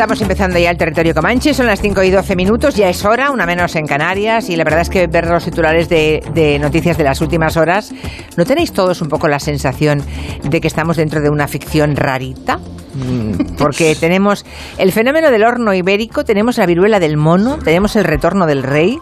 Estamos 0.00 0.22
empezando 0.22 0.58
ya 0.58 0.70
el 0.70 0.78
territorio 0.78 1.12
Comanche, 1.12 1.52
son 1.52 1.66
las 1.66 1.82
5 1.82 2.02
y 2.04 2.10
12 2.10 2.34
minutos, 2.34 2.74
ya 2.74 2.88
es 2.88 3.04
hora, 3.04 3.30
una 3.30 3.44
menos 3.44 3.76
en 3.76 3.86
Canarias, 3.86 4.48
y 4.48 4.56
la 4.56 4.64
verdad 4.64 4.80
es 4.80 4.88
que 4.88 5.06
ver 5.08 5.26
los 5.26 5.44
titulares 5.44 5.90
de, 5.90 6.22
de, 6.32 6.58
noticias 6.58 6.96
de 6.96 7.04
las 7.04 7.20
últimas 7.20 7.58
horas, 7.58 7.92
¿no 8.34 8.46
tenéis 8.46 8.72
todos 8.72 9.02
un 9.02 9.08
poco 9.08 9.28
la 9.28 9.38
sensación 9.38 10.02
de 10.42 10.58
que 10.62 10.68
estamos 10.68 10.96
dentro 10.96 11.20
de 11.20 11.28
una 11.28 11.46
ficción 11.48 11.96
rarita? 11.96 12.58
Mm, 12.94 13.56
porque 13.58 13.94
tenemos 13.94 14.44
el 14.78 14.90
fenómeno 14.92 15.30
del 15.30 15.44
horno 15.44 15.74
ibérico, 15.74 16.24
tenemos 16.24 16.56
la 16.58 16.66
viruela 16.66 16.98
del 16.98 17.16
mono, 17.16 17.58
tenemos 17.58 17.94
el 17.96 18.04
retorno 18.04 18.46
del 18.46 18.62
rey, 18.62 18.98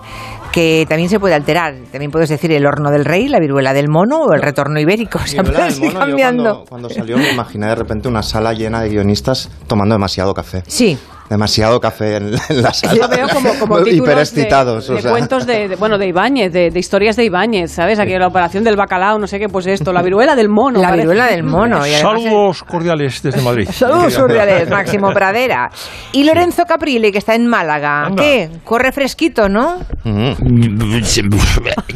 que 0.52 0.86
también 0.88 1.08
se 1.08 1.18
puede 1.20 1.34
alterar. 1.34 1.74
También 1.90 2.10
puedes 2.10 2.28
decir 2.28 2.52
el 2.52 2.66
horno 2.66 2.90
del 2.90 3.04
rey, 3.04 3.28
la 3.28 3.38
viruela 3.38 3.72
del 3.72 3.88
mono 3.88 4.22
o 4.22 4.32
el 4.32 4.42
retorno 4.42 4.80
ibérico. 4.80 5.18
O 5.18 5.26
sea, 5.26 5.42
puedes 5.42 5.80
ir 5.80 5.92
cambiando. 5.92 6.42
Cuando, 6.42 6.64
cuando, 6.68 6.90
salió 6.90 7.18
me 7.18 7.32
imaginé 7.32 7.66
de 7.66 7.74
repente 7.74 8.08
una 8.08 8.22
sala 8.22 8.52
llena 8.52 8.80
de 8.82 8.90
guionistas 8.90 9.50
tomando 9.66 9.94
demasiado 9.94 10.34
café. 10.34 10.62
Sí. 10.66 10.98
Demasiado 11.28 11.80
café 11.80 12.16
en, 12.16 12.34
en 12.48 12.62
la 12.62 12.73
sala. 12.73 12.95
Yo 12.95 13.09
veo 13.09 13.28
como, 13.28 13.55
como 13.59 13.78
hiperexcitados. 13.86 14.86
De, 14.86 14.92
o 14.92 14.96
de 14.96 15.02
sea. 15.02 15.10
cuentos 15.10 15.46
de, 15.46 15.69
de, 15.69 15.77
bueno, 15.77 15.98
de 15.98 16.06
Ibáñez, 16.09 16.52
de, 16.52 16.70
de, 16.70 16.78
historias 16.78 17.16
de 17.16 17.24
Ibáñez, 17.24 17.73
¿sabes? 17.73 17.98
Aquí 17.98 18.12
la 18.19 18.27
operación 18.27 18.64
del 18.64 18.77
bacalao, 18.77 19.19
no 19.19 19.27
sé 19.27 19.38
qué, 19.38 19.48
pues 19.48 19.66
esto, 19.66 19.92
la 19.92 20.02
viruela 20.02 20.34
del 20.34 20.48
mono. 20.48 20.80
La 20.80 20.88
parece. 20.88 21.06
viruela 21.06 21.27
del 21.27 21.45
mono. 21.45 21.86
Y 21.86 21.91
Saludos 21.91 22.62
cordiales 22.64 23.22
desde 23.22 23.42
Madrid. 23.42 23.69
Saludos 23.72 24.17
cordiales, 24.17 24.69
Máximo 24.70 25.12
Pradera. 25.12 25.70
Y 26.12 26.25
Lorenzo 26.25 26.64
Caprile, 26.64 27.12
que 27.12 27.19
está 27.19 27.34
en 27.34 27.47
Málaga. 27.47 28.06
Anda. 28.06 28.22
¿Qué? 28.22 28.48
Corre 28.64 28.92
fresquito, 28.92 29.48
¿no? 29.48 29.78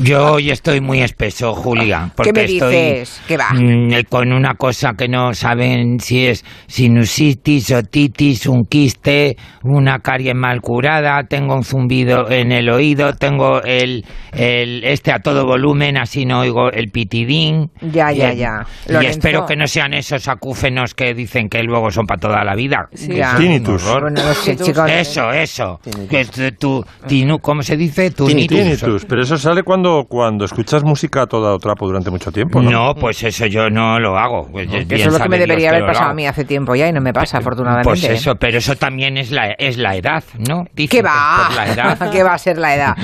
Yo 0.00 0.32
hoy 0.32 0.50
estoy 0.50 0.80
muy 0.80 1.00
espeso, 1.02 1.54
Julia. 1.54 2.04
¿Qué 2.06 2.12
Porque 2.16 2.32
me 2.32 2.44
estoy 2.44 2.74
dices? 2.74 3.20
¿Qué 3.26 3.36
va? 3.36 3.50
mm, 3.52 4.04
con 4.08 4.32
una 4.32 4.54
cosa 4.54 4.92
que 4.96 5.08
no 5.08 5.32
saben 5.34 5.98
si 6.00 6.26
es 6.26 6.44
sinusitis, 6.66 7.70
otitis, 7.72 8.46
un 8.46 8.64
quiste, 8.64 9.21
una 9.62 9.98
carie 10.00 10.34
mal 10.34 10.60
curada, 10.60 11.22
tengo 11.28 11.54
un 11.54 11.64
zumbido 11.64 12.30
en 12.30 12.52
el 12.52 12.68
oído, 12.70 13.12
tengo 13.14 13.62
el, 13.62 14.04
el 14.32 14.84
este 14.84 15.12
a 15.12 15.18
todo 15.20 15.44
volumen, 15.46 15.96
así 15.98 16.24
no 16.24 16.40
oigo 16.40 16.70
el 16.70 16.90
pitidín. 16.90 17.70
Ya, 17.80 18.10
ya, 18.12 18.32
Y- 18.32 18.36
ya. 18.38 18.66
Y 18.88 18.92
Lorenzo. 18.92 19.10
espero 19.18 19.46
que 19.46 19.56
no 19.56 19.66
sean 19.66 19.94
esos 19.94 20.28
acúfenos 20.28 20.94
que 20.94 21.14
dicen 21.14 21.48
que 21.48 21.62
luego 21.62 21.90
son 21.90 22.06
para 22.06 22.20
toda 22.20 22.44
la 22.44 22.54
vida. 22.54 22.88
Sí. 22.94 23.08
Tinnitus. 23.38 23.84
Bueno, 23.90 24.10
no 24.10 24.34
sé, 24.34 24.56
chicos. 24.56 24.88
Eso, 24.90 25.30
eso. 25.32 25.80
Que 26.10 26.24
tu, 26.24 26.50
tu- 26.52 26.84
tinu- 27.06 27.40
¿Cómo 27.40 27.62
se 27.62 27.76
dice? 27.76 28.10
Tunitus. 28.10 28.58
Tinnitus, 28.58 29.04
pero 29.06 29.22
eso 29.22 29.36
sale 29.36 29.62
cuando, 29.62 30.04
cuando 30.08 30.44
escuchas 30.44 30.82
música 30.84 31.22
a 31.22 31.26
toda 31.26 31.56
trapo 31.58 31.86
durante 31.86 32.10
mucho 32.10 32.30
tiempo, 32.30 32.60
¿no? 32.62 32.70
No, 32.70 32.94
pues 32.94 33.22
eso 33.22 33.46
yo 33.46 33.68
no 33.70 33.98
lo 33.98 34.16
hago. 34.16 34.48
Pues 34.50 34.68
bien 34.68 34.86
eso 34.90 35.08
es 35.08 35.12
lo 35.12 35.18
que 35.22 35.28
me 35.28 35.38
debería 35.38 35.70
haber 35.70 35.82
no 35.82 35.86
pasado 35.88 36.10
a 36.10 36.14
mí 36.14 36.26
hace 36.26 36.44
tiempo 36.44 36.74
ya 36.74 36.88
y 36.88 36.92
no 36.92 37.00
me 37.00 37.12
pasa, 37.12 37.38
afortunadamente. 37.38 37.88
Pues 37.88 38.04
eso, 38.04 38.34
pero 38.36 38.58
eso 38.58 38.74
también 38.76 39.11
es 39.16 39.30
la, 39.30 39.52
es 39.58 39.76
la 39.78 39.96
edad, 39.96 40.22
¿no? 40.38 40.64
Dicen 40.74 40.88
¿Qué 40.88 40.88
que 40.98 41.02
va? 41.02 41.44
por 41.48 41.56
la 41.56 41.66
edad. 41.72 42.10
¿Qué 42.12 42.22
va 42.22 42.34
a 42.34 42.38
ser 42.38 42.58
la 42.58 42.74
edad? 42.74 42.96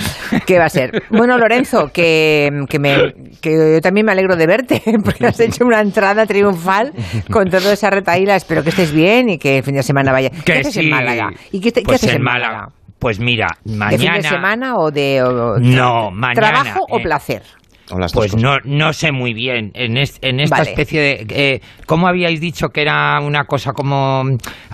¿Qué 0.47 0.59
va 0.59 0.67
a 0.67 0.69
ser? 0.69 1.03
Bueno, 1.11 1.37
Lorenzo, 1.39 1.91
que, 1.93 2.51
que, 2.69 2.79
me, 2.79 3.13
que 3.41 3.75
yo 3.75 3.81
también 3.81 4.07
me 4.07 4.13
alegro 4.13 4.37
de 4.37 4.47
verte, 4.47 4.83
porque 5.05 5.27
has 5.27 5.41
hecho 5.41 5.65
una 5.65 5.81
entrada 5.81 6.27
triunfal 6.27 6.93
con 7.31 7.49
toda 7.51 7.73
esa 7.73 7.91
retaíla. 7.91 8.37
Espero 8.37 8.63
que 8.63 8.71
estés 8.71 8.93
bien 8.93 9.29
y 9.31 9.39
que 9.39 9.59
el 9.59 9.65
fin 9.65 9.75
de 9.75 9.83
semana 9.83 10.13
vaya. 10.13 10.31
¿Qué 10.45 10.53
haces 10.55 10.75
sí. 10.75 10.81
en 10.81 10.91
Málaga? 10.91 11.31
¿Y 11.53 11.61
qué, 11.61 11.73
te- 11.73 11.81
qué 11.81 11.87
Pues 11.87 12.03
haces 12.03 12.17
en 12.17 12.23
Málaga. 12.23 12.69
Pues 12.99 13.21
mira, 13.21 13.47
mañana. 13.65 13.91
¿De 13.91 13.99
fin 13.99 14.13
de 14.15 14.23
semana 14.23 14.75
o 14.77 14.91
de 14.91 15.23
o- 15.23 15.57
No, 15.61 16.11
mañana, 16.11 16.49
trabajo 16.51 16.81
o 16.91 16.99
eh, 16.99 17.03
placer? 17.03 17.43
O 17.91 17.99
las 17.99 18.13
dos 18.13 18.29
Pues 18.31 18.37
no, 18.43 18.59
no 18.65 18.93
sé 18.93 19.13
muy 19.13 19.33
bien. 19.35 19.71
En, 19.75 19.97
es- 19.97 20.19
en 20.23 20.41
esta 20.41 20.59
Vale. 20.59 20.71
especie 20.71 21.01
de. 21.01 21.27
Eh, 21.31 21.61
¿Cómo 21.87 22.07
habíais 22.09 22.41
dicho 22.41 22.69
que 22.69 22.83
era 22.83 23.19
una 23.21 23.45
cosa 23.45 23.73
como. 23.73 24.25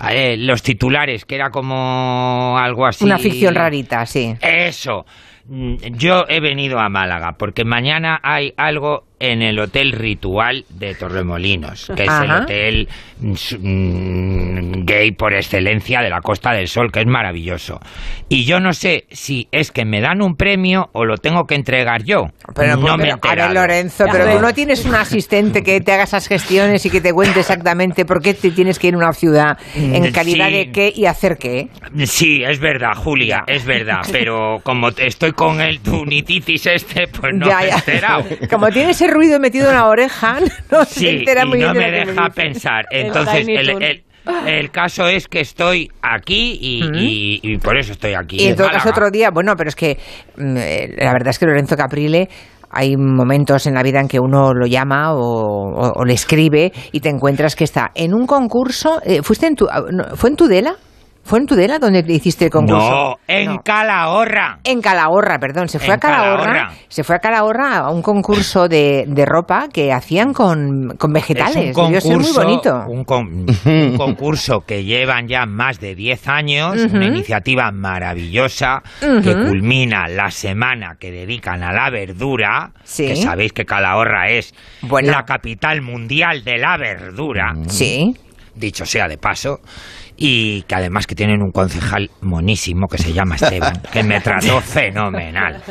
eh, 0.09 0.35
los 0.37 0.61
titulares, 0.63 1.25
que 1.25 1.35
era 1.35 1.49
como 1.49 2.57
algo 2.59 2.85
así. 2.85 3.05
Una 3.05 3.17
ficción 3.17 3.55
rarita, 3.55 4.05
sí. 4.05 4.35
Eso. 4.41 5.05
Mm, 5.47 5.75
Yo 5.97 6.25
he 6.27 6.39
venido 6.39 6.79
a 6.79 6.89
Málaga 6.89 7.33
porque 7.37 7.63
mañana 7.63 8.19
hay 8.23 8.53
algo 8.57 9.05
en 9.19 9.41
el 9.41 9.59
Hotel 9.59 9.91
Ritual 9.93 10.65
de 10.69 10.93
Torremolinos, 10.95 11.91
que 11.95 12.03
es 12.05 12.13
el 12.21 12.31
hotel 12.31 12.87
mm, 13.19 14.83
gay 14.85 15.11
por 15.11 15.33
excelencia 15.33 16.01
de 16.01 16.09
la 16.09 16.21
Costa 16.21 16.51
del 16.51 16.67
Sol, 16.67 16.91
que 16.91 17.01
es 17.01 17.07
maravilloso. 17.07 17.79
Y 18.29 18.45
yo 18.45 18.59
no 18.59 18.73
sé 18.73 19.05
si 19.11 19.47
es 19.51 19.71
que 19.71 19.85
me 19.85 20.01
dan 20.01 20.21
un 20.21 20.35
premio 20.35 20.89
o 20.93 21.05
lo 21.05 21.17
tengo 21.17 21.45
que 21.45 21.55
entregar 21.55 22.03
yo. 22.03 22.27
Pero, 22.55 22.77
no 22.77 22.97
me 22.97 23.15
pero, 23.17 23.41
a 23.43 23.47
ver. 23.47 23.51
Lorenzo, 23.55 24.05
pero 24.11 24.31
tú 24.35 24.41
no 24.41 24.53
tienes 24.53 24.85
un 24.85 24.95
asistente 24.95 25.63
que 25.63 25.81
te 25.81 25.91
haga 25.91 26.03
esas 26.03 26.27
gestiones 26.27 26.85
y 26.85 26.89
que 26.89 27.01
te 27.01 27.13
cuente 27.13 27.39
exactamente 27.41 28.05
por 28.05 28.21
qué 28.21 28.33
te 28.33 28.51
tienes 28.51 28.79
que 28.79 28.87
ir 28.87 28.95
a 28.95 28.97
una 28.97 29.13
ciudad 29.13 29.57
en 29.75 30.03
Mm, 30.03 30.11
calidad 30.11 30.47
sí. 30.47 30.53
de 30.53 30.71
qué 30.71 30.93
y 30.95 31.05
hacer 31.05 31.37
qué. 31.37 31.69
Sí, 32.05 32.43
es 32.43 32.59
verdad, 32.59 32.93
Julia, 32.95 33.43
es 33.47 33.65
verdad, 33.65 34.01
pero 34.11 34.59
como 34.63 34.91
te- 34.91 35.07
estoy 35.07 35.31
con 35.33 35.61
el 35.61 35.79
tunititis 35.81 36.65
este, 36.67 37.07
pues 37.07 37.33
no 37.33 37.47
Ya, 37.47 37.57
me 37.59 37.65
he 37.65 37.69
ya. 37.69 37.75
enterado. 37.75 38.25
Como 38.49 38.69
tiene 38.71 38.93
ese 39.05 39.13
ruido 39.13 39.39
metido 39.39 39.69
en 39.69 39.75
la 39.75 39.87
oreja, 39.87 40.37
no 40.71 40.83
se 40.85 40.99
Sí, 40.99 41.07
entera 41.07 41.43
y 41.45 41.49
muy 41.49 41.59
no 41.59 41.71
bien 41.73 41.73
de 41.73 41.91
me 41.91 42.05
deja 42.05 42.29
pensar. 42.29 42.85
Entonces, 42.91 43.47
el, 43.47 43.69
el- 43.83 44.03
el 44.47 44.71
caso 44.71 45.07
es 45.07 45.27
que 45.27 45.39
estoy 45.41 45.87
aquí 46.01 46.57
y, 46.59 46.83
y- 46.95 47.39
y 47.43 47.57
por 47.59 47.77
eso 47.77 47.91
estoy 47.91 48.13
aquí. 48.15 48.37
Y 48.41 48.47
en 48.47 48.55
todo 48.55 48.65
Málaga. 48.67 48.83
caso 48.83 48.89
otro 48.89 49.11
día, 49.11 49.29
bueno, 49.31 49.53
pero 49.55 49.69
es 49.69 49.75
que 49.75 49.99
mm, 50.37 50.57
eh, 50.57 50.95
la 50.97 51.11
verdad 51.13 51.27
es 51.29 51.37
que 51.39 51.45
Lorenzo 51.45 51.75
Caprile 51.77 52.27
hay 52.71 52.97
momentos 52.97 53.67
en 53.67 53.75
la 53.75 53.83
vida 53.83 53.99
en 54.01 54.07
que 54.07 54.19
uno 54.19 54.51
lo 54.53 54.65
llama 54.65 55.13
o, 55.13 55.19
o- 55.19 55.91
o 55.95 56.05
le 56.05 56.13
escribe 56.13 56.73
y 56.91 56.99
te 57.01 57.09
encuentras 57.09 57.55
que 57.55 57.63
está 57.65 57.91
en 57.93 58.15
un 58.15 58.25
concurso. 58.25 58.99
eh, 59.05 59.21
¿Fuiste 59.21 59.45
en 59.45 59.55
tu, 59.55 59.67
ah, 59.69 59.83
no, 59.91 60.15
¿Fue 60.17 60.31
en 60.31 60.35
Tudela? 60.35 60.75
¿Fue 61.25 61.39
en 61.39 61.47
Tudela 61.47 61.79
donde 61.79 62.03
hiciste 62.07 62.45
el 62.45 62.51
concurso? 62.51 62.87
No, 62.87 63.15
en 63.27 63.45
No. 63.47 63.61
Calahorra. 63.63 64.59
En 64.63 64.79
Calahorra, 64.79 65.39
perdón, 65.39 65.67
se 65.69 65.79
fue 65.79 65.87
En 65.87 65.93
a 65.93 65.97
Calahorra, 65.97 66.43
Calahorra. 66.43 66.73
se 66.87 67.03
fue 67.03 67.15
a 67.15 67.19
Calahorra 67.19 67.77
a 67.79 67.89
un 67.89 68.03
concurso 68.03 68.67
de, 68.67 69.05
de 69.07 69.25
ropa 69.25 69.67
que 69.73 69.91
hacían 69.91 70.33
con, 70.33 70.95
con 70.99 71.11
vegetales. 71.11 71.71
Es 71.71 71.75
un 71.77 71.99
ser 71.99 72.17
muy 72.17 72.25
concurso, 72.31 72.43
bonito. 72.43 72.83
Un, 72.87 73.03
con- 73.05 73.45
un 73.65 73.97
concurso 73.97 74.61
que 74.67 74.83
llevan 74.83 75.27
ya 75.27 75.47
más 75.47 75.79
de 75.79 75.95
10 75.95 76.27
años, 76.27 76.75
una 76.93 77.05
iniciativa 77.07 77.71
maravillosa 77.71 78.83
que 78.99 79.33
culmina 79.33 80.07
la 80.07 80.29
semana 80.29 80.95
que 80.99 81.09
dedican 81.11 81.63
a 81.63 81.71
la 81.73 81.89
verdura, 81.89 82.71
Sí. 82.83 83.07
que 83.07 83.15
sabéis 83.15 83.51
que 83.51 83.65
Calahorra 83.65 84.29
es 84.29 84.53
Bueno. 84.83 85.11
la 85.11 85.23
capital 85.25 85.81
mundial 85.81 86.43
de 86.43 86.59
la 86.59 86.77
verdura, 86.77 87.53
Sí. 87.67 88.15
dicho 88.53 88.85
sea 88.85 89.07
de 89.07 89.17
paso, 89.17 89.59
y 90.17 90.61
que 90.63 90.75
además 90.75 91.07
que 91.07 91.15
tienen 91.15 91.41
un 91.41 91.51
concejal 91.51 92.09
monísimo 92.21 92.87
que 92.87 92.97
se 92.97 93.13
llama 93.13 93.35
Esteban, 93.35 93.81
que 93.91 94.03
me 94.03 94.19
trató 94.21 94.61
fenomenal. 94.61 95.61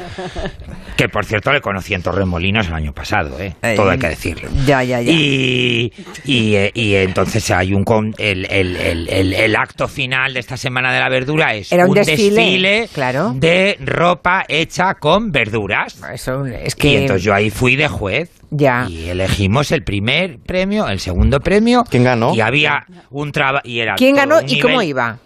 Que 0.97 1.09
por 1.09 1.25
cierto 1.25 1.53
le 1.53 1.61
conocí 1.61 1.95
en 1.95 2.03
Torremolinos 2.03 2.69
el 2.69 2.75
año 2.75 2.93
pasado, 2.93 3.39
¿eh? 3.41 3.55
Eh, 3.63 3.75
todo 3.77 3.91
hay 3.91 3.99
que 3.99 4.09
decirlo. 4.09 4.49
Ya, 4.67 4.83
ya, 4.85 5.01
ya. 5.01 5.11
Y, 5.13 5.93
y, 6.25 6.55
eh, 6.55 6.71
y 6.75 6.95
entonces 6.95 7.51
hay 7.51 7.73
un 7.73 7.85
con- 7.85 8.15
el, 8.19 8.47
el- 8.51 8.77
el- 8.77 9.09
el- 9.35 9.57
acto 9.57 9.89
final 9.89 10.35
de 10.35 10.41
esta 10.41 10.57
semana 10.57 10.93
de 10.93 11.01
la 11.01 11.09
verdura 11.09 11.55
es 11.55 11.73
Era 11.73 11.87
un 11.87 11.95
desfile, 11.95 12.89
claro. 12.93 13.33
de 13.35 13.77
ropa 13.81 14.45
hecha 14.49 14.95
con 14.95 15.31
verduras. 15.31 16.01
Eso 16.13 16.45
es 16.47 16.75
Y 16.77 16.81
que 16.81 16.99
entonces 17.03 17.25
yo 17.25 17.33
ahí 17.35 17.51
fui 17.51 17.77
de 17.77 17.89
juez 17.89 18.31
Ya. 18.57 18.87
y 18.89 19.09
elegimos 19.09 19.73
el 19.73 19.83
primer 19.83 20.39
premio, 20.39 20.87
el 20.89 21.01
segundo 21.01 21.41
premio. 21.41 21.85
¿Quién 21.91 22.05
ganó? 22.05 22.35
Y 22.35 22.41
había 22.41 22.85
un 23.11 23.33
trabajo 23.33 23.65
¿Quién 23.97 24.15
ganó 24.17 24.41
y 24.47 24.61
cómo 24.61 24.81
iba? 24.83 25.19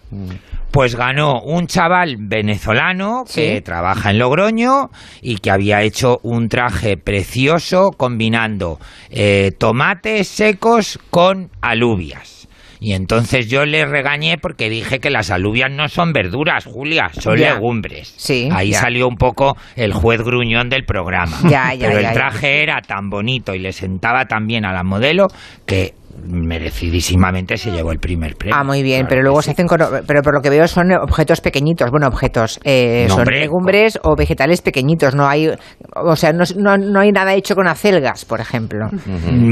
Pues 0.71 0.95
ganó 0.95 1.41
un 1.41 1.67
chaval 1.67 2.17
venezolano 2.19 3.23
que 3.25 3.55
Sí. 3.57 3.61
trabaja 3.61 4.11
en 4.11 4.19
Logroño 4.19 4.89
y 5.21 5.37
que 5.37 5.49
había 5.51 5.81
hecho 5.81 6.19
un 6.23 6.47
traje 6.47 6.95
precioso 6.97 7.91
combinando 7.97 8.79
eh, 9.09 9.51
tomates 9.57 10.27
secos 10.27 10.99
con 11.09 11.49
alubias. 11.61 12.38
Y 12.81 12.93
entonces 12.93 13.49
yo 13.49 13.65
le 13.65 13.85
regañé 13.85 14.37
porque 14.37 14.69
dije 14.69 14.99
que 14.99 15.09
las 15.09 15.31
alubias 15.31 15.69
no 15.69 15.89
son 15.89 16.13
verduras, 16.13 16.65
Julia, 16.65 17.11
son 17.13 17.37
Ya. 17.37 17.53
legumbres. 17.55 18.13
Sí, 18.17 18.47
Ahí 18.51 18.71
ya. 18.71 18.81
salió 18.81 19.07
un 19.07 19.17
poco 19.17 19.57
el 19.75 19.91
juez 19.93 20.21
gruñón 20.21 20.69
del 20.69 20.85
programa. 20.85 21.37
Ya, 21.49 21.73
ya, 21.73 21.87
Pero 21.87 21.99
el 21.99 22.13
traje 22.13 22.63
era 22.63 22.81
tan 22.81 23.09
bonito 23.09 23.53
y 23.53 23.59
le 23.59 23.73
sentaba 23.73 24.27
tan 24.27 24.47
bien 24.47 24.63
a 24.65 24.71
la 24.71 24.83
modelo 24.83 25.27
que 25.65 25.93
merecidísimamente 26.25 27.57
se 27.57 27.71
llevó 27.71 27.91
el 27.91 27.99
primer 27.99 28.35
premio. 28.35 28.55
Ah, 28.57 28.63
muy 28.63 28.83
bien, 28.83 28.99
Claro 29.01 29.09
pero 29.09 29.21
luego 29.23 29.41
sí. 29.41 29.45
se 29.45 29.51
hacen 29.51 29.67
con, 29.67 29.79
pero 30.07 30.21
por 30.21 30.33
lo 30.33 30.41
que 30.41 30.49
veo 30.49 30.67
son 30.67 30.91
objetos 30.93 31.41
pequeñitos, 31.41 31.89
bueno, 31.91 32.07
objetos, 32.07 32.59
eh, 32.63 33.05
No, 33.07 33.13
son 33.15 33.19
hombre. 33.21 33.39
legumbres 33.39 33.99
o 34.03 34.15
vegetales 34.15 34.61
pequeñitos, 34.61 35.15
no 35.15 35.27
hay, 35.27 35.49
o 35.95 36.15
sea, 36.15 36.31
no, 36.33 36.43
no, 36.57 36.77
no 36.77 36.99
hay 36.99 37.11
nada 37.11 37.33
hecho 37.33 37.55
con 37.55 37.67
acelgas, 37.67 38.25
por 38.25 38.39
ejemplo. 38.41 38.89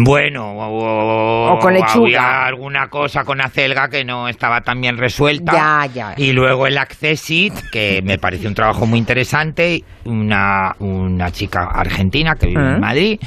Bueno, 0.03 0.51
o, 0.53 1.53
O 1.55 1.59
con 1.59 1.73
lechuga. 1.73 1.95
había 2.05 2.45
alguna 2.45 2.87
cosa 2.89 3.23
con 3.23 3.41
acelga 3.41 3.87
que 3.89 4.03
no 4.03 4.27
estaba 4.27 4.61
tan 4.61 4.81
bien 4.81 4.97
resuelta. 4.97 5.53
Ya, 5.53 5.85
ya. 5.93 6.13
Y 6.17 6.31
luego 6.33 6.67
el 6.67 6.77
Accessit, 6.77 7.53
que 7.71 8.01
me 8.03 8.17
pareció 8.17 8.49
un 8.49 8.55
trabajo 8.55 8.85
muy 8.85 8.99
interesante. 8.99 9.83
Una, 10.05 10.73
una 10.79 11.31
chica 11.31 11.65
argentina 11.73 12.35
que 12.39 12.47
vive 12.47 12.61
Ah. 12.63 12.73
en 12.75 12.79
Madrid, 12.79 13.19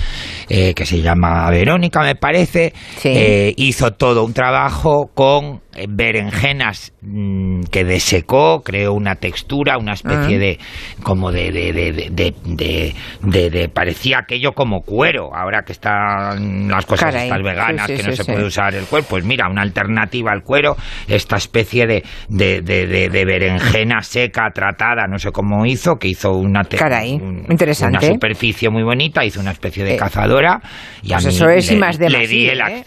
eh, 0.49 0.73
que 0.75 0.87
se 0.87 1.01
llama 1.03 1.49
Verónica, 1.51 2.03
me 2.03 2.15
parece, 2.15 2.73
Sí. 2.97 3.09
eh, 3.09 3.30
hizo 3.57 3.93
todo 3.93 4.25
un 4.25 4.33
trabajo 4.33 5.11
con 5.15 5.61
eh, 5.70 5.70
berenjenas 5.89 6.93
mm, 7.03 7.63
que 7.71 7.85
desecó, 7.85 8.63
creó 8.63 8.93
una 8.93 9.15
textura, 9.15 9.79
una 9.79 9.93
especie 9.93 10.37
Ah. 10.37 10.39
de 10.39 10.59
como 11.03 11.31
de 11.33 11.51
de, 11.53 11.73
de, 11.73 11.93
de, 11.93 12.11
de, 12.11 12.35
de- 12.45 12.95
de- 13.23 13.51
de- 13.51 13.69
parecía 13.69 14.19
aquello 14.19 14.53
como 14.53 14.83
cuero, 14.83 15.35
ahora 15.35 15.63
que 15.65 15.73
están 15.73 16.69
las 16.69 16.87
cosas 16.87 17.11
Caray. 17.13 17.29
estas 17.29 17.43
veganas 17.43 17.87
Sí, 17.87 17.97
sí, 17.97 18.03
que 18.03 18.09
no 18.09 18.17
sí, 18.17 18.23
se 18.23 18.33
puede 18.33 18.47
usar 18.47 18.75
el 18.75 18.85
cuero, 18.85 19.07
pues 19.09 19.25
mira, 19.25 19.49
una 19.49 19.63
alternativa 19.63 20.33
al 20.33 20.43
cuero, 20.43 20.77
esta 21.09 21.37
especie 21.37 21.87
de, 21.87 22.03
de, 22.29 22.61
de, 22.63 22.87
de- 22.87 23.09
de 23.09 23.25
berenjena 23.25 24.03
seca 24.03 24.51
tratada, 24.55 25.07
no 25.07 25.19
sé 25.19 25.31
cómo 25.33 25.65
hizo, 25.67 25.97
que 25.97 26.09
hizo 26.09 26.33
una 26.33 26.65
Caray, 26.65 27.15
un- 27.15 27.47
interesante. 27.49 27.99
una 27.99 28.07
superficie 28.15 28.69
muy 28.71 28.83
bonita, 28.83 29.25
hizo 29.25 29.41
una 29.41 29.53
especie 29.53 29.85
de 29.85 29.95
Eh, 29.95 29.97
cazadora 29.97 30.61
y 31.03 31.13
a 31.13 31.17
pues 31.17 31.27
mí 31.27 31.35
eso 31.35 31.49
es 31.49 31.71
le, 31.73 31.79
más 31.79 31.99
de 31.99 32.11
le 32.11 32.19
más, 32.19 32.29
di 32.29 32.49
el 32.49 32.61
¿eh? 32.61 32.83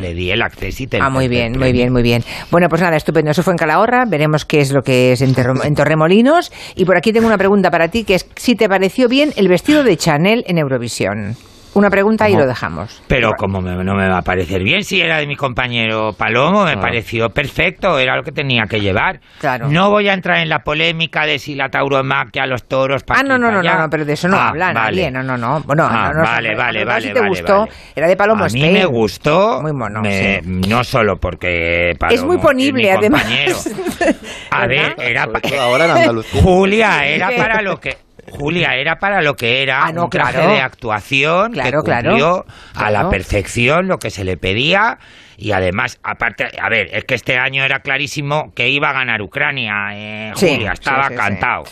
le 0.00 0.14
di 0.14 0.30
el 0.30 0.42
accesit. 0.42 0.94
el 0.94 1.02
Ah, 1.02 1.10
muy 1.10 1.28
bien, 1.28 1.58
muy 1.58 1.72
bien, 1.72 1.92
muy 1.92 2.02
bien. 2.02 2.07
Bueno, 2.50 2.68
pues 2.68 2.82
nada, 2.82 2.96
estupendo. 2.96 3.30
Eso 3.30 3.42
fue 3.42 3.52
en 3.52 3.58
Calahorra. 3.58 4.04
Veremos 4.06 4.44
qué 4.44 4.60
es 4.60 4.72
lo 4.72 4.82
que 4.82 5.12
es 5.12 5.22
en, 5.22 5.34
en 5.64 5.74
Torremolinos. 5.74 6.52
Y 6.74 6.84
por 6.84 6.96
aquí 6.96 7.12
tengo 7.12 7.26
una 7.26 7.38
pregunta 7.38 7.70
para 7.70 7.88
ti, 7.88 8.04
que 8.04 8.14
es 8.14 8.28
si 8.36 8.54
te 8.54 8.68
pareció 8.68 9.08
bien 9.08 9.32
el 9.36 9.48
vestido 9.48 9.82
de 9.82 9.96
Chanel 9.96 10.44
en 10.46 10.58
Eurovisión. 10.58 11.36
Una 11.78 11.90
pregunta 11.90 12.28
y 12.28 12.34
lo 12.36 12.46
dejamos. 12.46 13.02
Pero 13.06 13.32
como 13.38 13.60
me- 13.60 13.84
no 13.84 13.94
me 13.94 14.08
va 14.08 14.18
a 14.18 14.22
parecer 14.22 14.62
bien 14.62 14.82
si 14.84 15.00
era 15.00 15.18
de 15.18 15.26
mi 15.26 15.36
compañero 15.36 16.12
Palomo, 16.12 16.64
me 16.64 16.76
pareció 16.76 17.30
perfecto, 17.30 17.98
era 17.98 18.16
lo 18.16 18.22
que 18.22 18.32
tenía 18.32 18.64
que 18.66 18.80
llevar. 18.80 19.20
Claro. 19.40 19.68
No 19.68 19.90
voy 19.90 20.08
a 20.08 20.14
entrar 20.14 20.38
en 20.38 20.48
la 20.48 20.60
polémica 20.64 21.24
de 21.24 21.38
si 21.38 21.54
la 21.54 21.68
tauromaquia, 21.68 22.46
los 22.46 22.64
toros, 22.64 23.04
Ah, 23.08 23.22
no, 23.22 23.38
no, 23.38 23.50
no, 23.50 23.62
no, 23.62 23.78
no, 23.78 23.90
pero 23.90 24.04
de 24.04 24.12
eso 24.14 24.26
no 24.28 24.36
Ah, 24.36 24.48
habla 24.48 24.72
vale. 24.72 25.02
nadie. 25.02 25.10
No, 25.10 25.22
no, 25.22 25.36
no. 25.38 25.60
Bueno, 25.60 25.86
Ah, 25.90 26.08
no, 26.12 26.18
no, 26.18 26.24
vale, 26.24 26.52
no, 26.52 26.58
vale, 26.58 26.84
vale, 26.84 27.06
si 27.08 27.12
te 27.12 27.20
vale, 27.20 27.28
gustó. 27.28 27.58
vale. 27.60 27.72
Era 27.94 28.08
de 28.08 28.16
Palomo 28.16 28.44
A 28.44 28.48
mí 28.48 28.58
Spain. 28.60 28.72
me 28.74 28.84
gustó. 28.86 29.62
Muy 29.62 29.72
mono, 29.72 30.02
me- 30.02 30.40
sí. 30.42 30.48
No 30.68 30.82
solo 30.84 31.16
porque 31.18 31.94
Palomo 31.98 32.14
Es 32.16 32.24
muy 32.24 32.38
ponible, 32.38 32.82
mi 32.82 32.88
además. 32.88 33.22
compañero. 33.22 33.56
A 34.50 34.66
ver, 34.66 34.94
era 34.98 35.28
ahora 35.60 35.84
en 35.84 35.90
Andalucía. 35.92 36.42
Julia 36.42 37.06
era 37.06 37.30
para 37.36 37.62
lo 37.62 37.78
que 37.78 37.96
Julia 38.30 38.74
era 38.74 38.96
para 38.96 39.22
lo 39.22 39.34
que 39.34 39.62
era 39.62 39.84
Ah, 39.84 39.92
no, 39.92 40.04
un 40.04 40.10
traje 40.10 40.32
claro. 40.34 40.50
de 40.52 40.60
actuación 40.60 41.52
Claro, 41.52 41.80
que 41.82 41.84
claro. 41.90 42.08
cumplió 42.10 42.44
a 42.74 42.90
la 42.90 43.08
perfección 43.08 43.88
lo 43.88 43.98
que 43.98 44.10
se 44.10 44.24
le 44.24 44.36
pedía 44.36 44.98
y 45.36 45.52
además 45.52 45.98
aparte 46.02 46.44
a 46.60 46.68
ver 46.68 46.88
es 46.92 47.04
que 47.04 47.14
este 47.14 47.36
año 47.38 47.64
era 47.64 47.80
clarísimo 47.80 48.52
que 48.54 48.68
iba 48.68 48.90
a 48.90 48.92
ganar 48.92 49.22
Ucrania 49.22 49.72
eh, 49.94 50.32
Sí, 50.34 50.54
Julia 50.54 50.72
estaba 50.72 51.04
sí, 51.04 51.10
sí. 51.10 51.16
cantado 51.16 51.62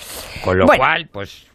con 0.43 0.59
lo 0.59 0.67
Bueno. 0.67 0.79
cual 0.83 1.09
pues 1.13 1.47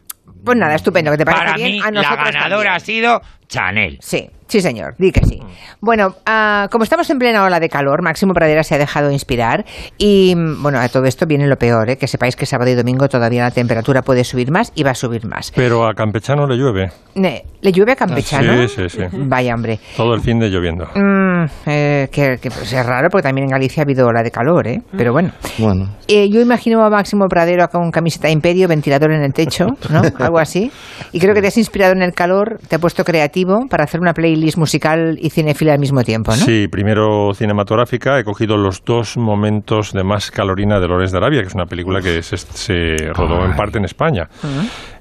Pues 0.44 0.56
nada, 0.58 0.74
estupendo. 0.74 1.10
¿Que 1.10 1.18
te 1.18 1.24
parece 1.24 1.44
para 1.44 1.56
bien? 1.56 1.72
mí 1.72 1.80
A 1.84 1.90
la 1.90 2.02
ganadora 2.16 2.48
también. 2.48 2.68
ha 2.72 2.80
sido 2.80 3.20
Chanel 3.52 3.98
Sí, 4.00 4.30
sí, 4.46 4.60
señor, 4.62 4.94
di 4.98 5.12
que 5.12 5.24
sí. 5.26 5.38
Bueno, 5.80 6.14
ah, 6.24 6.68
como 6.70 6.84
estamos 6.84 7.08
en 7.10 7.18
plena 7.18 7.44
ola 7.44 7.60
de 7.60 7.68
calor, 7.68 8.02
Máximo 8.02 8.32
Pradera 8.32 8.62
se 8.64 8.74
ha 8.74 8.78
dejado 8.78 9.10
inspirar 9.10 9.64
y, 9.98 10.34
mm, 10.34 10.62
bueno, 10.62 10.78
a 10.80 10.88
todo 10.88 11.04
esto 11.04 11.26
viene 11.26 11.46
lo 11.46 11.56
peor, 11.56 11.90
¿eh? 11.90 11.96
que 11.98 12.06
sepáis 12.06 12.34
que 12.34 12.46
sábado 12.46 12.70
y 12.70 12.74
domingo 12.74 13.08
todavía 13.08 13.42
la 13.42 13.50
temperatura 13.50 14.00
puede 14.02 14.24
subir 14.24 14.50
más 14.50 14.72
y 14.74 14.82
va 14.84 14.92
a 14.92 14.94
subir 14.94 15.26
más. 15.26 15.52
Pero 15.54 15.86
a 15.86 15.92
Campechano 15.94 16.46
le 16.46 16.56
llueve. 16.56 16.90
Ne- 17.14 17.44
¿Le 17.60 17.72
llueve 17.72 17.92
a 17.92 17.96
Campechano? 17.96 18.66
Sí, 18.68 18.88
sí, 18.88 18.88
sí. 18.88 19.02
Vaya, 19.12 19.54
hombre. 19.54 19.78
Todo 19.96 20.14
el 20.14 20.20
fin 20.22 20.38
de 20.40 20.48
lloviendo. 20.48 20.86
Mm, 20.94 21.44
eh, 21.66 22.08
que, 22.10 22.38
que, 22.40 22.50
pues, 22.50 22.72
es 22.72 22.86
raro 22.86 23.08
porque 23.10 23.22
también 23.28 23.44
en 23.44 23.50
Galicia 23.50 23.82
ha 23.82 23.84
habido 23.84 24.06
ola 24.06 24.22
de 24.22 24.30
calor, 24.30 24.66
¿eh? 24.66 24.80
Pero 24.96 25.12
bueno. 25.12 25.30
Bueno, 25.58 25.90
Eh, 26.08 26.28
yo 26.30 26.40
imagino 26.40 26.82
a 26.84 26.90
Máximo 26.90 27.26
Pradero 27.28 27.68
con 27.68 27.90
camiseta 27.90 28.28
de 28.28 28.32
imperio, 28.32 28.66
ventilador 28.66 29.12
en 29.12 29.22
el 29.22 29.32
techo, 29.32 29.66
¿no? 29.90 30.00
Algo 30.18 30.38
así. 30.38 30.70
Y 31.12 31.20
creo 31.20 31.34
que 31.34 31.40
te 31.42 31.48
has 31.48 31.56
inspirado 31.58 31.92
en 31.92 32.02
el 32.02 32.12
calor, 32.14 32.58
te 32.68 32.76
ha 32.76 32.78
puesto 32.78 33.04
creativo 33.04 33.41
para 33.68 33.84
hacer 33.84 34.00
una 34.00 34.12
playlist 34.14 34.56
musical 34.56 35.18
y 35.20 35.30
cinefila 35.30 35.74
al 35.74 35.78
mismo 35.78 36.02
tiempo, 36.02 36.32
¿no? 36.32 36.36
Sí, 36.36 36.68
primero 36.68 37.32
cinematográfica. 37.34 38.18
He 38.18 38.24
cogido 38.24 38.56
los 38.56 38.84
dos 38.84 39.16
momentos 39.16 39.92
de 39.92 40.04
más 40.04 40.30
calorina 40.30 40.80
de 40.80 40.88
Lores 40.88 41.12
de 41.12 41.18
Arabia, 41.18 41.42
que 41.42 41.48
es 41.48 41.54
una 41.54 41.66
película 41.66 42.00
que 42.00 42.22
se, 42.22 42.36
se 42.36 42.96
rodó 43.12 43.44
en 43.44 43.54
parte 43.54 43.78
en 43.78 43.84
España. 43.84 44.28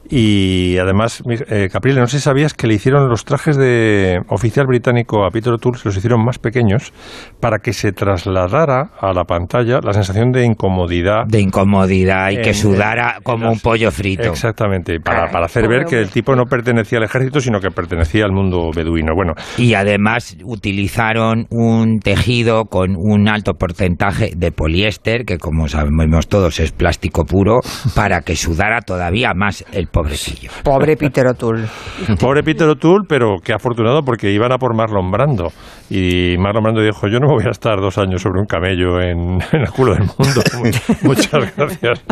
Y 0.10 0.78
además, 0.78 1.24
mi- 1.26 1.36
eh, 1.50 1.70
Caprile, 1.72 2.00
no 2.02 2.08
sé 2.08 2.18
si 2.18 2.24
sabías 2.24 2.54
que 2.54 2.68
le 2.68 2.74
hicieron 2.74 3.08
los 3.10 3.24
trajes 3.24 3.56
de 3.56 4.20
oficial 4.28 4.66
británico 4.68 5.26
a 5.26 5.30
Peter 5.30 5.54
O'Toole, 5.54 5.78
se 5.78 5.88
los 5.88 5.96
hicieron 5.98 6.24
más 6.26 6.38
pequeños 6.40 6.92
para 7.40 7.60
que 7.60 7.72
se 7.72 7.92
trasladara 7.94 8.92
a 9.00 9.14
la 9.14 9.24
pantalla 9.24 9.80
la 9.82 9.94
sensación 9.94 10.32
de 10.32 10.46
incomodidad. 10.46 11.26
de 11.28 11.40
incomodidad 11.40 12.32
y 12.32 12.42
que 12.42 12.54
sudara 12.54 13.16
en 13.18 13.24
como 13.24 13.46
las- 13.46 13.54
un 13.54 13.60
pollo 13.60 13.92
frito 13.92 14.24
Exactamente, 14.24 15.00
para, 15.00 15.30
para 15.32 15.46
hacer 15.46 15.68
ver 15.68 15.86
que 15.86 16.00
el 16.00 16.10
tipo 16.10 16.36
no 16.36 16.46
pertenecía 16.46 16.98
al 16.98 17.06
ejército, 17.06 17.40
sino 17.40 17.60
que 17.60 17.72
pertenecía 17.72 18.26
al 18.26 18.32
mundo 18.32 18.70
beduino. 18.76 19.14
Bueno, 19.16 19.34
Y 19.58 19.74
además 19.76 20.36
utilizaron 20.44 21.48
un 21.50 22.00
tejido 22.00 22.66
con 22.66 22.96
un 22.98 23.28
alto 23.30 23.54
porcentaje 23.54 24.32
de 24.36 24.52
poliéster, 24.52 25.26
que 25.26 25.38
como 25.38 25.68
sabemos 25.68 26.28
todos 26.28 26.60
es 26.60 26.72
plástico 26.72 27.26
puro, 27.26 27.60
para 27.96 28.22
que 28.22 28.36
sudara 28.36 28.82
todavía 28.82 29.34
más 29.34 29.64
el 29.72 29.88
pobrecillo. 29.92 30.52
Pobre 30.64 30.96
Peter 30.98 31.28
O'Toole. 31.28 31.66
Pobre 32.20 32.44
Peter 32.44 32.68
O'Toole, 32.68 33.06
pero 33.08 33.36
qué 33.44 33.54
afortunado 33.54 34.02
porque 34.04 34.32
iban 34.32 34.52
a 34.52 34.58
por 34.58 34.76
Marlon 34.76 35.12
Brando. 35.12 35.48
Y 35.90 36.36
Marlon 36.38 36.64
Brando 36.64 36.82
dijo, 36.82 37.08
yo 37.08 37.20
no 37.20 37.28
me 37.28 37.34
voy 37.36 37.46
a 37.48 37.52
estar 37.52 37.80
dos 37.82 37.98
años 37.98 38.22
sobre 38.22 38.40
un 38.40 38.46
camello 38.46 39.02
en, 39.02 39.40
en 39.52 39.62
el 39.62 39.70
culo 39.70 39.94
del 39.96 40.04
mundo. 40.18 40.42
Mu- 40.58 41.08
Muchas 41.10 41.56
gracias. 41.56 42.04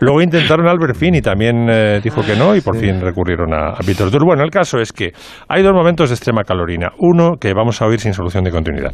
Luego 0.00 0.22
intentaron 0.22 0.66
Albert 0.66 0.96
Finn 0.96 1.14
y 1.14 1.20
también 1.20 1.68
eh, 1.70 2.00
dijo 2.02 2.22
que 2.22 2.36
no 2.36 2.56
y 2.56 2.60
por 2.60 2.76
fin 2.78 3.00
recurrieron 3.00 3.52
a, 3.54 3.68
a 3.70 3.78
Peter 3.84 4.06
O'Toole. 4.06 4.24
Bueno, 4.26 4.42
el 4.42 4.50
caso 4.50 4.78
es 4.78 4.92
que 4.92 5.12
hay 5.48 5.62
dos 5.62 5.72
momentos 5.74 6.08
de 6.10 6.14
extrema 6.14 6.42
calorina. 6.44 6.90
Uno 6.98 7.34
que 7.40 7.52
vamos 7.52 7.80
a 7.82 7.86
oír 7.86 8.00
sin 8.00 8.12
solución 8.12 8.44
de 8.44 8.50
continuidad. 8.50 8.92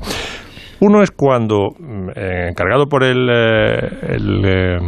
Uno 0.84 1.00
es 1.00 1.12
cuando, 1.12 1.69
mm, 1.79 2.08
eh, 2.17 2.49
encargado 2.50 2.87
por 2.87 3.05
el, 3.05 3.29
eh, 3.31 3.88
el, 4.08 4.44
eh, 4.44 4.79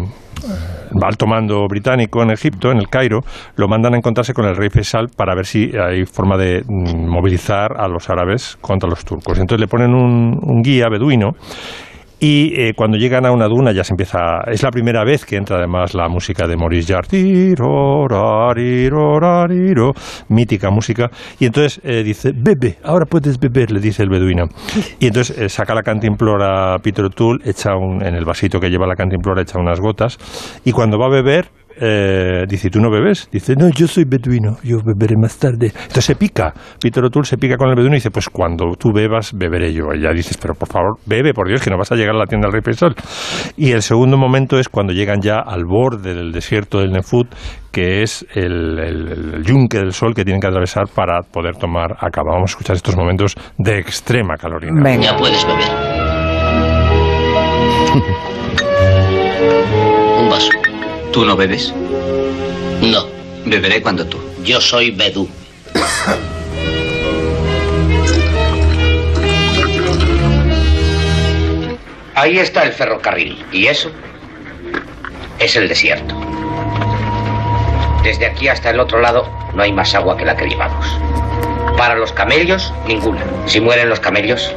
alto 1.01 1.25
mando 1.29 1.69
británico 1.69 2.21
en 2.21 2.33
Egipto, 2.33 2.73
en 2.73 2.79
el 2.79 2.89
Cairo, 2.89 3.21
lo 3.55 3.69
mandan 3.69 3.95
a 3.95 3.99
encontrarse 3.99 4.35
con 4.35 4.45
el 4.45 4.57
rey 4.57 4.71
Faisal 4.71 5.07
para 5.17 5.37
ver 5.37 5.47
si 5.47 5.71
hay 5.79 6.05
forma 6.05 6.37
de 6.37 6.63
mm, 6.67 7.07
movilizar 7.09 7.77
a 7.77 7.87
los 7.87 8.11
árabes 8.11 8.59
contra 8.61 8.89
los 8.89 9.05
turcos. 9.05 9.39
Entonces 9.39 9.61
le 9.61 9.69
ponen 9.69 9.95
un 9.95 10.63
guía 10.65 10.89
beduino 10.91 11.35
y 12.25 12.59
eh, 12.59 12.73
cuando 12.75 12.97
llegan 12.97 13.27
a 13.27 13.33
una 13.33 13.47
duna 13.49 13.71
ya 13.73 13.85
se 13.85 13.93
empieza, 13.93 14.41
es 14.47 14.63
la 14.63 14.71
primera 14.71 15.05
vez 15.05 15.27
que 15.27 15.37
entra 15.37 15.59
además 15.59 15.93
la 15.93 16.09
música 16.09 16.47
de 16.47 16.57
Maurice 16.57 16.95
Jarre, 16.95 17.55
mítica 20.31 20.71
música, 20.71 21.11
y 21.39 21.45
entonces 21.45 21.83
eh, 21.85 22.03
dice, 22.03 22.33
bebe, 22.35 22.79
ahora 22.83 23.05
puedes 23.05 23.39
beber, 23.39 23.71
le 23.71 23.79
dice 23.79 24.05
el 24.05 24.09
beduino. 24.09 24.45
Y 24.99 25.09
entonces 25.09 25.39
eh, 25.39 25.49
saca 25.51 25.75
la 25.75 25.83
cantimplora 25.83 26.79
Peter 26.83 27.05
O'Toole, 27.05 27.41
echa 27.45 27.77
un, 27.77 28.03
en 28.03 28.15
el 28.15 28.25
vasito 28.25 28.59
que 28.59 28.71
lleva 28.71 28.87
la 28.87 28.95
cantimplora, 28.95 29.43
echa 29.43 29.59
unas 29.59 29.79
gotas, 29.79 30.17
y 30.65 30.73
cuando 30.73 30.99
va 30.99 31.09
a 31.09 31.11
beber, 31.11 31.51
eh, 31.81 32.45
dice, 32.49 32.71
¿tú 32.71 32.81
no 32.81 32.91
bebes? 32.91 33.29
Dice, 33.31 33.55
no, 33.57 33.69
yo 33.71 33.87
soy 33.87 34.05
beduino, 34.05 34.57
yo 34.63 34.79
beberé 34.85 35.17
más 35.17 35.39
tarde. 35.39 35.67
Entonces 35.75 36.05
se 36.05 36.17
pica. 36.17 36.53
Peter 36.81 37.05
O'Toole 37.05 37.27
se 37.27 37.37
pica 37.37 37.57
con 37.57 37.69
el 37.69 37.75
beduino 37.75 37.95
y 37.95 37.99
dice, 37.99 38.11
pues 38.11 38.29
cuando 38.29 38.73
tú 38.79 38.93
bebas, 38.93 39.33
beberé 39.35 39.73
yo. 39.73 39.93
Y 39.95 40.03
ya 40.03 40.11
dices, 40.13 40.37
pero 40.37 40.55
por 40.55 40.69
favor, 40.69 40.99
bebe, 41.07 41.33
por 41.33 41.49
Dios, 41.49 41.63
que 41.63 41.71
no 41.71 41.79
vas 41.79 41.91
a 41.93 41.97
llegar 41.97 42.15
a 42.15 42.19
la 42.19 42.27
tienda 42.27 42.47
del 42.47 42.53
Rey 42.53 42.63
Faisal. 42.63 42.95
Y 43.57 43.73
el 43.73 43.83
segundo 43.83 44.17
momento 44.17 44.59
es 44.59 44.69
cuando 44.69 44.93
llegan 44.93 45.21
ya 45.21 45.39
al 45.39 45.65
borde 45.65 46.15
del 46.15 46.33
desierto 46.33 46.79
del 46.79 46.93
Nefut, 46.93 47.29
que 47.73 48.03
es 48.03 48.25
el, 48.35 48.79
el, 48.79 49.09
el 49.35 49.43
yunque 49.45 49.79
del 49.79 49.93
sol 49.93 50.15
que 50.15 50.25
tienen 50.25 50.41
que 50.41 50.47
atravesar 50.47 50.85
para 50.95 51.23
poder 51.23 51.57
tomar 51.57 51.97
acaba. 51.99 52.33
Vamos 52.33 52.51
a 52.51 52.53
escuchar 52.53 52.77
estos 52.77 52.97
momentos 52.97 53.35
de 53.59 53.79
extrema 53.79 54.37
calorina. 54.37 54.81
Venga. 54.83 55.05
Ya 55.05 55.17
puedes 55.17 55.45
beber. 55.45 55.65
¿Tú 61.15 61.25
no 61.25 61.37
bebes? 61.37 61.73
No, 62.83 63.07
Beberé 63.47 63.81
cuando 63.81 64.05
tú. 64.05 64.19
yo 64.43 64.61
soy 64.61 64.91
Bedú. 64.91 65.29
Ahí 72.17 72.41
está 72.41 72.65
el 72.65 72.73
ferrocarril. 72.73 73.45
¿Y 73.53 73.69
eso? 73.69 73.93
Es 75.39 75.55
el 75.55 75.69
desierto. 75.69 76.21
Desde 78.03 78.27
aquí 78.27 78.49
hasta 78.49 78.71
el 78.71 78.81
otro 78.81 79.01
lado 79.01 79.31
no 79.55 79.63
hay 79.63 79.73
más 79.73 79.95
agua 79.95 80.17
que 80.17 80.25
la 80.25 80.37
que 80.37 80.49
llevamos. 80.49 80.85
Para 81.77 81.95
los 81.95 82.13
camellos, 82.13 82.75
ninguna. 82.89 83.23
Si 83.47 83.61
mueren 83.61 83.89
los 83.89 84.01
camellos, 84.01 84.53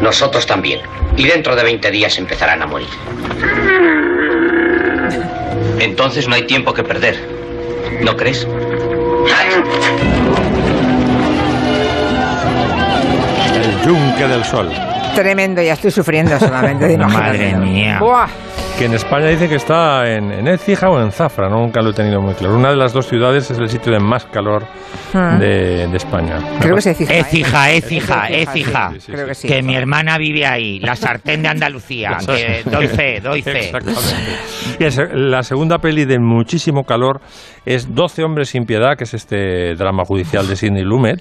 nosotros 0.00 0.44
también. 0.44 0.80
Y 1.16 1.28
dentro 1.28 1.54
de 1.54 1.62
20 1.62 1.88
días 1.92 2.18
empezarán 2.18 2.62
a 2.62 2.66
morir. 2.66 2.88
Entonces 5.80 6.28
no 6.28 6.34
hay 6.34 6.46
tiempo 6.46 6.74
que 6.74 6.84
perder. 6.84 7.16
¿No 8.02 8.16
crees? 8.16 8.46
El 13.54 13.80
yunque 13.86 14.28
del 14.28 14.44
sol. 14.44 14.70
Tremendo, 15.14 15.60
ya 15.62 15.72
estoy 15.72 15.90
sufriendo 15.90 16.38
solamente 16.38 16.86
de. 16.86 16.96
Madre 16.98 17.54
mía. 17.56 17.98
Buah. 17.98 18.28
Que 18.80 18.86
en 18.86 18.94
España 18.94 19.26
dice 19.26 19.46
que 19.46 19.56
está 19.56 20.10
en, 20.10 20.32
en 20.32 20.48
Écija 20.48 20.88
o 20.88 20.98
en 21.02 21.12
Zafra, 21.12 21.50
¿no? 21.50 21.58
nunca 21.58 21.82
lo 21.82 21.90
he 21.90 21.92
tenido 21.92 22.22
muy 22.22 22.32
claro. 22.32 22.54
Una 22.56 22.70
de 22.70 22.76
las 22.76 22.94
dos 22.94 23.06
ciudades 23.06 23.50
es 23.50 23.58
el 23.58 23.68
sitio 23.68 23.92
de 23.92 24.00
más 24.00 24.24
calor 24.24 24.64
Ah. 25.12 25.36
de, 25.38 25.88
de 25.88 25.96
España. 25.96 26.38
Creo 26.60 26.76
que 26.76 26.82
se 26.82 26.90
Écija. 26.92 27.14
¿eh? 27.14 27.20
Écija, 27.20 27.70
Écija, 27.72 28.28
Écija. 28.28 28.90
Sí, 28.92 29.00
sí, 29.00 29.12
Creo 29.12 29.26
que 29.26 29.34
sí. 29.34 29.48
Que 29.48 29.62
mi 29.62 29.74
hermana 29.74 30.16
vive 30.18 30.46
ahí, 30.46 30.78
la 30.78 30.94
sartén 30.94 31.42
de 31.42 31.48
Andalucía. 31.48 32.18
que 32.26 32.62
doy 32.70 32.86
fe, 32.86 33.20
doy 33.20 33.42
fe. 33.42 33.70
Exactamente. 33.70 35.16
La 35.16 35.42
segunda 35.42 35.78
peli 35.78 36.04
de 36.04 36.18
muchísimo 36.18 36.84
calor 36.84 37.20
es 37.66 37.92
12 37.92 38.22
hombres 38.22 38.50
sin 38.50 38.64
piedad, 38.64 38.96
que 38.96 39.04
es 39.04 39.14
este 39.14 39.74
drama 39.74 40.04
judicial 40.04 40.46
de 40.46 40.56
Sidney 40.56 40.84
Lumet, 40.84 41.20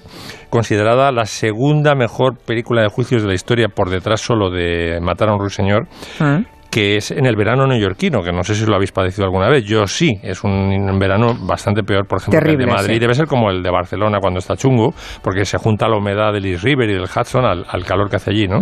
considerada 0.49 1.11
la 1.11 1.25
segunda 1.25 1.95
mejor 1.95 2.37
película 2.37 2.83
de 2.83 2.89
juicios 2.89 3.23
de 3.23 3.27
la 3.27 3.33
historia 3.33 3.67
por 3.73 3.89
detrás 3.89 4.21
solo 4.21 4.51
de 4.51 4.99
Matar 5.01 5.29
a 5.29 5.33
un 5.33 5.39
ruiseñor. 5.39 5.87
Mm. 6.19 6.58
Que 6.69 6.97
es 6.97 7.11
en 7.11 7.25
el 7.25 7.35
verano 7.35 7.65
neoyorquino, 7.65 8.21
que 8.21 8.31
no 8.31 8.43
sé 8.43 8.55
si 8.55 8.65
lo 8.65 8.75
habéis 8.75 8.91
padecido 8.91 9.25
alguna 9.25 9.49
vez. 9.49 9.65
Yo 9.65 9.88
sí, 9.88 10.19
es 10.21 10.43
un 10.43 10.99
verano 10.99 11.35
bastante 11.41 11.83
peor, 11.83 12.05
por 12.07 12.19
ejemplo, 12.19 12.39
que 12.39 12.51
el 12.51 12.57
de 12.57 12.67
Madrid. 12.67 12.93
sí. 12.93 12.99
Debe 12.99 13.13
ser 13.13 13.27
como 13.27 13.49
el 13.49 13.63
de 13.63 13.71
Barcelona 13.71 14.19
cuando 14.19 14.39
está 14.39 14.55
chungo, 14.55 14.93
porque 15.23 15.45
se 15.45 15.57
junta 15.57 15.88
la 15.88 15.97
humedad 15.97 16.31
del 16.33 16.45
East 16.45 16.63
River 16.63 16.89
y 16.89 16.93
del 16.93 17.03
Hudson 17.03 17.45
al, 17.45 17.65
al 17.67 17.85
calor 17.85 18.09
que 18.09 18.17
hace 18.17 18.31
allí, 18.31 18.47
¿no? 18.47 18.59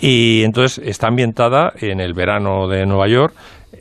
Y 0.00 0.42
entonces 0.44 0.80
está 0.84 1.08
ambientada 1.08 1.72
en 1.80 2.00
el 2.00 2.14
verano 2.14 2.68
de 2.68 2.86
Nueva 2.86 3.08
York. 3.08 3.34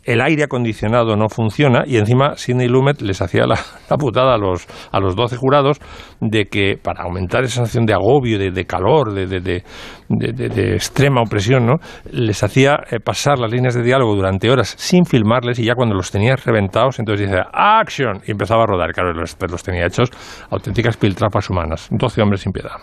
El 0.07 0.21
aire 0.21 0.43
acondicionado 0.45 1.15
no 1.17 1.27
funciona 1.29 1.83
y 1.85 1.97
encima 1.97 2.35
Sidney 2.37 2.67
Lumet 2.67 3.01
les 3.01 3.21
hacía 3.21 3.45
la, 3.45 3.59
la 3.89 3.97
putada 3.97 4.33
a 4.35 4.37
los, 4.37 4.65
a 4.91 4.99
los 5.01 5.15
12 5.15 5.35
jurados 5.35 5.77
de 6.21 6.45
que 6.45 6.77
para 6.81 7.03
aumentar 7.03 7.43
esa 7.43 7.55
sensación 7.57 7.85
de 7.85 7.93
agobio, 7.93 8.39
de, 8.39 8.51
de 8.51 8.65
calor, 8.65 9.13
de, 9.13 9.27
de- 9.27 9.41
de- 9.41 9.63
de- 10.09 10.31
de- 10.33 10.49
de 10.49 10.73
extrema 10.75 11.21
opresión, 11.21 11.65
¿no? 11.65 11.75
les 12.11 12.41
hacía 12.41 12.77
eh, 12.89 12.99
pasar 13.03 13.37
las 13.37 13.51
líneas 13.51 13.75
de 13.75 13.83
diálogo 13.83 14.15
durante 14.15 14.49
horas 14.49 14.73
sin 14.77 15.03
filmarles 15.05 15.59
y 15.59 15.65
ya 15.65 15.75
cuando 15.75 15.93
los 15.93 16.09
tenía 16.09 16.35
reventados, 16.37 16.99
entonces 16.99 17.29
dice 17.29 17.41
¡Action! 17.51 18.21
y 18.25 18.31
empezaba 18.31 18.63
a 18.63 18.65
rodar. 18.65 18.93
Claro, 18.93 19.11
los, 19.13 19.35
los 19.51 19.61
tenía 19.63 19.85
hechos 19.85 20.09
auténticas 20.49 20.95
piltrafas 20.95 21.49
humanas. 21.49 21.87
12 21.91 22.21
hombres 22.21 22.41
sin 22.41 22.53
piedad. 22.53 22.77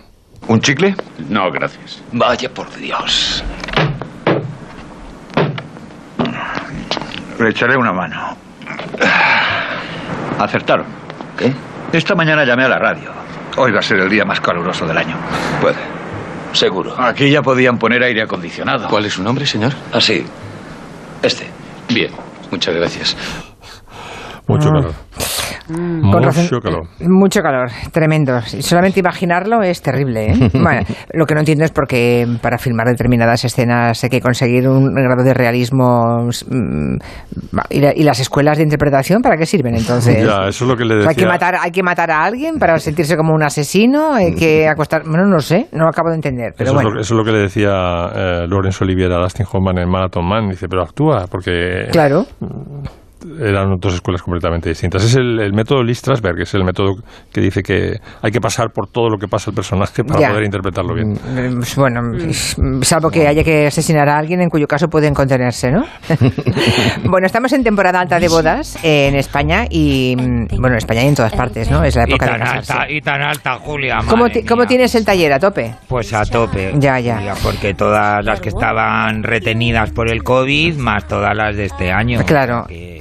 ¿Un 0.46 0.60
chicle? 0.60 0.94
No, 1.30 1.50
gracias. 1.50 2.04
Vaya 2.12 2.50
por 2.50 2.70
Dios. 2.76 3.42
Le 7.38 7.50
echaré 7.50 7.76
una 7.76 7.92
mano. 7.92 8.36
Acertaron. 10.38 10.86
¿Qué? 11.36 11.52
Esta 11.92 12.14
mañana 12.14 12.44
llamé 12.44 12.64
a 12.64 12.68
la 12.68 12.78
radio. 12.78 13.10
Hoy 13.56 13.72
va 13.72 13.78
a 13.78 13.82
ser 13.82 14.00
el 14.00 14.08
día 14.08 14.24
más 14.24 14.40
caluroso 14.40 14.86
del 14.86 14.98
año. 14.98 15.16
Puede. 15.60 15.76
Seguro. 16.52 16.94
Aquí 17.00 17.30
ya 17.30 17.42
podían 17.42 17.78
poner 17.78 18.02
aire 18.02 18.22
acondicionado. 18.22 18.88
¿Cuál 18.88 19.06
es 19.06 19.12
su 19.14 19.22
nombre, 19.22 19.46
señor? 19.46 19.72
Ah, 19.92 20.00
sí. 20.00 20.24
Este. 21.22 21.48
Bien. 21.88 22.10
Muchas 22.50 22.74
gracias. 22.74 23.16
Mucho 24.46 24.68
Ah. 24.68 24.72
calor. 24.72 24.92
Con 25.66 26.00
Mucho 26.02 26.18
razón- 26.20 26.60
calor. 26.60 26.82
Mucho 27.00 27.40
calor, 27.40 27.70
tremendo. 27.90 28.38
Solamente 28.42 29.00
imaginarlo 29.00 29.62
es 29.62 29.80
terrible. 29.80 30.26
¿eh? 30.32 30.50
Bueno, 30.52 30.82
lo 31.14 31.24
que 31.24 31.32
no 31.34 31.40
entiendo 31.40 31.64
es 31.64 31.70
porque 31.70 32.26
para 32.42 32.58
filmar 32.58 32.86
determinadas 32.86 33.46
escenas 33.46 34.04
hay 34.04 34.10
que 34.10 34.20
conseguir 34.20 34.68
un 34.68 34.92
grado 34.94 35.24
de 35.24 35.32
realismo. 35.32 36.28
mm, 36.50 36.96
¿Y, 37.70 37.80
la- 37.80 37.92
y 37.96 38.02
las 38.02 38.20
escuelas 38.20 38.58
de 38.58 38.64
interpretación 38.64 39.22
para 39.22 39.38
qué 39.38 39.46
sirven 39.46 39.74
entonces? 39.76 40.22
Ya, 40.26 40.48
eso 40.48 40.64
es 40.64 40.70
lo 40.70 40.76
que 40.76 40.84
le 40.84 40.96
decía. 40.96 41.08
¿Hay 41.10 41.16
que, 41.16 41.26
matar, 41.26 41.54
¿Hay 41.58 41.70
que 41.70 41.82
matar 41.82 42.10
a 42.10 42.24
alguien 42.24 42.58
para 42.58 42.78
sentirse 42.78 43.16
como 43.16 43.32
un 43.32 43.42
asesino? 43.42 44.12
¿Hay 44.12 44.34
que 44.34 44.68
acostar.? 44.68 45.04
Bueno, 45.06 45.24
no 45.26 45.38
sé, 45.38 45.68
no 45.72 45.84
lo 45.84 45.88
acabo 45.88 46.10
de 46.10 46.16
entender. 46.16 46.52
Pero 46.58 46.70
eso, 46.70 46.74
bueno. 46.74 46.88
es 46.90 46.94
lo, 46.94 47.00
eso 47.00 47.14
es 47.14 47.18
lo 47.18 47.24
que 47.24 47.32
le 47.32 47.38
decía 47.38 47.70
eh, 48.14 48.46
Laurence 48.50 48.84
Olivier 48.84 49.10
a 49.12 49.16
Dustin 49.18 49.46
Hoffman 49.50 49.78
en 49.78 49.88
Marathon 49.88 50.28
Man. 50.28 50.50
Dice, 50.50 50.68
pero 50.68 50.82
actúa, 50.82 51.24
porque 51.30 51.88
Claro. 51.90 52.26
Eran 53.40 53.76
dos 53.78 53.94
escuelas 53.94 54.22
completamente 54.22 54.68
distintas. 54.68 55.04
Es 55.04 55.14
el, 55.16 55.40
el 55.40 55.52
método 55.52 55.82
Lee 55.82 55.94
Strasberg, 55.94 56.40
es 56.40 56.54
el 56.54 56.64
método 56.64 56.94
que 57.32 57.40
dice 57.40 57.62
que 57.62 57.98
hay 58.22 58.30
que 58.30 58.40
pasar 58.40 58.70
por 58.72 58.88
todo 58.88 59.08
lo 59.08 59.18
que 59.18 59.28
pasa 59.28 59.50
el 59.50 59.54
personaje 59.56 60.04
para 60.04 60.20
Ya. 60.20 60.28
poder 60.30 60.44
interpretarlo 60.44 60.94
bien. 60.94 61.12
Mm, 61.12 61.54
pues 61.58 61.76
Bueno, 61.76 62.00
salvo 62.82 63.10
que 63.10 63.26
haya 63.26 63.42
que 63.44 63.66
asesinar 63.66 64.08
a 64.08 64.18
alguien, 64.18 64.40
en 64.40 64.48
cuyo 64.48 64.66
caso 64.66 64.88
pueden 64.88 65.14
contenerse, 65.14 65.70
¿no? 65.70 65.84
bueno, 67.04 67.26
estamos 67.26 67.52
en 67.52 67.62
temporada 67.64 68.00
alta 68.00 68.18
de 68.18 68.28
bodas 68.28 68.78
en 68.82 69.14
España 69.16 69.64
y, 69.70 70.14
mm, 70.16 70.46
bueno, 70.60 70.68
en 70.74 70.78
España 70.78 71.02
y 71.04 71.08
en 71.08 71.14
todas 71.14 71.32
partes, 71.34 71.70
¿no? 71.70 71.82
Es 71.84 71.96
la 71.96 72.02
Y 72.06 72.10
época 72.12 72.26
de 72.26 72.32
tan, 72.32 72.40
casarse. 72.40 72.72
alta, 72.72 72.92
y 72.92 73.00
tan 73.00 73.22
alta, 73.22 73.54
Julia. 73.58 73.98
¿Cómo, 74.08 74.28
ti- 74.28 74.42
tienes 74.68 74.94
el 74.94 75.04
taller? 75.04 75.32
¿A 75.32 75.38
tope? 75.38 75.74
Pues 75.88 76.12
a 76.12 76.24
tope. 76.24 76.72
Ya, 76.78 76.98
ya. 77.00 77.16
Julia, 77.16 77.34
Porque 77.42 77.74
todas 77.74 78.24
las 78.24 78.40
que 78.40 78.48
estaban 78.48 79.22
retenidas 79.22 79.90
por 79.92 80.10
el 80.10 80.22
COVID, 80.22 80.76
más 80.76 81.06
todas 81.06 81.36
las 81.36 81.56
de 81.56 81.66
este 81.66 81.92
año. 81.92 82.20
Claro. 82.24 82.64
Que- 82.68 83.00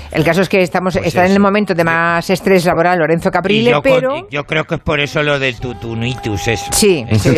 El 0.11 0.23
caso 0.23 0.41
es 0.41 0.49
que 0.49 0.61
estamos 0.61 0.93
Pues 0.95 1.07
está 1.07 1.25
en 1.25 1.31
el 1.31 1.39
momento 1.39 1.73
de 1.73 1.83
más 1.83 2.29
estrés 2.29 2.65
laboral 2.65 2.99
Lorenzo 2.99 3.29
Y 3.29 3.31
Caprile, 3.31 3.71
yo, 3.71 3.81
con- 3.81 3.91
pero... 3.91 4.27
yo 4.29 4.43
creo 4.43 4.65
que 4.65 4.75
es 4.75 4.81
por 4.81 4.99
eso 4.99 5.23
lo 5.23 5.39
del 5.39 5.55
tutunitus, 5.59 6.47
eso. 6.47 6.65
Sí, 6.71 7.05
sí, 7.11 7.35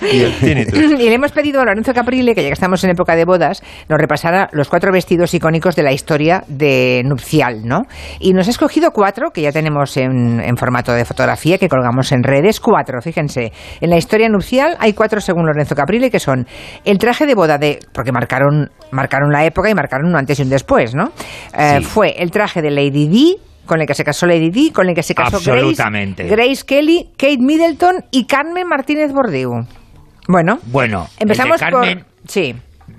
Y 0.10 1.08
le 1.08 1.14
hemos 1.14 1.32
pedido 1.32 1.60
a 1.60 1.64
Lorenzo 1.64 1.92
Caprile, 1.92 2.34
que 2.34 2.42
ya 2.42 2.48
que 2.48 2.54
estamos 2.54 2.82
en 2.84 2.90
época 2.90 3.14
de 3.16 3.24
bodas, 3.24 3.62
nos 3.88 3.98
repasara 3.98 4.48
los 4.52 4.68
cuatro 4.68 4.92
vestidos 4.92 5.32
icónicos 5.34 5.76
de 5.76 5.82
la 5.82 5.92
historia 5.92 6.42
de 6.48 7.02
nupcial, 7.04 7.62
¿no? 7.64 7.82
Y 8.18 8.32
nos 8.32 8.48
ha 8.48 8.50
escogido 8.50 8.90
cuatro, 8.92 9.30
que 9.30 9.42
ya 9.42 9.52
tenemos 9.52 9.96
en, 9.96 10.40
en 10.40 10.56
formato 10.56 10.92
de 10.92 11.04
fotografía, 11.04 11.58
que 11.58 11.68
colgamos 11.68 12.12
en 12.12 12.22
redes. 12.22 12.60
Cuatro, 12.60 13.00
fíjense. 13.02 13.52
En 13.80 13.90
la 13.90 13.96
historia 13.96 14.28
nupcial 14.28 14.76
hay 14.78 14.92
cuatro, 14.92 15.20
según 15.20 15.46
Lorenzo 15.46 15.74
Caprile, 15.74 16.10
que 16.10 16.20
son 16.20 16.46
el 16.84 16.98
traje 16.98 17.26
de 17.26 17.34
boda 17.34 17.58
de... 17.58 17.78
porque 17.92 18.12
marcaron, 18.12 18.70
marcaron 18.90 19.30
la 19.30 19.44
época 19.44 19.70
y 19.70 19.74
marcaron 19.74 20.08
un 20.08 20.16
antes 20.16 20.38
y 20.38 20.42
un 20.42 20.50
después, 20.50 20.94
¿no? 20.94 21.12
Eh, 21.56 21.78
Sí. 21.80 21.84
Fue 21.84 22.14
el 22.18 22.30
traje 22.30 22.62
de 22.62 22.70
Lady 22.70 23.08
Di, 23.08 23.36
con 23.66 23.80
el 23.80 23.86
que 23.86 23.94
se 23.94 24.04
casó 24.04 24.26
Lady 24.26 24.50
Di, 24.50 24.70
con 24.70 24.88
el 24.88 24.94
que 24.94 25.02
se 25.02 25.14
casó 25.14 25.36
Absolutamente. 25.36 26.24
Grace 26.26 26.64
Kelly, 26.66 27.10
Kate 27.16 27.38
Middleton 27.38 28.04
y 28.10 28.24
Carmen 28.26 28.66
Martínez 28.66 29.12
Bordeaux. 29.12 29.66
Bueno, 30.28 30.58
Bueno, 30.66 31.06
empezamos 31.18 31.58
Carmen, 31.58 32.00
por... 32.00 32.06
Sí, 32.30 32.54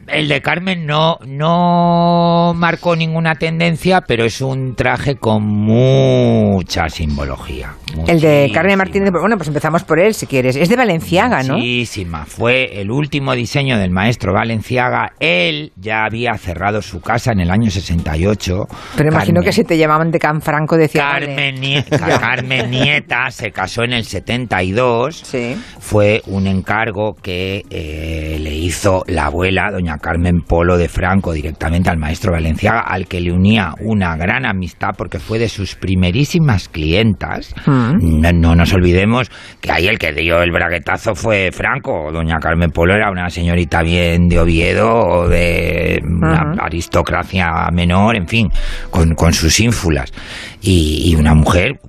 el 0.08 0.28
de 0.28 0.42
Carmen 0.42 0.86
no, 0.86 1.18
no 1.26 2.54
marcó 2.56 2.96
ninguna 2.96 3.36
tendencia, 3.36 4.02
pero 4.02 4.26
es 4.26 4.42
un 4.42 4.76
traje 4.76 5.16
con 5.16 5.44
mucha 5.46 6.90
simbología. 6.90 7.74
el 8.08 8.20
de. 8.20 8.52
Carmen 8.54 8.78
Martínez... 8.78 9.12
Bueno, 9.12 9.38
pues 9.38 9.48
empezamos 9.48 9.84
por 9.84 10.00
él, 10.00 10.14
si 10.14 10.26
quieres. 10.28 10.56
Es 10.56 10.70
de 10.70 10.76
Valenciaga, 10.76 11.44
¿no? 11.44 11.56
Muchísima. 11.56 12.26
Fue 12.26 12.82
el 12.82 12.92
último 12.92 13.34
diseño 13.34 13.78
del 13.78 13.92
maestro 13.92 14.34
Valenciaga. 14.34 15.14
Él 15.20 15.72
ya 15.78 16.04
había 16.06 16.34
cerrado 16.38 16.82
su 16.82 17.00
casa 17.02 17.32
en 17.32 17.40
el 17.42 17.52
año 17.52 17.70
68. 17.70 18.68
Pero 18.98 19.10
imagino 19.10 19.42
Carmen- 19.42 19.46
que 19.46 19.52
si 19.54 19.64
te 19.64 19.78
llamaban 19.78 20.12
de 20.12 20.20
Canfranco 20.20 20.78
decía... 20.78 21.02
Carmen, 21.12 21.56
Nie- 21.62 21.86
Carmen 22.20 22.70
Nieta 22.72 23.30
se 23.32 23.52
casó 23.52 23.84
en 23.84 23.94
el 23.94 24.04
72. 24.04 25.16
Sí. 25.24 25.56
Fue 25.80 26.22
un 26.28 26.48
encargo 26.48 27.14
que 27.22 27.64
eh, 27.70 28.38
le 28.40 28.54
hizo 28.56 29.04
la 29.08 29.26
abuela, 29.26 29.70
doña 29.82 29.98
Carmen 29.98 30.42
Polo 30.42 30.78
de 30.78 30.88
Franco, 30.88 31.34
directamente 31.34 31.90
al 31.90 31.98
maestro 31.98 32.34
Valenciaga, 32.34 32.82
al 32.82 33.08
que 33.08 33.20
le 33.20 33.32
unía 33.32 33.74
una 33.80 34.16
gran 34.16 34.46
amistad 34.46 34.90
porque 34.96 35.18
fue 35.18 35.40
de 35.40 35.50
sus 35.50 35.76
primerísimas 35.76 36.70
clientas. 36.70 37.56
Mm. 37.66 38.22
No, 38.22 38.32
no 38.32 38.56
nos 38.56 38.74
olvidemos 38.74 39.32
que 39.60 39.72
ahí 39.72 39.88
el 39.88 39.98
que 39.98 40.14
dio 40.14 40.44
el 40.44 40.52
braguetazo 40.52 41.16
fue 41.16 41.52
Franco. 41.52 42.12
Doña 42.12 42.38
Carmen 42.40 42.70
Polo 42.70 42.94
era 42.94 43.10
una 43.10 43.30
señorita 43.30 43.82
bien 43.82 44.28
de 44.28 44.40
Oviedo 44.40 44.88
o 44.88 45.28
de 45.28 46.00
una 46.04 46.54
aristocracia 46.64 47.70
menor, 47.74 48.16
en 48.16 48.28
fin, 48.28 48.50
con, 48.92 49.16
con 49.16 49.34
sus 49.34 49.60
ínfulas. 49.60 50.14
Y, 50.62 51.12
y 51.12 51.16
una 51.16 51.34
mujer, 51.34 51.80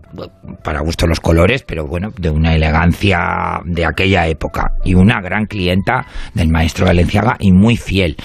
para 0.64 0.81
gusto 0.81 1.07
los 1.07 1.21
colores, 1.21 1.62
pero 1.62 1.87
bueno, 1.87 2.11
de 2.19 2.31
una 2.31 2.55
elegancia 2.55 3.61
de 3.64 3.85
aquella 3.85 4.26
época. 4.26 4.73
Y 4.85 4.95
una 4.95 5.21
gran 5.21 5.47
clienta 5.47 6.07
del 6.35 6.49
maestro 6.49 6.87
Valenciaga 6.87 7.37
y 7.38 7.52
muy 7.52 7.76
fiel. 7.76 8.17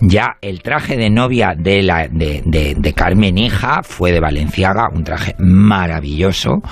Ya 0.00 0.36
el 0.40 0.62
traje 0.62 0.96
de 0.96 1.10
novia 1.10 1.54
de, 1.56 1.82
la, 1.82 2.06
de, 2.08 2.42
de- 2.44 2.74
de 2.76 2.92
Carmen 2.92 3.36
Hija 3.38 3.80
fue 3.82 4.12
de 4.12 4.20
Valenciaga, 4.20 4.88
un 4.92 5.02
traje 5.04 5.34
maravilloso. 5.38 6.62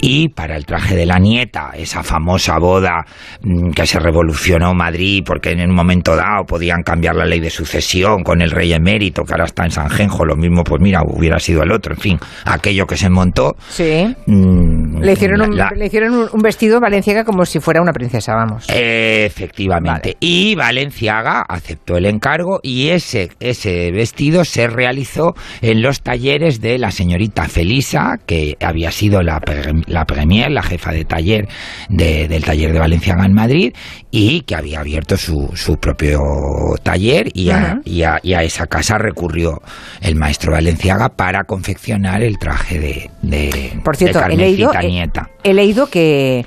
Y 0.00 0.28
para 0.30 0.56
el 0.56 0.66
traje 0.66 0.94
de 0.96 1.06
la 1.06 1.18
nieta, 1.18 1.70
esa 1.76 2.02
famosa 2.02 2.58
boda 2.58 3.04
mm, 3.42 3.70
que 3.70 3.86
se 3.86 3.98
revolucionó 3.98 4.74
Madrid 4.74 5.22
porque 5.24 5.50
en 5.52 5.60
un 5.70 5.74
momento 5.74 6.16
dado 6.16 6.44
podían 6.46 6.82
cambiar 6.82 7.14
la 7.16 7.24
ley 7.24 7.40
de 7.40 7.50
sucesión 7.50 8.22
con 8.22 8.42
el 8.42 8.50
rey 8.50 8.72
emérito 8.72 9.22
que 9.22 9.32
ahora 9.32 9.44
está 9.44 9.64
en 9.64 9.70
San 9.70 9.88
Genjo, 9.90 10.24
lo 10.24 10.36
mismo 10.36 10.62
pues 10.64 10.80
mira, 10.80 11.00
hubiera 11.06 11.38
sido 11.38 11.62
el 11.62 11.72
otro, 11.72 11.94
en 11.94 12.00
fin, 12.00 12.18
aquello 12.64 12.86
que 12.86 12.96
se 12.96 13.10
montó. 13.10 13.56
Sí. 13.68 14.06
mm, 14.26 15.00
Le 15.02 15.12
hicieron, 15.12 15.42
un, 15.42 15.56
la- 15.56 15.70
le 15.76 15.86
hicieron 15.86 16.14
un, 16.14 16.28
un 16.32 16.40
vestido 16.40 16.80
Valenciaga 16.80 17.24
como 17.24 17.44
si 17.44 17.60
fuera 17.60 17.82
una 17.82 17.92
princesa, 17.92 18.34
vamos. 18.34 18.64
Efectivamente. 18.68 20.16
Y 20.20 20.54
Valenciaga 20.54 21.44
aceptó 21.48 21.96
el 21.96 22.06
encargo 22.06 22.60
y 22.62 22.88
ese, 22.88 23.30
ese 23.40 23.90
vestido 23.92 24.44
se 24.44 24.66
realizó 24.66 25.34
en 25.60 25.82
los 25.82 26.00
talleres 26.02 26.60
de 26.60 26.78
la 26.78 26.90
señorita 26.90 27.48
Felisa, 27.48 28.18
que 28.24 28.56
había 28.60 28.90
sido 28.90 29.22
la, 29.22 29.40
la 29.86 30.04
premier, 30.06 30.50
la 30.50 30.62
jefa 30.62 30.92
de 30.92 31.04
taller 31.04 31.48
del 31.90 32.44
taller 32.44 32.72
de 32.72 32.78
Valenciaga 32.78 33.26
en 33.26 33.34
Madrid, 33.34 33.72
y 34.10 34.40
que 34.42 34.54
había 34.54 34.80
abierto 34.80 35.16
su, 35.16 35.50
su 35.54 35.76
propio 35.76 36.20
taller 36.82 37.28
y 37.34 37.50
a, 37.50 37.80
y, 37.84 38.02
a, 38.02 38.18
y 38.22 38.32
a, 38.34 38.42
esa 38.42 38.66
casa 38.66 38.96
recurrió 38.96 39.60
el 40.00 40.14
maestro 40.16 40.52
Valenciaga 40.52 41.08
para 41.10 41.44
confeccionar 41.44 42.22
el 42.22 42.38
traje 42.54 42.78
de, 42.78 43.10
de, 43.22 43.80
Por 43.84 43.96
cierto, 43.96 44.20
de 44.20 44.34
he 44.34 44.36
leído, 44.36 44.70
he, 44.80 44.86
Nieta. 44.88 45.28
he 45.42 45.54
leído 45.54 45.88
que 45.88 46.46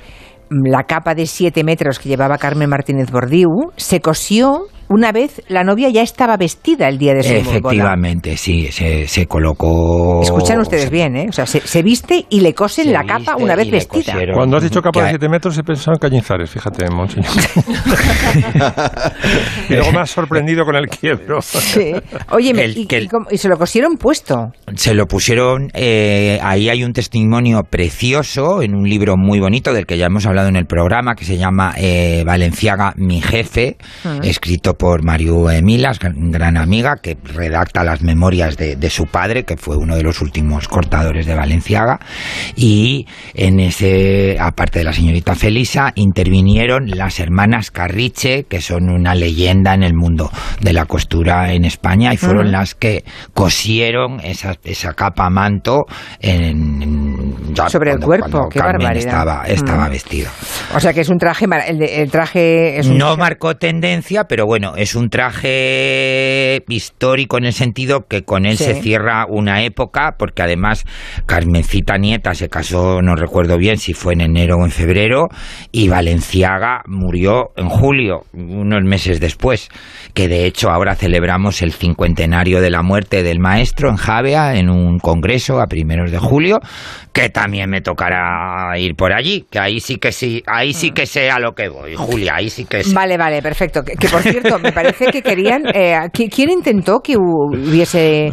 la 0.50 0.84
capa 0.84 1.14
de 1.14 1.26
7 1.26 1.62
metros 1.64 1.98
que 1.98 2.08
llevaba 2.08 2.38
Carmen 2.38 2.70
Martínez 2.70 3.10
Bordiú 3.10 3.70
se 3.76 4.00
cosió 4.00 4.66
una 4.88 5.12
vez 5.12 5.42
la 5.48 5.64
novia 5.64 5.88
ya 5.90 6.02
estaba 6.02 6.36
vestida 6.36 6.88
el 6.88 6.98
día 6.98 7.14
de 7.14 7.22
su 7.22 7.32
Efectivamente, 7.32 8.30
boda. 8.30 8.38
sí, 8.38 8.68
se, 8.72 9.06
se, 9.06 9.26
colocó... 9.26 10.22
Escuchan 10.22 10.60
ustedes 10.60 10.84
se, 10.84 10.90
bien, 10.90 11.16
¿eh? 11.16 11.26
O 11.28 11.32
sea, 11.32 11.46
se, 11.46 11.60
se, 11.60 11.82
viste 11.82 12.26
y 12.30 12.40
le 12.40 12.54
cosen 12.54 12.92
la 12.92 13.04
capa 13.04 13.36
una 13.36 13.54
vez 13.54 13.70
vestida. 13.70 14.14
Cuando 14.34 14.56
has 14.56 14.62
dicho 14.62 14.80
capa 14.80 15.04
de 15.04 15.10
7 15.10 15.28
metros 15.28 15.58
he 15.58 15.62
pensado 15.62 15.94
en 15.94 15.98
Cañizares, 15.98 16.50
fíjate, 16.50 16.88
Monseñor. 16.90 17.28
y 19.68 19.74
luego 19.74 19.92
me 19.92 20.00
has 20.00 20.10
sorprendido 20.10 20.64
con 20.64 20.76
el 20.76 20.88
quiebro. 20.88 21.40
Sí. 21.42 21.92
Oye, 22.30 22.50
el, 22.50 22.76
y, 22.76 22.86
y, 22.90 22.94
el, 22.94 23.08
y, 23.30 23.36
se 23.36 23.48
lo 23.48 23.58
cosieron 23.58 23.96
puesto? 23.96 24.52
Se 24.74 24.94
lo 24.94 25.06
pusieron, 25.06 25.70
eh, 25.74 26.38
ahí 26.42 26.70
hay 26.70 26.84
un 26.84 26.92
testimonio 26.92 27.64
precioso 27.64 28.62
en 28.62 28.74
un 28.74 28.88
libro 28.88 29.16
muy 29.16 29.40
bonito 29.40 29.72
del 29.72 29.86
que 29.86 29.98
ya 29.98 30.06
hemos 30.06 30.26
hablado 30.26 30.48
en 30.48 30.56
el 30.56 30.66
programa, 30.66 31.14
que 31.14 31.24
se 31.24 31.36
llama 31.36 31.74
eh, 31.76 32.22
Valenciaga, 32.24 32.94
mi 32.96 33.20
jefe, 33.20 33.76
uh 34.04 34.08
-huh. 34.08 34.24
escrito 34.24 34.74
por 34.78 35.04
Mario 35.04 35.46
Milas, 35.62 35.98
gran 36.00 36.56
amiga, 36.56 36.96
que 37.02 37.16
redacta 37.22 37.84
las 37.84 38.02
memorias 38.02 38.56
de, 38.56 38.76
de, 38.76 38.90
su 38.90 39.06
padre, 39.06 39.44
que 39.44 39.56
fue 39.56 39.76
uno 39.76 39.96
de 39.96 40.02
los 40.02 40.22
últimos 40.22 40.68
cortadores 40.68 41.26
de 41.26 41.34
Valenciaga. 41.34 41.98
Y 42.56 43.06
en 43.34 43.60
ese, 43.60 44.36
aparte 44.40 44.78
de 44.78 44.84
la 44.84 44.92
señorita 44.92 45.34
Felisa, 45.34 45.92
intervinieron 45.96 46.88
las 46.90 47.20
hermanas 47.20 47.70
Carriche, 47.70 48.44
que 48.44 48.60
son 48.60 48.88
una 48.88 49.14
leyenda 49.14 49.74
en 49.74 49.82
el 49.82 49.94
mundo 49.94 50.30
de 50.60 50.72
la 50.72 50.86
costura 50.86 51.52
en 51.52 51.64
España, 51.64 52.14
y 52.14 52.16
fueron 52.16 52.46
uh 52.46 52.50
-huh. 52.50 52.52
las 52.52 52.74
que 52.74 53.04
cosieron 53.34 54.20
esa, 54.20 54.54
esa 54.64 54.94
capa 54.94 55.28
manto 55.28 55.86
en, 56.20 56.82
en 56.82 57.07
ya 57.54 57.68
sobre 57.68 57.90
cuando, 57.90 58.14
el 58.14 58.20
cuerpo. 58.20 58.48
Qué 58.48 58.58
Carmen 58.58 58.78
barbaridad. 58.84 59.06
estaba, 59.08 59.44
estaba 59.46 59.88
vestido. 59.88 60.30
O 60.74 60.80
sea 60.80 60.92
que 60.92 61.00
es 61.00 61.08
un 61.08 61.18
traje, 61.18 61.46
el, 61.68 61.82
el 61.82 62.10
traje 62.10 62.78
es 62.78 62.86
un 62.88 62.98
no 62.98 63.16
marcó 63.16 63.54
tendencia, 63.56 64.24
pero 64.24 64.46
bueno, 64.46 64.74
es 64.76 64.94
un 64.94 65.08
traje 65.10 66.62
histórico 66.68 67.38
en 67.38 67.44
el 67.46 67.52
sentido 67.52 68.06
que 68.08 68.22
con 68.24 68.44
él 68.46 68.56
Sí. 68.58 68.64
se 68.64 68.74
cierra 68.82 69.24
una 69.28 69.62
época, 69.62 70.16
porque 70.18 70.42
además 70.42 70.84
Carmencita 71.26 71.96
Nieta 71.98 72.34
se 72.34 72.48
casó, 72.48 73.02
no 73.02 73.14
recuerdo 73.14 73.56
bien 73.58 73.78
si 73.78 73.92
fue 73.94 74.14
en 74.14 74.20
enero 74.22 74.56
o 74.56 74.64
en 74.64 74.70
febrero, 74.70 75.28
y 75.72 75.88
Valenciaga 75.88 76.82
murió 76.86 77.50
en 77.56 77.68
julio, 77.68 78.22
unos 78.32 78.82
meses 78.84 79.20
después, 79.20 79.68
que 80.14 80.28
de 80.28 80.44
hecho 80.46 80.70
ahora 80.70 80.94
celebramos 80.96 81.62
el 81.62 81.72
cincuentenario 81.72 82.60
de 82.60 82.70
la 82.70 82.82
muerte 82.82 83.22
del 83.22 83.38
maestro 83.38 83.88
en 83.90 83.96
Javea, 83.96 84.56
en 84.56 84.70
un 84.70 84.98
congreso 84.98 85.60
a 85.60 85.66
primeros 85.66 86.10
de 86.10 86.18
julio, 86.18 86.58
que 87.12 87.28
también 87.38 87.70
me 87.70 87.80
tocará 87.80 88.76
ir 88.78 88.96
por 88.96 89.12
allí, 89.12 89.46
que 89.48 89.60
ahí 89.60 89.78
sí 89.78 89.98
que 89.98 90.10
sí, 90.10 90.42
ahí 90.46 90.72
sí 90.72 90.90
que 90.90 91.06
sé 91.06 91.30
a 91.30 91.38
lo 91.38 91.52
que 91.52 91.68
voy, 91.68 91.94
Julia, 91.94 92.34
ahí 92.34 92.50
sí 92.50 92.64
que 92.64 92.82
sé. 92.82 92.92
Vale, 92.92 93.16
vale, 93.16 93.40
perfecto. 93.40 93.82
Que, 93.84 93.92
que 93.92 94.08
por 94.08 94.22
cierto, 94.22 94.58
me 94.58 94.72
parece 94.72 95.06
que 95.06 95.22
querían. 95.22 95.62
Eh, 95.72 95.96
¿Quién 96.12 96.50
intentó 96.50 96.98
que 96.98 97.16
hubiese 97.16 98.32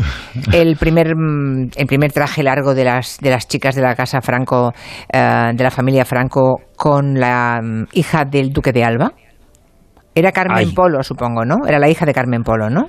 el 0.52 0.76
primer 0.78 1.16
mm, 1.16 1.70
el 1.76 1.86
primer 1.86 2.12
traje 2.12 2.42
largo 2.42 2.74
de 2.74 2.84
las 2.84 3.20
de 3.20 3.30
las 3.30 3.48
chicas 3.48 3.76
de 3.76 3.84
la 3.84 3.94
casa 3.94 4.22
Franco, 4.22 4.74
eh, 5.14 5.52
de 5.54 5.64
la 5.64 5.70
familia 5.70 6.04
Franco, 6.04 6.62
con 6.76 7.14
la 7.14 7.60
um, 7.62 7.86
hija 7.94 8.26
del 8.26 8.50
duque 8.50 8.72
de 8.72 8.84
Alba? 8.84 9.12
Era 10.16 10.32
Carmen 10.32 10.58
Ay. 10.58 10.74
Polo, 10.74 11.04
supongo, 11.04 11.46
¿no? 11.46 11.68
Era 11.68 11.78
la 11.78 11.90
hija 11.90 12.08
de 12.08 12.14
Carmen 12.14 12.42
Polo, 12.42 12.72
¿no? 12.72 12.88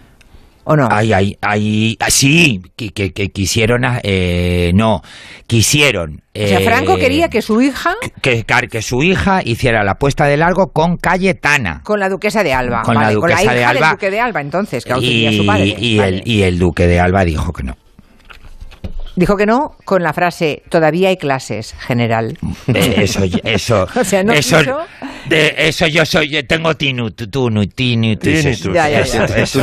¿O 0.68 0.74
no? 0.74 0.88
Ay, 0.90 1.12
ay, 1.12 1.38
ay, 1.42 1.96
ah, 2.00 2.10
sí, 2.10 2.60
que, 2.74 2.90
que, 2.90 3.12
que 3.12 3.28
quisieron, 3.28 3.82
eh, 4.02 4.72
no, 4.74 5.00
quisieron. 5.46 6.22
o 6.34 6.46
sea, 6.46 6.58
Franco 6.60 6.96
eh, 6.96 6.98
quería 6.98 7.28
que 7.28 7.40
su 7.40 7.62
hija... 7.62 7.94
Que, 8.20 8.42
que, 8.42 8.68
que, 8.68 8.82
su 8.82 9.00
hija 9.04 9.42
hiciera 9.44 9.84
la 9.84 9.94
puesta 9.94 10.24
de 10.24 10.36
largo 10.36 10.72
con 10.72 10.96
Cayetana. 10.96 11.82
Con 11.84 12.00
la 12.00 12.08
duquesa 12.08 12.42
de 12.42 12.52
Alba. 12.52 12.82
Con 12.82 12.96
vale, 12.96 13.06
la 13.06 13.12
duquesa 13.12 13.36
con 13.36 13.36
la 13.36 13.42
hija 13.44 13.54
de 13.54 13.64
Alba. 13.64 13.86
del 13.86 13.90
duque 13.90 14.10
de 14.10 14.20
Alba, 14.20 14.40
entonces, 14.40 14.84
que 14.84 14.98
y, 14.98 15.36
su 15.38 15.46
padre. 15.46 15.76
Y, 15.78 15.98
vale. 15.98 16.16
el, 16.16 16.22
y 16.26 16.42
el 16.42 16.58
duque 16.58 16.88
de 16.88 16.98
Alba 16.98 17.24
dijo 17.24 17.52
que 17.52 17.62
no. 17.62 17.76
Dijo 19.16 19.34
que 19.36 19.46
no 19.46 19.72
con 19.84 20.02
la 20.02 20.12
frase 20.12 20.62
todavía 20.68 21.08
hay 21.08 21.16
clases, 21.16 21.74
general. 21.80 22.38
Eh, 22.68 22.94
eso, 22.98 23.20
eso, 23.44 23.86
o 23.98 24.04
sea, 24.04 24.22
no 24.22 24.32
eso, 24.34 24.58
quiso... 24.58 24.78
de, 25.28 25.54
eso 25.56 25.86
yo 25.86 26.04
soy, 26.04 26.42
tengo 26.44 26.74
tinnitus, 26.74 27.28
tinnitus, 27.74 28.22
tinnitus. 28.22 28.74
Ya, 28.74 28.88
ya, 28.90 29.02
ya. 29.04 29.24
Es 29.24 29.56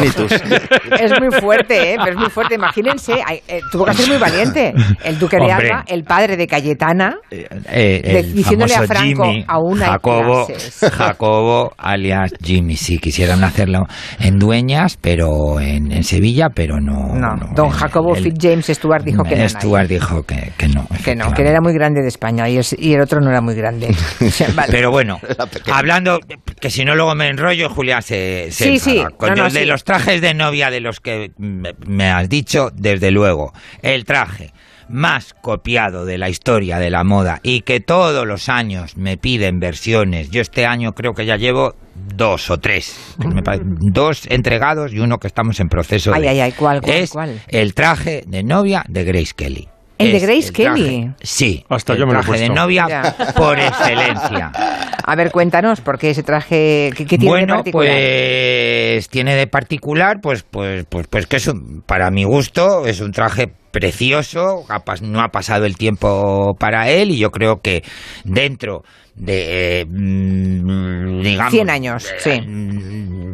muy 1.20 1.32
fuerte, 1.40 1.94
¿eh? 1.94 1.98
Pero 2.04 2.12
es 2.16 2.18
muy 2.20 2.30
fuerte. 2.30 2.56
Imagínense, 2.56 3.14
eh, 3.48 3.62
tuvo 3.72 3.86
que 3.86 3.94
ser 3.94 4.08
muy 4.08 4.18
valiente. 4.18 4.74
El 5.04 5.20
duque 5.20 5.38
de 5.38 5.44
Hombre. 5.44 5.70
Alba, 5.72 5.84
el 5.88 6.04
padre 6.04 6.38
de 6.38 6.48
Cayetana, 6.48 7.16
Eh, 7.32 8.02
el 8.04 8.34
diciéndole 8.34 8.76
a 8.76 8.84
Franco, 8.84 9.24
Jimmy, 9.26 9.46
aún 9.48 9.82
hay 9.82 9.90
Jacobo, 9.90 10.46
clases. 10.48 10.92
Jacobo, 10.92 11.74
alias 11.78 12.34
Jimmy, 12.44 12.76
sí, 12.76 12.98
quisieran 12.98 13.44
hacerlo 13.44 13.84
en 14.20 14.40
Dueñas, 14.40 14.98
pero 15.00 15.60
en, 15.60 15.92
en 15.92 16.04
Sevilla, 16.04 16.50
pero 16.54 16.80
no. 16.80 17.14
No, 17.14 17.36
don 17.56 17.68
el- 17.68 17.74
Jacobo 17.74 18.16
el- 18.16 18.24
Fitzjames 18.24 18.68
Stuart 18.68 19.04
dijo 19.04 19.24
que 19.24 19.36
no. 19.36 19.43
Stuart 19.50 19.88
dijo 19.88 20.24
que, 20.24 20.52
que 20.58 20.68
no. 20.68 20.88
Que 21.04 21.16
no, 21.16 21.34
que 21.34 21.42
él 21.42 21.48
era 21.50 21.62
muy 21.62 21.74
grande 21.74 22.02
de 22.02 22.08
España 22.08 22.50
y 22.50 22.58
el, 22.58 22.66
y 22.78 22.94
el 22.94 23.02
otro 23.02 23.22
no 23.22 23.30
era 23.30 23.42
muy 23.42 23.56
grande. 23.56 23.96
O 24.22 24.30
sea, 24.30 24.50
vale. 24.56 24.72
Pero 24.72 24.92
bueno, 24.92 25.20
hablando, 25.72 26.20
que 26.60 26.70
si 26.70 26.86
no 26.86 26.96
luego 26.96 27.16
me 27.16 27.28
enrollo, 27.30 27.70
Julia 27.70 28.02
se, 28.02 28.48
se 28.52 28.64
Sí, 28.66 28.80
sí, 28.80 29.04
Con 29.18 29.36
no, 29.36 29.46
de 29.46 29.62
sí. 29.62 29.66
los 29.66 29.84
trajes 29.84 30.22
de 30.22 30.34
novia 30.34 30.70
de 30.70 30.80
los 30.80 31.00
que 31.00 31.32
me, 31.38 31.74
me 31.86 32.10
has 32.12 32.30
dicho, 32.30 32.70
desde 32.74 33.12
luego, 33.12 33.54
el 33.82 34.06
traje 34.06 34.52
más 34.90 35.34
copiado 35.34 36.06
de 36.06 36.18
la 36.18 36.30
historia 36.30 36.80
de 36.80 36.90
la 36.90 37.04
moda 37.04 37.40
y 37.44 37.62
que 37.62 37.80
todos 37.80 38.26
los 38.28 38.50
años 38.50 38.98
me 38.98 39.18
piden 39.18 39.60
versiones. 39.60 40.30
Yo 40.32 40.42
este 40.42 40.66
año 40.66 40.94
creo 40.94 41.14
que 41.14 41.26
ya 41.26 41.38
llevo 41.38 41.76
dos 42.16 42.50
o 42.50 42.60
tres, 42.60 42.96
dos 43.18 44.26
entregados 44.30 44.94
y 44.94 45.00
uno 45.00 45.20
que 45.20 45.28
estamos 45.28 45.60
en 45.60 45.70
proceso 45.70 46.14
Ay, 46.14 46.22
de. 46.24 46.30
ay, 46.30 46.40
ay, 46.42 46.52
¿cuál, 46.54 46.82
cuál, 46.82 46.96
es 46.98 47.10
cuál? 47.12 47.42
el 47.48 47.74
traje 47.74 48.24
de 48.28 48.44
novia 48.44 48.84
de 48.88 49.04
Grace 49.04 49.34
Kelly. 49.36 49.70
¿El 50.00 50.12
de 50.12 50.20
Grace 50.20 50.52
traje- 50.52 50.74
Kelly? 50.76 51.12
Sí. 51.22 51.64
Hasta 51.70 51.94
el 51.94 52.00
yo 52.00 52.08
me 52.08 52.14
lo 52.14 52.20
he 52.20 52.24
traje 52.24 52.40
de 52.42 52.48
puesto. 52.48 52.62
novia 52.62 52.88
Ya. 52.90 53.16
por 53.36 53.60
excelencia. 53.60 54.52
A 55.06 55.16
ver, 55.16 55.32
cuéntanos, 55.32 55.82
¿por 55.82 56.00
qué 56.00 56.12
ese 56.12 56.24
traje, 56.24 56.92
qué, 56.96 57.06
qué 57.06 57.18
tiene 57.18 57.26
de 57.26 57.30
bueno, 57.30 57.56
particular? 57.56 57.92
pues 57.94 59.10
tiene 59.10 59.36
de 59.36 59.48
particular, 59.48 60.22
pues, 60.22 60.44
pues, 60.44 60.86
pues, 60.90 61.08
pues 61.08 61.28
que 61.28 61.36
es 61.38 61.48
un- 61.48 61.84
para 61.86 62.10
mi 62.10 62.24
gusto 62.24 62.86
es 62.88 63.02
un 63.02 63.12
traje 63.12 63.52
precioso, 63.74 64.66
no 65.02 65.22
ha 65.22 65.30
pasado 65.30 65.66
el 65.66 65.76
tiempo 65.76 66.56
para 66.60 66.90
él 66.90 67.10
y 67.10 67.18
yo 67.18 67.32
creo 67.32 67.60
que 67.60 67.84
dentro 68.24 68.84
de, 69.16 69.82
eh, 69.82 69.86
mm, 69.86 71.22
digamos... 71.22 71.52
100 71.52 71.70
años, 71.70 72.06
eh, 72.12 72.16
sí. 72.20 72.42
mm, 72.42 73.34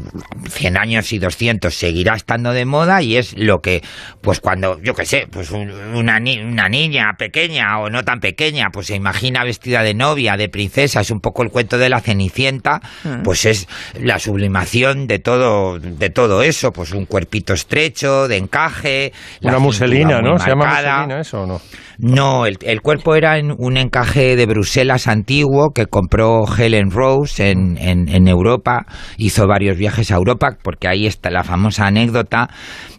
100 0.50 0.78
años 0.78 1.12
y 1.14 1.20
200 1.20 1.74
seguirá 1.74 2.16
estando 2.16 2.52
de 2.54 2.66
moda 2.66 3.02
y 3.02 3.16
es 3.18 3.38
lo 3.38 3.62
que, 3.62 3.82
pues 4.22 4.40
cuando, 4.40 4.82
yo 4.82 4.94
qué 4.96 5.06
sé, 5.06 5.28
pues 5.32 5.52
un- 5.52 5.70
una, 5.72 6.20
ni- 6.20 6.40
una 6.40 6.68
niña 6.70 7.16
pequeña 7.18 7.80
o 7.80 7.90
no 7.90 8.04
tan 8.04 8.20
pequeña, 8.20 8.72
pues 8.72 8.88
se 8.88 8.96
imagina 8.96 9.44
vestida 9.44 9.84
de 9.84 9.94
novia, 9.94 10.36
de 10.38 10.50
princesa, 10.50 11.02
es 11.02 11.12
un 11.12 11.22
poco 11.22 11.44
el 11.44 11.50
cuento 11.50 11.78
de 11.78 11.90
la 11.90 12.02
Cenicienta, 12.02 12.82
Mm. 13.04 13.24
pues 13.24 13.46
es 13.46 13.68
la 14.02 14.20
sublimación 14.20 15.08
de 15.08 15.20
todo, 15.20 15.80
de 15.80 16.10
todo 16.10 16.44
eso, 16.44 16.74
pues 16.74 16.92
un 16.92 17.06
cuerpito 17.06 17.54
estrecho, 17.54 18.28
de 18.28 18.38
encaje, 18.38 19.14
la 19.42 19.52
Una 19.52 19.60
muselina, 19.60 20.22
¿no? 20.22 20.40
¿Se 20.40 20.50
llama 20.50 20.66
muselina 20.66 21.20
eso 21.22 21.44
o 21.44 21.46
no? 21.46 21.62
No, 22.02 22.46
el, 22.46 22.58
el 22.62 22.82
cuerpo 22.82 23.14
era 23.16 23.38
en 23.38 23.54
un 23.58 23.76
encaje 23.76 24.38
de 24.38 24.46
Bruselas 24.46 25.08
antiguo 25.08 25.72
que 25.76 25.86
compró 25.86 26.46
Helen 26.48 26.92
Rose 26.92 27.52
en, 27.52 27.78
en, 27.78 28.08
en 28.08 28.28
Europa. 28.30 28.86
Hizo 29.18 29.48
varios 29.48 29.78
viajes 29.78 30.10
a 30.12 30.16
Europa 30.16 30.58
porque 30.64 30.88
ahí 30.88 31.06
está 31.06 31.30
la 31.30 31.44
famosa 31.44 31.88
anécdota 31.88 32.50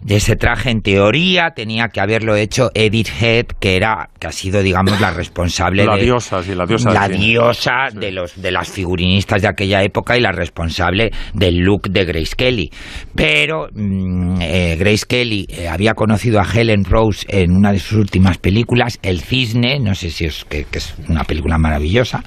de 0.02 0.16
ese 0.16 0.36
traje. 0.36 0.70
En 0.70 0.82
teoría 0.82 1.52
tenía 1.56 1.88
que 1.88 2.00
haberlo 2.00 2.36
hecho 2.36 2.70
Edith 2.74 3.08
Head, 3.20 3.46
que 3.58 3.76
era 3.76 4.10
que 4.18 4.26
ha 4.26 4.32
sido, 4.32 4.62
digamos, 4.62 5.00
la 5.00 5.10
responsable 5.12 5.86
La 5.86 5.96
de 5.96 6.02
diosa, 6.02 6.42
sí, 6.42 6.54
la 6.54 6.66
diosa 6.66 6.92
la 6.92 7.06
cine. 7.06 7.18
diosa 7.18 7.88
de 7.94 8.12
los 8.12 8.40
de 8.40 8.50
las 8.50 8.68
figurinistas 8.68 9.40
de 9.40 9.48
aquella 9.48 9.82
época 9.82 10.18
y 10.18 10.20
la 10.20 10.32
responsable 10.32 11.10
del 11.32 11.56
look 11.60 11.88
de 11.88 12.04
Grace 12.04 12.34
Kelly. 12.36 12.70
Pero 13.14 13.68
mm, 13.72 14.40
eh, 14.42 14.76
Grace 14.78 15.06
Kelly 15.08 15.46
eh, 15.48 15.68
había 15.68 15.94
conocido 15.94 16.38
a 16.38 16.44
Helen 16.44 16.84
Rose 16.84 17.24
en 17.28 17.52
una 17.56 17.72
de 17.72 17.78
sus 17.78 17.98
últimas 17.98 18.36
películas, 18.36 18.89
El 19.02 19.20
Cisne, 19.22 19.78
no 19.78 19.94
sé 19.94 20.10
si 20.10 20.24
es 20.24 20.44
que, 20.44 20.64
que 20.64 20.78
es 20.78 20.94
una 21.08 21.24
película 21.24 21.58
maravillosa, 21.58 22.22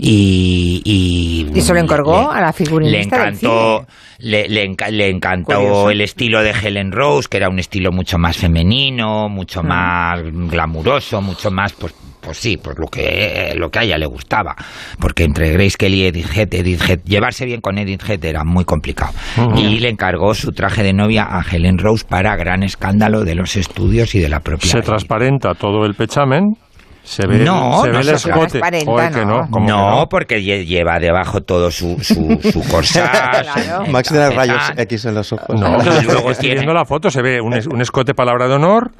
y, 0.00 0.82
y 0.84 1.58
¿Y 1.58 1.60
se 1.62 1.72
lo 1.72 1.80
encargó 1.80 2.30
a 2.30 2.40
la 2.40 2.52
figurinista 2.52 3.16
Le 3.16 3.24
del 3.24 3.34
encantó, 3.34 3.86
le, 4.18 4.48
le 4.48 4.64
enca- 4.68 4.90
le 4.90 5.08
encantó 5.10 5.56
Curioso. 5.56 5.90
el 5.90 6.00
estilo 6.00 6.42
de 6.42 6.50
Helen 6.50 6.92
Rose, 6.92 7.28
que 7.28 7.36
era 7.38 7.48
un 7.48 7.58
estilo 7.58 7.92
mucho 7.92 8.18
más 8.18 8.36
femenino, 8.36 9.28
mucho 9.28 9.62
Mm. 9.62 9.66
más 9.66 10.20
glamuroso, 10.22 11.20
mucho 11.20 11.50
más, 11.50 11.72
pues, 11.72 11.94
pues 12.20 12.38
sí, 12.38 12.56
pues 12.56 12.78
lo 12.78 12.86
que, 12.86 13.52
lo 13.56 13.70
que 13.70 13.78
a 13.80 13.82
ella 13.82 13.98
le 13.98 14.06
gustaba. 14.06 14.56
Porque 14.98 15.24
entre 15.24 15.50
Grace 15.52 15.76
Kelly 15.76 16.02
y 16.02 16.06
Edith 16.06 16.36
Head, 16.36 16.54
Edith 16.54 16.80
Head, 16.88 17.00
llevarse 17.04 17.44
bien 17.44 17.60
con 17.60 17.76
Edith 17.78 18.02
Head 18.08 18.24
era 18.24 18.44
muy 18.44 18.64
complicado. 18.64 19.12
Y 19.56 19.78
le 19.80 19.90
encargó 19.90 20.34
su 20.34 20.52
traje 20.52 20.82
de 20.82 20.92
novia 20.94 21.26
a 21.28 21.42
Helen 21.42 21.76
Rose 21.78 22.04
para 22.08 22.34
gran 22.36 22.62
escándalo 22.62 23.24
de 23.24 23.34
los 23.34 23.56
estudios 23.56 24.14
y 24.14 24.20
de 24.20 24.28
la 24.30 24.40
propia. 24.40 24.70
Se 24.70 24.80
transparenta 24.80 25.54
todo 25.54 25.84
el 25.84 25.94
pechamen, 25.94 26.56
se 27.04 27.26
ve, 27.26 27.38
No, 27.40 27.82
se 27.82 27.88
ve 27.88 27.92
no 27.92 27.98
el 28.00 28.04
se 28.06 28.14
escote. 28.14 28.60
que 28.62 29.24
no. 29.26 29.42
no, 29.42 29.48
¿cómo 29.50 29.66
que 29.66 29.72
No, 29.72 30.08
porque 30.08 30.38
lle- 30.40 30.64
lleva 30.64 30.98
debajo 30.98 31.42
todo 31.42 31.70
su, 31.70 31.98
su, 32.02 32.40
su 32.50 32.62
corsage. 32.70 33.10
Claro. 33.42 33.86
Max 33.88 34.08
tiene 34.08 34.30
rayos 34.30 34.62
X 34.76 35.04
en 35.04 35.14
los 35.14 35.30
ojos. 35.32 35.60
No, 35.60 35.78
Y 35.80 35.84
luego 35.84 36.00
luego 36.12 36.30
estoy 36.30 36.42
tiene- 36.48 36.54
viendo 36.56 36.72
la 36.72 36.86
foto, 36.86 37.10
se 37.10 37.20
ve 37.20 37.40
un, 37.42 37.52
es- 37.54 37.66
un 37.66 37.80
escote 37.82 38.14
palabra 38.14 38.48
de 38.48 38.54
honor, 38.54 38.90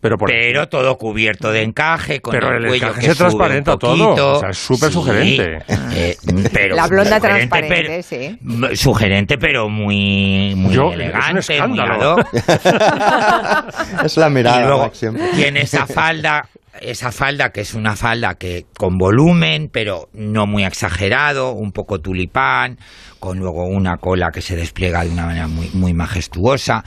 pero 0.00 0.16
por 0.16 0.30
Pero 0.30 0.68
todo 0.68 0.96
cubierto 0.96 1.52
de 1.52 1.62
encaje, 1.62 2.20
con 2.20 2.32
Pero 2.32 2.48
el 2.56 2.62
el 2.64 2.68
cuello 2.70 2.86
encaje 2.88 3.00
que 3.02 3.06
se 3.12 3.14
transparenta 3.16 3.72
un 3.74 3.78
todo, 3.78 4.36
o 4.36 4.40
sea, 4.40 4.50
es 4.50 4.58
súper 4.58 4.90
sugerente. 4.90 5.58
eh, 5.92 6.16
pero 6.52 6.76
La 6.76 6.86
blonda 6.86 7.16
sugerente, 7.16 7.48
transparente, 7.58 8.02
pero- 8.08 8.70
sí. 8.70 8.76
Sugerente, 8.76 9.36
pero 9.38 9.68
muy, 9.68 10.54
muy 10.56 10.74
Yo- 10.74 10.88
es 10.90 10.94
un 10.96 11.00
elegante, 11.02 11.66
muy 11.68 11.78
ad 11.80 12.00
hoc. 12.14 12.26
es 14.04 14.16
la 14.16 14.28
Y 14.28 14.30
mirada, 14.30 14.66
luego 14.66 14.82
Max, 14.84 14.98
siempre. 14.98 15.28
tiene 15.34 15.60
esa 15.62 15.86
falda, 15.86 16.46
esa 16.80 17.10
falda 17.12 17.50
que 17.50 17.62
es 17.62 17.74
una 17.74 17.96
falda 17.96 18.34
que 18.36 18.66
con 18.78 18.96
volumen, 18.98 19.68
pero 19.72 20.08
no 20.12 20.46
muy 20.46 20.64
exagerado, 20.64 21.52
un 21.52 21.72
poco 21.72 22.00
tulipán, 22.00 22.78
con 23.18 23.38
luego 23.38 23.64
una 23.64 23.96
cola 23.96 24.30
que 24.32 24.40
se 24.40 24.56
despliega 24.56 25.04
de 25.04 25.10
una 25.10 25.26
manera 25.26 25.46
muy, 25.48 25.68
muy 25.74 25.92
majestuosa 25.94 26.84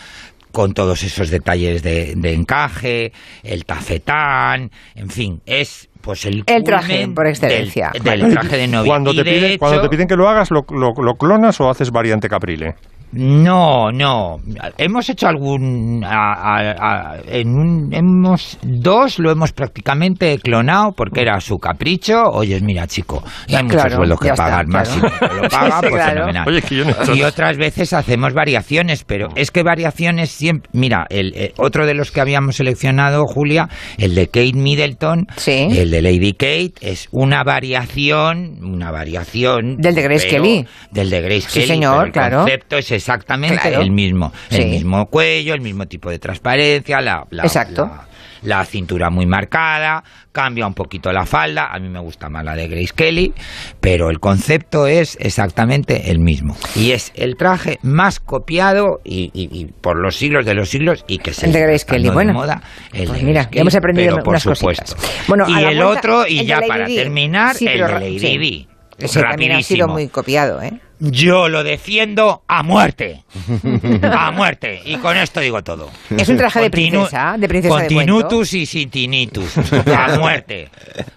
con 0.52 0.74
todos 0.74 1.02
esos 1.04 1.30
detalles 1.32 1.82
de, 1.82 2.14
de 2.16 2.34
encaje, 2.34 3.12
el 3.42 3.66
tafetán, 3.66 4.70
en 4.94 5.10
fin, 5.10 5.42
es 5.48 5.90
pues 6.02 6.26
el, 6.26 6.44
El 6.46 6.64
traje 6.64 7.08
por 7.08 7.26
excelencia. 7.28 7.90
del, 7.94 8.04
del 8.22 8.32
traje 8.34 8.58
de 8.58 8.68
novia. 8.68 8.88
Cuando 8.90 9.14
Y 9.14 9.16
te, 9.18 9.24
de 9.24 9.32
piden, 9.32 9.58
cuando 9.58 9.78
hecho- 9.78 9.84
te 9.84 9.90
piden 9.90 10.08
que 10.08 10.16
lo 10.16 10.30
hagas, 10.30 10.52
¿lo, 10.52 10.66
lo, 10.70 10.94
lo 11.02 11.16
clonas 11.16 11.60
o 11.62 11.70
haces 11.70 11.90
variante 11.92 12.30
caprile? 12.30 12.76
No, 13.14 13.92
no. 13.92 14.38
Hemos 14.78 15.10
hecho 15.10 15.28
algún. 15.28 16.04
a- 16.04 16.34
a- 16.34 17.14
a- 17.14 17.18
en 17.28 17.50
un- 17.50 17.94
hemos 17.94 18.58
dos 18.64 19.20
lo 19.20 19.32
hemos 19.32 19.52
prácticamente 19.52 20.38
clonado 20.40 20.92
porque 20.94 21.22
era 21.22 21.40
su 21.40 21.58
capricho. 21.58 22.24
Oye, 22.32 22.60
mira, 22.62 22.88
chico, 22.88 23.24
y 23.48 23.56
hay 23.56 23.64
muchos 23.64 23.82
Claro, 23.82 23.96
sueldos 23.98 24.20
que 24.20 24.30
pagar, 24.34 24.66
claro. 24.66 24.90
que 24.92 25.42
lo 25.42 25.50
paga, 25.50 25.80
pues 25.82 25.94
claro. 25.94 26.12
fenomenal. 26.14 26.48
Oye, 26.48 26.62
que 26.62 26.76
yo 26.76 26.86
no 26.86 26.90
he 26.92 27.04
hecho 27.04 27.16
Y 27.16 27.24
otras 27.24 27.58
veces 27.58 27.94
hacemos 27.94 28.34
variaciones, 28.34 29.04
pero 29.04 29.30
es 29.36 29.52
que 29.52 29.64
variaciones 29.64 30.32
siempre. 30.32 30.70
Mira, 30.74 31.06
el, 31.10 31.34
eh, 31.36 31.54
otro 31.58 31.86
de 31.86 31.94
los 31.94 32.12
que 32.12 32.22
habíamos 32.22 32.56
seleccionado, 32.56 33.26
Julia, 33.28 33.70
el 33.98 34.16
de 34.16 34.28
Kate 34.28 34.54
Middleton, 34.54 35.28
Sí. 35.38 35.68
el 35.72 35.92
de 35.92 36.02
Lady 36.02 36.34
Kate, 36.34 36.74
es 36.82 37.08
una 37.12 37.44
variación, 37.44 38.60
una 38.64 38.92
variación. 38.92 39.78
Del 39.78 39.96
de 39.96 40.02
Grace 40.02 40.28
pero- 40.30 40.44
Kelly. 40.44 40.68
Del 40.92 41.10
de 41.10 41.22
Grace 41.22 41.42
Sí, 41.42 41.54
Kelly. 41.60 41.68
señor, 41.68 41.94
pero 41.96 42.06
el 42.06 42.12
claro. 42.12 42.38
concepto 42.40 42.78
es 42.78 42.92
exactamente 43.04 43.60
Claro. 43.70 43.82
el 43.82 43.92
mismo. 43.92 44.32
Sí. 44.50 44.62
El 44.62 44.70
mismo 44.70 45.06
cuello, 45.08 45.54
el 45.54 45.62
mismo 45.62 45.86
tipo 45.88 46.10
de 46.10 46.20
transparencia, 46.20 47.02
la, 47.02 47.26
la- 47.30 47.44
Exacto. 47.44 47.86
la- 47.86 48.08
la 48.44 48.66
cintura 48.66 49.10
muy 49.10 49.26
marcada, 49.26 50.04
cambia 50.34 50.68
un 50.68 50.74
poquito 50.74 51.14
la 51.14 51.26
falda, 51.26 51.68
a 51.72 51.80
mí 51.80 51.88
me 51.88 52.02
gusta 52.02 52.28
más 52.28 52.44
la 52.44 52.56
de 52.56 52.68
Grace 52.68 52.92
Kelly, 52.94 53.34
pero 53.80 54.10
el 54.10 54.20
concepto 54.20 54.86
es 54.86 55.18
exactamente 55.22 56.12
el 56.12 56.20
mismo. 56.20 56.58
Y 56.76 56.92
es 56.92 57.14
el 57.16 57.38
traje 57.38 57.80
más 57.84 58.20
copiado 58.20 59.00
y, 59.06 59.32
y- 59.34 59.48
y 59.62 59.66
por 59.68 59.98
los 59.98 60.18
siglos 60.18 60.46
de 60.46 60.56
los 60.56 60.70
siglos 60.70 61.06
y 61.08 61.20
que 61.20 61.34
se 61.34 61.46
El 61.46 61.54
de 61.54 61.60
está 61.60 61.68
Grace 61.70 61.86
Kelly, 61.86 62.08
estando 62.08 62.20
de 62.20 62.26
bueno. 62.26 62.34
moda. 62.34 62.62
el 62.92 63.08
Pues 63.08 63.20
de 63.22 63.26
mira, 63.26 63.48
hemos 63.54 63.76
aprendido 63.76 64.16
pero 64.16 64.24
por 64.24 64.32
unas 64.34 64.44
supuesto. 64.44 64.96
cositas. 64.96 65.26
Bueno, 65.30 65.46
y 65.48 65.54
el 65.60 65.64
vuelta, 65.78 65.88
otro, 65.88 66.28
y 66.28 66.46
ya 66.46 66.60
para 66.68 66.86
terminar, 66.86 67.56
Sí, 67.56 67.66
el 67.66 67.80
de 67.80 67.88
Lady 67.94 68.20
sí. 68.20 68.68
Ese 69.00 69.22
también 69.22 69.54
ha 69.54 69.62
sido 69.64 69.88
muy 69.88 70.08
copiado, 70.10 70.62
¿eh? 70.62 70.80
Yo 71.06 71.50
lo 71.50 71.64
defiendo 71.66 72.44
a 72.48 72.64
muerte. 72.64 73.24
A 74.04 74.32
muerte. 74.32 74.82
Y 74.86 74.96
con 74.98 75.18
esto 75.18 75.42
digo 75.42 75.62
todo. 75.64 75.90
Es 76.16 76.30
un 76.30 76.38
traje 76.38 76.62
de 76.62 76.68
Continu- 76.68 76.72
princesa, 76.72 77.36
de 77.38 77.48
princesa 77.50 77.76
de 77.76 77.88
Continutus 77.94 78.54
y 78.54 78.66
sintinitus. 78.66 79.58
A 79.88 80.18
muerte. 80.18 80.70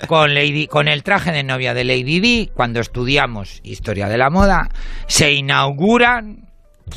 Con, 0.08 0.34
Lady, 0.34 0.66
con 0.66 0.88
el 0.88 1.04
traje 1.04 1.30
de 1.30 1.44
novia 1.44 1.72
de 1.72 1.84
Lady 1.84 2.18
Di, 2.18 2.50
cuando 2.52 2.80
estudiamos 2.80 3.60
historia 3.62 4.08
de 4.08 4.18
la 4.18 4.28
moda, 4.28 4.68
se 5.06 5.32
inauguran 5.32 6.45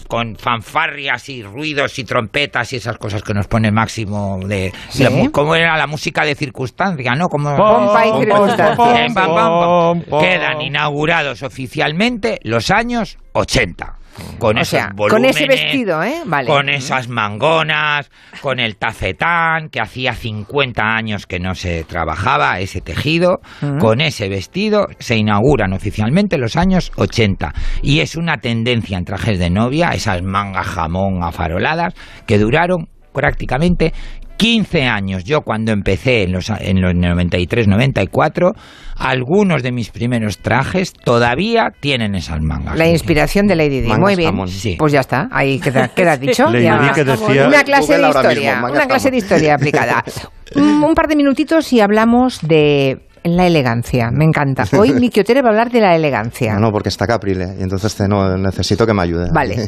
con 0.08 0.36
fanfarrias 0.36 1.30
y 1.30 1.44
ruidos 1.44 1.98
y 2.00 2.04
trompetas 2.04 2.74
y 2.74 2.78
esas 2.78 2.98
cosas 2.98 3.24
que 3.24 3.34
nos 3.34 3.48
pone 3.48 3.72
Máximo 3.72 4.40
de... 4.46 4.72
Sí. 4.90 5.06
¿Cómo 5.32 5.56
era 5.56 5.78
la 5.78 5.88
música 5.88 6.24
de 6.24 6.36
circunstancia, 6.36 7.16
no? 7.16 7.30
Como, 7.30 7.56
Pompa 7.56 8.06
y 8.06 8.20
circunstancia. 8.20 9.06
Eh. 9.06 10.06
Quedan 10.20 10.62
inaugurados 10.62 11.44
oficialmente 11.44 12.40
los 12.44 12.72
años 12.72 13.18
80. 13.34 13.99
Con 14.38 14.58
O 14.58 14.62
esos 14.62 14.70
sea, 14.70 14.92
con 14.96 15.26
ese 15.26 15.46
vestido, 15.48 16.02
¿eh? 16.04 16.22
Vale. 16.26 16.48
Con 16.48 16.70
esas 16.70 17.10
mangonas, 17.10 18.10
con 18.42 18.60
el 18.60 18.78
tafetán, 18.78 19.70
que 19.70 19.82
hacía 19.82 20.14
50 20.14 20.82
años 20.82 21.26
que 21.26 21.40
no 21.40 21.56
se 21.56 21.84
trabajaba 21.84 22.60
ese 22.60 22.82
tejido. 22.82 23.40
Con 23.80 24.02
ese 24.02 24.30
vestido 24.30 24.88
se 25.00 25.18
inauguran 25.18 25.74
oficialmente 25.74 26.38
los 26.38 26.56
años 26.56 26.92
80. 26.96 27.54
Y 27.82 28.00
es 28.00 28.16
una 28.16 28.38
tendencia 28.38 28.98
en 28.98 29.06
trajes 29.06 29.40
de 29.40 29.50
novia, 29.50 29.90
esas 29.90 30.22
mangas 30.22 30.68
jamón 30.68 31.24
afaroladas, 31.24 31.94
que 32.26 32.38
duraron 32.38 32.88
prácticamente 33.14 33.94
15 34.40 34.84
años. 34.84 35.26
Yo 35.26 35.42
cuando 35.42 35.74
empecé 35.74 36.24
en 36.24 36.32
los, 36.32 36.50
en 36.50 36.80
los 36.82 36.94
93-94, 36.94 38.54
algunos 38.96 39.62
de 39.64 39.74
mis 39.74 39.90
primeros 39.90 40.38
trajes 40.38 40.94
todavía 40.94 41.72
tienen 41.82 42.16
esas 42.16 42.40
mangas. 42.42 42.78
La 42.78 42.88
inspiración 42.88 43.48
de 43.48 43.56
Lady 43.58 43.82
Di. 43.82 43.90
Muy 43.90 44.16
bien. 44.16 44.30
jamón. 44.32 44.48
Sí. 44.48 44.78
Pues 44.80 44.94
ya 44.94 45.02
está. 45.02 45.28
Ahí 45.30 45.60
queda, 45.60 45.90
queda 45.90 46.16
dicho. 46.16 46.46
Lady 46.52 46.64
Ya. 46.64 46.92
Que 46.96 47.04
decía- 47.04 47.48
Una 47.50 47.64
clase 47.66 47.98
de 47.98 48.08
historia. 48.08 48.52
mismo, 48.54 48.68
una 48.72 48.86
clase 48.88 49.10
jamón. 49.10 49.12
de 49.12 49.18
historia 49.18 49.56
aplicada. 49.56 50.04
un, 50.56 50.84
un 50.86 50.96
par 50.96 51.08
de 51.10 51.18
minutitos 51.18 51.74
y 51.74 51.82
hablamos 51.82 52.40
de 52.42 52.98
la 53.26 53.46
elegancia. 53.46 54.10
Me 54.10 54.24
encanta. 54.24 54.64
Hoy 54.78 54.94
Miki 55.02 55.20
Otero 55.20 55.42
va 55.42 55.50
a 55.50 55.52
hablar 55.52 55.70
de 55.70 55.82
la 55.82 55.98
elegancia. 55.98 56.54
No, 56.54 56.62
no, 56.68 56.72
porque 56.72 56.88
está 56.88 57.06
Caprile 57.06 57.56
y 57.60 57.64
entonces 57.64 57.94
te- 57.94 58.08
no, 58.08 58.38
necesito 58.38 58.86
que 58.88 58.94
me 58.94 59.02
ayude. 59.04 59.28
Vale. 59.34 59.68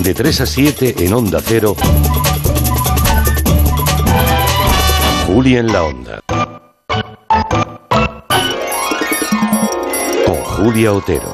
De 0.00 0.12
3 0.14 0.40
a 0.42 0.46
7 0.46 0.94
en 0.98 1.14
Onda 1.14 1.40
Cero. 1.42 1.74
Juli 5.28 5.58
en 5.58 5.66
la 5.66 5.84
Onda. 5.84 6.22
Con 10.24 10.36
Julia 10.36 10.94
Otero. 10.94 11.30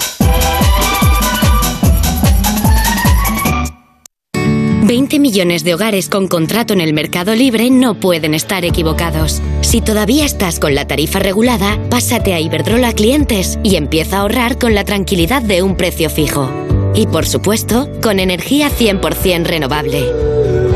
20 4.83 5.21
millones 5.21 5.63
de 5.63 5.75
hogares 5.75 6.09
con 6.09 6.27
contrato 6.27 6.73
en 6.73 6.81
el 6.81 6.93
mercado 6.93 7.37
libre 7.37 7.71
no 7.71 7.95
pueden 7.95 8.35
estar 8.35 8.65
equivocados. 8.65 9.41
Si 9.61 9.81
todavía 9.81 10.25
estás 10.25 10.59
con 10.59 10.75
la 10.75 10.89
tarifa 10.89 11.21
regulada, 11.21 11.79
pásate 11.89 12.35
a 12.35 12.41
Iberdrola 12.41 12.95
Clientes 12.95 13.61
y 13.63 13.77
empieza 13.77 14.17
a 14.17 14.21
ahorrar 14.23 14.59
con 14.59 14.75
la 14.75 14.83
tranquilidad 14.83 15.41
de 15.41 15.63
un 15.63 15.77
precio 15.77 16.11
fijo. 16.11 16.51
Y 16.97 17.07
por 17.07 17.27
supuesto, 17.27 17.89
con 18.03 18.19
energía 18.19 18.71
100% 18.71 19.45
renovable. 19.45 20.11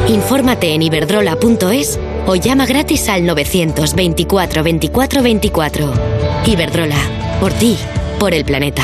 Infórmate 0.06 0.72
en 0.72 0.82
iberdrola.es 0.82 1.98
o 2.28 2.36
llama 2.36 2.66
gratis 2.66 3.08
al 3.08 3.24
924 3.24 4.62
24 4.62 5.22
24. 5.22 5.92
Iberdrola, 6.46 7.00
por 7.40 7.52
ti, 7.54 7.78
por 8.20 8.34
el 8.34 8.44
planeta. 8.44 8.82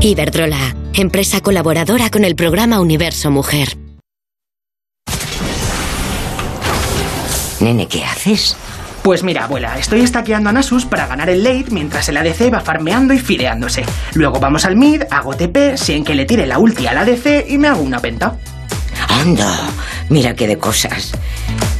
Iberdrola, 0.00 0.74
empresa 0.94 1.42
colaboradora 1.42 2.10
con 2.10 2.24
el 2.24 2.34
programa 2.34 2.80
Universo 2.80 3.30
Mujer. 3.30 3.76
Nene, 7.60 7.86
¿qué 7.86 8.02
haces? 8.02 8.56
Pues 9.02 9.22
mira, 9.22 9.44
abuela, 9.44 9.78
estoy 9.78 10.00
estaqueando 10.00 10.48
a 10.48 10.52
Nasus 10.52 10.86
para 10.86 11.06
ganar 11.06 11.28
el 11.28 11.44
late 11.44 11.66
mientras 11.70 12.08
el 12.08 12.16
ADC 12.16 12.52
va 12.52 12.60
farmeando 12.60 13.12
y 13.12 13.18
fileándose. 13.18 13.84
Luego 14.14 14.40
vamos 14.40 14.64
al 14.64 14.76
mid, 14.76 15.02
hago 15.10 15.34
TP, 15.34 15.76
sin 15.76 16.02
que 16.02 16.14
le 16.14 16.24
tire 16.24 16.46
la 16.46 16.58
ulti 16.58 16.86
al 16.86 16.96
ADC 16.96 17.46
y 17.48 17.58
me 17.58 17.68
hago 17.68 17.82
una 17.82 18.00
penta. 18.00 18.38
Anda, 19.08 19.68
mira 20.08 20.34
qué 20.34 20.46
de 20.46 20.58
cosas. 20.58 21.12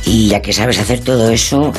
Y 0.05 0.29
ya 0.29 0.43
que 0.43 0.53
sabes 0.53 0.79
hacer 0.79 1.01
todo 1.01 1.31
eso, 1.31 1.73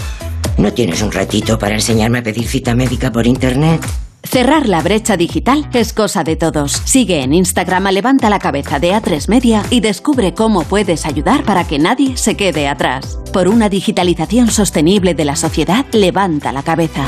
¿no 0.58 0.74
tienes 0.74 1.02
un 1.02 1.12
ratito 1.12 1.58
para 1.58 1.76
enseñarme 1.76 2.20
a 2.20 2.24
pedir 2.24 2.48
cita 2.48 2.76
médica 2.76 3.12
por 3.12 3.28
internet? 3.28 3.82
Cerrar 4.24 4.70
la 4.70 4.82
brecha 4.82 5.18
digital 5.18 5.68
es 5.74 5.94
cosa 5.94 6.24
de 6.24 6.36
todos. 6.36 6.72
Sigue 6.86 7.22
en 7.22 7.34
Instagram 7.34 7.88
a 7.88 7.92
Levanta 7.92 8.30
la 8.30 8.40
Cabeza 8.40 8.80
de 8.80 8.94
A3 8.94 9.28
Media 9.28 9.64
y 9.70 9.80
descubre 9.82 10.34
cómo 10.34 10.64
puedes 10.64 11.06
ayudar 11.06 11.44
para 11.44 11.66
que 11.66 11.80
nadie 11.80 12.16
se 12.18 12.36
quede 12.36 12.68
atrás. 12.68 13.20
Por 13.34 13.48
una 13.48 13.68
digitalización 13.68 14.50
sostenible 14.50 15.16
de 15.16 15.26
la 15.26 15.36
sociedad, 15.36 15.86
levanta 15.92 16.52
la 16.52 16.64
cabeza. 16.64 17.06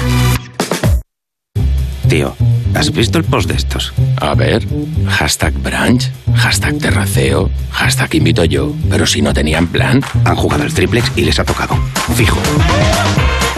Tío, 2.09 2.35
¿has 2.75 2.91
visto 2.91 3.17
el 3.17 3.23
post 3.23 3.49
de 3.49 3.55
estos? 3.55 3.93
A 4.17 4.35
ver, 4.35 4.65
hashtag 5.07 5.53
brunch, 5.53 6.09
hashtag 6.35 6.77
terraceo, 6.79 7.49
hashtag 7.71 8.15
invito 8.15 8.43
yo. 8.45 8.73
Pero 8.89 9.05
si 9.05 9.21
no 9.21 9.33
tenían 9.33 9.67
plan, 9.67 10.01
han 10.25 10.35
jugado 10.35 10.63
el 10.63 10.73
triplex 10.73 11.11
y 11.15 11.21
les 11.21 11.39
ha 11.39 11.43
tocado. 11.43 11.75
Fijo. 12.15 12.39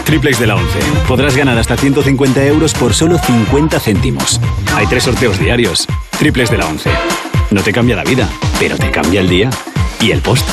Triplex 0.04 0.38
de 0.38 0.46
la 0.46 0.56
11. 0.56 0.78
Podrás 1.08 1.36
ganar 1.36 1.58
hasta 1.58 1.76
150 1.76 2.44
euros 2.46 2.74
por 2.74 2.94
solo 2.94 3.18
50 3.18 3.80
céntimos. 3.80 4.40
Hay 4.74 4.86
tres 4.86 5.04
sorteos 5.04 5.38
diarios. 5.38 5.86
Triplex 6.18 6.50
de 6.50 6.58
la 6.58 6.66
11. 6.66 6.90
No 7.50 7.62
te 7.62 7.72
cambia 7.72 7.96
la 7.96 8.04
vida, 8.04 8.28
pero 8.58 8.76
te 8.76 8.90
cambia 8.90 9.20
el 9.20 9.28
día 9.28 9.50
y 10.00 10.12
el 10.12 10.20
post. 10.20 10.48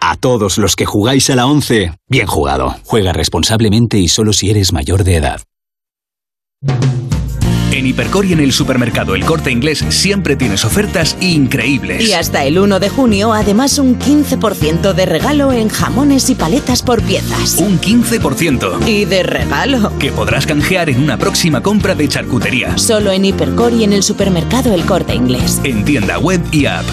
A 0.00 0.16
todos 0.16 0.58
los 0.58 0.74
que 0.74 0.86
jugáis 0.86 1.28
a 1.30 1.36
la 1.36 1.46
11, 1.46 1.92
bien 2.08 2.26
jugado. 2.26 2.76
Juega 2.84 3.12
responsablemente 3.12 3.98
y 3.98 4.08
solo 4.08 4.32
si 4.32 4.50
eres 4.50 4.72
mayor 4.72 5.04
de 5.04 5.16
edad. 5.16 5.42
En 7.78 7.86
Hipercor 7.86 8.26
y 8.26 8.32
en 8.32 8.40
el 8.40 8.52
supermercado 8.52 9.14
El 9.14 9.24
Corte 9.24 9.52
Inglés 9.52 9.84
siempre 9.90 10.34
tienes 10.34 10.64
ofertas 10.64 11.16
increíbles. 11.20 12.02
Y 12.02 12.12
hasta 12.12 12.44
el 12.44 12.58
1 12.58 12.80
de 12.80 12.88
junio, 12.88 13.32
además, 13.32 13.78
un 13.78 13.96
15% 13.96 14.94
de 14.94 15.06
regalo 15.06 15.52
en 15.52 15.68
jamones 15.68 16.28
y 16.28 16.34
paletas 16.34 16.82
por 16.82 17.00
piezas. 17.02 17.54
Un 17.58 17.80
15%. 17.80 18.84
Y 18.88 19.04
de 19.04 19.22
regalo. 19.22 19.96
Que 20.00 20.10
podrás 20.10 20.44
canjear 20.44 20.90
en 20.90 21.00
una 21.00 21.18
próxima 21.18 21.62
compra 21.62 21.94
de 21.94 22.08
charcutería. 22.08 22.76
Solo 22.76 23.12
en 23.12 23.24
Hipercor 23.24 23.72
y 23.72 23.84
en 23.84 23.92
el 23.92 24.02
supermercado 24.02 24.74
El 24.74 24.84
Corte 24.84 25.14
Inglés. 25.14 25.60
En 25.62 25.84
tienda 25.84 26.18
web 26.18 26.40
y 26.50 26.66
app. 26.66 26.84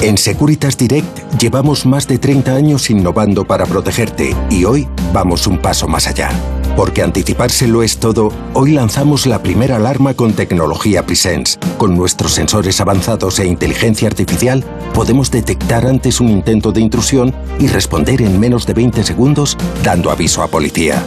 En 0.00 0.18
Securitas 0.18 0.76
Direct 0.76 1.38
llevamos 1.40 1.86
más 1.86 2.08
de 2.08 2.18
30 2.18 2.52
años 2.52 2.90
innovando 2.90 3.44
para 3.44 3.64
protegerte 3.64 4.36
y 4.50 4.64
hoy 4.64 4.88
vamos 5.12 5.46
un 5.46 5.58
paso 5.58 5.86
más 5.86 6.06
allá. 6.06 6.30
Porque 6.76 7.02
anticipárselo 7.02 7.82
es 7.82 7.96
todo, 7.96 8.30
hoy 8.52 8.72
lanzamos 8.72 9.26
la 9.26 9.42
primera 9.42 9.76
alarma 9.76 10.12
con 10.12 10.34
tecnología 10.34 11.06
Presence. 11.06 11.58
Con 11.78 11.96
nuestros 11.96 12.32
sensores 12.32 12.82
avanzados 12.82 13.38
e 13.38 13.46
inteligencia 13.46 14.08
artificial, 14.08 14.62
podemos 14.92 15.30
detectar 15.30 15.86
antes 15.86 16.20
un 16.20 16.28
intento 16.28 16.72
de 16.72 16.82
intrusión 16.82 17.34
y 17.58 17.68
responder 17.68 18.20
en 18.20 18.38
menos 18.38 18.66
de 18.66 18.74
20 18.74 19.02
segundos, 19.04 19.56
dando 19.82 20.10
aviso 20.10 20.42
a 20.42 20.48
policía. 20.48 21.02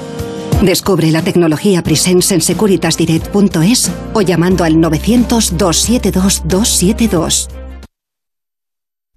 Descubre 0.64 1.12
la 1.12 1.22
tecnología 1.22 1.84
Presence 1.84 2.34
en 2.34 2.42
securitasdirect.es 2.42 3.92
o 4.14 4.22
llamando 4.22 4.64
al 4.64 4.78
900-272-272. 4.78 7.59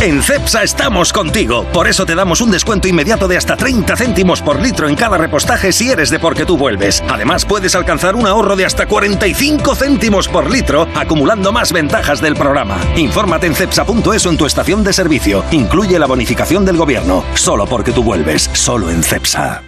En 0.00 0.22
CEPSA 0.22 0.62
estamos 0.62 1.12
contigo. 1.12 1.64
Por 1.72 1.88
eso 1.88 2.06
te 2.06 2.14
damos 2.14 2.40
un 2.40 2.52
descuento 2.52 2.86
inmediato 2.86 3.26
de 3.26 3.36
hasta 3.36 3.56
30 3.56 3.96
céntimos 3.96 4.40
por 4.40 4.60
litro 4.60 4.88
en 4.88 4.94
cada 4.94 5.18
repostaje 5.18 5.72
si 5.72 5.90
eres 5.90 6.08
de 6.10 6.20
porque 6.20 6.46
tú 6.46 6.56
vuelves. 6.56 7.02
Además, 7.08 7.44
puedes 7.44 7.74
alcanzar 7.74 8.14
un 8.14 8.26
ahorro 8.26 8.54
de 8.54 8.64
hasta 8.64 8.86
45 8.86 9.74
céntimos 9.74 10.28
por 10.28 10.50
litro, 10.50 10.86
acumulando 10.94 11.50
más 11.50 11.72
ventajas 11.72 12.20
del 12.20 12.36
programa. 12.36 12.78
Infórmate 12.96 13.48
en 13.48 13.54
cepsa.es 13.56 14.26
o 14.26 14.30
en 14.30 14.36
tu 14.36 14.46
estación 14.46 14.84
de 14.84 14.92
servicio. 14.92 15.44
Incluye 15.50 15.98
la 15.98 16.06
bonificación 16.06 16.64
del 16.64 16.76
gobierno. 16.76 17.24
Solo 17.34 17.66
porque 17.66 17.92
tú 17.92 18.04
vuelves. 18.04 18.48
Solo 18.52 18.90
en 18.90 19.02
CEPSA. 19.02 19.67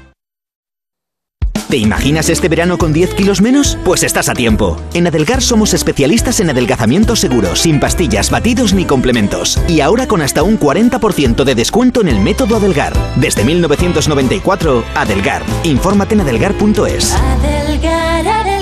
¿Te 1.68 1.76
imaginas 1.76 2.28
este 2.28 2.48
verano 2.48 2.78
con 2.78 2.92
10 2.92 3.14
kilos 3.14 3.40
menos? 3.40 3.78
Pues 3.84 4.02
estás 4.02 4.28
a 4.28 4.34
tiempo. 4.34 4.76
En 4.94 5.06
Adelgar 5.06 5.40
somos 5.42 5.74
especialistas 5.74 6.40
en 6.40 6.50
adelgazamiento 6.50 7.14
seguro, 7.14 7.54
sin 7.54 7.78
pastillas, 7.78 8.30
batidos 8.30 8.72
ni 8.74 8.84
complementos. 8.84 9.60
Y 9.68 9.80
ahora 9.80 10.06
con 10.06 10.22
hasta 10.22 10.42
un 10.42 10.58
40% 10.58 11.44
de 11.44 11.54
descuento 11.54 12.00
en 12.00 12.08
el 12.08 12.20
método 12.20 12.56
Adelgar. 12.56 12.92
Desde 13.16 13.44
1994, 13.44 14.84
Adelgar. 14.94 15.42
Infórmate 15.64 16.14
en 16.14 16.22
adelgar.es. 16.22 17.14
Adelgar, 17.14 18.26
Adelgar. 18.26 18.60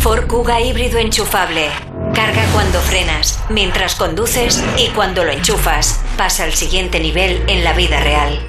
Ford 0.00 0.26
Kuga 0.26 0.60
híbrido 0.60 0.98
enchufable. 0.98 1.68
Carga 2.14 2.44
cuando 2.52 2.80
frenas, 2.80 3.38
mientras 3.50 3.94
conduces 3.94 4.64
y 4.78 4.88
cuando 4.94 5.22
lo 5.24 5.32
enchufas. 5.32 6.00
Pasa 6.16 6.44
al 6.44 6.54
siguiente 6.54 6.98
nivel 6.98 7.42
en 7.46 7.62
la 7.62 7.72
vida 7.72 8.00
real. 8.00 8.48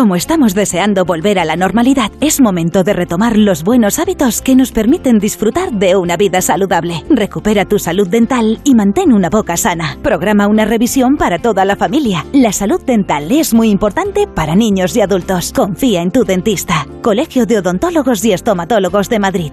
Como 0.00 0.16
estamos 0.16 0.54
deseando 0.54 1.04
volver 1.04 1.38
a 1.38 1.44
la 1.44 1.56
normalidad, 1.56 2.10
es 2.22 2.40
momento 2.40 2.84
de 2.84 2.94
retomar 2.94 3.36
los 3.36 3.62
buenos 3.62 3.98
hábitos 3.98 4.40
que 4.40 4.56
nos 4.56 4.72
permiten 4.72 5.18
disfrutar 5.18 5.72
de 5.72 5.94
una 5.94 6.16
vida 6.16 6.40
saludable. 6.40 7.04
Recupera 7.10 7.66
tu 7.66 7.78
salud 7.78 8.08
dental 8.08 8.60
y 8.64 8.74
mantén 8.74 9.12
una 9.12 9.28
boca 9.28 9.58
sana. 9.58 9.98
Programa 10.02 10.46
una 10.46 10.64
revisión 10.64 11.18
para 11.18 11.38
toda 11.38 11.66
la 11.66 11.76
familia. 11.76 12.24
La 12.32 12.50
salud 12.50 12.80
dental 12.82 13.30
es 13.30 13.52
muy 13.52 13.68
importante 13.68 14.26
para 14.26 14.56
niños 14.56 14.96
y 14.96 15.02
adultos. 15.02 15.52
Confía 15.54 16.00
en 16.00 16.12
tu 16.12 16.24
dentista. 16.24 16.86
Colegio 17.02 17.44
de 17.44 17.58
Odontólogos 17.58 18.24
y 18.24 18.32
Estomatólogos 18.32 19.10
de 19.10 19.18
Madrid. 19.18 19.52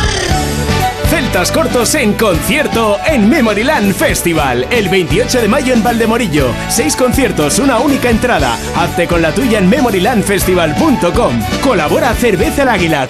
Celtas 1.11 1.51
Cortos 1.51 1.93
en 1.95 2.13
concierto 2.13 2.97
en 3.05 3.27
Memoryland 3.27 3.93
Festival 3.93 4.65
el 4.71 4.87
28 4.87 5.41
de 5.41 5.47
mayo 5.49 5.73
en 5.73 5.83
Valdemorillo. 5.83 6.53
Seis 6.69 6.95
conciertos, 6.95 7.59
una 7.59 7.79
única 7.79 8.09
entrada. 8.09 8.57
Hazte 8.77 9.07
con 9.07 9.21
la 9.21 9.33
tuya 9.33 9.59
en 9.59 9.67
memorylandfestival.com. 9.67 11.41
Colabora 11.61 12.13
Cerveza 12.13 12.63
el 12.63 12.69
Águila. 12.69 13.09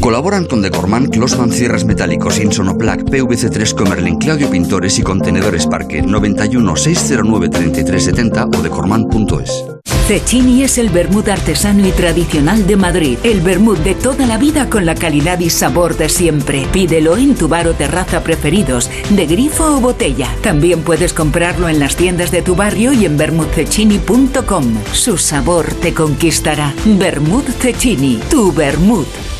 Colaboran 0.00 0.46
con 0.46 0.62
Decorman, 0.62 1.06
Closman 1.06 1.50
Cierres 1.50 1.84
Metálicos, 1.84 2.38
Insonoplac, 2.38 3.02
PVC3 3.02 3.74
Comerlin, 3.74 4.16
Claudio 4.18 4.48
Pintores 4.48 4.98
y 4.98 5.02
Contenedores 5.02 5.66
Parque 5.66 6.02
91 6.02 6.76
609 6.76 7.48
3370 7.48 8.46
o 8.46 8.62
decorman.es. 8.62 9.64
Cecchini 10.08 10.62
es 10.62 10.78
el 10.78 10.88
vermut 10.88 11.28
artesano 11.28 11.86
y 11.86 11.90
tradicional 11.90 12.66
de 12.66 12.76
Madrid. 12.76 13.18
El 13.24 13.42
vermut 13.42 13.76
de 13.80 13.94
toda 13.94 14.26
la 14.26 14.38
vida 14.38 14.70
con 14.70 14.86
la 14.86 14.94
calidad 14.94 15.38
y 15.40 15.50
sabor 15.50 15.98
de 15.98 16.08
siempre. 16.08 16.66
Pídelo 16.72 17.18
en 17.18 17.34
tu 17.34 17.46
bar 17.46 17.68
o 17.68 17.74
terraza 17.74 18.22
preferidos, 18.22 18.88
de 19.10 19.26
grifo 19.26 19.66
o 19.66 19.80
botella. 19.80 20.34
También 20.42 20.80
puedes 20.80 21.12
comprarlo 21.12 21.68
en 21.68 21.78
las 21.78 21.96
tiendas 21.96 22.30
de 22.30 22.40
tu 22.40 22.56
barrio 22.56 22.94
y 22.94 23.04
en 23.04 23.18
vermutcecchini.com. 23.18 24.64
Su 24.92 25.18
sabor 25.18 25.66
te 25.74 25.92
conquistará. 25.92 26.72
Vermut 26.86 27.46
Cecchini, 27.60 28.18
tu 28.30 28.50
vermut. 28.50 29.37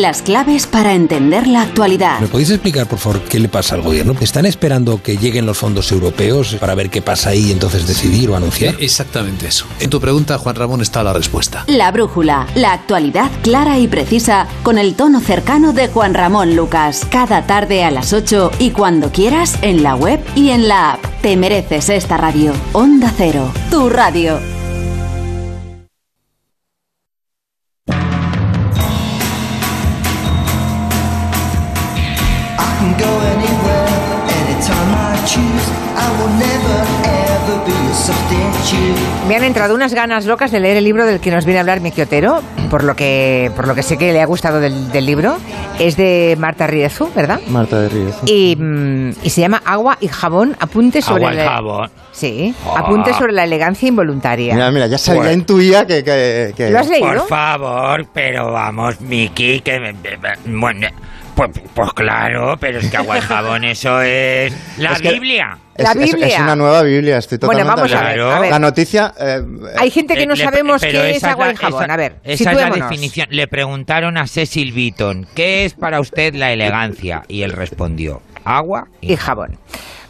Las 0.00 0.22
claves 0.22 0.66
para 0.66 0.92
entender 0.92 1.46
la 1.46 1.62
actualidad. 1.62 2.18
¿Me 2.18 2.26
podéis 2.26 2.50
explicar, 2.50 2.88
por 2.88 2.98
favor, 2.98 3.20
qué 3.22 3.38
le 3.38 3.48
pasa 3.48 3.76
al 3.76 3.82
gobierno? 3.82 4.16
¿Están 4.20 4.44
esperando 4.44 5.00
que 5.00 5.16
lleguen 5.16 5.46
los 5.46 5.56
fondos 5.56 5.92
europeos 5.92 6.56
para 6.58 6.74
ver 6.74 6.90
qué 6.90 7.00
pasa 7.00 7.30
ahí 7.30 7.46
y 7.46 7.52
entonces 7.52 7.86
decidir 7.86 8.28
o 8.28 8.34
anunciar? 8.34 8.74
Exactamente 8.80 9.46
eso. 9.46 9.66
En 9.78 9.90
tu 9.90 10.00
pregunta, 10.00 10.36
Juan 10.36 10.56
Ramón, 10.56 10.80
está 10.80 11.04
la 11.04 11.12
respuesta. 11.12 11.62
La 11.68 11.92
brújula, 11.92 12.48
la 12.56 12.72
actualidad 12.72 13.30
clara 13.42 13.78
y 13.78 13.86
precisa 13.86 14.48
con 14.64 14.78
el 14.78 14.96
tono 14.96 15.20
cercano 15.20 15.72
de 15.72 15.86
Juan 15.86 16.14
Ramón 16.14 16.56
Lucas. 16.56 17.06
Cada 17.08 17.46
tarde 17.46 17.84
a 17.84 17.92
las 17.92 18.12
8 18.12 18.50
y 18.58 18.70
cuando 18.70 19.12
quieras 19.12 19.58
en 19.62 19.84
la 19.84 19.94
web 19.94 20.18
y 20.34 20.50
en 20.50 20.66
la 20.66 20.94
app. 20.94 21.04
Te 21.22 21.36
mereces 21.36 21.88
esta 21.88 22.16
radio. 22.16 22.52
Onda 22.72 23.12
Cero, 23.16 23.48
tu 23.70 23.88
radio. 23.88 24.40
Me 39.28 39.36
han 39.36 39.44
entrado 39.44 39.74
unas 39.74 39.94
ganas 39.94 40.26
locas 40.26 40.50
de 40.50 40.60
leer 40.60 40.76
el 40.76 40.84
libro 40.84 41.06
del 41.06 41.18
que 41.18 41.30
nos 41.30 41.46
viene 41.46 41.58
a 41.58 41.62
hablar 41.62 41.80
Miki 41.80 42.02
Otero, 42.02 42.42
por 42.70 42.84
lo 42.84 42.94
que, 42.94 43.50
por 43.56 43.66
lo 43.66 43.74
que 43.74 43.82
sé 43.82 43.96
que 43.96 44.12
le 44.12 44.20
ha 44.20 44.26
gustado 44.26 44.60
del, 44.60 44.92
del 44.92 45.06
libro. 45.06 45.38
Es 45.78 45.96
de 45.96 46.36
Marta 46.38 46.66
Riezu, 46.66 47.08
¿verdad? 47.16 47.40
Marta 47.48 47.80
de 47.80 47.88
Riezu. 47.88 48.26
Y, 48.26 48.54
mm, 48.54 49.10
y 49.22 49.30
se 49.30 49.40
llama 49.40 49.62
Agua 49.64 49.96
y 49.98 50.08
Jabón, 50.08 50.54
apunte 50.60 51.00
sobre 51.00 51.24
Agua 51.24 51.32
y 51.34 51.36
la- 51.38 51.50
jabón. 51.50 51.90
Sí, 52.12 52.54
apunte 52.76 53.14
sobre 53.14 53.32
la 53.32 53.44
elegancia 53.44 53.88
involuntaria. 53.88 54.54
Mira, 54.54 54.70
mira, 54.70 54.86
ya 54.88 54.98
sabía, 54.98 55.22
Pues- 55.22 55.34
intuía 55.36 55.86
que... 55.86 56.04
que, 56.04 56.52
que- 56.54 56.70
¿Lo 56.70 56.78
has 56.80 56.88
leído? 56.88 57.08
Por 57.08 57.26
favor, 57.26 58.06
pero 58.12 58.52
vamos, 58.52 59.00
Miki, 59.00 59.60
que... 59.60 59.94
Bueno, 60.46 60.86
pues, 61.34 61.50
pues 61.74 61.92
claro, 61.92 62.56
pero 62.60 62.78
es 62.78 62.90
que 62.90 62.96
agua 62.96 63.18
y 63.18 63.20
jabón, 63.20 63.64
eso 63.64 64.00
es 64.02 64.52
la 64.78 64.92
Es 64.92 65.02
que- 65.02 65.12
Biblia. 65.12 65.58
Es, 65.76 65.88
es- 65.96 66.14
es 66.14 66.38
una 66.38 66.54
nueva 66.54 66.82
Biblia, 66.82 67.18
estoy 67.18 67.38
Bueno, 67.38 67.62
totalmente 67.62 67.80
vamos 67.80 67.92
a 67.92 68.08
ver, 68.08 68.20
acuerdo. 68.20 68.30
a 68.36 68.38
ver. 68.40 68.50
La 68.52 68.58
noticia... 68.60 69.12
eh, 69.18 69.42
Hay 69.76 69.90
gente 69.90 70.14
que 70.14 70.24
no 70.24 70.34
Eh, 70.34 70.36
le- 70.36 70.44
sabemos 70.44 70.80
qué 70.82 71.10
es 71.10 71.24
agua 71.24 71.48
y 71.50 71.52
la- 71.54 71.58
jabón. 71.58 71.82
esa- 71.84 71.92
A 71.92 71.96
ver, 71.96 72.16
Esa 72.22 72.52
es 72.52 72.56
la 72.58 72.70
definición. 72.70 73.26
Le 73.30 73.48
preguntaron 73.48 74.16
a 74.16 74.28
Cecil 74.28 74.70
Beaton, 74.72 75.26
¿qué 75.34 75.64
es 75.64 75.74
para 75.74 75.98
usted 75.98 76.34
la 76.34 76.52
elegancia? 76.52 77.24
Y 77.26 77.42
él 77.42 77.50
respondió, 77.52 78.22
agua 78.44 78.86
y 79.00 79.16
jabón. 79.16 79.58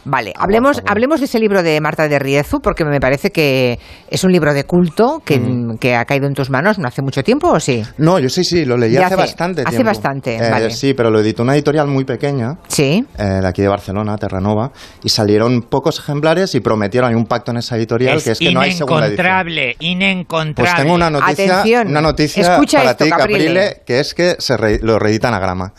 Vale, 0.05 0.33
hablemos, 0.37 0.81
hablemos 0.85 1.19
de 1.19 1.25
ese 1.25 1.39
libro 1.39 1.63
de 1.63 1.81
Marta 1.81 2.07
de 2.07 2.19
Riezu, 2.19 2.59
porque 2.61 2.85
me 2.85 2.99
parece 2.99 3.31
que 3.31 3.79
es 4.09 4.23
un 4.23 4.31
libro 4.31 4.53
de 4.53 4.63
culto 4.63 5.21
que, 5.25 5.41
que 5.79 5.95
ha 5.95 6.05
caído 6.05 6.27
en 6.27 6.33
tus 6.33 6.49
manos 6.49 6.77
no 6.77 6.87
hace 6.87 7.01
mucho 7.01 7.23
tiempo, 7.23 7.49
¿o 7.49 7.59
sí? 7.59 7.83
No, 7.97 8.19
yo 8.19 8.29
sí, 8.29 8.43
sí, 8.43 8.65
lo 8.65 8.77
leí 8.77 8.95
hace, 8.97 9.05
hace- 9.05 9.15
bastante 9.15 9.61
hace 9.61 9.69
tiempo. 9.71 9.87
bastante, 9.87 10.35
Eh, 10.37 10.49
vale. 10.51 10.69
Sí, 10.69 10.93
pero 10.93 11.09
lo 11.09 11.19
editó 11.19 11.43
una 11.43 11.55
editorial 11.55 11.87
muy 11.87 12.05
pequeña. 12.05 12.57
Sí. 12.67 13.03
eh, 13.17 13.23
de 13.41 13.47
aquí 13.47 13.61
de 13.61 13.67
Barcelona, 13.67 14.15
Terranova, 14.17 14.71
y 15.03 15.09
salieron 15.09 15.61
pocos 15.63 15.99
ejemplares 15.99 16.53
y 16.55 16.59
prometieron, 16.59 17.09
hay 17.09 17.15
un 17.15 17.25
pacto 17.25 17.51
en 17.51 17.57
esa 17.57 17.75
editorial, 17.75 18.21
que 18.21 18.31
es 18.31 18.39
que 18.39 18.51
no 18.53 18.59
hay 18.61 18.73
segunda 18.73 19.07
edición. 19.07 19.25
inencontrable, 19.25 19.75
inencontrable. 19.79 20.71
Pues 20.71 20.75
tengo 20.83 20.93
una 20.95 21.09
noticia, 21.09 21.63
una 21.85 22.01
noticia 22.01 22.53
Escucha 22.53 22.77
para 22.79 22.91
esto, 22.91 23.03
ti, 23.05 23.09
Caprile. 23.09 23.37
Caprile, 23.45 23.81
que 23.85 23.99
es 23.99 24.13
que 24.13 24.35
se 24.39 24.55
re- 24.57 24.79
lo 24.81 24.99
reeditan 24.99 25.33
a 25.33 25.39
grama. 25.39 25.73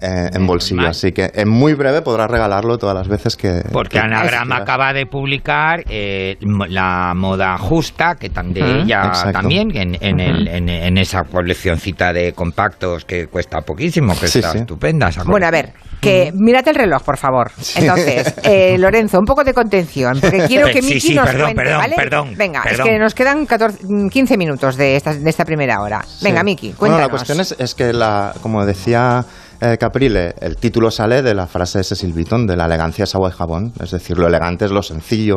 Eh, 0.00 0.30
en 0.32 0.46
bolsillo, 0.46 0.88
así 0.88 1.12
que 1.12 1.30
en 1.34 1.48
muy 1.48 1.74
breve 1.74 2.02
podrás 2.02 2.30
regalarlo 2.30 2.78
todas 2.78 2.94
las 2.96 3.08
veces 3.08 3.36
que 3.36 3.62
Porque 3.72 3.98
que 3.98 4.04
Anagrama 4.04 4.56
quieras. 4.56 4.62
acaba 4.62 4.92
de 4.92 5.06
publicar 5.06 5.82
eh, 5.88 6.36
la 6.68 7.12
moda 7.14 7.56
justa, 7.58 8.14
que 8.14 8.30
tan 8.30 8.52
de 8.52 8.62
Ujú. 8.62 8.70
ella 8.82 9.02
Exacto. 9.06 9.32
también, 9.32 9.70
en, 9.76 9.96
en, 10.00 10.14
Ujú. 10.20 10.30
el- 10.30 10.48
en- 10.48 10.68
en 10.68 10.98
esa 10.98 11.22
coleccioncita 11.24 12.12
de 12.12 12.32
compactos 12.32 13.04
que 13.04 13.26
cuesta 13.26 13.60
poquísimo, 13.60 14.18
que 14.18 14.28
Sí, 14.28 14.38
está 14.38 14.52
sí. 14.52 14.58
estupenda. 14.58 15.08
esa 15.08 15.24
Bueno, 15.24 15.46
a 15.46 15.50
ver, 15.50 15.72
que 16.00 16.32
mírate 16.34 16.70
el 16.70 16.76
reloj, 16.76 17.02
por 17.02 17.16
favor. 17.18 17.50
Entonces, 17.76 18.34
eh, 18.44 18.76
Lorenzo, 18.78 19.18
un 19.18 19.24
poco 19.26 19.44
de 19.44 19.52
contención, 19.52 20.18
porque 20.20 20.46
quiero 20.46 20.68
que 20.68 20.80
Miki 20.82 21.00
sí, 21.00 21.14
nos 21.14 21.26
perdón, 21.26 21.42
cuente, 21.54 21.62
perdón, 21.62 21.78
¿vale? 21.80 21.94
perdón, 21.96 22.34
Venga, 22.36 22.62
perdón. 22.62 22.86
es 22.86 22.92
que 22.92 22.98
nos 22.98 23.14
quedan 23.14 23.46
14, 23.46 23.78
mm, 23.86 24.08
15 24.08 24.36
minutos 24.38 24.76
de 24.76 24.96
esta, 24.96 25.14
de 25.14 25.28
esta 25.28 25.44
primera 25.44 25.80
hora. 25.82 26.02
Venga, 26.22 26.40
Sí. 26.40 26.44
Miki, 26.44 26.66
Bueno, 26.68 26.78
cuéntanos. 26.96 27.00
la 27.00 27.08
cuestión 27.10 27.40
es, 27.40 27.54
es 27.58 27.74
que, 27.74 27.92
la, 27.92 28.32
como 28.40 28.64
decía 28.64 29.24
eh, 29.60 29.76
Caprile, 29.78 30.34
el 30.40 30.56
título 30.56 30.90
sale 30.90 31.22
de 31.22 31.34
la 31.34 31.46
frase 31.46 31.78
de 31.78 31.84
Cecil 31.84 32.12
Beaton, 32.12 32.46
de 32.46 32.56
la 32.56 32.66
elegancia 32.66 33.04
es 33.04 33.14
agua 33.14 33.30
y 33.30 33.32
jabón. 33.36 33.72
Es 33.82 33.90
decir, 33.90 34.18
lo 34.18 34.26
elegante 34.26 34.64
es 34.64 34.70
lo 34.70 34.82
sencillo, 34.82 35.36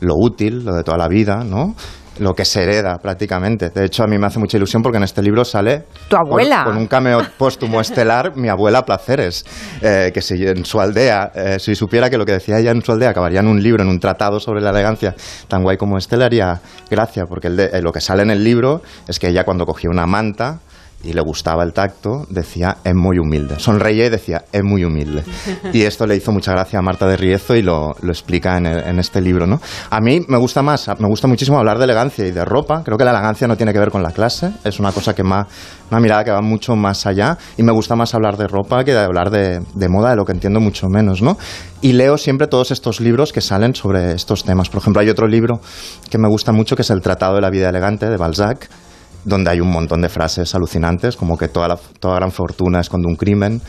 lo 0.00 0.14
útil, 0.16 0.64
lo 0.64 0.74
de 0.74 0.82
toda 0.84 0.98
la 0.98 1.08
vida, 1.08 1.42
¿no? 1.44 1.74
Lo 2.18 2.32
que 2.34 2.46
se 2.46 2.62
hereda 2.62 2.96
prácticamente. 2.96 3.68
De 3.68 3.84
hecho, 3.84 4.02
a 4.02 4.06
mí 4.06 4.16
me 4.16 4.26
hace 4.26 4.38
mucha 4.38 4.56
ilusión 4.56 4.82
porque 4.82 4.96
en 4.96 5.04
este 5.04 5.20
libro 5.22 5.44
sale. 5.44 5.84
Tu 6.08 6.16
abuela. 6.16 6.64
Con, 6.64 6.72
con 6.72 6.82
un 6.82 6.86
cameo 6.88 7.20
póstumo 7.36 7.78
estelar, 7.78 8.34
mi 8.36 8.48
abuela 8.48 8.86
Placeres, 8.86 9.44
eh, 9.82 10.10
que 10.14 10.22
si 10.22 10.46
en 10.46 10.64
su 10.64 10.80
aldea, 10.80 11.30
eh, 11.34 11.58
si 11.58 11.74
supiera 11.74 12.08
que 12.08 12.16
lo 12.16 12.24
que 12.24 12.32
decía 12.32 12.58
ella 12.58 12.70
en 12.70 12.80
su 12.82 12.90
aldea 12.92 13.10
acabaría 13.10 13.40
en 13.40 13.46
un 13.48 13.62
libro, 13.62 13.82
en 13.82 13.90
un 13.90 14.00
tratado 14.00 14.40
sobre 14.40 14.62
la 14.62 14.70
elegancia 14.70 15.14
tan 15.46 15.62
guay 15.62 15.76
como 15.76 15.98
este, 15.98 16.16
le 16.16 16.24
haría 16.24 16.58
gracia, 16.90 17.24
porque 17.28 17.48
el 17.48 17.56
de- 17.56 17.66
eh, 17.66 17.82
lo 17.82 17.92
que 17.92 18.00
sale 18.00 18.22
en 18.22 18.30
el 18.30 18.42
libro 18.42 18.80
es 19.06 19.18
que 19.18 19.28
ella 19.28 19.44
cuando 19.44 19.66
cogía 19.66 19.90
una 19.90 20.06
manta 20.06 20.60
y 21.04 21.12
le 21.12 21.20
gustaba 21.20 21.62
el 21.62 21.72
tacto, 21.72 22.26
decía, 22.30 22.78
es 22.82 22.94
muy 22.94 23.18
humilde. 23.18 23.60
Sonreía 23.60 24.06
y 24.06 24.08
decía, 24.08 24.44
es 24.50 24.64
muy 24.64 24.84
humilde. 24.84 25.22
Y 25.72 25.82
esto 25.82 26.06
le 26.06 26.16
hizo 26.16 26.32
mucha 26.32 26.52
gracia 26.52 26.78
a 26.78 26.82
Marta 26.82 27.06
de 27.06 27.16
Riezo 27.16 27.54
y 27.54 27.62
lo, 27.62 27.94
lo 28.02 28.10
explica 28.10 28.56
en, 28.56 28.66
el- 28.66 28.82
en 28.84 28.98
este 28.98 29.20
libro, 29.20 29.46
¿no? 29.46 29.60
A 29.90 30.00
mí 30.00 30.20
me 30.28 30.36
gusta 30.38 30.62
más, 30.62 30.88
me 30.98 31.06
gusta 31.06 31.28
muchísimo 31.28 31.58
hablar 31.58 31.78
de 31.78 31.84
elegancia 31.84 32.26
y 32.26 32.30
de 32.32 32.44
ropa. 32.44 32.82
Creo 32.84 32.96
que 32.98 33.04
la 33.04 33.10
elegancia 33.10 33.46
no 33.46 33.56
tiene 33.56 33.72
que 33.72 33.78
ver 33.78 33.90
con 33.90 34.02
la 34.02 34.10
clase, 34.10 34.50
es 34.64 34.80
una 34.80 34.90
cosa 34.90 35.14
que 35.14 35.22
más, 35.22 35.46
una 35.90 36.00
mirada 36.00 36.24
que 36.24 36.30
va 36.32 36.40
mucho 36.40 36.74
más 36.74 37.06
allá. 37.06 37.36
Y 37.56 37.62
me 37.62 37.72
gusta 37.72 37.94
más 37.94 38.14
hablar 38.14 38.36
de 38.36 38.48
ropa 38.48 38.82
que 38.84 38.92
de 38.92 39.00
hablar 39.00 39.30
de, 39.30 39.60
de 39.74 39.88
moda, 39.88 40.10
de 40.10 40.16
lo 40.16 40.24
que 40.24 40.32
entiendo 40.32 40.60
mucho 40.60 40.88
menos, 40.88 41.22
¿no? 41.22 41.36
Y 41.82 41.92
leo 41.92 42.16
siempre 42.18 42.46
todos 42.48 42.70
estos 42.72 43.00
libros 43.00 43.32
que 43.32 43.40
salen 43.42 43.74
sobre 43.74 44.12
estos 44.12 44.44
temas. 44.44 44.68
Por 44.70 44.80
ejemplo, 44.80 45.00
hay 45.02 45.08
otro 45.10 45.28
libro 45.28 45.60
que 46.10 46.18
me 46.18 46.28
gusta 46.28 46.50
mucho 46.52 46.74
que 46.74 46.82
es 46.82 46.90
El 46.90 47.00
Tratado 47.02 47.34
de 47.36 47.42
la 47.42 47.50
Vida 47.50 47.68
Elegante 47.68 48.08
de 48.08 48.16
Balzac 48.16 48.68
donde 49.26 49.50
hay 49.50 49.60
un 49.60 49.70
montón 49.70 50.00
de 50.00 50.08
frases 50.08 50.54
alucinantes, 50.54 51.16
como 51.16 51.36
que 51.36 51.48
toda, 51.48 51.68
la- 51.68 51.78
toda 52.00 52.14
gran 52.16 52.30
fortuna 52.32 52.80
esconde 52.80 53.08
un 53.08 53.16
crimen, 53.16 53.60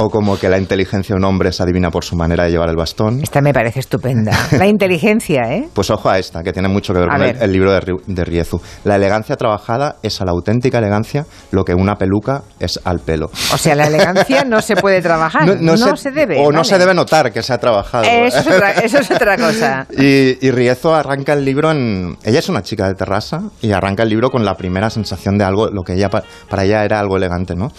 o 0.00 0.10
como 0.10 0.38
que 0.38 0.48
la 0.48 0.58
inteligencia 0.58 1.14
de 1.14 1.18
un 1.18 1.24
hombre 1.24 1.52
se 1.52 1.62
adivina 1.62 1.90
por 1.90 2.04
su 2.04 2.16
manera 2.16 2.44
de 2.44 2.50
llevar 2.50 2.68
el 2.70 2.76
bastón. 2.76 3.20
Esta 3.22 3.40
me 3.40 3.52
parece 3.52 3.80
estupenda. 3.80 4.32
La 4.52 4.66
inteligencia, 4.68 5.42
¿eh? 5.52 5.68
Pues 5.74 5.90
ojo 5.90 6.08
a 6.08 6.18
esta, 6.18 6.42
que 6.42 6.52
tiene 6.52 6.68
mucho 6.68 6.92
que 6.94 7.00
ver 7.00 7.08
A 7.10 7.12
con 7.16 7.22
el, 7.26 7.32
ver. 7.34 7.42
el 7.42 7.52
libro 7.52 7.72
de, 7.72 7.80
de 8.06 8.24
Riezu. 8.24 8.60
La 8.84 8.96
elegancia 8.96 9.36
trabajada 9.36 9.96
es 10.02 10.20
a 10.20 10.24
la 10.24 10.30
auténtica 10.30 10.78
elegancia 10.78 11.26
lo 11.50 11.64
que 11.64 11.74
una 11.74 11.96
peluca 11.96 12.42
es 12.60 12.80
al 12.84 13.00
pelo. 13.00 13.26
O 13.52 13.58
sea, 13.58 13.74
la 13.74 13.88
elegancia 13.88 14.44
no 14.44 14.62
se 14.62 14.76
puede 14.76 15.02
trabajar. 15.02 15.46
No, 15.60 15.76
se, 15.96 16.10
debe. 16.10 16.38
O 16.38 16.44
no 16.52 16.58
vale. 16.58 16.64
se 16.64 16.78
debe 16.78 16.94
notar 16.94 17.32
que 17.32 17.42
se 17.42 17.52
ha 17.52 17.58
trabajado. 17.58 18.04
Eso 18.04 18.38
es 18.38 18.46
otra, 18.46 18.70
eso 18.82 18.98
es 18.98 19.10
otra 19.10 19.36
cosa. 19.36 19.86
Y, 19.96 20.46
y 20.46 20.50
Riezo 20.52 20.94
arranca 20.94 21.32
el 21.32 21.44
libro 21.44 21.70
en... 21.72 22.16
Ella 22.24 22.38
es 22.38 22.48
una 22.48 22.62
chica 22.62 22.86
de 22.86 22.94
terraza 22.94 23.40
y 23.60 23.72
arranca 23.72 24.04
el 24.04 24.08
libro 24.10 24.30
con 24.30 24.44
la 24.44 24.54
primera 24.56 24.90
sensación 24.90 25.36
de 25.38 25.44
algo, 25.44 25.68
lo 25.68 25.82
que 25.82 25.94
ella 25.94 26.08
pa- 26.08 26.22
para 26.48 26.64
ella 26.64 26.84
era 26.84 27.00
algo 27.00 27.16
elegante, 27.16 27.54
¿no? 27.56 27.72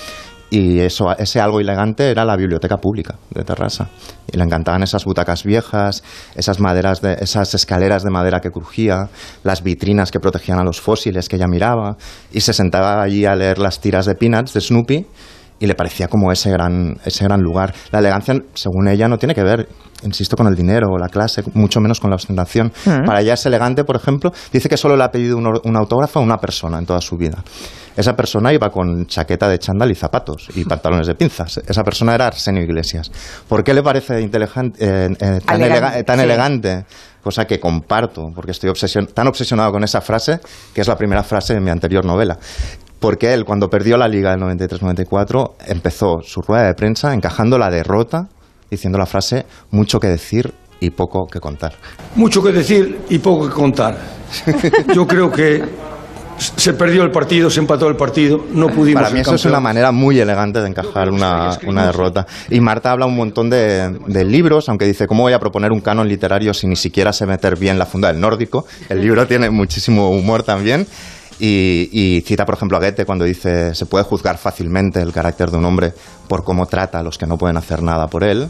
Y 0.51 0.79
eso, 0.79 1.15
ese 1.17 1.39
algo 1.39 1.59
elegante 1.59 2.09
era 2.09 2.25
la 2.25 2.35
biblioteca 2.35 2.77
pública 2.77 3.15
de 3.29 3.43
Terrassa. 3.43 3.89
Y 4.31 4.37
le 4.37 4.43
encantaban 4.43 4.81
esas 4.81 5.05
butacas 5.05 5.43
viejas, 5.43 6.03
esas 6.35 6.59
maderas 6.59 7.01
de, 7.01 7.17
esas 7.19 7.53
escaleras 7.53 8.03
de 8.03 8.09
madera 8.09 8.39
que 8.39 8.49
crujía, 8.49 9.09
las 9.43 9.61
vitrinas 9.61 10.11
que 10.11 10.19
protegían 10.19 10.59
a 10.59 10.63
los 10.63 10.81
fósiles 10.81 11.29
que 11.29 11.35
ella 11.35 11.47
miraba, 11.47 11.97
y 12.31 12.41
se 12.41 12.53
sentaba 12.53 13.01
allí 13.01 13.25
a 13.25 13.35
leer 13.35 13.59
las 13.59 13.79
tiras 13.79 14.05
de 14.05 14.15
Peanuts 14.15 14.53
de 14.53 14.61
Snoopy 14.61 15.05
y 15.59 15.67
le 15.67 15.75
parecía 15.75 16.07
como 16.07 16.31
ese 16.31 16.49
gran, 16.51 16.97
ese 17.05 17.25
gran 17.25 17.41
lugar. 17.41 17.73
La 17.91 17.99
elegancia, 17.99 18.35
según 18.53 18.87
ella, 18.87 19.07
no 19.07 19.17
tiene 19.17 19.35
que 19.35 19.43
ver, 19.43 19.67
insisto, 20.03 20.35
con 20.37 20.47
el 20.47 20.55
dinero 20.55 20.87
o 20.91 20.97
la 20.97 21.09
clase, 21.09 21.43
mucho 21.53 21.81
menos 21.81 21.99
con 21.99 22.09
la 22.09 22.15
ostentación. 22.15 22.71
Mm. 22.85 23.05
Para 23.05 23.21
ella 23.21 23.33
es 23.33 23.45
elegante, 23.45 23.83
por 23.83 23.95
ejemplo, 23.95 24.31
dice 24.51 24.69
que 24.69 24.77
solo 24.77 24.95
le 24.95 25.03
ha 25.03 25.11
pedido 25.11 25.37
un, 25.37 25.47
un 25.63 25.75
autógrafo 25.77 26.19
a 26.19 26.21
una 26.21 26.37
persona 26.37 26.77
en 26.79 26.85
toda 26.85 27.01
su 27.01 27.17
vida. 27.17 27.43
Esa 27.97 28.15
persona 28.15 28.53
iba 28.53 28.69
con 28.69 29.05
chaqueta 29.07 29.49
de 29.49 29.59
chándal 29.59 29.91
y 29.91 29.95
zapatos 29.95 30.47
y 30.55 30.63
pantalones 30.65 31.07
de 31.07 31.15
pinzas. 31.15 31.59
Esa 31.67 31.83
persona 31.83 32.15
era 32.15 32.27
Arsenio 32.27 32.63
Iglesias. 32.63 33.11
¿Por 33.47 33.61
qué 33.63 33.73
le 33.73 33.83
parece 33.83 34.19
eh, 34.21 34.25
eh, 34.79 35.41
tan, 35.45 36.17
sí. 36.17 36.23
elegante? 36.23 36.85
Cosa 37.21 37.45
que 37.45 37.59
comparto, 37.59 38.27
porque 38.33 38.51
estoy 38.51 38.69
obsesion- 38.69 39.11
tan 39.13 39.27
obsesionado 39.27 39.73
con 39.73 39.83
esa 39.83 39.99
frase, 39.99 40.39
que 40.73 40.79
es 40.79 40.87
la 40.87 40.95
primera 40.95 41.21
frase 41.23 41.53
de 41.53 41.59
mi 41.59 41.69
anterior 41.69 42.05
novela. 42.05 42.37
Porque 42.99 43.33
él, 43.33 43.45
cuando 43.45 43.69
perdió 43.69 43.97
la 43.97 44.07
liga 44.07 44.31
del 44.31 44.41
93-94, 44.41 45.53
empezó 45.67 46.21
su 46.21 46.41
rueda 46.41 46.67
de 46.67 46.73
prensa 46.73 47.13
encajando 47.13 47.57
la 47.57 47.69
derrota, 47.69 48.27
diciendo 48.69 48.97
la 48.97 49.05
frase, 49.05 49.45
mucho 49.71 49.99
que 49.99 50.07
decir 50.07 50.53
y 50.79 50.89
poco 50.91 51.27
que 51.27 51.39
contar. 51.39 51.73
Mucho 52.15 52.43
que 52.43 52.51
decir 52.51 53.01
y 53.09 53.19
poco 53.19 53.47
que 53.47 53.53
contar. 53.53 53.97
Yo 54.93 55.07
creo 55.07 55.31
que 55.31 55.63
se 56.39 56.73
perdió 56.73 57.03
el 57.03 57.11
partido, 57.11 57.49
se 57.49 57.59
empató 57.59 57.87
el 57.87 57.95
partido, 57.95 58.45
no 58.51 58.67
pudimos 58.67 59.01
Para 59.01 59.13
mí 59.13 59.19
eso 59.19 59.35
es 59.35 59.45
una 59.45 59.59
manera 59.59 59.91
muy 59.91 60.19
elegante 60.19 60.61
de 60.61 60.69
encajar 60.69 61.09
una, 61.09 61.57
una 61.67 61.87
derrota. 61.87 62.25
Y 62.49 62.61
Marta 62.61 62.91
habla 62.91 63.05
un 63.05 63.15
montón 63.15 63.49
de, 63.49 63.97
de 64.07 64.23
libros, 64.23 64.69
aunque 64.69 64.85
dice, 64.85 65.05
¿cómo 65.05 65.23
voy 65.23 65.33
a 65.33 65.39
proponer 65.39 65.71
un 65.71 65.81
canon 65.81 66.07
literario 66.07 66.53
si 66.53 66.67
ni 66.67 66.75
siquiera 66.75 67.11
sé 67.11 67.25
meter 67.25 67.57
bien 67.57 67.77
la 67.77 67.85
funda 67.85 68.09
del 68.11 68.21
nórdico? 68.21 68.65
El 68.87 69.01
libro 69.01 69.27
tiene 69.27 69.49
muchísimo 69.49 70.09
humor 70.11 70.43
también. 70.43 70.87
Y, 71.39 71.89
y 71.91 72.21
cita, 72.21 72.45
por 72.45 72.55
ejemplo, 72.55 72.77
a 72.77 72.81
Goethe 72.81 73.05
cuando 73.05 73.25
dice, 73.25 73.73
se 73.73 73.85
puede 73.85 74.03
juzgar 74.03 74.37
fácilmente 74.37 75.01
el 75.01 75.13
carácter 75.13 75.51
de 75.51 75.57
un 75.57 75.65
hombre 75.65 75.93
por 76.27 76.43
cómo 76.43 76.65
trata 76.65 76.99
a 76.99 77.03
los 77.03 77.17
que 77.17 77.25
no 77.25 77.37
pueden 77.37 77.55
hacer 77.57 77.81
nada 77.81 78.07
por 78.07 78.23
él. 78.23 78.49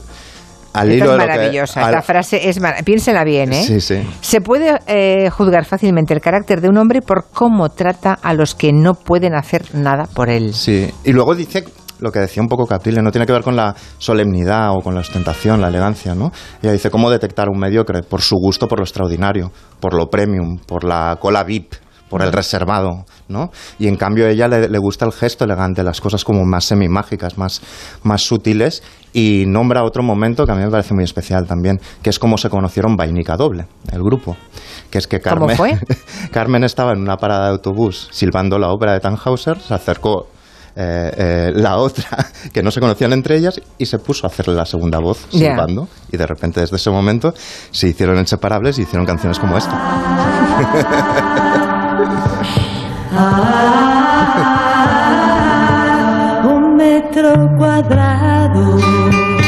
Al 0.73 0.91
Esta 0.91 1.05
es 1.05 1.11
que- 1.11 1.17
maravillosa. 1.17 1.81
al- 1.81 1.89
Esta 1.95 2.01
frase 2.03 2.47
es 2.49 2.59
mar- 2.59 2.83
Piénsela 2.83 3.23
bien, 3.23 3.53
¿eh? 3.53 3.63
Sí, 3.63 3.81
sí. 3.81 4.01
Se 4.21 4.39
puede 4.41 4.79
eh, 4.87 5.29
juzgar 5.31 5.65
fácilmente 5.65 6.13
el 6.13 6.21
carácter 6.21 6.61
de 6.61 6.69
un 6.69 6.77
hombre 6.77 7.01
por 7.01 7.25
cómo 7.33 7.69
trata 7.69 8.13
a 8.13 8.33
los 8.33 8.53
que 8.55 8.71
no 8.71 8.93
pueden 8.93 9.33
hacer 9.35 9.73
nada 9.73 10.05
por 10.05 10.29
él. 10.29 10.53
Sí, 10.53 10.91
y 11.03 11.11
luego 11.11 11.33
dice 11.35 11.65
lo 11.99 12.11
que 12.11 12.19
decía 12.19 12.41
un 12.41 12.47
poco 12.47 12.65
Caprile, 12.65 13.01
no 13.01 13.11
tiene 13.11 13.25
que 13.27 13.33
ver 13.33 13.41
con 13.43 13.55
la 13.57 13.75
solemnidad 13.97 14.71
o 14.71 14.79
con 14.81 14.93
la 14.95 15.01
ostentación, 15.01 15.59
la 15.59 15.67
elegancia, 15.67 16.15
¿no? 16.15 16.31
Ella 16.63 16.71
dice 16.71 16.89
cómo 16.89 17.09
detectar 17.11 17.47
a 17.47 17.51
un 17.51 17.59
mediocre 17.59 18.03
por 18.03 18.21
su 18.21 18.35
gusto 18.37 18.67
por 18.67 18.79
lo 18.79 18.85
extraordinario, 18.85 19.51
por 19.81 19.93
lo 19.93 20.05
premium, 20.09 20.59
por 20.65 20.85
la 20.85 21.17
cola 21.19 21.43
VIP, 21.43 21.73
por 22.10 22.22
el 22.24 22.32
reservado, 22.32 23.05
¿no? 23.28 23.51
Y 23.78 23.88
en 23.88 23.95
cambio 23.95 24.26
a 24.26 24.30
ella 24.30 24.47
le, 24.47 24.68
le 24.68 24.78
gusta 24.80 25.05
el 25.05 25.12
gesto 25.12 25.45
elegante, 25.45 25.84
las 25.84 26.01
cosas 26.01 26.24
como 26.24 26.43
más 26.45 26.66
semimágicas, 26.66 27.38
más, 27.38 27.62
más 28.03 28.22
sutiles, 28.22 28.82
y 29.14 29.45
nombra 29.47 29.84
otro 29.84 30.03
momento 30.03 30.45
que 30.45 30.51
a 30.51 30.55
mí 30.55 30.64
me 30.64 30.70
parece 30.72 30.93
muy 30.93 31.03
especial 31.03 31.45
también, 31.47 31.80
que 32.01 32.10
es 32.10 32.20
como 32.20 32.38
se 32.38 32.49
conocieron 32.49 32.95
Vainica 32.95 33.36
Doble, 33.38 33.66
el 33.91 34.01
grupo. 34.03 34.36
Que 34.89 34.97
es 34.97 35.07
que 35.07 35.20
¿Cómo 35.20 35.47
Carmen, 35.47 35.57
fue? 35.57 35.80
Carmen 36.32 36.64
estaba 36.64 36.93
en 36.93 36.99
una 37.01 37.18
parada 37.18 37.45
de 37.45 37.51
autobús 37.51 38.07
silbando 38.12 38.57
la 38.57 38.70
ópera 38.70 38.93
de 38.93 38.99
Tannhauser, 38.99 39.60
se 39.60 39.74
acercó 39.74 40.28
eh, 40.76 41.12
eh, 41.18 41.51
la 41.53 41.78
otra, 41.78 42.05
que 42.53 42.64
no 42.64 42.72
se 42.72 42.80
conocían 42.80 43.12
entre 43.14 43.36
ellas, 43.38 43.60
y 43.78 43.86
se 43.86 43.99
puso 43.99 44.26
a 44.26 44.30
hacerle 44.30 44.53
la 44.55 44.66
segunda 44.66 44.99
voz 44.99 45.28
Ya. 45.32 45.49
silbando. 45.51 45.88
Y 46.12 46.18
de 46.18 46.26
repente, 46.26 46.60
desde 46.62 46.78
ese 46.78 46.89
momento, 46.89 47.34
se 47.72 47.88
hicieron 47.89 48.18
inseparables 48.18 48.80
y 48.80 48.84
hicieron 48.84 49.05
canciones 49.05 49.38
como 49.39 49.57
esta. 49.57 49.76
Un 56.43 56.75
metro 56.75 57.33
cuadrado. 57.57 58.77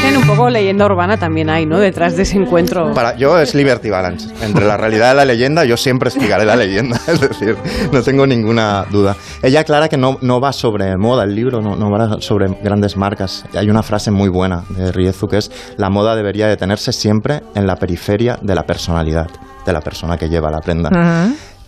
En 0.04 0.16
un 0.16 0.26
poco 0.26 0.50
leyenda 0.50 0.84
urbana 0.84 1.16
también 1.16 1.48
hay, 1.48 1.64
¿no? 1.64 1.78
Detrás 1.78 2.16
de 2.16 2.24
ese 2.24 2.36
encuentro. 2.36 2.92
Para, 2.92 3.16
yo 3.16 3.38
es 3.38 3.54
Liberty 3.54 3.88
Balance. 3.88 4.28
Entre 4.44 4.66
la 4.66 4.76
realidad 4.76 5.14
y 5.14 5.16
la 5.16 5.24
leyenda, 5.24 5.64
yo 5.64 5.76
siempre 5.76 6.08
explicaré 6.08 6.44
la 6.44 6.56
leyenda. 6.56 7.00
Es 7.06 7.20
decir, 7.20 7.56
no 7.92 8.02
tengo 8.02 8.26
ninguna 8.26 8.84
duda. 8.90 9.16
Ella 9.42 9.60
aclara 9.60 9.88
que 9.88 9.96
no, 9.96 10.18
no 10.20 10.40
va 10.40 10.52
sobre 10.52 10.96
moda 10.96 11.24
el 11.24 11.34
libro, 11.34 11.62
no, 11.62 11.76
no 11.76 11.90
va 11.90 12.20
sobre 12.20 12.48
grandes 12.62 12.96
marcas. 12.96 13.44
Hay 13.54 13.70
una 13.70 13.82
frase 13.82 14.10
muy 14.10 14.28
buena 14.28 14.64
de 14.70 14.92
Riezu 14.92 15.28
que 15.28 15.38
es: 15.38 15.50
la 15.78 15.88
moda 15.88 16.16
debería 16.16 16.48
detenerse 16.48 16.92
siempre 16.92 17.42
en 17.54 17.66
la 17.66 17.76
periferia 17.76 18.38
de 18.42 18.54
la 18.54 18.64
personalidad 18.64 19.28
de 19.64 19.72
la 19.72 19.80
persona 19.80 20.16
que 20.16 20.28
lleva 20.28 20.50
la 20.50 20.60
prenda. 20.60 20.90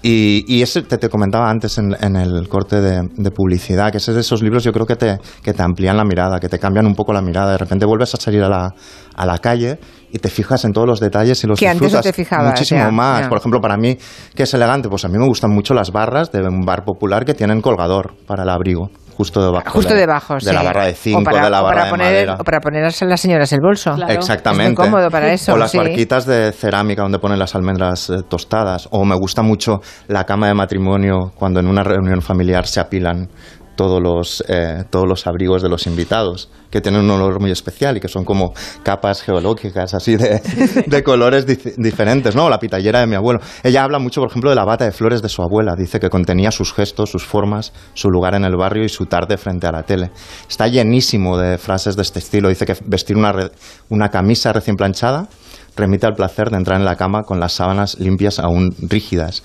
Y, 0.07 0.45
y 0.47 0.61
ese 0.61 0.83
te, 0.83 0.99
te 0.99 1.09
comentaba 1.09 1.49
antes 1.49 1.79
en, 1.79 1.97
en 1.99 2.15
el 2.17 2.47
corte 2.47 2.79
de, 2.79 3.09
de 3.17 3.31
publicidad, 3.31 3.91
que 3.91 3.97
ese 3.97 4.11
es 4.11 4.15
de 4.17 4.21
esos 4.21 4.43
libros 4.43 4.63
yo 4.63 4.71
creo 4.71 4.85
que 4.85 4.97
te, 4.97 5.19
que 5.43 5.55
te 5.55 5.63
amplían 5.63 5.97
la 5.97 6.05
mirada, 6.05 6.39
que 6.39 6.51
te 6.51 6.59
cambian 6.59 6.85
un 6.85 6.95
poco 6.95 7.15
la 7.15 7.23
mirada. 7.23 7.53
De 7.53 7.57
repente 7.57 7.87
vuelves 7.87 8.13
a 8.13 8.19
salir 8.19 8.43
a 8.43 8.51
la, 8.51 8.75
a 9.17 9.25
la 9.25 9.39
calle 9.39 9.79
y 10.13 10.19
te 10.19 10.29
fijas 10.29 10.63
en 10.67 10.75
todos 10.75 10.87
los 10.87 11.01
detalles 11.01 11.43
y 11.43 11.47
los 11.47 11.59
Que 11.59 11.69
antes 11.69 11.91
no 11.91 12.03
te 12.03 12.13
fijabas, 12.13 12.51
muchísimo 12.51 12.81
ya, 12.81 12.91
más. 12.91 13.23
ya. 13.23 13.29
Por 13.31 13.39
ejemplo, 13.39 13.63
para 13.63 13.79
mí, 13.79 13.97
que 14.35 14.43
es 14.43 14.53
elegante, 14.53 14.91
pues 14.91 15.07
a 15.07 15.09
mí 15.09 15.17
me 15.17 15.27
gustan 15.27 15.51
mucho 15.51 15.73
las 15.73 15.91
barras 15.91 16.31
de 16.31 16.43
un 16.47 16.67
bar 16.67 16.85
popular 16.85 17.25
que 17.25 17.33
tienen 17.33 17.63
colgador 17.63 18.13
para 18.27 18.43
el 18.43 18.51
abrigo. 18.51 18.91
Justo 19.17 19.41
debajo. 19.43 19.71
Justo 19.71 19.95
de, 19.95 20.01
debajo, 20.01 20.35
De 20.35 20.41
sí. 20.41 20.53
la 20.53 20.63
barra 20.63 20.87
de 20.87 20.93
O 20.93 20.97
cinco, 20.97 21.23
para- 21.25 21.45
de 21.45 21.51
la 21.51 21.61
o 21.61 21.65
barra 21.65 21.85
de 21.85 21.91
poner, 21.91 22.07
madera. 22.07 22.35
O 22.41 22.45
para 22.45 22.61
ponerse 22.61 23.05
las 23.07 23.21
señoras 23.21 23.53
el 23.53 23.61
bolso. 23.61 23.95
Exactamente. 24.09 24.73
Es 24.73 24.79
muy 24.79 24.87
cómodo 24.91 25.11
para 25.11 25.33
eso. 25.33 25.53
O 25.55 25.57
las 25.57 25.71
sí. 25.71 25.79
barquitas 25.79 26.27
de 26.27 26.53
cerámica 26.53 27.03
donde 27.03 27.19
ponen 27.19 27.39
las 27.39 27.55
almendras 27.55 28.11
eh, 28.11 28.23
tostadas. 28.29 28.89
O 28.91 29.05
me 29.05 29.15
gusta 29.17 29.43
mucho 29.43 29.81
la 30.09 30.25
cama 30.25 30.49
de 30.49 30.55
matrimonio 30.55 31.31
cuando 31.37 31.61
en 31.61 31.69
una 31.69 31.83
reunión 31.85 32.21
familiar 32.23 32.67
se 32.67 32.81
apilan 32.81 33.29
todos 33.77 34.01
los, 34.03 34.45
eh, 34.49 34.85
todos 34.91 35.07
los 35.09 35.27
abrigos 35.27 35.63
de 35.63 35.69
los 35.69 35.87
invitados, 35.87 36.51
que 36.71 36.81
tienen 36.81 37.03
un 37.03 37.11
olor 37.11 37.41
muy 37.41 37.51
especial 37.51 37.97
y 37.97 38.01
que 38.01 38.09
son 38.09 38.25
como 38.25 38.53
capas 38.83 39.23
geológicas 39.23 39.95
así 39.95 40.17
de, 40.17 40.41
de 40.87 41.03
colores 41.03 41.47
diferentes, 41.47 42.35
¿no? 42.35 42.49
La 42.49 42.59
pitallera 42.59 43.01
de 43.01 43.07
mi 43.07 43.15
abuelo. 43.15 43.41
Ella 43.63 43.85
habla 43.85 43.99
mucho, 43.99 44.21
por 44.21 44.31
ejemplo, 44.31 44.51
de 44.51 44.57
la 44.57 44.65
bata 44.65 44.85
de 44.85 44.93
flores 44.93 45.23
de 45.23 45.29
su 45.29 45.43
abuela. 45.43 45.75
Dice 45.77 46.01
que 46.01 46.11
contenía 46.11 46.51
sus 46.51 46.73
gestos, 46.73 47.11
sus 47.11 47.25
formas, 47.25 47.73
su 47.95 48.11
lugar 48.11 48.35
en 48.35 48.45
el 48.45 48.57
barrio 48.57 48.85
y 48.85 48.89
su 48.89 49.07
tarde 49.07 49.37
frente 49.37 49.67
a 49.67 49.73
la 49.73 49.83
tele. 49.83 50.11
Está 50.49 50.67
llenísimo 50.67 51.39
de 51.39 51.59
frases 51.59 51.97
de 51.97 52.03
este 52.03 52.19
estilo. 52.19 52.49
Dice 52.49 52.67
que 52.67 52.77
vestir 52.87 53.17
una, 53.17 53.51
una 53.89 54.09
camisa 54.09 54.53
recién 54.53 54.77
planchada 54.77 55.29
remite 55.77 56.07
al 56.07 56.15
placer 56.15 56.51
de 56.51 56.57
entrar 56.57 56.79
en 56.79 56.85
la 56.85 56.97
cama 56.97 57.23
con 57.23 57.41
las 57.41 57.53
sábanas 57.53 57.99
limpias 57.99 58.39
aún 58.39 58.75
rígidas. 58.81 59.43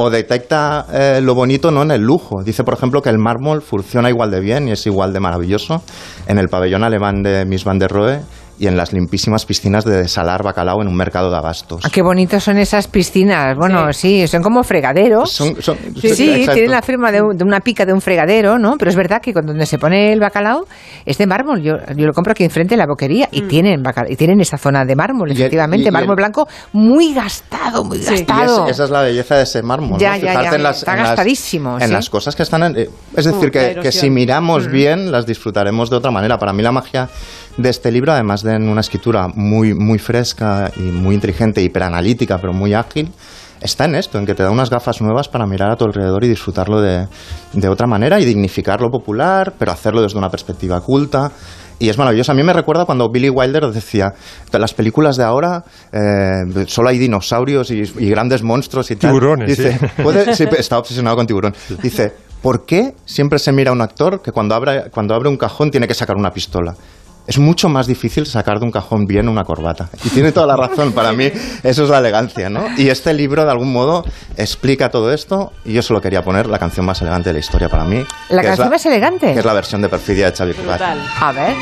O 0.00 0.10
detecta 0.10 0.86
eh, 0.92 1.20
lo 1.20 1.34
bonito 1.34 1.72
no 1.72 1.82
en 1.82 1.90
el 1.90 2.02
lujo. 2.02 2.44
Dice, 2.44 2.62
por 2.62 2.74
ejemplo, 2.74 3.02
que 3.02 3.10
el 3.10 3.18
mármol 3.18 3.62
funciona 3.62 4.08
igual 4.08 4.30
de 4.30 4.38
bien 4.38 4.68
y 4.68 4.70
es 4.70 4.86
igual 4.86 5.12
de 5.12 5.18
maravilloso 5.18 5.82
en 6.28 6.38
el 6.38 6.48
pabellón 6.48 6.84
alemán 6.84 7.24
de 7.24 7.44
Miss 7.44 7.64
van 7.64 7.80
der 7.80 7.90
Rohe 7.90 8.20
y 8.58 8.66
en 8.66 8.76
las 8.76 8.92
limpísimas 8.92 9.46
piscinas 9.46 9.84
de 9.84 10.08
Salar 10.08 10.42
Bacalao 10.42 10.82
en 10.82 10.88
un 10.88 10.96
mercado 10.96 11.30
de 11.30 11.36
abastos. 11.36 11.82
Ah, 11.84 11.90
qué 11.90 12.02
bonitas 12.02 12.42
son 12.42 12.58
esas 12.58 12.88
piscinas. 12.88 13.56
Bueno, 13.56 13.92
sí, 13.92 14.26
son 14.26 14.42
como 14.42 14.62
fregaderos. 14.64 15.30
Son- 15.30 15.60
son- 15.62 15.78
sí, 16.00 16.44
tienen 16.52 16.70
la 16.70 16.82
firma 16.82 17.12
de, 17.12 17.22
un- 17.22 17.36
de 17.36 17.44
una 17.44 17.60
pica 17.60 17.86
de 17.86 17.92
un 17.92 18.00
fregadero, 18.00 18.58
¿no? 18.58 18.76
Pero 18.78 18.90
es 18.90 18.96
verdad 18.96 19.20
que 19.22 19.32
cuando 19.32 19.52
donde 19.52 19.66
se 19.66 19.78
pone 19.78 20.12
el 20.12 20.20
bacalao 20.20 20.66
es 21.06 21.16
de 21.18 21.26
mármol. 21.26 21.62
Yo, 21.62 21.74
yo 21.96 22.06
lo 22.06 22.12
compro 22.12 22.32
aquí 22.32 22.44
enfrente 22.44 22.74
en 22.74 22.78
la 22.78 22.86
boquería 22.86 23.28
y 23.30 23.42
tienen 23.42 23.82
bacalao, 23.82 24.10
y 24.12 24.16
tienen 24.16 24.40
esa 24.40 24.58
zona 24.58 24.84
de 24.84 24.96
mármol, 24.96 25.28
Y 25.28 25.32
el- 25.32 25.38
efectivamente, 25.38 25.88
y- 25.88 25.92
mármol 25.92 26.12
el- 26.12 26.16
blanco 26.16 26.48
muy 26.72 27.14
gastado, 27.14 27.84
muy 27.84 27.98
gastado. 27.98 28.66
es- 28.66 28.72
esa 28.72 28.84
es 28.84 28.90
la 28.90 29.02
belleza 29.02 29.36
de 29.36 29.42
ese 29.44 29.62
mármol. 29.62 29.98
Ya, 30.00 30.16
¿no? 30.16 30.22
ya, 30.22 30.42
ya, 30.42 30.54
en 30.54 30.62
las, 30.62 30.78
está 30.78 30.92
en 30.92 30.98
las- 30.98 31.08
gastadísimo, 31.10 31.78
En 31.80 31.92
las 31.92 32.10
cosas 32.10 32.34
que 32.34 32.42
están 32.42 32.62
en. 32.64 32.76
eh, 32.76 32.88
Es 33.16 33.24
decir, 33.24 33.48
Uh, 33.48 33.80
que, 33.82 33.92
si 33.92 34.10
miramos 34.10 34.68
Mm. 34.68 34.70
bien, 34.72 35.12
las 35.12 35.26
disfrutaremos 35.26 35.90
de 35.90 35.96
otra 35.96 36.10
manera. 36.10 36.38
Para 36.38 36.52
mí, 36.52 36.62
la 36.62 36.72
magia 36.72 37.08
de 37.56 37.68
este 37.70 37.90
libro, 37.90 38.12
además 38.12 38.42
de 38.42 38.47
en 38.56 38.68
una 38.68 38.80
escritura 38.80 39.28
muy, 39.34 39.74
muy 39.74 39.98
fresca 39.98 40.70
y 40.76 40.80
muy 40.82 41.14
inteligente, 41.14 41.62
hiperanalítica, 41.62 42.38
pero 42.38 42.52
muy 42.52 42.74
ágil. 42.74 43.10
Está 43.60 43.86
en 43.86 43.96
esto, 43.96 44.18
en 44.18 44.26
que 44.26 44.34
te 44.34 44.44
da 44.44 44.50
unas 44.52 44.70
gafas 44.70 45.00
nuevas 45.00 45.28
para 45.28 45.44
mirar 45.44 45.70
a 45.72 45.76
tu 45.76 45.84
alrededor 45.84 46.22
y 46.24 46.28
disfrutarlo 46.28 46.80
de, 46.80 47.08
de 47.54 47.68
otra 47.68 47.88
manera 47.88 48.20
y 48.20 48.24
dignificar 48.24 48.80
lo 48.80 48.88
popular, 48.88 49.54
pero 49.58 49.72
hacerlo 49.72 50.00
desde 50.00 50.16
una 50.16 50.30
perspectiva 50.30 50.80
culta. 50.80 51.32
Y 51.80 51.88
es 51.88 51.98
maravilloso. 51.98 52.32
A 52.32 52.34
mí 52.34 52.42
me 52.42 52.52
recuerda 52.52 52.84
cuando 52.84 53.08
Billy 53.08 53.30
Wilder 53.30 53.66
decía, 53.72 54.12
las 54.52 54.74
películas 54.74 55.16
de 55.16 55.24
ahora 55.24 55.62
eh, 55.92 56.64
solo 56.66 56.88
hay 56.88 56.98
dinosaurios 56.98 57.70
y, 57.70 57.82
y 57.98 58.10
grandes 58.10 58.42
monstruos 58.42 58.90
y 58.90 58.96
tal. 58.96 59.10
Tiburones, 59.10 59.48
Dice, 59.56 59.78
sí. 59.78 59.86
puede- 60.02 60.34
sí, 60.34 60.44
está 60.58 60.78
obsesionado 60.78 61.16
con 61.16 61.26
tiburón. 61.26 61.54
Dice, 61.82 62.12
¿por 62.42 62.64
qué 62.64 62.94
siempre 63.06 63.38
se 63.40 63.52
mira 63.52 63.70
a 63.70 63.74
un 63.74 63.80
actor 63.80 64.20
que 64.22 64.30
cuando 64.32 64.54
abre, 64.56 64.90
cuando 64.90 65.14
abre 65.14 65.28
un 65.28 65.36
cajón 65.36 65.70
tiene 65.70 65.86
que 65.88 65.94
sacar 65.94 66.16
una 66.16 66.30
pistola? 66.30 66.74
Es 67.28 67.38
mucho 67.38 67.68
más 67.68 67.86
difícil 67.86 68.24
sacar 68.24 68.58
de 68.58 68.64
un 68.64 68.70
cajón 68.72 69.04
bien 69.04 69.28
una 69.28 69.44
corbata. 69.44 69.90
Y 70.02 70.08
tiene 70.08 70.32
toda 70.32 70.46
la 70.46 70.56
razón. 70.56 70.92
Para 70.92 71.12
mí, 71.12 71.30
eso 71.62 71.84
es 71.84 71.90
la 71.90 71.98
elegancia, 71.98 72.48
¿no? 72.48 72.64
Y 72.78 72.88
este 72.88 73.12
libro, 73.12 73.44
de 73.44 73.50
algún 73.50 73.70
modo, 73.70 74.02
explica 74.38 74.90
todo 74.90 75.12
esto. 75.12 75.52
Y 75.62 75.74
yo 75.74 75.82
solo 75.82 76.00
quería 76.00 76.22
poner 76.24 76.46
la 76.46 76.58
canción 76.58 76.86
más 76.86 77.02
elegante 77.02 77.28
de 77.28 77.34
la 77.34 77.40
historia 77.40 77.68
para 77.68 77.84
mí. 77.84 78.02
¿La 78.30 78.42
canción 78.42 78.70
más 78.70 78.86
elegante? 78.86 79.34
Que 79.34 79.40
es 79.40 79.44
la 79.44 79.52
versión 79.52 79.82
de 79.82 79.90
Perfidia 79.90 80.30
de 80.30 80.36
Xavi 80.38 80.54
Cugat. 80.54 80.80
A 81.20 81.32
ver. 81.32 81.54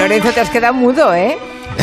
Lorenzo, 0.00 0.32
te 0.32 0.40
has 0.40 0.50
quedado 0.50 0.74
mudo, 0.74 1.14
¿eh? 1.14 1.38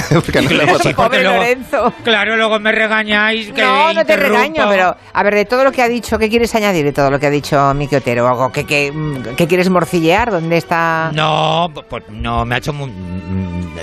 Porque 0.14 0.42
no 0.42 0.50
le 0.52 0.78
Sí, 0.80 0.94
Pobre 0.94 1.22
luego- 1.24 1.38
Lorenzo. 1.38 1.94
Claro, 2.04 2.36
luego 2.38 2.60
me 2.60 2.72
regañáis. 2.72 3.52
Que 3.52 3.62
No, 3.62 3.88
no 3.94 4.06
te 4.06 4.14
interrumpo. 4.14 4.38
regaño, 4.38 4.66
pero 4.70 4.96
a 5.14 5.24
ver, 5.24 5.36
de 5.36 5.46
todo 5.46 5.64
lo 5.64 5.72
que 5.72 5.82
ha 5.82 5.88
dicho, 5.88 6.18
¿qué 6.18 6.30
quieres 6.30 6.54
añadir 6.56 6.86
de 6.86 6.92
todo 6.94 7.10
lo 7.12 7.20
que 7.20 7.28
ha 7.28 7.30
dicho 7.30 7.74
Miki 7.74 7.96
Otero? 7.96 8.28
¿Algo 8.28 8.52
que, 8.52 8.66
que, 8.66 8.92
mm, 8.92 9.36
que 9.36 9.48
quieres 9.48 9.70
morcillear? 9.70 10.32
¿Dónde 10.32 10.58
está...? 10.58 11.12
No, 11.14 11.68
pues 11.90 12.04
no, 12.10 12.46
me 12.46 12.56
ha 12.56 12.58
hecho 12.60 12.74
muy... 12.74 12.90
mm, 12.90 13.74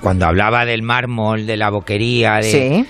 Cuando 0.00 0.26
hablaba 0.26 0.64
del 0.64 0.82
mármol, 0.82 1.46
de 1.46 1.56
la 1.56 1.70
boquería, 1.70 2.36
de... 2.36 2.42
Sí. 2.42 2.86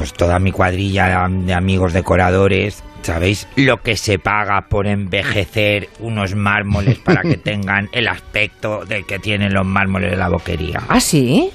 Pues 0.00 0.14
toda 0.14 0.38
mi 0.38 0.50
cuadrilla 0.50 1.28
de 1.28 1.52
amigos 1.52 1.92
decoradores, 1.92 2.82
¿sabéis 3.02 3.46
lo 3.54 3.82
que 3.82 3.98
se 3.98 4.18
paga 4.18 4.62
por 4.70 4.86
envejecer 4.86 5.90
unos 5.98 6.34
mármoles 6.34 6.96
para 6.96 7.20
que 7.20 7.36
tengan 7.36 7.90
el 7.92 8.08
aspecto 8.08 8.86
del 8.86 9.04
que 9.04 9.18
tienen 9.18 9.52
los 9.52 9.66
mármoles 9.66 10.10
de 10.10 10.16
la 10.16 10.30
boquería? 10.30 10.80
¿Ah, 10.88 11.00
sí? 11.00 11.50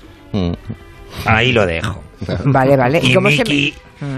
Ahí 1.25 1.53
lo 1.53 1.65
dejo. 1.65 2.03
Vale, 2.45 2.75
vale. 2.77 2.99
¿Y 3.03 3.11
Y 3.11 3.13
cómo 3.13 3.29
se- 3.29 3.37
Miki, 3.39 3.73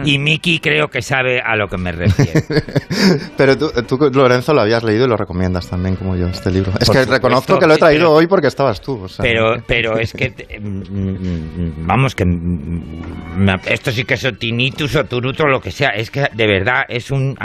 y 0.06 0.18
Miki 0.18 0.60
creo 0.60 0.88
que 0.88 1.02
sabe 1.02 1.40
a 1.40 1.56
lo 1.56 1.68
que 1.68 1.78
me 1.78 1.92
refiero. 1.92 2.42
Pero 3.38 3.58
tú, 3.58 3.70
tú, 3.88 3.98
Lorenzo, 4.12 4.54
lo 4.54 4.62
habías 4.62 4.84
leído 4.84 5.06
y 5.06 5.08
lo 5.08 5.16
recomiendas 5.18 5.70
también, 5.70 5.96
como 5.96 6.16
yo, 6.16 6.28
este 6.28 6.52
libro. 6.52 6.72
Es 6.80 6.88
Por 6.88 6.96
que 6.96 7.04
supuesto, 7.04 7.14
reconozco 7.14 7.60
que 7.60 7.68
lo 7.68 7.74
he 7.76 7.78
traído 7.78 8.06
pero- 8.06 8.14
hoy 8.14 8.28
porque 8.28 8.48
estabas 8.48 8.82
tú. 8.82 9.04
o 9.04 9.08
sea, 9.08 9.22
Pero, 9.24 9.56
pero 9.68 9.98
es 10.00 10.14
que, 10.14 10.34
mm, 10.60 10.68
mm, 10.68 11.88
vamos, 11.88 12.16
que 12.16 12.26
mm, 12.26 13.38
me- 13.38 13.60
esto 13.68 13.92
sí 13.92 14.04
que 14.04 14.16
es 14.16 14.26
o 14.26 14.32
tinnitus 14.34 14.96
o 14.96 15.04
turuto 15.06 15.46
lo 15.46 15.60
que 15.62 15.72
sea. 15.72 15.90
Es 15.90 16.10
que 16.12 16.26
de 16.34 16.48
verdad 16.48 16.84
es 16.90 17.12
un, 17.12 17.36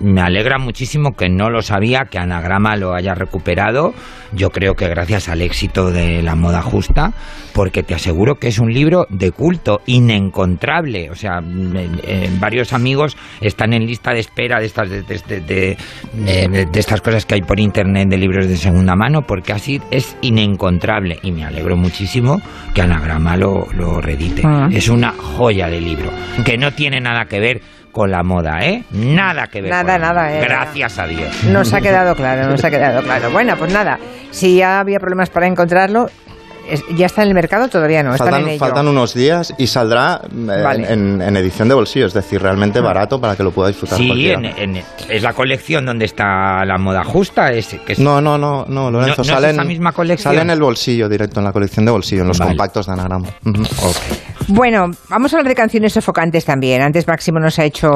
me 0.00 0.20
alegra 0.20 0.58
muchísimo 0.58 1.16
que 1.16 1.28
no 1.28 1.48
lo 1.50 1.62
sabía, 1.62 2.04
que 2.10 2.18
Anagrama 2.18 2.76
lo 2.76 2.94
haya 2.94 3.14
recuperado. 3.14 3.94
Yo 4.32 4.50
creo 4.50 4.74
que 4.74 4.86
gracias 4.88 5.28
al 5.28 5.40
éxito 5.42 5.90
de 5.90 6.22
la 6.22 6.36
moda 6.36 6.62
justa, 6.62 7.12
porque 7.52 7.82
te 7.82 7.94
aseguro 7.94 8.36
que 8.36 8.46
es 8.48 8.58
un 8.60 8.72
libro 8.72 9.06
de 9.08 9.32
culto, 9.32 9.80
inencontrable. 9.94 11.10
O 11.10 11.14
sea, 11.14 11.40
eh, 11.42 12.30
varios 12.38 12.72
amigos 12.72 13.16
están 13.40 13.72
en 13.72 13.86
lista 13.86 14.12
de 14.12 14.20
espera 14.20 14.58
de 14.60 14.66
estas, 14.66 14.88
de, 14.90 15.02
de- 15.02 15.40
de- 15.40 15.76
de- 16.14 16.48
de- 16.66 16.80
estas 16.80 17.00
cosas 17.00 17.26
que 17.26 17.34
hay 17.34 17.42
por 17.42 17.58
internet 17.60 18.08
de 18.08 18.16
libros 18.18 18.48
de 18.48 18.56
segunda 18.56 18.94
mano, 18.94 19.22
porque 19.22 19.52
así 19.52 19.80
es 19.90 20.16
inencontrable. 20.22 21.18
Y 21.22 21.32
me 21.32 21.44
alegro 21.44 21.76
muchísimo 21.76 22.40
que 22.74 22.82
Anagrama 22.82 23.36
lo, 23.36 23.66
lo 23.72 24.00
redite. 24.00 24.42
Ah. 24.44 24.68
Es 24.70 24.88
una 24.88 25.12
joya 25.12 25.68
de 25.68 25.80
libro, 25.80 26.10
que 26.44 26.56
no 26.56 26.72
tiene 26.72 27.00
nada 27.00 27.24
que 27.26 27.40
ver 27.40 27.60
con 27.92 28.10
la 28.10 28.22
moda, 28.22 28.60
¿eh? 28.60 28.84
Nada 28.92 29.48
que 29.48 29.60
ver. 29.60 29.70
Nada, 29.70 29.82
con 29.94 30.00
la 30.02 30.08
nada, 30.12 30.22
moda. 30.28 30.38
eh. 30.38 30.44
Gracias 30.44 30.98
a 30.98 31.06
Dios. 31.06 31.44
Nos 31.44 31.72
ha 31.74 31.80
quedado 31.80 32.14
claro, 32.14 32.48
nos 32.48 32.64
ha 32.64 32.70
quedado 32.70 33.02
claro. 33.02 33.30
Bueno, 33.32 33.56
pues 33.58 33.72
nada, 33.72 33.98
si 34.30 34.56
ya 34.58 34.78
había 34.78 34.98
problemas 35.00 35.28
para 35.30 35.48
encontrarlo, 35.48 36.06
¿ya 36.96 37.06
está 37.06 37.22
en 37.22 37.28
el 37.28 37.34
mercado? 37.34 37.68
Todavía 37.68 38.02
no, 38.02 38.12
están 38.12 38.26
Faltan, 38.28 38.42
en 38.42 38.48
ello. 38.50 38.58
faltan 38.58 38.88
unos 38.88 39.14
días 39.14 39.54
y 39.58 39.66
saldrá 39.66 40.20
eh, 40.24 40.62
Vale. 40.62 40.92
en, 40.92 41.20
en 41.22 41.36
edición 41.36 41.68
de 41.68 41.74
bolsillo, 41.74 42.06
es 42.06 42.14
decir, 42.14 42.40
realmente 42.42 42.80
barato 42.80 43.20
para 43.20 43.36
que 43.36 43.42
lo 43.42 43.50
pueda 43.52 43.68
disfrutar 43.68 43.98
Sí, 43.98 44.06
cualquiera. 44.06 44.38
en- 44.56 44.76
en- 44.76 44.84
es 45.08 45.22
la 45.22 45.32
colección 45.32 45.84
donde 45.86 46.04
está 46.04 46.64
la 46.64 46.78
moda 46.78 47.04
justa. 47.04 47.50
Es, 47.52 47.68
que 47.86 47.92
es- 47.94 47.98
No, 47.98 48.20
no, 48.20 48.38
no, 48.38 48.64
no, 48.68 48.90
Lorenzo, 48.90 49.10
No- 49.10 49.16
no 49.16 49.22
es 49.22 49.28
sale, 49.28 49.48
en, 49.50 49.54
esa 49.56 49.64
misma 49.64 49.92
colección. 49.92 50.32
sale 50.32 50.42
en 50.42 50.50
el 50.50 50.60
bolsillo 50.60 51.08
directo, 51.08 51.40
en 51.40 51.44
la 51.44 51.52
colección 51.52 51.84
de 51.84 51.90
bolsillo, 51.92 52.22
en 52.22 52.28
los 52.28 52.38
Vale. 52.38 52.50
compactos 52.52 52.86
de 52.86 52.92
anagrama. 52.92 53.28
Ujú. 53.44 53.62
Bueno, 54.48 54.90
vamos 55.08 55.32
a 55.32 55.36
hablar 55.36 55.48
de 55.48 55.54
canciones 55.54 55.92
sofocantes 55.92 56.44
también. 56.44 56.82
Antes 56.82 57.06
Máximo 57.06 57.38
nos 57.38 57.58
ha 57.58 57.64
hecho, 57.64 57.88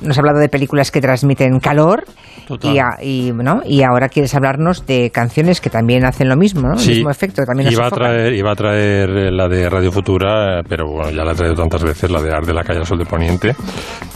nos 0.00 0.16
ha 0.16 0.20
hablado 0.20 0.38
de 0.38 0.48
películas 0.48 0.90
que 0.90 1.00
transmiten 1.00 1.58
calor 1.58 2.04
Total. 2.46 2.72
y, 2.72 2.78
a- 2.78 2.96
y, 3.02 3.32
¿no? 3.32 3.62
y 3.64 3.82
ahora 3.82 4.08
quieres 4.08 4.34
hablarnos 4.34 4.86
de 4.86 5.10
canciones 5.10 5.60
que 5.60 5.70
también 5.70 6.04
hacen 6.04 6.28
lo 6.28 6.36
mismo, 6.36 6.68
¿no? 6.68 6.78
Sí. 6.78 6.90
el 6.90 6.94
mismo 6.96 7.10
efecto, 7.10 7.42
que 7.42 7.46
también 7.46 7.66
nos 7.70 7.74
iba 7.84 7.88
a 7.88 7.90
traer 7.90 8.32
iba 8.34 8.50
a 8.52 8.56
traer 8.56 9.10
eh, 9.10 9.30
la 9.30 9.48
de 9.48 9.68
Radio 9.68 9.92
Futura, 9.92 10.60
eh, 10.60 10.62
pero 10.68 10.86
bueno, 10.88 11.10
ya 11.10 11.24
la 11.24 11.32
he 11.32 11.34
traído 11.34 11.54
tantas 11.54 11.82
veces, 11.82 12.10
la 12.10 12.20
de 12.22 12.32
Ar 12.34 12.44
de 12.46 12.54
la 12.54 12.62
calle 12.64 12.80
al 12.80 12.86
sol 12.86 12.98
de 12.98 13.04
Poniente, 13.06 13.54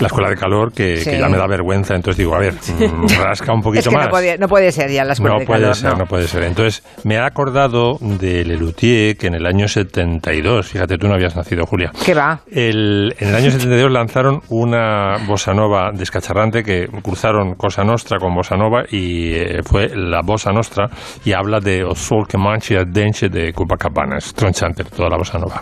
la 0.00 0.06
escuela 0.06 0.28
de 0.30 0.36
calor, 0.36 0.72
que, 0.72 0.96
Sí. 0.98 1.10
que 1.10 1.18
ya 1.18 1.28
me 1.28 1.36
da 1.36 1.46
vergüenza, 1.46 1.94
entonces 1.94 2.18
digo, 2.18 2.34
a 2.34 2.38
ver, 2.38 2.54
mm, 2.54 3.06
rasca 3.22 3.52
un 3.52 3.62
poquito 3.62 3.80
es 3.80 3.88
que 3.88 3.94
más. 3.94 4.04
No, 4.06 4.10
puede, 4.10 4.38
no 4.38 4.48
puede 4.48 4.72
ser 4.72 4.90
ya 4.90 5.04
la 5.04 5.12
escuela 5.12 5.34
No 5.34 5.40
de 5.40 5.46
puede 5.46 5.60
calor, 5.60 5.76
ser, 5.76 5.90
no. 5.92 5.96
no 5.98 6.06
puede 6.06 6.26
ser. 6.28 6.42
Entonces, 6.44 6.82
me 7.04 7.18
ha 7.18 7.26
acordado 7.26 7.98
de 8.00 8.44
Lelutier 8.44 9.16
que 9.16 9.26
en 9.28 9.34
el 9.34 9.46
año 9.46 9.68
72, 9.68 10.66
fíjate, 10.68 10.98
tú 10.98 11.08
no 11.08 11.14
habías 11.14 11.36
nacido, 11.36 11.66
Julia. 11.66 11.92
¿Qué 12.04 12.14
va? 12.14 12.40
El- 12.50 13.14
en 13.18 13.28
el 13.28 13.34
año 13.34 13.50
72 13.50 13.90
lanzaron 13.90 14.40
una 14.48 15.16
bossa 15.26 15.52
nova 15.54 15.90
descacharrante 15.92 16.62
que 16.62 16.88
cruzaron 17.02 17.54
Cosa 17.54 17.84
Nostra 17.84 18.18
con 18.18 18.34
bossa 18.34 18.56
nova 18.56 18.84
y 18.90 19.32
eh, 19.34 19.62
fue 19.64 19.90
la 19.94 20.20
bossa 20.22 20.52
nostra 20.52 20.88
y 21.24 21.32
habla 21.32 21.60
de 21.60 21.84
O 21.84 21.94
sol 21.94 22.26
que 22.28 22.38
manchi 22.38 22.74
a 22.76 22.84
dente 22.84 23.28
de 23.28 23.52
Copacabana. 23.58 24.18
Es 24.18 24.32
tronchante 24.32 24.84
toda 24.84 25.08
la 25.08 25.16
bossa 25.16 25.36
nova. 25.36 25.60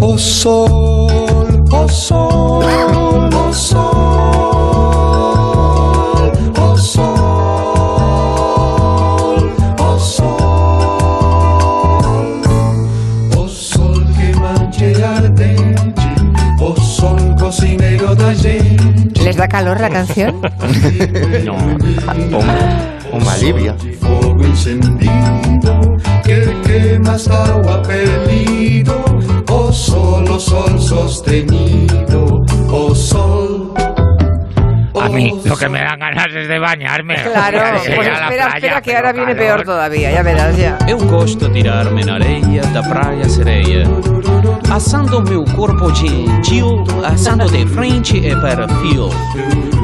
O 0.00 0.18
sol, 0.18 1.62
o 1.70 1.88
sol, 1.88 2.64
o 3.32 3.52
sol, 3.52 3.92
o 6.58 6.76
sol, 6.76 7.12
o 9.78 9.98
sol, 10.00 10.32
o 13.36 13.48
sol 13.48 14.04
que 14.16 14.34
manche 14.40 15.04
ardente, 15.04 16.02
o 16.58 16.74
sol 16.74 17.36
cocinero 17.38 18.16
da 18.16 18.34
gente. 18.34 19.22
¿Les 19.22 19.36
da 19.36 19.46
calor 19.46 19.80
la 19.80 19.90
canción? 19.90 20.40
no. 21.44 21.56
Un 23.12 23.28
alivio. 23.28 23.76
Fuego 24.00 24.44
encendido 24.44 25.80
que 26.24 26.46
quema 26.64 27.12
hasta 27.12 27.44
agua 27.44 27.82
perdido. 27.82 29.04
O 29.50 29.72
sol, 29.72 30.24
o 30.30 30.40
sol 30.40 30.78
sostenido. 30.80 32.42
O 32.70 32.94
sol. 32.94 33.31
A 35.02 35.08
mí 35.08 35.32
lo 35.44 35.56
que 35.56 35.68
me 35.68 35.80
dan 35.80 35.98
ganas 35.98 36.26
es 36.32 36.48
de 36.48 36.58
bañarme. 36.58 37.16
Claro, 37.22 37.58
pues 37.70 37.88
espera, 37.88 38.28
playa, 38.28 38.48
espera, 38.54 38.80
que 38.80 38.96
ahora 38.96 39.12
viene 39.12 39.34
calor. 39.34 39.46
peor 39.46 39.64
todavía, 39.64 40.12
ya 40.12 40.22
verás 40.22 40.56
ya. 40.56 40.78
Eu 40.86 40.98
gosto 40.98 41.48
de 41.48 41.62
tirar-me 41.62 42.04
na 42.04 42.14
areia 42.14 42.62
da 42.72 42.82
praia 42.82 43.28
sereia 43.28 43.84
Assando 44.70 45.22
meu 45.22 45.44
corpo 45.44 45.94
gentil 45.94 46.84
Assando 47.04 47.46
de 47.48 47.66
frente 47.66 48.18
e 48.18 48.34
perfil 48.36 49.10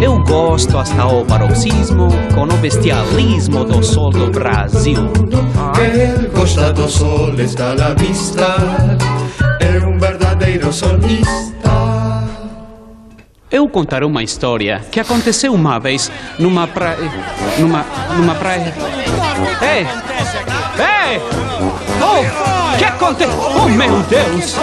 Eu 0.01 0.19
gosto 0.25 0.79
hasta 0.79 1.07
o 1.07 1.25
paroxismo 1.25 2.09
Com 2.35 2.45
o 2.45 2.57
bestialismo 2.59 3.65
do 3.65 3.83
sol 3.83 4.11
do 4.11 4.31
Brasil 4.31 5.11
El 5.79 6.29
costado 6.31 6.89
sol 6.89 7.39
está 7.39 7.75
la 7.75 7.95
vista. 7.95 8.57
É 9.61 9.85
um 9.87 9.99
verdadeiro 9.99 10.73
solista. 10.73 11.58
Eu 13.51 13.67
contarei 13.67 14.07
uma 14.07 14.23
história 14.23 14.85
que 14.91 15.01
aconteceu 15.01 15.55
uma 15.55 15.79
vez 15.79 16.13
numa 16.39 16.67
praia. 16.67 16.99
Numa. 17.59 17.85
numa 18.17 18.35
praia. 18.35 18.75
Ei! 19.63 19.87
Ei! 20.79 21.21
Oh! 22.03 22.77
que 22.77 22.85
aconteceu? 22.85 23.31
Oh 23.57 23.69
meu 23.69 24.03
Deus! 24.03 24.55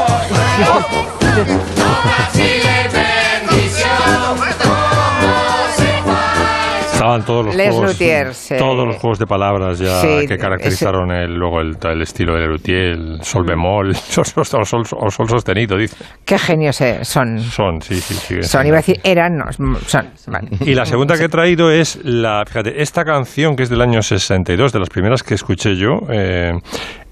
Estaban 7.06 7.26
todos 7.26 7.46
los 7.46 7.56
Les 7.56 7.70
juegos, 7.70 7.92
Luthiers, 7.92 8.52
eh. 8.52 8.58
todos 8.58 8.88
los 8.88 8.96
juegos 8.98 9.20
de 9.20 9.28
palabras 9.28 9.78
ya 9.78 10.02
Sí, 10.02 10.28
que 10.28 10.38
caracterizaron 10.38 11.12
el, 11.12 11.36
luego 11.36 11.62
el, 11.62 11.78
el 11.82 12.02
estilo 12.02 12.34
de 12.34 12.40
Lelutier, 12.42 12.78
el 12.94 13.24
sol 13.24 13.44
bemol, 13.46 13.96
sol, 13.96 14.26
sol, 14.26 14.46
sol- 14.46 14.66
sol- 14.66 14.84
o 15.00 15.12
sol 15.12 15.30
sostenido, 15.30 15.78
dice. 15.78 15.96
Qué 16.26 16.40
genios 16.40 16.82
eh, 16.82 17.06
son. 17.06 17.40
Son, 17.40 17.82
sí, 17.82 17.96
sí, 18.02 18.14
sí. 18.16 18.44
Son, 18.44 18.66
iba 18.66 18.78
a 18.78 18.80
decir, 18.80 19.00
eran, 19.04 19.38
no, 19.38 19.46
son. 19.86 20.08
vale. 20.28 20.50
Y 20.62 20.74
la 20.74 20.86
segunda 20.86 21.16
que 21.18 21.26
he 21.26 21.30
traído 21.30 21.70
es 21.70 22.00
la, 22.04 22.44
fíjate, 22.48 22.82
esta 22.82 23.04
canción 23.06 23.56
que 23.56 23.64
es 23.64 23.70
del 23.70 23.82
año 23.82 24.02
62, 24.02 24.72
de 24.74 24.80
las 24.80 24.90
primeras 24.90 25.22
que 25.22 25.36
escuché 25.36 25.76
yo, 25.76 26.00
eh, 26.10 26.54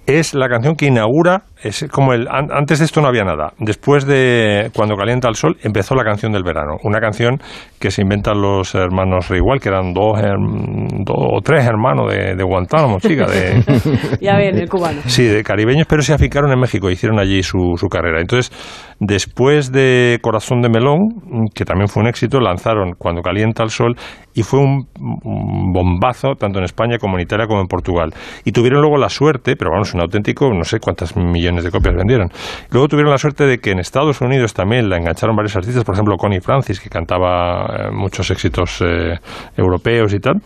es 0.05 0.33
la 0.33 0.49
canción 0.49 0.75
que 0.75 0.85
inaugura, 0.87 1.43
es 1.63 1.85
como 1.91 2.13
el, 2.13 2.27
an- 2.29 2.49
antes 2.51 2.79
de 2.79 2.85
esto 2.85 3.01
no 3.01 3.07
había 3.07 3.23
nada, 3.23 3.53
después 3.59 4.05
de 4.05 4.69
Cuando 4.75 4.95
calienta 4.95 5.29
el 5.29 5.35
sol 5.35 5.55
empezó 5.63 5.95
la 5.95 6.03
canción 6.03 6.31
del 6.33 6.43
verano, 6.43 6.77
una 6.83 6.99
canción 6.99 7.37
que 7.79 7.89
se 7.91 8.01
inventan 8.01 8.41
los 8.41 8.75
hermanos 8.75 9.29
Reigual, 9.29 9.59
que 9.59 9.69
eran 9.69 9.93
dos, 9.93 10.19
o 11.07 11.41
tres 11.41 11.65
hermanos 11.65 12.11
de, 12.11 12.35
de 12.35 12.43
Guantánamo, 12.43 12.99
chica, 12.99 13.25
de, 13.27 13.63
Ya 14.21 14.35
ven, 14.37 14.57
el 14.57 14.69
cubano. 14.69 14.99
Sí, 15.05 15.23
de 15.25 15.43
caribeños, 15.43 15.87
pero 15.87 16.01
se 16.01 16.13
aficaron 16.13 16.51
en 16.51 16.59
México, 16.59 16.89
hicieron 16.89 17.19
allí 17.19 17.41
su, 17.43 17.75
su 17.77 17.87
carrera. 17.87 18.19
Entonces, 18.19 18.51
después 18.99 19.71
de 19.71 20.19
Corazón 20.21 20.61
de 20.61 20.69
Melón, 20.69 21.49
que 21.55 21.65
también 21.65 21.87
fue 21.87 22.03
un 22.03 22.09
éxito, 22.09 22.39
lanzaron 22.39 22.93
Cuando 22.97 23.21
calienta 23.21 23.63
el 23.63 23.69
sol 23.69 23.95
y 24.33 24.43
fue 24.43 24.59
un, 24.59 24.87
un 25.23 25.71
bombazo 25.73 26.35
tanto 26.35 26.59
en 26.59 26.65
España 26.65 26.97
como 26.99 27.17
en 27.17 27.21
Italia 27.23 27.47
como 27.47 27.61
en 27.61 27.67
Portugal. 27.67 28.13
Y 28.45 28.51
tuvieron 28.51 28.81
luego 28.81 28.97
la 28.97 29.09
suerte, 29.09 29.55
pero 29.55 29.71
vamos, 29.71 29.92
un 29.93 30.01
auténtico, 30.01 30.51
no 30.53 30.63
sé 30.63 30.79
cuántas 30.79 31.15
millones 31.15 31.63
de 31.63 31.71
copias 31.71 31.95
vendieron. 31.95 32.29
Luego 32.71 32.87
tuvieron 32.87 33.11
la 33.11 33.17
suerte 33.17 33.45
de 33.45 33.59
que 33.59 33.71
en 33.71 33.79
Estados 33.79 34.21
Unidos 34.21 34.53
también 34.53 34.89
la 34.89 34.97
engancharon 34.97 35.35
varios 35.35 35.55
artistas, 35.55 35.83
por 35.83 35.95
ejemplo 35.95 36.15
Connie 36.17 36.41
Francis, 36.41 36.79
que 36.79 36.89
cantaba 36.89 37.65
eh, 37.65 37.91
muchos 37.91 38.29
éxitos 38.31 38.81
eh, 38.81 39.17
europeos 39.57 40.13
y 40.13 40.19
tal 40.19 40.41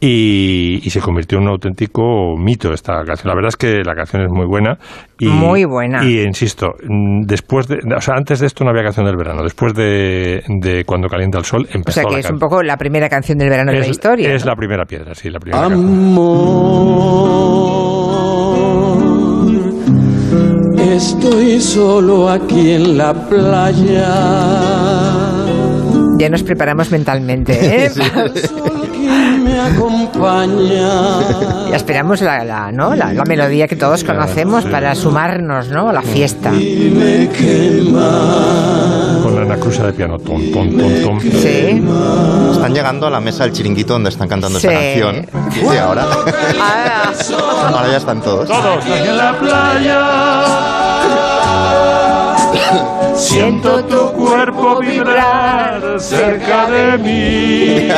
y, 0.00 0.80
y 0.82 0.90
se 0.90 1.00
convirtió 1.00 1.38
en 1.38 1.44
un 1.44 1.50
auténtico 1.50 2.36
mito 2.36 2.72
esta 2.72 3.04
canción. 3.04 3.28
La 3.28 3.34
verdad 3.34 3.48
es 3.48 3.56
que 3.56 3.82
la 3.84 3.94
canción 3.94 4.22
es 4.22 4.30
muy 4.30 4.46
buena. 4.46 4.78
Y, 5.18 5.28
Muy 5.28 5.66
buena. 5.66 6.02
Y 6.02 6.22
insisto, 6.22 6.68
mm, 6.82 7.26
después 7.26 7.68
de, 7.68 7.80
o 7.94 8.00
sea, 8.00 8.14
antes 8.14 8.40
de 8.40 8.46
esto 8.46 8.64
no 8.64 8.70
había 8.70 8.82
canción 8.82 9.04
del 9.04 9.16
verano. 9.16 9.42
Después 9.42 9.74
de, 9.74 10.42
de 10.48 10.84
Cuando 10.86 11.08
calienta 11.08 11.36
el 11.36 11.44
sol 11.44 11.68
O 11.70 11.76
empezó 11.76 12.00
sea 12.00 12.08
que 12.08 12.14
la 12.14 12.20
es 12.20 12.30
un 12.30 12.38
poco 12.38 12.62
la 12.62 12.78
primera 12.78 13.10
canción 13.10 13.36
del 13.36 13.50
verano 13.50 13.70
de 13.70 13.80
la 13.80 13.86
historia. 13.86 14.32
Es 14.32 14.46
¿no? 14.46 14.52
la 14.52 14.56
primera 14.56 14.86
piedra, 14.86 15.14
sí, 15.14 15.28
la 15.28 15.38
primera 15.38 15.68
canción. 15.68 15.84
Amor, 15.84 17.50
estoy 21.00 21.60
solo 21.62 22.28
aquí 22.28 22.72
en 22.72 22.98
la 22.98 23.14
playa. 23.14 24.06
Ya 26.18 26.28
nos 26.28 26.42
preparamos 26.42 26.90
mentalmente. 26.90 27.86
¿eh? 27.86 27.90
¿Quién 28.92 29.42
me 29.44 29.58
acompaña? 29.58 31.20
Ya 31.70 31.76
esperamos 31.76 32.20
la, 32.20 32.44
la, 32.44 32.70
¿no? 32.70 32.94
la, 32.94 33.14
la 33.14 33.24
melodía 33.24 33.66
que 33.66 33.76
todos 33.76 34.04
conocemos 34.04 34.66
para 34.66 34.94
sumarnos 34.94 35.70
¿no? 35.70 35.88
a 35.88 35.92
la 35.94 36.02
fiesta. 36.02 36.50
Con 36.50 36.60
la 39.34 39.40
Ana 39.42 39.56
Cruza 39.56 39.86
de 39.86 39.94
piano. 39.94 40.18
Tom, 40.18 40.52
tom, 40.52 40.76
tom, 40.76 40.92
tom. 41.02 41.18
Sí. 41.20 41.82
Están 42.52 42.74
llegando 42.74 43.06
a 43.06 43.10
la 43.10 43.20
mesa 43.20 43.44
del 43.44 43.54
chiringuito 43.54 43.94
donde 43.94 44.10
están 44.10 44.28
cantando 44.28 44.60
Sí. 44.60 44.66
esta 44.66 44.78
canción. 44.78 45.26
Y 45.72 45.76
ahora, 45.78 46.04
ahora 47.74 47.88
ya 47.90 47.96
están 47.96 48.20
todos. 48.20 48.46
Todos. 48.46 48.84
En 48.84 49.16
la 49.16 49.32
playa. 49.38 50.79
Siento 53.20 53.84
tu 53.84 54.12
cuerpo 54.12 54.80
vibrar 54.80 56.00
cerca 56.00 56.70
de 56.70 56.96
mí. 56.96 57.88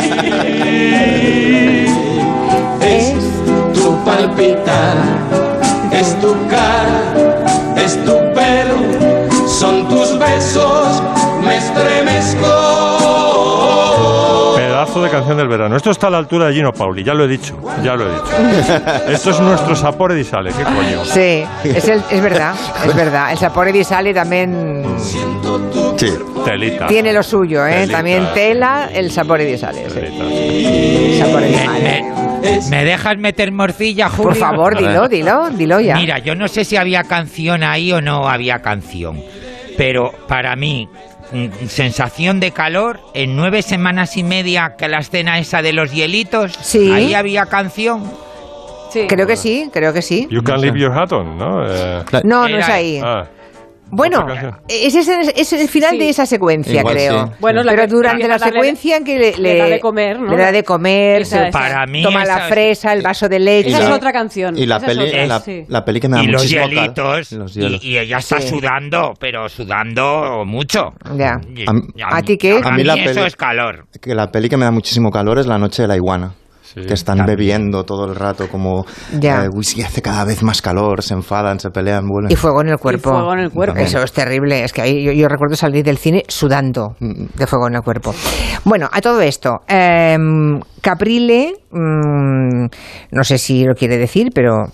Es 2.82 3.14
tu 3.72 3.96
palpitar, 4.04 4.96
es 5.92 6.20
tu 6.20 6.34
cara, 6.48 7.14
es 7.76 7.96
tu 8.04 8.18
pelo, 8.34 8.74
son 9.46 9.88
tus 9.88 10.18
besos, 10.18 11.00
Pedazo 14.85 15.03
de 15.05 15.11
canción 15.11 15.37
del 15.37 15.47
verano. 15.47 15.76
Esto 15.76 15.91
está 15.93 16.09
a 16.09 16.11
la 16.11 16.18
altura 16.18 16.49
de 16.49 16.55
Gino 16.55 16.72
Pauli, 16.72 17.05
ya 17.05 17.14
lo 17.14 17.24
he 17.24 17.28
dicho, 17.28 17.57
ya 17.85 17.95
lo 17.95 18.05
he 18.05 18.12
dicho. 18.14 18.33
Esto 19.09 19.30
es 19.30 19.41
nuestro 19.41 19.76
Sapore 19.76 20.14
di 20.16 20.24
Sale, 20.24 20.51
¿qué 20.51 20.64
coño? 20.64 21.05
Sí, 21.05 21.45
es, 21.64 21.87
el- 21.89 22.03
es 22.11 22.20
verdad, 22.20 22.53
es 22.85 22.95
verdad. 22.97 23.30
El 23.30 23.39
Sapore 23.39 23.70
di 23.72 23.85
Sale 23.85 24.12
también 24.12 24.85
Sí. 24.99 26.09
Telita. 26.45 26.89
Tiene 26.89 27.12
lo 27.12 27.22
suyo, 27.22 27.64
¿eh? 27.64 27.72
Telita. 27.83 27.97
También 27.99 28.26
tela, 28.35 28.89
el 28.93 29.12
sabor 29.12 29.41
y 29.41 29.57
sales. 29.57 29.93
¿eh? 29.97 31.16
Sabor 31.22 31.43
y 31.45 31.55
sales. 31.55 32.68
¿Me 32.68 32.85
dejas 32.85 33.16
meter 33.18 33.53
morcilla, 33.53 34.09
Julio? 34.09 34.30
Por 34.30 34.37
favor, 34.37 34.76
dilo, 34.76 35.09
dilo, 35.09 35.49
dilo 35.51 35.78
ya. 35.78 35.95
Mira, 35.95 36.18
yo 36.18 36.35
no 36.35 36.49
sé 36.49 36.64
si 36.64 36.76
había 36.76 37.05
canción 37.05 37.62
ahí 37.62 37.93
o 37.93 38.01
no 38.01 38.28
había 38.28 38.61
canción, 38.62 39.20
pero 39.76 40.12
para 40.28 40.54
mí, 40.56 40.88
mm, 41.32 41.66
sensación 41.68 42.40
de 42.40 42.50
calor, 42.52 43.00
en 43.14 43.36
nueve 43.36 43.62
semanas 43.62 44.16
y 44.16 44.22
media 44.24 44.74
que 44.76 44.88
la 44.88 44.98
escena 44.98 45.38
esa 45.38 45.62
de 45.62 45.72
los 45.72 45.92
hielitos, 45.92 46.52
Sí. 46.60 46.90
ahí 46.92 47.14
había 47.14 47.46
canción. 47.46 48.10
Creo 49.08 49.26
que 49.26 49.36
sí, 49.36 49.70
creo 49.72 49.92
que 49.94 50.02
sí. 50.02 50.28
You 50.30 50.42
can 50.42 50.60
leave 50.60 50.78
your 50.78 50.92
hat 50.92 51.12
on, 51.12 51.38
¿no? 51.38 51.64
Eh, 51.66 52.02
No, 52.24 52.46
no 52.46 52.58
es 52.58 52.68
ahí. 52.68 53.00
ah. 53.02 53.24
Bueno, 53.95 54.26
es, 54.68 54.95
ese- 54.95 55.32
es 55.36 55.53
el 55.53 55.68
final 55.68 55.99
de 55.99 56.09
esa 56.09 56.24
secuencia, 56.24 56.80
Igual 56.80 56.95
creo. 56.95 57.26
sí. 57.26 57.32
Bueno, 57.40 57.62
la 57.62 57.72
pero 57.72 57.86
durante 57.88 58.26
la 58.26 58.38
secuencia 58.38 58.97
en 58.97 59.05
que 59.05 59.18
le, 59.18 59.36
le 59.36 59.59
da 59.59 59.66
de 59.66 59.80
comer, 59.80 60.18
¿no? 60.18 60.30
le 60.34 60.36
da 60.43 60.51
de 60.51 60.64
comer, 60.64 61.22
Esa. 61.22 61.51
Para 61.51 61.84
mí 61.86 62.03
toma 62.03 62.22
esa 62.22 62.38
la 62.38 62.45
es- 62.47 62.51
fresa, 62.53 62.93
el 62.95 63.03
vaso 63.03 63.28
de 63.28 63.38
leche. 63.38 63.68
Esa 63.68 63.82
es 63.84 63.90
otra 63.90 64.11
canción. 64.11 64.57
Y 64.57 64.64
la 64.64 64.80
peli, 64.80 65.09
otra, 65.09 65.26
la, 65.26 65.40
sí. 65.40 65.64
la 65.68 65.84
peli 65.84 66.01
que 66.01 66.09
me 66.09 66.16
da 66.16 66.22
Y 66.22 66.26
los 66.28 66.49
hielitos, 66.49 67.32
los 67.32 67.55
y, 67.57 67.61
hielos. 67.61 67.84
y 67.84 67.99
ella 67.99 68.16
está 68.18 68.40
Sí. 68.40 68.49
sudando, 68.49 69.12
pero 69.20 69.47
sudando 69.51 70.45
mucho. 70.47 70.95
Ya. 71.16 71.38
Y- 71.55 71.64
A- 72.03 72.16
¿A 72.16 72.22
ti 72.22 72.38
qué? 72.38 72.53
A 72.64 72.68
A 72.68 72.70
mí 72.70 72.78
mí 72.78 72.84
la 72.84 72.95
eso 72.95 73.14
peli- 73.14 73.26
es 73.26 73.36
calor. 73.36 73.86
Que 74.01 74.14
la 74.14 74.28
peli 74.32 74.49
que 74.49 74.57
me 74.57 74.64
da 74.64 74.70
muchísimo 74.70 75.11
calor 75.11 75.38
es 75.38 75.47
La 75.47 75.59
noche 75.59 75.82
de 75.82 75.88
la 75.88 75.97
iguana. 75.97 76.32
Que 76.74 76.94
están 76.94 77.24
bebiendo 77.26 77.84
todo 77.84 78.06
el 78.06 78.14
rato, 78.14 78.48
como 78.48 78.84
Ya. 79.18 79.44
eh, 79.44 79.48
whisky 79.48 79.82
hace 79.82 80.02
cada 80.02 80.24
vez 80.24 80.42
más 80.42 80.62
calor, 80.62 81.02
se 81.02 81.14
enfadan, 81.14 81.58
se 81.60 81.70
pelean, 81.70 82.06
vuelven. 82.08 82.30
Y 82.32 82.36
fuego 82.36 82.60
en 82.62 82.68
el 82.68 82.78
cuerpo. 82.78 83.10
Y 83.10 83.12
fuego 83.12 83.32
en 83.34 83.38
el 83.40 83.50
cuerpo. 83.50 83.76
Eso 83.78 84.02
es 84.02 84.12
terrible. 84.12 84.64
Es 84.64 84.72
que 84.72 84.82
ahí 84.82 85.04
yo, 85.04 85.12
yo 85.12 85.28
recuerdo 85.28 85.56
salir 85.56 85.84
del 85.84 85.98
cine 85.98 86.24
sudando 86.28 86.96
de 87.00 87.46
fuego 87.46 87.68
en 87.68 87.74
el 87.76 87.82
cuerpo. 87.82 88.14
Bueno, 88.64 88.88
a 88.92 89.00
todo 89.00 89.20
esto, 89.20 89.60
em, 89.68 90.60
Caprile, 90.80 91.54
mm, 91.70 92.66
no 93.12 93.24
sé 93.24 93.38
si 93.38 93.64
lo 93.64 93.74
quiere 93.74 93.96
decir, 93.98 94.30
pero 94.34 94.64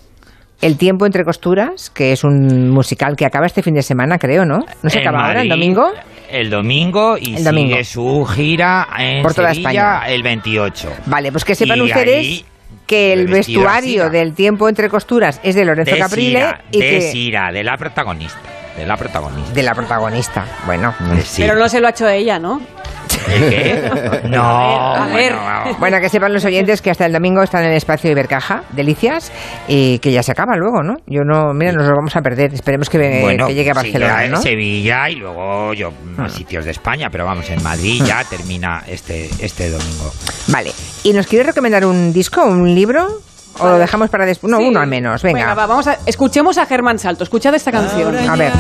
El 0.60 0.76
tiempo 0.76 1.06
entre 1.06 1.24
costuras, 1.24 1.88
que 1.90 2.12
es 2.12 2.24
un 2.24 2.70
musical 2.70 3.14
que 3.16 3.24
acaba 3.24 3.46
este 3.46 3.62
fin 3.62 3.74
de 3.74 3.82
semana, 3.82 4.18
creo, 4.18 4.44
¿no? 4.44 4.66
¿No 4.82 4.90
se 4.90 4.98
En 5.00 5.06
acaba 5.06 5.26
ahora, 5.26 5.42
el 5.42 5.48
domingo? 5.48 5.92
El 6.30 6.50
domingo 6.50 7.16
y 7.16 7.36
El 7.36 7.44
domingo. 7.44 7.70
sigue 7.70 7.84
su 7.84 8.24
gira 8.26 8.88
en 8.98 9.22
Por 9.22 9.34
toda 9.34 9.54
Sevilla 9.54 9.70
España. 9.98 10.08
el 10.08 10.22
28. 10.22 10.92
Vale, 11.06 11.30
pues 11.32 11.44
que 11.44 11.54
sepan 11.54 11.78
Y 11.78 11.82
ustedes 11.82 12.18
ahí, 12.18 12.44
que 12.86 13.12
el 13.12 13.28
vestuario 13.28 14.10
del 14.10 14.34
tiempo 14.34 14.68
entre 14.68 14.88
costuras 14.88 15.40
es 15.44 15.54
de 15.54 15.64
Lorenzo 15.64 15.92
de 15.94 15.98
Caprile 16.00 16.38
Sira, 16.40 16.60
y 16.72 16.80
de 16.80 16.90
que 16.90 17.00
Sira, 17.02 17.52
de 17.52 17.62
la 17.64 17.76
protagonista. 17.76 18.38
De 18.78 18.86
la 18.86 18.96
protagonista. 18.96 19.52
de 19.52 19.62
la 19.62 19.74
protagonista. 19.74 20.44
Bueno, 20.66 20.94
De 21.14 21.22
Sira. 21.22 21.48
Pero 21.48 21.58
no 21.60 21.68
se 21.68 21.80
lo 21.80 21.88
ha 21.88 21.90
hecho 21.90 22.08
ella, 22.08 22.38
¿no? 22.38 22.60
¿El 23.28 23.50
qué? 23.50 23.90
No, 24.28 24.42
A 24.42 25.06
ver. 25.08 25.34
bueno, 25.34 25.76
Bueno, 25.78 26.00
que 26.00 26.08
sepan 26.08 26.32
los 26.32 26.44
oyentes 26.44 26.80
que 26.80 26.90
hasta 26.90 27.06
el 27.06 27.12
domingo 27.12 27.42
están 27.42 27.64
en 27.64 27.70
el 27.70 27.76
espacio 27.76 28.10
Ibercaja, 28.10 28.62
delicias, 28.72 29.32
y 29.66 29.98
que 29.98 30.12
ya 30.12 30.22
se 30.22 30.32
acaba 30.32 30.56
luego, 30.56 30.82
¿no? 30.82 30.94
Yo 31.06 31.22
no, 31.24 31.52
mira, 31.54 31.72
nos 31.72 31.86
lo 31.86 31.94
vamos 31.96 32.14
a 32.16 32.20
perder. 32.20 32.54
Esperemos 32.54 32.88
que, 32.88 33.20
Bueno, 33.22 33.46
que 33.46 33.54
llegue 33.54 33.70
a 33.70 33.74
sí, 33.74 33.78
Barcelona, 33.92 34.24
ya 34.24 34.30
¿no? 34.30 34.42
Sevilla 34.42 35.10
y 35.10 35.16
luego 35.16 35.74
yo 35.74 35.90
más 36.16 36.32
sitios 36.32 36.64
de 36.64 36.70
España, 36.70 37.08
pero 37.10 37.24
vamos, 37.24 37.48
en 37.50 37.62
Madrid 37.62 38.02
ya 38.04 38.22
termina 38.30 38.82
este, 38.86 39.28
este 39.40 39.70
domingo. 39.70 40.10
Vale. 40.48 40.70
¿Y 41.04 41.12
nos 41.12 41.26
quiere 41.26 41.44
recomendar 41.44 41.84
un 41.84 42.12
disco, 42.12 42.44
un 42.44 42.74
libro? 42.74 43.08
¿O 43.58 43.66
lo 43.66 43.78
dejamos 43.78 44.08
para 44.10 44.24
después? 44.26 44.50
No, 44.50 44.58
Sí. 44.58 44.68
uno 44.68 44.80
al 44.80 44.86
menos, 44.86 45.22
venga. 45.22 45.54
va, 45.54 45.66
vamos 45.66 45.86
a, 45.88 45.98
escuchemos 46.06 46.58
a 46.58 46.66
Germán 46.66 46.98
Salto. 46.98 47.24
Escuchad 47.24 47.54
esta 47.54 47.72
canción. 47.72 48.16
A 48.28 48.36
ver. 48.36 48.52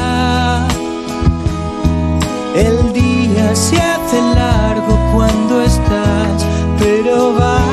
El 2.54 2.92
día 2.92 3.54
se 3.54 3.76
hace 3.80 4.20
largo 4.34 4.98
cuando 5.14 5.62
estás, 5.62 6.44
pero 6.78 7.34
vas 7.34 7.67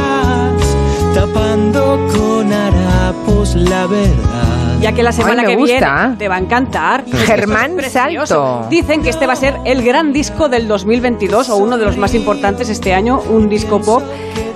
tapando 1.25 1.97
con 2.13 2.53
harapos 2.53 3.55
la 3.55 3.87
verdad. 3.87 4.79
Ya 4.79 4.91
que 4.91 5.01
la 5.01 5.11
semana 5.11 5.41
Ay, 5.41 5.47
que 5.47 5.55
gusta. 5.55 6.01
viene 6.03 6.17
te 6.17 6.27
va 6.27 6.35
a 6.35 6.39
encantar. 6.39 7.05
Germán 7.05 7.79
es. 7.79 7.91
Salto. 7.91 8.67
Dicen 8.69 9.01
que 9.01 9.09
este 9.09 9.25
va 9.25 9.33
a 9.33 9.37
ser 9.37 9.59
el 9.65 9.83
gran 9.83 10.13
disco 10.13 10.49
del 10.49 10.67
2022 10.67 11.49
o 11.49 11.55
uno 11.57 11.77
de 11.77 11.85
los 11.85 11.97
más 11.97 12.13
importantes 12.13 12.69
este 12.69 12.93
año, 12.93 13.21
un 13.29 13.49
disco 13.49 13.81
pop. 13.81 14.03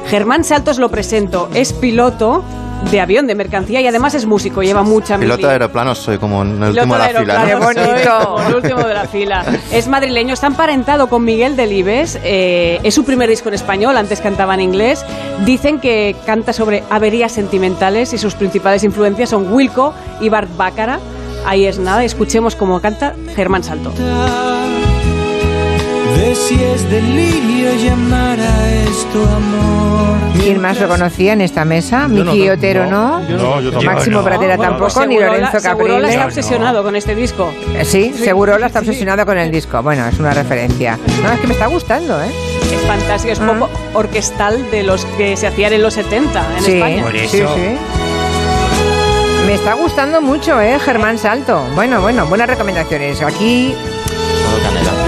Germán 0.08 0.44
Salto 0.44 0.72
os 0.72 0.78
lo 0.78 0.90
presento. 0.90 1.50
Es 1.54 1.74
piloto 1.74 2.44
de 2.92 3.02
avión 3.02 3.28
de 3.28 3.36
mercancía 3.36 3.82
y 3.82 3.88
además 3.88 4.16
es 4.16 4.26
músico, 4.26 4.64
lleva 4.64 4.84
mucha 4.84 5.18
Piloto 5.18 5.48
de 5.48 5.54
aeroplanos 5.54 6.00
soy 6.00 6.18
como 6.18 6.42
en 6.42 6.64
el 6.64 6.70
último 6.70 6.98
de 6.98 7.08
de 7.08 7.14
la 7.14 7.20
fila. 7.20 7.46
¿no? 7.46 7.60
bonito. 7.60 8.48
el 8.48 8.56
último 8.56 8.88
de 8.88 8.94
la 8.94 9.06
fila. 9.06 9.46
Es 9.72 9.88
madrileño, 9.88 10.34
está 10.34 10.48
emparentado 10.48 11.08
con 11.08 11.24
Miguel 11.24 11.56
Delibes. 11.56 12.20
eh, 12.24 12.80
es 12.84 12.96
su 12.96 13.04
primer 13.04 13.30
disco 13.30 13.50
en 13.50 13.56
español, 13.56 13.98
antes 13.98 14.22
cantaba 14.22 14.54
en 14.54 14.62
inglés. 14.62 15.06
Dicen 15.46 15.80
que 15.80 16.16
canta 16.26 16.54
sobre 16.54 16.84
averías 16.90 17.32
sentimentales 17.32 18.14
y 18.14 18.18
sus 18.18 18.36
principales 18.36 18.84
influencias 18.84 19.30
son 19.30 19.52
Wilco 19.54 19.94
y 20.22 20.30
Bart 20.30 20.50
Baccara. 20.58 21.00
Ahí 21.46 21.66
es 21.66 21.80
nada, 21.80 22.04
escuchemos 22.04 22.56
cómo 22.56 22.82
canta 22.82 23.16
Germán 23.36 23.64
Salto. 23.64 23.92
De 26.16 26.36
si 26.36 26.62
es 26.64 26.90
delirio 26.90 27.74
llamar 27.76 28.40
a 28.40 28.72
esto 28.84 29.24
amor. 29.24 30.18
¿Quién 30.42 30.60
más 30.62 30.80
lo 30.80 30.88
conocía 30.88 31.34
en 31.34 31.42
esta 31.42 31.66
mesa? 31.66 32.08
No, 32.08 32.24
Miki 32.26 32.48
no, 32.48 32.54
Otero, 32.54 32.86
¿no? 32.88 33.22
yo 33.28 33.38
no, 33.38 33.62
yo 33.62 33.72
tampoco. 33.72 33.94
Máximo. 33.96 34.24
Pratera 34.24 34.56
Bueno, 34.58 34.72
tampoco, 34.78 35.06
ni 35.06 35.16
Segurola- 35.16 35.38
Lorenzo 35.38 35.60
Segurola 35.60 35.94
Caprile. 35.94 36.10
está 36.10 36.26
obsesionado 36.26 36.84
con 36.84 36.96
este 36.96 37.16
disco. 37.16 37.54
Eh, 37.76 37.86
Sí, 37.86 38.12
Sí, 38.16 38.24
Segurola 38.26 38.68
está 38.68 38.80
sí. 38.82 38.88
obsesionado 38.88 39.26
con 39.26 39.38
el 39.38 39.52
disco. 39.52 39.82
Bueno, 39.84 40.08
es 40.08 40.20
una 40.20 40.32
referencia. 40.34 40.98
No, 41.24 41.32
es 41.32 41.40
que 41.40 41.48
me 41.48 41.54
está 41.54 41.68
gustando, 41.68 42.22
¿eh? 42.22 42.28
Es 42.74 42.82
fantástico, 42.88 43.34
es 43.34 43.40
pop 43.40 43.70
orquestal 43.94 44.70
de 44.72 44.84
los 44.84 45.06
que 45.18 45.36
se 45.38 45.48
hacían 45.48 45.74
en 45.74 45.82
los 45.84 45.94
70 45.94 46.44
en 46.58 46.64
sí, 46.64 46.74
España. 46.74 47.04
Por 47.04 47.12
sí, 47.14 47.20
eso- 47.38 47.56
sí. 47.56 47.62
Me 49.46 49.54
está 49.56 49.74
gustando 49.74 50.22
mucho, 50.22 50.62
¿eh? 50.62 50.78
Germán 50.80 51.18
Salto. 51.18 51.64
Bueno, 51.76 52.02
bueno, 52.02 52.26
buenas 52.28 52.48
recomendaciones. 52.48 53.22
Aquí 53.22 53.74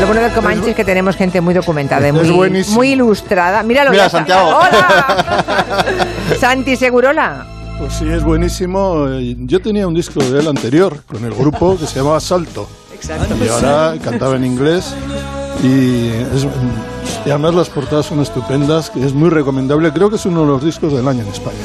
lo 0.02 0.08
bueno 0.08 0.22
del 0.22 0.32
Comanche 0.32 0.72
es 0.72 0.76
que 0.76 0.84
tenemos 0.84 1.16
gente 1.16 1.40
muy 1.42 1.54
documentada 1.54 2.08
y 2.08 2.12
muy, 2.12 2.64
muy 2.70 2.90
ilustrada. 2.94 3.62
Míralo, 3.62 3.92
Mira, 3.92 4.06
ya. 4.06 4.10
Santiago. 4.10 4.50
¡Hola! 4.50 5.46
Santi 6.40 6.76
Segurola. 6.76 7.46
Pues 7.78 7.94
sí, 7.94 8.10
es 8.10 8.24
buenísimo. 8.24 9.08
Yo 9.46 9.62
tenía 9.62 9.88
un 9.88 9.94
disco 9.94 10.20
de 10.24 10.40
él 10.40 10.48
anterior 10.48 10.98
con 11.06 11.24
el 11.24 11.34
grupo 11.34 11.78
que 11.78 11.86
se 11.86 12.00
llamaba 12.00 12.20
Salto. 12.20 12.68
Exacto. 12.94 13.36
Y 13.44 13.48
ahora 13.48 13.94
cantaba 14.04 14.36
en 14.38 14.46
inglés. 14.46 14.94
Y, 15.64 16.08
es- 16.10 16.48
y 17.26 17.30
además 17.30 17.54
las 17.54 17.70
portadas 17.70 18.06
son 18.08 18.20
estupendas, 18.22 18.90
que 18.90 19.06
es 19.06 19.14
muy 19.14 19.30
recomendable. 19.30 19.92
Creo 19.92 20.10
que 20.10 20.16
es 20.16 20.26
uno 20.26 20.42
de 20.42 20.48
los 20.48 20.64
discos 20.64 20.94
del 20.94 21.08
año 21.08 21.22
en 21.22 21.28
España. 21.28 21.58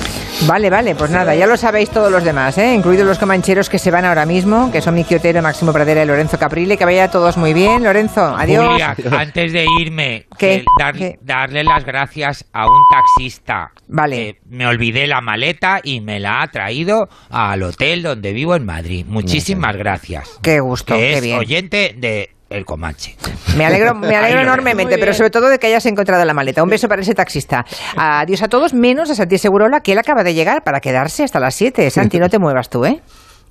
Vale, 0.47 0.69
vale, 0.69 0.95
pues 0.95 1.11
nada, 1.11 1.35
ya 1.35 1.47
lo 1.47 1.57
sabéis 1.57 1.89
todos 1.91 2.11
los 2.13 2.23
demás, 2.23 2.59
¿eh? 2.59 2.75
incluidos 2.75 3.07
los 3.07 3.19
comancheros 3.19 3.71
que 3.71 3.79
se 3.79 3.91
van 3.91 4.05
ahora 4.05 4.27
mismo, 4.27 4.71
que 4.71 4.83
son 4.83 4.95
Miki 4.95 5.15
Otero, 5.15 5.41
Máximo 5.41 5.73
Pradera 5.73 6.03
y 6.03 6.07
Lorenzo 6.07 6.39
Caprile. 6.39 6.77
Que 6.77 6.85
vaya 6.85 7.11
todos 7.11 7.37
muy 7.39 7.55
bien. 7.55 7.83
Lorenzo, 7.85 8.21
adiós. 8.37 8.67
Julia, 8.67 8.95
antes 9.19 9.53
de 9.53 9.67
irme, 9.81 10.27
¿Qué? 10.39 10.59
que 10.61 10.65
dar- 10.79 10.95
¿Qué? 10.97 11.19
darle 11.23 11.65
las 11.65 11.85
gracias 11.85 12.45
a 12.53 12.67
un 12.67 12.83
taxista. 12.91 13.73
Vale. 13.89 14.17
que 14.17 14.41
me 14.51 14.67
olvidé 14.67 15.07
la 15.07 15.21
maleta 15.21 15.81
y 15.83 16.01
me 16.01 16.19
la 16.21 16.43
ha 16.43 16.49
traído 16.49 17.09
al 17.31 17.63
hotel 17.63 18.03
donde 18.03 18.33
vivo 18.33 18.55
en 18.57 18.67
Madrid. 18.67 19.07
Muchísimas 19.09 19.77
gracias. 19.77 20.29
Qué 20.43 20.61
gusto, 20.61 20.95
Que 20.95 21.01
qué 21.01 21.15
es 21.15 21.23
bien. 21.23 21.39
oyente 21.39 21.95
de 21.97 22.31
El 22.49 22.65
Comanche. 22.65 23.17
Me 23.57 23.67
alegro, 23.67 23.95
me 23.95 24.15
alegro 24.15 24.41
enormemente, 24.41 24.99
pero 24.99 25.13
sobre 25.15 25.31
todo 25.31 25.49
de 25.49 25.59
que 25.59 25.67
hayas 25.67 25.85
encontrado 25.87 26.25
la 26.25 26.35
maleta. 26.35 26.63
Un 26.63 26.69
beso 26.69 26.89
para 26.89 27.03
ese 27.03 27.15
taxista. 27.15 27.65
Adiós 27.97 28.43
a 28.43 28.49
todos, 28.49 28.73
menos 28.73 29.11
a 29.11 29.15
Santi 29.15 29.39
Segurola, 29.39 29.81
que 29.81 29.93
él 29.93 29.99
acaba 29.99 30.23
de 30.23 30.35
llegar 30.35 30.63
para 30.63 30.81
quedarse 30.81 31.25
hasta 31.25 31.41
las 31.41 31.55
7. 31.57 31.91
Santi, 31.91 32.19
no 32.19 32.29
te 32.31 32.39
muevas 32.39 32.71
tú, 32.71 32.85
¿eh? 32.85 33.01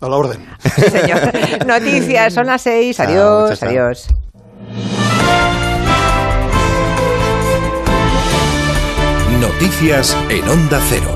A 0.02 0.08
la 0.10 0.16
orden. 0.16 0.46
Sí, 0.76 0.82
señor. 0.84 1.20
Noticias, 1.66 2.34
son 2.34 2.48
las 2.48 2.62
6. 2.62 2.98
Chao, 2.98 3.06
Adiós, 3.06 3.64
adiós. 3.64 4.08
Noticias 9.40 10.18
en 10.30 10.48
Onda 10.50 10.80
Cero. 10.90 11.15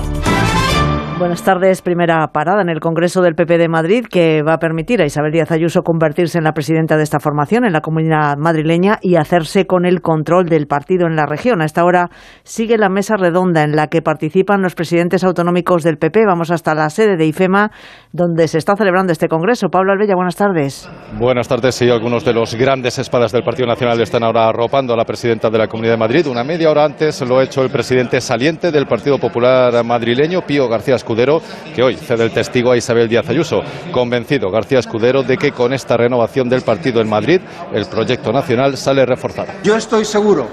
Buenas 1.20 1.44
tardes. 1.44 1.82
Primera 1.82 2.26
parada 2.32 2.62
en 2.62 2.70
el 2.70 2.80
Congreso 2.80 3.22
del 3.22 3.36
PP 3.36 3.58
de 3.58 3.68
Madrid 3.68 4.06
que 4.10 4.42
va 4.42 4.54
a 4.54 4.58
permitir 4.58 5.02
a 5.02 5.06
Isabel 5.06 5.34
Díaz 5.34 5.52
Ayuso 5.52 5.82
convertirse 5.82 6.38
en 6.38 6.46
la 6.46 6.54
presidenta 6.54 6.96
de 6.96 7.04
esta 7.04 7.20
formación 7.20 7.66
en 7.66 7.74
la 7.74 7.82
comunidad 7.82 8.38
madrileña 8.38 9.00
y 9.02 9.18
hacerse 9.18 9.66
con 9.66 9.86
el 9.86 10.00
control 10.00 10.46
del 10.46 10.66
partido 10.66 11.08
en 11.08 11.18
la 11.18 11.26
región. 11.26 11.62
A 11.62 11.66
esta 11.66 11.84
hora 11.84 12.10
sigue 12.44 12.78
la 12.78 12.88
mesa 12.88 13.18
redonda 13.18 13.64
en 13.64 13.76
la 13.76 13.88
que 13.88 14.02
participan 14.02 14.62
los 14.62 14.76
presidentes 14.76 15.26
autonómicos 15.26 15.84
del 15.84 15.98
PP. 15.98 16.26
Vamos 16.26 16.52
hasta 16.52 16.74
la 16.74 16.90
sede 16.90 17.18
de 17.18 17.26
IFEMA 17.26 17.72
donde 18.14 18.48
se 18.48 18.58
está 18.58 18.78
celebrando 18.78 19.12
este 19.12 19.28
Congreso. 19.28 19.68
Pablo 19.68 19.92
Albella, 19.92 20.16
buenas 20.16 20.38
tardes. 20.38 20.90
Buenas 21.20 21.50
tardes. 21.50 21.76
Sí, 21.76 21.90
algunos 21.90 22.24
de 22.24 22.32
los 22.32 22.56
grandes 22.56 22.98
espadas 22.98 23.34
del 23.34 23.44
Partido 23.44 23.68
Nacional 23.68 24.00
están 24.00 24.24
ahora 24.24 24.48
arropando 24.48 24.94
a 24.94 24.98
la 24.98 25.04
presidenta 25.04 25.50
de 25.50 25.58
la 25.58 25.68
Comunidad 25.68 25.96
de 25.96 26.00
Madrid. 26.00 26.28
Una 26.28 26.46
media 26.46 26.72
hora 26.72 26.86
antes 26.86 27.20
lo 27.28 27.40
ha 27.40 27.44
hecho 27.44 27.62
el 27.62 27.70
presidente 27.70 28.22
saliente 28.22 28.72
del 28.72 28.86
Partido 28.86 29.18
Popular 29.18 29.84
madrileño, 29.84 30.44
Pío 30.44 30.70
García. 30.70 30.96
Escudero, 31.10 31.42
que 31.76 31.82
hoy 31.82 31.96
cede 31.96 32.24
el 32.24 32.32
testigo 32.32 32.72
a 32.72 32.78
Isabel 32.78 33.10
Díaz 33.10 33.28
Ayuso. 33.28 33.62
Convencido 33.92 34.52
García 34.52 34.78
Escudero 34.78 35.24
de 35.24 35.38
que 35.38 35.52
con 35.52 35.74
esta 35.74 35.98
renovación 35.98 36.48
del 36.48 36.62
partido 36.62 37.02
en 37.02 37.10
Madrid, 37.10 37.42
el 37.74 37.88
proyecto 37.88 38.32
nacional 38.32 38.78
sale 38.78 39.04
reforzado. 39.08 39.54
Yo 39.64 39.76
estoy 39.76 40.06
seguro 40.06 40.46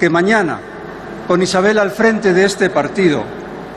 que 0.00 0.10
mañana, 0.10 0.58
con 1.28 1.40
Isabel 1.40 1.78
al 1.78 1.92
frente 1.92 2.32
de 2.34 2.44
este 2.44 2.70
partido, 2.70 3.22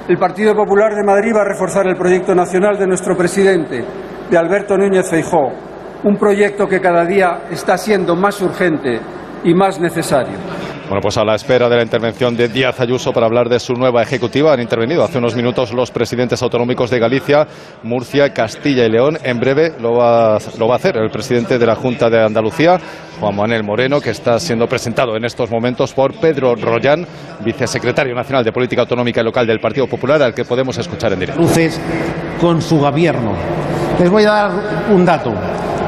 el 0.08 0.18
Partido 0.18 0.56
Popular 0.56 0.96
de 0.96 1.04
Madrid 1.04 1.34
va 1.36 1.42
a 1.42 1.54
reforzar 1.54 1.86
el 1.86 1.96
proyecto 1.96 2.34
nacional 2.34 2.80
de 2.80 2.88
nuestro 2.88 3.16
presidente, 3.16 3.86
de 4.28 4.38
Alberto 4.40 4.76
Núñez 4.76 5.08
Feijóo, 5.08 5.54
un 6.04 6.18
proyecto 6.18 6.66
que 6.66 6.82
cada 6.82 7.06
día 7.06 7.42
está 7.52 7.78
siendo 7.78 8.16
más 8.16 8.42
urgente 8.42 9.00
y 9.44 9.54
más 9.54 9.80
necesario. 9.80 10.34
Bueno, 10.90 11.04
pues 11.04 11.18
a 11.20 11.24
la 11.24 11.36
espera 11.36 11.70
de 11.70 11.76
la 11.76 11.84
intervención 11.84 12.36
de 12.36 12.48
Díaz 12.48 12.80
Ayuso 12.80 13.14
para 13.14 13.28
hablar 13.28 13.48
de 13.48 13.60
su 13.60 13.74
nueva 13.74 14.02
ejecutiva 14.02 14.54
han 14.54 14.60
intervenido 14.60 15.04
hace 15.04 15.20
unos 15.20 15.36
minutos 15.36 15.72
los 15.72 15.92
presidentes 15.92 16.42
autonómicos 16.42 16.90
de 16.90 16.98
Galicia, 16.98 17.46
Murcia, 17.84 18.34
Castilla 18.34 18.86
y 18.86 18.90
León. 18.90 19.20
En 19.22 19.40
breve 19.40 19.74
lo 19.80 19.94
va, 19.94 20.40
lo 20.58 20.68
va 20.68 20.74
a 20.74 20.78
hacer 20.78 20.98
el 20.98 21.12
presidente 21.12 21.60
de 21.60 21.66
la 21.68 21.76
Junta 21.76 22.10
de 22.10 22.26
Andalucía, 22.26 22.80
Juan 23.20 23.36
Manuel 23.36 23.64
Moreno, 23.64 24.02
que 24.02 24.10
está 24.10 24.40
siendo 24.40 24.66
presentado 24.66 25.16
en 25.16 25.26
estos 25.26 25.52
momentos 25.52 25.94
por 25.94 26.20
Pedro 26.20 26.56
Rollán, 26.56 27.06
vicesecretario 27.46 28.16
nacional 28.16 28.44
de 28.44 28.52
Política 28.52 28.82
Autonómica 28.82 29.22
y 29.22 29.26
Local 29.26 29.46
del 29.46 29.60
Partido 29.60 29.86
Popular, 29.86 30.24
al 30.24 30.34
que 30.34 30.44
podemos 30.44 30.76
escuchar 30.80 31.14
en 31.14 31.20
directo. 31.20 31.40
Luces 31.40 31.80
con 32.42 32.64
su 32.64 32.80
gobierno. 32.80 33.34
Les 34.00 34.10
voy 34.10 34.24
a 34.24 34.32
dar 34.32 34.52
un 34.90 35.06
dato 35.06 35.36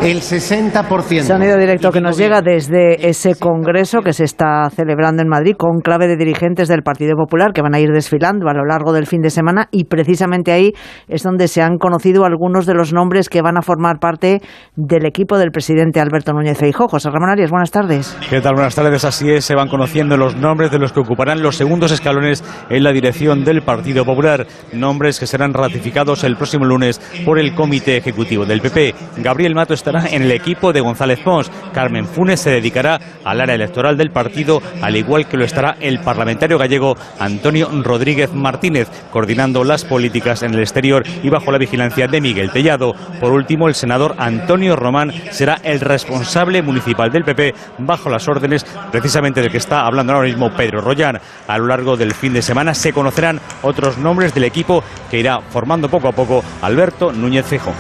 el 0.02 0.22
60%. 0.22 1.22
Sonido 1.22 1.58
directo 1.58 1.92
que 1.92 2.02
nos 2.02 2.18
llega 2.18 2.42
desde 2.42 3.08
ese 3.08 3.36
congreso 3.36 4.02
que 4.02 4.14
se 4.14 4.24
está 4.24 4.68
celebrando 4.72 5.22
en 5.22 5.28
Madrid 5.28 5.54
con 5.56 5.80
clave 5.80 6.08
de 6.08 6.18
dirigentes 6.18 6.68
del 6.68 6.82
Partido 6.82 7.16
Popular 7.16 7.54
que 7.54 7.62
van 7.62 7.76
a 7.76 7.80
ir 7.80 7.90
desfilando 7.92 8.50
a 8.50 8.54
lo 8.54 8.66
largo 8.66 8.94
del 8.94 9.06
fin 9.06 9.22
de 9.22 9.30
semana 9.30 9.68
y 9.72 9.86
precisamente 9.86 10.52
ahí 10.52 10.74
es 11.08 11.22
donde 11.22 11.48
se 11.48 11.62
han 11.62 11.78
conocido 11.78 12.26
algunos 12.26 12.66
de 12.66 12.74
los 12.74 12.94
nombres 12.94 13.30
que 13.30 13.44
van 13.44 13.60
a 13.60 13.62
formar 13.62 14.00
parte 14.00 14.42
del 14.76 15.06
equipo 15.06 15.38
del 15.38 15.52
presidente 15.52 16.00
Alberto 16.00 16.34
Núñez 16.34 16.58
Feijóo. 16.58 16.88
José 16.88 17.12
Ramón 17.12 17.30
Arias, 17.30 17.52
buenas 17.52 17.70
tardes. 17.70 18.18
¿Qué 18.28 18.42
tal? 18.42 18.56
Buenas 18.56 18.74
tardes. 18.74 19.06
Así 19.06 19.30
es, 19.30 19.46
se 19.46 19.54
van 19.54 19.68
conociendo 19.68 20.18
los 20.18 20.36
nombres 20.36 20.72
de 20.72 20.80
los 20.80 20.94
que 20.94 21.02
ocuparán 21.02 21.44
los 21.44 21.58
segundos 21.58 21.92
escalones 21.92 22.44
en 22.72 22.84
la 22.84 22.92
dirección 22.92 23.44
del 23.44 23.62
Partido 23.62 24.04
Popular. 24.04 24.48
Nombres 24.74 25.20
que 25.20 25.28
serán 25.28 25.54
ratificados 25.54 26.24
el 26.24 26.38
próximo 26.38 26.66
lunes 26.66 27.00
por 27.24 27.38
el 27.38 27.54
Comité 27.54 27.98
Ejecutivo 27.98 28.48
del 28.48 28.62
PP. 28.62 28.96
Gabriel 29.18 29.54
Mato 29.54 29.76
está 29.76 29.91
en 30.00 30.24
el 30.24 30.32
equipo 30.32 30.72
de 30.72 30.80
González 30.80 31.20
Pons. 31.20 31.52
Carmen 31.74 32.06
Funes 32.06 32.40
se 32.40 32.50
dedicará 32.50 33.00
al 33.26 33.42
área 33.42 33.56
electoral 33.56 33.98
del 33.98 34.12
partido, 34.12 34.62
al 34.82 34.96
igual 34.96 35.28
que 35.28 35.38
lo 35.38 35.44
estará 35.44 35.76
el 35.82 36.00
parlamentario 36.00 36.58
gallego 36.58 36.96
Antonio 37.20 37.70
Rodríguez 37.84 38.34
Martínez, 38.34 38.88
coordinando 39.12 39.64
las 39.64 39.84
políticas 39.84 40.44
en 40.44 40.54
el 40.54 40.62
exterior 40.62 41.04
y 41.24 41.30
bajo 41.30 41.52
la 41.52 41.58
vigilancia 41.58 42.08
de 42.08 42.22
Miguel 42.22 42.52
Tellado. 42.52 42.94
Por 43.20 43.34
último, 43.34 43.68
el 43.68 43.76
senador 43.76 44.16
Antonio 44.18 44.76
Román 44.76 45.12
será 45.32 45.60
el 45.64 45.82
responsable 45.82 46.62
municipal 46.62 47.12
del 47.12 47.26
PP, 47.26 47.54
bajo 47.80 48.10
las 48.10 48.28
órdenes 48.28 48.66
precisamente 48.92 49.42
del 49.42 49.52
que 49.52 49.58
está 49.58 49.86
hablando 49.86 50.14
ahora 50.14 50.28
mismo 50.28 50.52
Pedro 50.56 50.82
Rollán. 50.82 51.20
A 51.48 51.58
lo 51.58 51.68
largo 51.68 51.98
del 51.98 52.14
fin 52.14 52.34
de 52.34 52.42
semana 52.42 52.74
se 52.74 52.94
conocerán 52.94 53.42
otros 53.62 53.98
nombres 53.98 54.34
del 54.34 54.46
equipo 54.46 54.84
que 55.10 55.20
irá 55.20 55.42
formando 55.42 55.90
poco 55.90 56.08
a 56.08 56.14
poco 56.14 56.44
Alberto 56.62 57.12
Núñez 57.12 57.46
Fejo. 57.46 57.74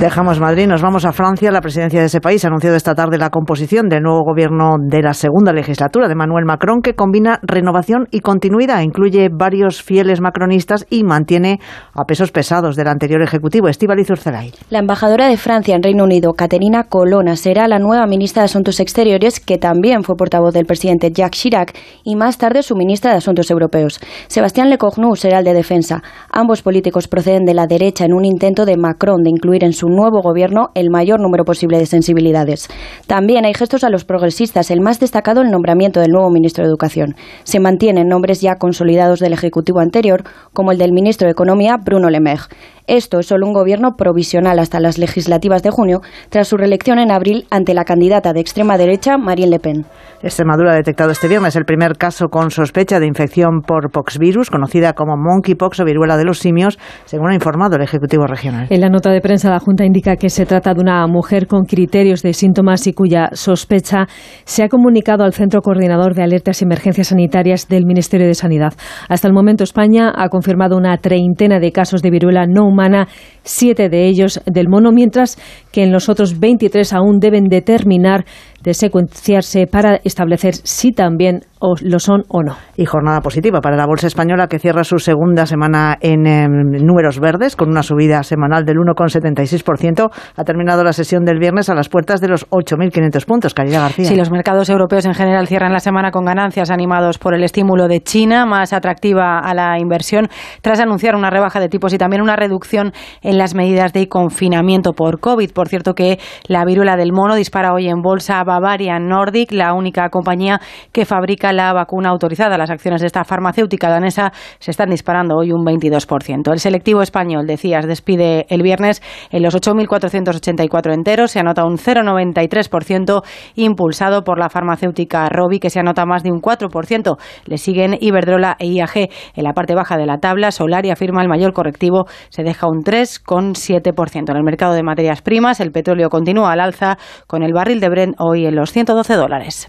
Dejamos 0.00 0.40
Madrid, 0.40 0.66
nos 0.66 0.82
vamos 0.82 1.04
a 1.04 1.12
Francia. 1.12 1.52
La 1.52 1.60
presidencia 1.60 2.00
de 2.00 2.06
ese 2.06 2.20
país 2.20 2.44
ha 2.44 2.48
anunciado 2.48 2.74
esta 2.74 2.96
tarde 2.96 3.16
la 3.16 3.30
composición 3.30 3.88
del 3.88 4.02
nuevo 4.02 4.24
gobierno 4.24 4.74
de 4.78 5.00
la 5.00 5.14
segunda 5.14 5.52
legislatura 5.52 6.08
de 6.08 6.16
Manuel 6.16 6.44
Macron, 6.44 6.82
que 6.82 6.94
combina 6.94 7.38
renovación 7.42 8.08
y 8.10 8.18
continuidad. 8.18 8.82
Incluye 8.82 9.28
varios 9.32 9.82
fieles 9.82 10.20
macronistas 10.20 10.84
y 10.90 11.04
mantiene 11.04 11.60
a 11.94 12.04
pesos 12.06 12.32
pesados 12.32 12.74
del 12.74 12.88
anterior 12.88 13.22
ejecutivo, 13.22 13.68
Estíbaliz 13.68 14.10
Urcelay. 14.10 14.52
La 14.68 14.80
embajadora 14.80 15.28
de 15.28 15.36
Francia 15.36 15.76
en 15.76 15.82
Reino 15.82 16.02
Unido, 16.02 16.32
Caterina 16.32 16.84
Colonna, 16.88 17.36
será 17.36 17.68
la 17.68 17.78
nueva 17.78 18.06
ministra 18.06 18.42
de 18.42 18.46
Asuntos 18.46 18.80
Exteriores, 18.80 19.38
que 19.38 19.58
también 19.58 20.02
fue 20.02 20.16
portavoz 20.16 20.52
del 20.52 20.66
presidente 20.66 21.12
Jacques 21.12 21.40
Chirac 21.40 21.78
y 22.02 22.16
más 22.16 22.36
tarde 22.36 22.64
su 22.64 22.74
ministra 22.74 23.12
de 23.12 23.18
Asuntos 23.18 23.48
Europeos. 23.48 24.00
Sebastián 24.26 24.70
Lecornu 24.70 25.14
será 25.14 25.38
el 25.38 25.44
de 25.44 25.54
Defensa. 25.54 26.02
Ambos 26.32 26.62
políticos 26.62 27.06
proceden 27.06 27.44
de 27.44 27.54
la 27.54 27.68
derecha 27.68 28.04
en 28.04 28.12
un 28.12 28.24
intento 28.24 28.66
de 28.66 28.76
Macron 28.76 29.22
de 29.22 29.30
incluir 29.30 29.62
en 29.62 29.72
su 29.72 29.83
nuevo 29.88 30.22
gobierno 30.22 30.68
el 30.74 30.90
mayor 30.90 31.20
número 31.20 31.44
posible 31.44 31.78
de 31.78 31.86
sensibilidades. 31.86 32.68
También 33.06 33.44
hay 33.44 33.54
gestos 33.54 33.84
a 33.84 33.90
los 33.90 34.04
progresistas, 34.04 34.70
el 34.70 34.80
más 34.80 35.00
destacado 35.00 35.42
el 35.42 35.50
nombramiento 35.50 36.00
del 36.00 36.10
nuevo 36.10 36.30
ministro 36.30 36.64
de 36.64 36.70
Educación. 36.70 37.16
Se 37.42 37.60
mantienen 37.60 38.08
nombres 38.08 38.40
ya 38.40 38.56
consolidados 38.56 39.20
del 39.20 39.32
Ejecutivo 39.32 39.80
anterior, 39.80 40.24
como 40.52 40.72
el 40.72 40.78
del 40.78 40.92
ministro 40.92 41.26
de 41.26 41.32
Economía, 41.32 41.76
Bruno 41.82 42.10
Le 42.10 42.20
Maire. 42.20 42.42
Esto 42.86 43.18
es 43.18 43.26
solo 43.26 43.46
un 43.46 43.54
gobierno 43.54 43.92
provisional 43.96 44.58
hasta 44.58 44.78
las 44.78 44.98
legislativas 44.98 45.62
de 45.62 45.70
junio, 45.70 46.00
tras 46.28 46.48
su 46.48 46.58
reelección 46.58 46.98
en 46.98 47.10
abril 47.10 47.46
ante 47.50 47.72
la 47.72 47.84
candidata 47.84 48.34
de 48.34 48.40
extrema 48.40 48.76
derecha, 48.76 49.16
Marine 49.16 49.48
Le 49.48 49.58
Pen. 49.58 49.86
Extremadura 50.22 50.72
ha 50.72 50.76
detectado 50.76 51.10
este 51.10 51.26
viernes 51.26 51.56
el 51.56 51.64
primer 51.64 51.96
caso 51.96 52.26
con 52.28 52.50
sospecha 52.50 53.00
de 53.00 53.06
infección 53.06 53.62
por 53.62 53.90
poxvirus, 53.90 54.50
conocida 54.50 54.92
como 54.92 55.16
monkeypox 55.16 55.80
o 55.80 55.84
viruela 55.86 56.18
de 56.18 56.24
los 56.24 56.40
simios, 56.40 56.78
según 57.06 57.30
ha 57.30 57.34
informado 57.34 57.76
el 57.76 57.82
Ejecutivo 57.82 58.26
Regional. 58.26 58.66
En 58.68 58.82
la 58.82 58.90
nota 58.90 59.10
de 59.10 59.22
prensa, 59.22 59.48
la 59.48 59.60
Junta 59.60 59.73
indica 59.82 60.16
que 60.16 60.28
se 60.28 60.44
trata 60.44 60.74
de 60.74 60.80
una 60.80 61.06
mujer 61.06 61.46
con 61.46 61.64
criterios 61.64 62.22
de 62.22 62.34
síntomas 62.34 62.86
y 62.86 62.92
cuya 62.92 63.30
sospecha 63.32 64.06
se 64.44 64.62
ha 64.62 64.68
comunicado 64.68 65.24
al 65.24 65.32
Centro 65.32 65.62
Coordinador 65.62 66.14
de 66.14 66.22
Alertas 66.22 66.60
y 66.60 66.64
Emergencias 66.66 67.08
Sanitarias 67.08 67.66
del 67.66 67.86
Ministerio 67.86 68.26
de 68.26 68.34
Sanidad. 68.34 68.74
Hasta 69.08 69.26
el 69.26 69.32
momento, 69.32 69.64
España 69.64 70.12
ha 70.14 70.28
confirmado 70.28 70.76
una 70.76 70.98
treintena 70.98 71.58
de 71.58 71.72
casos 71.72 72.02
de 72.02 72.10
viruela 72.10 72.46
no 72.46 72.66
humana, 72.66 73.08
siete 73.42 73.88
de 73.88 74.06
ellos 74.06 74.40
del 74.44 74.68
mono, 74.68 74.92
mientras 74.92 75.38
que 75.72 75.82
en 75.82 75.92
los 75.92 76.10
otros 76.10 76.38
23 76.38 76.92
aún 76.92 77.18
deben 77.18 77.44
determinar 77.44 78.26
de 78.64 78.74
secuenciarse 78.74 79.66
para 79.66 79.96
establecer 80.04 80.54
si 80.54 80.92
también 80.92 81.42
lo 81.82 81.98
son 81.98 82.24
o 82.28 82.42
no. 82.42 82.56
Y 82.76 82.84
jornada 82.84 83.20
positiva 83.20 83.60
para 83.60 83.76
la 83.76 83.86
Bolsa 83.86 84.06
Española 84.06 84.48
que 84.48 84.58
cierra 84.58 84.84
su 84.84 84.98
segunda 84.98 85.46
semana 85.46 85.96
en 86.00 86.26
em, 86.26 86.50
números 86.84 87.20
verdes 87.20 87.56
con 87.56 87.70
una 87.70 87.82
subida 87.82 88.22
semanal 88.22 88.64
del 88.64 88.76
1,76%. 88.76 90.10
Ha 90.36 90.44
terminado 90.44 90.84
la 90.84 90.92
sesión 90.92 91.24
del 91.24 91.38
viernes 91.38 91.68
a 91.70 91.74
las 91.74 91.88
puertas 91.88 92.20
de 92.20 92.28
los 92.28 92.48
8.500 92.50 93.24
puntos. 93.24 93.54
Caridad 93.54 93.82
García. 93.82 94.06
Sí, 94.06 94.16
los 94.16 94.30
mercados 94.30 94.68
europeos 94.68 95.06
en 95.06 95.14
general 95.14 95.46
cierran 95.46 95.72
la 95.72 95.80
semana 95.80 96.10
con 96.10 96.24
ganancias 96.24 96.70
animados 96.70 97.18
por 97.18 97.34
el 97.34 97.44
estímulo 97.44 97.88
de 97.88 98.00
China, 98.00 98.46
más 98.46 98.72
atractiva 98.72 99.38
a 99.38 99.54
la 99.54 99.78
inversión, 99.78 100.28
tras 100.60 100.80
anunciar 100.80 101.16
una 101.16 101.30
rebaja 101.30 101.60
de 101.60 101.68
tipos 101.68 101.92
y 101.94 101.98
también 101.98 102.22
una 102.22 102.36
reducción 102.36 102.92
en 103.22 103.38
las 103.38 103.54
medidas 103.54 103.92
de 103.92 104.08
confinamiento 104.08 104.92
por 104.92 105.20
COVID. 105.20 105.52
Por 105.52 105.68
cierto 105.68 105.94
que 105.94 106.18
la 106.46 106.64
viruela 106.64 106.96
del 106.96 107.12
mono 107.12 107.34
dispara 107.34 107.72
hoy 107.72 107.88
en 107.88 108.02
bolsa 108.02 108.42
Bavaria 108.54 108.98
Nordic, 109.00 109.50
la 109.52 109.74
única 109.74 110.08
compañía 110.10 110.60
que 110.92 111.04
fabrica 111.04 111.52
la 111.52 111.72
vacuna 111.72 112.10
autorizada. 112.10 112.56
Las 112.56 112.70
acciones 112.70 113.00
de 113.00 113.08
esta 113.08 113.24
farmacéutica 113.24 113.88
danesa 113.88 114.32
se 114.60 114.70
están 114.70 114.90
disparando 114.90 115.36
hoy 115.36 115.50
un 115.50 115.64
22%. 115.64 116.52
El 116.52 116.60
selectivo 116.60 117.02
español, 117.02 117.46
decías, 117.46 117.86
despide 117.86 118.46
el 118.48 118.62
viernes 118.62 119.02
en 119.30 119.42
los 119.42 119.56
8.484 119.56 120.94
enteros. 120.94 121.32
Se 121.32 121.40
anota 121.40 121.64
un 121.64 121.78
0,93% 121.78 123.22
impulsado 123.56 124.22
por 124.22 124.38
la 124.38 124.48
farmacéutica 124.48 125.28
Robi, 125.28 125.58
que 125.58 125.70
se 125.70 125.80
anota 125.80 126.06
más 126.06 126.22
de 126.22 126.30
un 126.30 126.40
4%. 126.40 127.16
Le 127.46 127.58
siguen 127.58 127.96
Iberdrola 128.00 128.56
e 128.58 128.68
IAG. 128.68 129.10
En 129.34 129.44
la 129.44 129.52
parte 129.52 129.74
baja 129.74 129.96
de 129.96 130.06
la 130.06 130.18
tabla, 130.18 130.52
Solari 130.52 130.90
afirma 130.90 131.22
el 131.22 131.28
mayor 131.28 131.52
correctivo, 131.52 132.06
se 132.28 132.44
deja 132.44 132.68
un 132.68 132.82
3,7%. 132.84 134.30
En 134.30 134.36
el 134.36 134.44
mercado 134.44 134.74
de 134.74 134.82
materias 134.84 135.22
primas, 135.22 135.58
el 135.60 135.72
petróleo 135.72 136.08
continúa 136.08 136.52
al 136.52 136.60
alza 136.60 136.98
con 137.26 137.42
el 137.42 137.52
barril 137.52 137.80
de 137.80 137.88
Brent 137.88 138.14
hoy 138.18 138.43
en 138.46 138.56
los 138.56 138.72
112 138.72 139.14
dólares. 139.14 139.68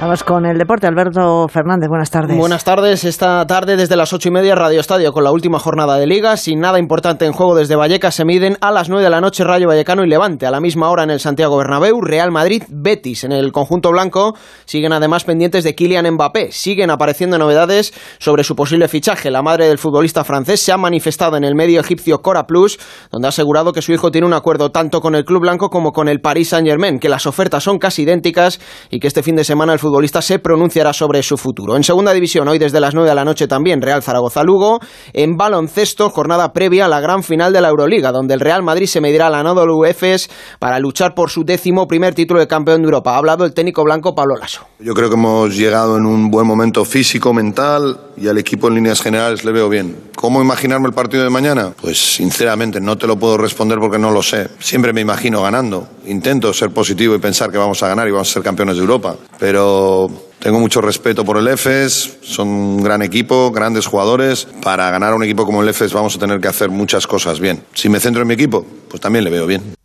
Vamos 0.00 0.24
con 0.24 0.46
el 0.46 0.56
deporte. 0.56 0.86
Alberto 0.86 1.46
Fernández, 1.48 1.90
buenas 1.90 2.10
tardes. 2.10 2.34
Buenas 2.34 2.64
tardes. 2.64 3.04
Esta 3.04 3.46
tarde 3.46 3.76
desde 3.76 3.96
las 3.96 4.14
ocho 4.14 4.30
y 4.30 4.32
media 4.32 4.54
Radio 4.54 4.80
Estadio 4.80 5.12
con 5.12 5.24
la 5.24 5.30
última 5.30 5.58
jornada 5.58 5.98
de 5.98 6.06
Liga. 6.06 6.38
Sin 6.38 6.58
nada 6.58 6.78
importante 6.78 7.26
en 7.26 7.32
juego 7.32 7.54
desde 7.54 7.76
Vallecas 7.76 8.14
se 8.14 8.24
miden 8.24 8.56
a 8.62 8.70
las 8.70 8.88
nueve 8.88 9.04
de 9.04 9.10
la 9.10 9.20
noche 9.20 9.44
Rayo 9.44 9.68
Vallecano 9.68 10.02
y 10.02 10.08
Levante. 10.08 10.46
A 10.46 10.50
la 10.50 10.58
misma 10.58 10.88
hora 10.88 11.02
en 11.02 11.10
el 11.10 11.20
Santiago 11.20 11.58
Bernabéu, 11.58 12.00
Real 12.00 12.30
Madrid, 12.30 12.62
Betis. 12.70 13.24
En 13.24 13.32
el 13.32 13.52
conjunto 13.52 13.90
blanco 13.90 14.34
siguen 14.64 14.94
además 14.94 15.24
pendientes 15.24 15.64
de 15.64 15.74
Kylian 15.74 16.10
Mbappé. 16.14 16.50
Siguen 16.50 16.88
apareciendo 16.90 17.36
novedades 17.36 17.92
sobre 18.18 18.42
su 18.42 18.56
posible 18.56 18.88
fichaje. 18.88 19.30
La 19.30 19.42
madre 19.42 19.68
del 19.68 19.76
futbolista 19.76 20.24
francés 20.24 20.62
se 20.62 20.72
ha 20.72 20.78
manifestado 20.78 21.36
en 21.36 21.44
el 21.44 21.54
medio 21.54 21.78
egipcio 21.78 22.22
Cora 22.22 22.46
Plus, 22.46 22.78
donde 23.10 23.28
ha 23.28 23.28
asegurado 23.28 23.74
que 23.74 23.82
su 23.82 23.92
hijo 23.92 24.10
tiene 24.10 24.26
un 24.26 24.32
acuerdo 24.32 24.70
tanto 24.70 25.02
con 25.02 25.14
el 25.14 25.26
club 25.26 25.42
blanco 25.42 25.68
como 25.68 25.92
con 25.92 26.08
el 26.08 26.22
Paris 26.22 26.48
Saint 26.48 26.66
Germain, 26.66 26.98
que 26.98 27.10
las 27.10 27.26
ofertas 27.26 27.62
son 27.64 27.78
casi 27.78 28.04
idénticas 28.04 28.60
y 28.88 28.98
que 28.98 29.06
este 29.06 29.22
fin 29.22 29.36
de 29.36 29.44
semana 29.44 29.74
el 29.74 29.78
futbolista 29.90 30.22
se 30.22 30.38
pronunciará 30.38 30.92
sobre 30.92 31.20
su 31.20 31.36
futuro. 31.36 31.74
En 31.76 31.82
segunda 31.82 32.12
división, 32.12 32.46
hoy 32.46 32.60
desde 32.60 32.78
las 32.78 32.94
9 32.94 33.08
de 33.08 33.14
la 33.14 33.24
noche 33.24 33.48
también 33.48 33.82
Real 33.82 34.02
Zaragoza-Lugo. 34.04 34.78
En 35.12 35.36
baloncesto, 35.36 36.10
jornada 36.10 36.52
previa 36.52 36.84
a 36.84 36.88
la 36.88 37.00
gran 37.00 37.24
final 37.24 37.52
de 37.52 37.60
la 37.60 37.70
Euroliga, 37.70 38.12
donde 38.12 38.34
el 38.34 38.40
Real 38.40 38.62
Madrid 38.62 38.86
se 38.86 39.00
medirá 39.00 39.26
a 39.26 39.30
la 39.30 39.40
Anadolu 39.40 39.84
Efes 39.84 40.30
para 40.60 40.78
luchar 40.78 41.12
por 41.14 41.30
su 41.30 41.42
décimo 41.42 41.88
primer 41.88 42.14
título 42.14 42.38
de 42.38 42.46
campeón 42.46 42.82
de 42.82 42.84
Europa. 42.84 43.14
Ha 43.14 43.18
hablado 43.18 43.44
el 43.44 43.52
técnico 43.52 43.82
blanco 43.82 44.14
Pablo 44.14 44.36
Lasso. 44.36 44.60
Yo 44.78 44.94
creo 44.94 45.08
que 45.08 45.16
hemos 45.16 45.56
llegado 45.56 45.96
en 45.96 46.06
un 46.06 46.30
buen 46.30 46.46
momento 46.46 46.84
físico, 46.84 47.34
mental 47.34 47.98
y 48.16 48.28
al 48.28 48.38
equipo 48.38 48.68
en 48.68 48.74
líneas 48.74 49.02
generales 49.02 49.44
le 49.44 49.50
veo 49.50 49.68
bien. 49.68 49.96
¿Cómo 50.20 50.42
imaginarme 50.42 50.86
el 50.86 50.92
partido 50.92 51.24
de 51.24 51.30
mañana? 51.30 51.72
Pues 51.80 52.16
sinceramente 52.16 52.78
no 52.78 52.98
te 52.98 53.06
lo 53.06 53.18
puedo 53.18 53.38
responder 53.38 53.78
porque 53.78 53.98
no 53.98 54.10
lo 54.10 54.22
sé. 54.22 54.50
Siempre 54.58 54.92
me 54.92 55.00
imagino 55.00 55.40
ganando. 55.40 55.88
Intento 56.04 56.52
ser 56.52 56.68
positivo 56.72 57.14
y 57.14 57.18
pensar 57.18 57.50
que 57.50 57.56
vamos 57.56 57.82
a 57.82 57.88
ganar 57.88 58.06
y 58.06 58.10
vamos 58.10 58.28
a 58.28 58.34
ser 58.34 58.42
campeones 58.42 58.76
de 58.76 58.82
Europa. 58.82 59.16
Pero 59.38 60.10
tengo 60.38 60.60
mucho 60.60 60.82
respeto 60.82 61.24
por 61.24 61.38
el 61.38 61.48
EFES, 61.48 62.18
son 62.20 62.48
un 62.48 62.82
gran 62.82 63.00
equipo, 63.00 63.50
grandes 63.50 63.86
jugadores. 63.86 64.46
Para 64.62 64.90
ganar 64.90 65.14
a 65.14 65.16
un 65.16 65.24
equipo 65.24 65.46
como 65.46 65.62
el 65.62 65.68
EFES 65.70 65.94
vamos 65.94 66.14
a 66.16 66.18
tener 66.18 66.38
que 66.38 66.48
hacer 66.48 66.68
muchas 66.68 67.06
cosas 67.06 67.40
bien. 67.40 67.64
Si 67.72 67.88
me 67.88 67.98
centro 67.98 68.20
en 68.20 68.28
mi 68.28 68.34
equipo, 68.34 68.66
pues 68.90 69.00
también 69.00 69.24
le 69.24 69.30
veo 69.30 69.46
bien. 69.46 69.79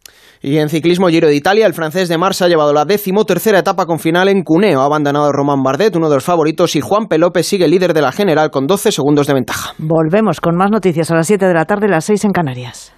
Y 0.47 0.59
en 0.59 0.69
ciclismo 0.69 1.07
Giro 1.07 1.27
de 1.27 1.33
Italia, 1.33 1.65
el 1.65 1.73
francés 1.73 2.07
de 2.07 2.19
Mars 2.19 2.43
ha 2.43 2.47
llevado 2.47 2.71
la 2.71 2.85
decimotercera 2.85 3.57
etapa 3.57 3.87
con 3.87 3.97
final 3.97 4.27
en 4.27 4.43
Cuneo. 4.43 4.79
Ha 4.79 4.85
abandonado 4.85 5.31
Román 5.31 5.63
Bardet, 5.63 5.95
uno 5.95 6.07
de 6.07 6.17
los 6.17 6.23
favoritos, 6.23 6.75
y 6.75 6.81
Juan 6.81 7.07
Pelópez 7.07 7.47
sigue 7.47 7.67
líder 7.67 7.95
de 7.95 8.03
la 8.03 8.11
general 8.11 8.51
con 8.51 8.67
12 8.67 8.91
segundos 8.91 9.25
de 9.25 9.33
ventaja. 9.33 9.73
Volvemos 9.79 10.39
con 10.41 10.55
más 10.55 10.69
noticias 10.69 11.09
a 11.09 11.15
las 11.15 11.25
7 11.25 11.47
de 11.47 11.53
la 11.55 11.65
tarde, 11.65 11.87
las 11.87 12.05
6 12.05 12.25
en 12.25 12.31
Canarias. 12.31 12.93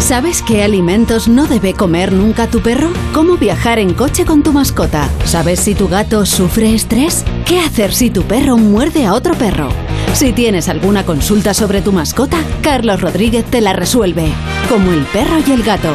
¿Sabes 0.00 0.42
qué 0.42 0.64
alimentos 0.64 1.28
no 1.28 1.46
debe 1.46 1.74
comer 1.74 2.12
nunca 2.12 2.48
tu 2.48 2.58
perro? 2.58 2.88
¿Cómo 3.14 3.36
viajar 3.36 3.78
en 3.78 3.94
coche 3.94 4.24
con 4.24 4.42
tu 4.42 4.52
mascota? 4.52 5.08
¿Sabes 5.24 5.60
si 5.60 5.76
tu 5.76 5.86
gato 5.86 6.26
sufre 6.26 6.74
estrés? 6.74 7.24
¿Qué 7.46 7.60
hacer 7.60 7.92
si 7.92 8.10
tu 8.10 8.24
perro 8.24 8.56
muerde 8.56 9.06
a 9.06 9.14
otro 9.14 9.34
perro? 9.34 9.68
Si 10.14 10.32
tienes 10.32 10.68
alguna 10.68 11.04
consulta 11.04 11.54
sobre 11.54 11.82
tu 11.82 11.90
mascota, 11.92 12.38
Carlos 12.62 13.00
Rodríguez 13.00 13.44
te 13.44 13.60
la 13.60 13.72
resuelve. 13.72 14.32
Como 14.68 14.92
el 14.92 15.04
perro 15.06 15.38
y 15.46 15.52
el 15.52 15.62
gato. 15.62 15.90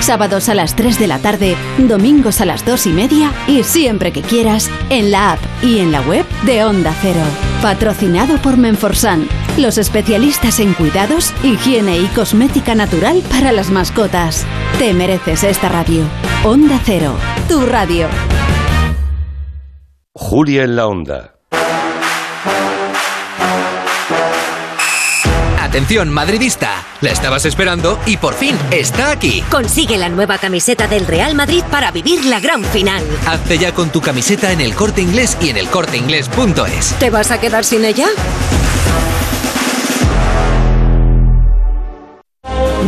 Sábados 0.00 0.48
a 0.48 0.54
las 0.54 0.76
3 0.76 0.98
de 0.98 1.06
la 1.06 1.18
tarde, 1.18 1.56
domingos 1.78 2.40
a 2.40 2.44
las 2.44 2.64
2 2.64 2.86
y 2.86 2.90
media 2.90 3.32
y 3.48 3.62
siempre 3.62 4.12
que 4.12 4.22
quieras 4.22 4.70
en 4.90 5.10
la 5.10 5.32
app 5.32 5.40
y 5.62 5.80
en 5.80 5.90
la 5.90 6.00
web 6.02 6.24
de 6.44 6.64
Onda 6.64 6.94
Cero. 7.00 7.22
Patrocinado 7.60 8.36
por 8.38 8.56
Menforsan, 8.56 9.26
los 9.56 9.78
especialistas 9.78 10.60
en 10.60 10.74
cuidados, 10.74 11.32
higiene 11.42 11.98
y 11.98 12.06
cosmética 12.06 12.74
natural 12.74 13.22
para 13.30 13.52
las 13.52 13.70
mascotas. 13.70 14.44
Te 14.78 14.92
mereces 14.94 15.44
esta 15.44 15.68
radio. 15.68 16.02
Onda 16.44 16.80
Cero, 16.84 17.14
tu 17.48 17.64
radio. 17.66 18.08
Julia 20.14 20.64
en 20.64 20.76
la 20.76 20.86
Onda. 20.86 21.31
Atención, 25.72 26.10
madridista. 26.10 26.84
La 27.00 27.12
estabas 27.12 27.46
esperando 27.46 27.98
y 28.04 28.18
por 28.18 28.34
fin 28.34 28.54
está 28.70 29.10
aquí. 29.10 29.42
Consigue 29.50 29.96
la 29.96 30.10
nueva 30.10 30.36
camiseta 30.36 30.86
del 30.86 31.06
Real 31.06 31.34
Madrid 31.34 31.64
para 31.70 31.90
vivir 31.90 32.26
la 32.26 32.40
gran 32.40 32.62
final. 32.62 33.02
Hazte 33.26 33.56
ya 33.56 33.72
con 33.72 33.88
tu 33.88 34.02
camiseta 34.02 34.52
en 34.52 34.60
el 34.60 34.74
corte 34.74 35.00
inglés 35.00 35.34
y 35.40 35.48
en 35.48 35.56
el 35.56 35.68
corteinglés.es. 35.68 36.92
¿Te 36.98 37.08
vas 37.08 37.30
a 37.30 37.40
quedar 37.40 37.64
sin 37.64 37.86
ella? 37.86 38.08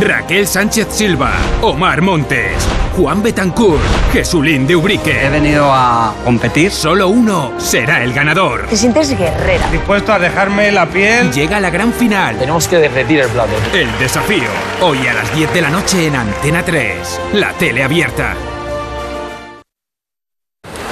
Raquel 0.01 0.45
Sánchez 0.45 0.87
Silva, 0.89 1.31
Omar 1.61 2.01
Montes, 2.01 2.51
Juan 2.97 3.23
Betancourt, 3.23 3.81
Jesulín 4.11 4.67
de 4.67 4.75
Ubrique. 4.75 5.25
He 5.25 5.29
venido 5.29 5.71
a 5.71 6.13
competir. 6.23 6.71
Solo 6.71 7.07
uno 7.07 7.53
será 7.57 8.03
el 8.03 8.13
ganador. 8.13 8.67
Te 8.67 8.75
sientes 8.75 9.17
guerrera. 9.17 9.69
Dispuesto 9.71 10.11
a 10.11 10.19
dejarme 10.19 10.71
la 10.71 10.85
piel. 10.87 11.31
Llega 11.31 11.59
la 11.59 11.69
gran 11.69 11.93
final. 11.93 12.37
Tenemos 12.37 12.67
que 12.67 12.77
derretir 12.77 13.21
el 13.21 13.29
plato. 13.29 13.53
El 13.73 13.87
desafío. 13.97 14.49
Hoy 14.81 15.07
a 15.07 15.13
las 15.13 15.33
10 15.33 15.53
de 15.53 15.61
la 15.61 15.69
noche 15.69 16.07
en 16.07 16.15
Antena 16.15 16.63
3. 16.63 17.21
La 17.33 17.53
tele 17.53 17.83
abierta. 17.83 18.35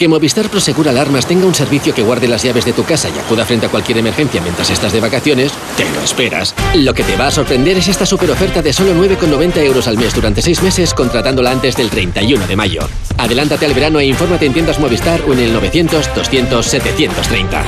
Que 0.04 0.10
Movistar 0.10 0.50
Prosegura 0.50 0.92
Alarmas 0.92 1.26
tenga 1.26 1.46
un 1.46 1.56
servicio 1.56 1.96
que 1.96 2.02
guarde 2.02 2.28
las 2.28 2.44
llaves 2.44 2.66
de 2.66 2.74
tu 2.74 2.84
casa 2.84 3.08
y 3.08 3.18
acuda 3.18 3.46
frente 3.46 3.68
a 3.68 3.70
cualquier 3.70 4.00
emergencia 4.00 4.42
mientras 4.42 4.70
estás 4.70 4.92
de 4.92 5.00
vacaciones, 5.00 5.54
te 5.78 5.90
lo 5.92 6.02
esperas. 6.02 6.54
Lo 6.76 6.94
que 6.94 7.06
te 7.06 7.16
va 7.16 7.28
a 7.28 7.32
sorprender 7.32 7.78
es 7.78 7.88
esta 7.88 8.06
super 8.06 8.30
oferta 8.30 8.62
de 8.62 8.74
solo 8.74 8.94
9,90 8.96 9.60
euros 9.60 9.88
al 9.88 9.98
mes 9.98 10.14
durante 10.14 10.42
6 10.42 10.62
meses 10.62 10.94
contratándola 10.94 11.52
antes 11.52 11.78
del 11.78 11.90
31 11.90 12.48
de 12.48 12.56
mayo. 12.58 12.82
Adelántate 13.18 13.66
al 13.66 13.74
verano 13.74 13.98
e 14.02 14.06
infórmate 14.06 14.46
en 14.46 14.52
tiendas 14.52 14.78
Movistar 14.78 15.22
o 15.26 15.32
en 15.32 15.40
el 15.40 15.54
900 15.54 16.14
200 16.14 16.66
730. 16.66 17.64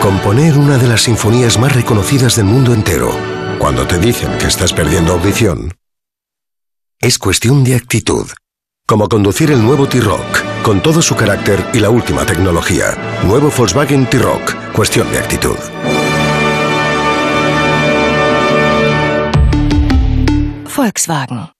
Componer 0.00 0.58
una 0.58 0.76
de 0.76 0.88
las 0.88 1.02
sinfonías 1.02 1.56
más 1.60 1.72
reconocidas 1.72 2.34
del 2.34 2.46
mundo 2.46 2.74
entero, 2.74 3.16
cuando 3.58 3.86
te 3.86 3.98
dicen 3.98 4.38
que 4.38 4.46
estás 4.46 4.72
perdiendo 4.72 5.12
audición, 5.12 5.74
es 7.00 7.18
cuestión 7.18 7.64
de 7.64 7.74
actitud. 7.74 8.26
Como 8.86 9.08
conducir 9.08 9.50
el 9.50 9.62
nuevo 9.62 9.86
T-Rock, 9.86 10.62
con 10.62 10.80
todo 10.82 11.02
su 11.02 11.14
carácter 11.14 11.64
y 11.74 11.80
la 11.80 11.90
última 11.90 12.24
tecnología. 12.24 12.96
Nuevo 13.24 13.50
Volkswagen 13.50 14.08
T-Rock, 14.08 14.72
cuestión 14.72 15.10
de 15.12 15.18
actitud. 15.18 15.56
Volkswagen. 20.74 21.57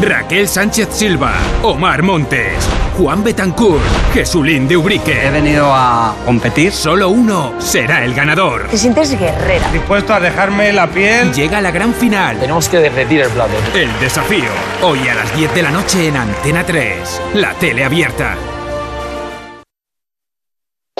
Raquel 0.00 0.48
Sánchez 0.48 0.88
Silva, 0.90 1.34
Omar 1.62 2.02
Montes, 2.02 2.68
Juan 2.98 3.22
Betancourt, 3.22 3.82
Jesulín 4.12 4.66
de 4.66 4.76
Ubrique. 4.76 5.26
He 5.26 5.30
venido 5.30 5.72
a 5.72 6.14
competir. 6.24 6.72
Solo 6.72 7.10
uno 7.10 7.52
será 7.58 8.04
el 8.04 8.14
ganador. 8.14 8.68
Te 8.68 8.76
sientes 8.76 9.18
guerrera. 9.18 9.70
Dispuesto 9.70 10.14
a 10.14 10.20
dejarme 10.20 10.72
la 10.72 10.88
piel. 10.88 11.32
Llega 11.32 11.60
la 11.60 11.70
gran 11.70 11.94
final. 11.94 12.38
Tenemos 12.38 12.68
que 12.68 12.78
derretir 12.78 13.20
el 13.20 13.30
plato. 13.30 13.52
El 13.74 13.90
desafío. 14.00 14.50
Hoy 14.82 15.06
a 15.08 15.14
las 15.14 15.36
10 15.36 15.54
de 15.54 15.62
la 15.62 15.70
noche 15.70 16.08
en 16.08 16.16
Antena 16.16 16.64
3. 16.64 17.22
La 17.34 17.54
tele 17.54 17.84
abierta. 17.84 18.36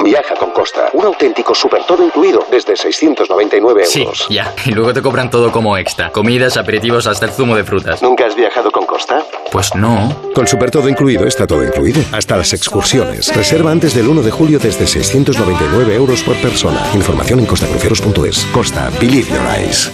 Viaja 0.02 0.34
con 0.36 0.50
Costa. 0.50 0.90
Un 0.92 1.04
auténtico 1.04 1.54
super 1.54 1.84
todo 1.86 2.04
incluido 2.04 2.44
desde 2.50 2.76
699 2.76 3.84
Sí, 3.86 4.02
euros. 4.02 4.26
ya. 4.28 4.54
Y 4.64 4.70
luego 4.72 4.92
te 4.92 5.00
cobran 5.02 5.30
todo 5.30 5.50
como 5.52 5.76
extra. 5.76 6.10
Comidas, 6.10 6.56
aperitivos, 6.56 7.06
hasta 7.06 7.26
el 7.26 7.32
zumo 7.32 7.54
de 7.56 7.64
frutas. 7.64 8.02
¿Nunca 8.02 8.26
has 8.26 8.34
viajado 8.34 8.70
con 8.70 8.84
Costa? 8.86 9.24
Pues 9.50 9.74
no. 9.74 10.14
Con 10.34 10.46
Super 10.46 10.70
Todo 10.70 10.88
Incluido 10.88 11.26
está 11.26 11.46
todo 11.46 11.62
incluido. 11.62 12.00
Hasta 12.12 12.36
las 12.36 12.52
excursiones. 12.52 13.34
Reserva 13.34 13.70
antes 13.70 13.94
del 13.94 14.08
1 14.08 14.22
de 14.22 14.30
julio 14.30 14.58
desde 14.58 14.86
699 14.86 15.94
euros 15.94 16.22
por 16.22 16.36
persona. 16.36 16.80
Información 16.94 17.40
en 17.40 17.46
costacruceros.es. 17.46 18.46
Costa. 18.52 18.90
Believe 19.00 19.28
your 19.28 19.40
eyes. 19.56 19.92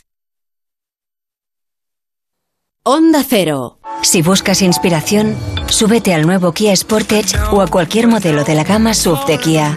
Onda 2.84 3.22
Cero. 3.28 3.77
Si 4.02 4.22
buscas 4.22 4.62
inspiración, 4.62 5.36
súbete 5.68 6.14
al 6.14 6.22
nuevo 6.22 6.52
Kia 6.52 6.74
Sportage 6.74 7.36
o 7.50 7.60
a 7.60 7.66
cualquier 7.66 8.06
modelo 8.06 8.44
de 8.44 8.54
la 8.54 8.64
gama 8.64 8.94
SUV 8.94 9.26
de 9.26 9.38
Kia. 9.38 9.74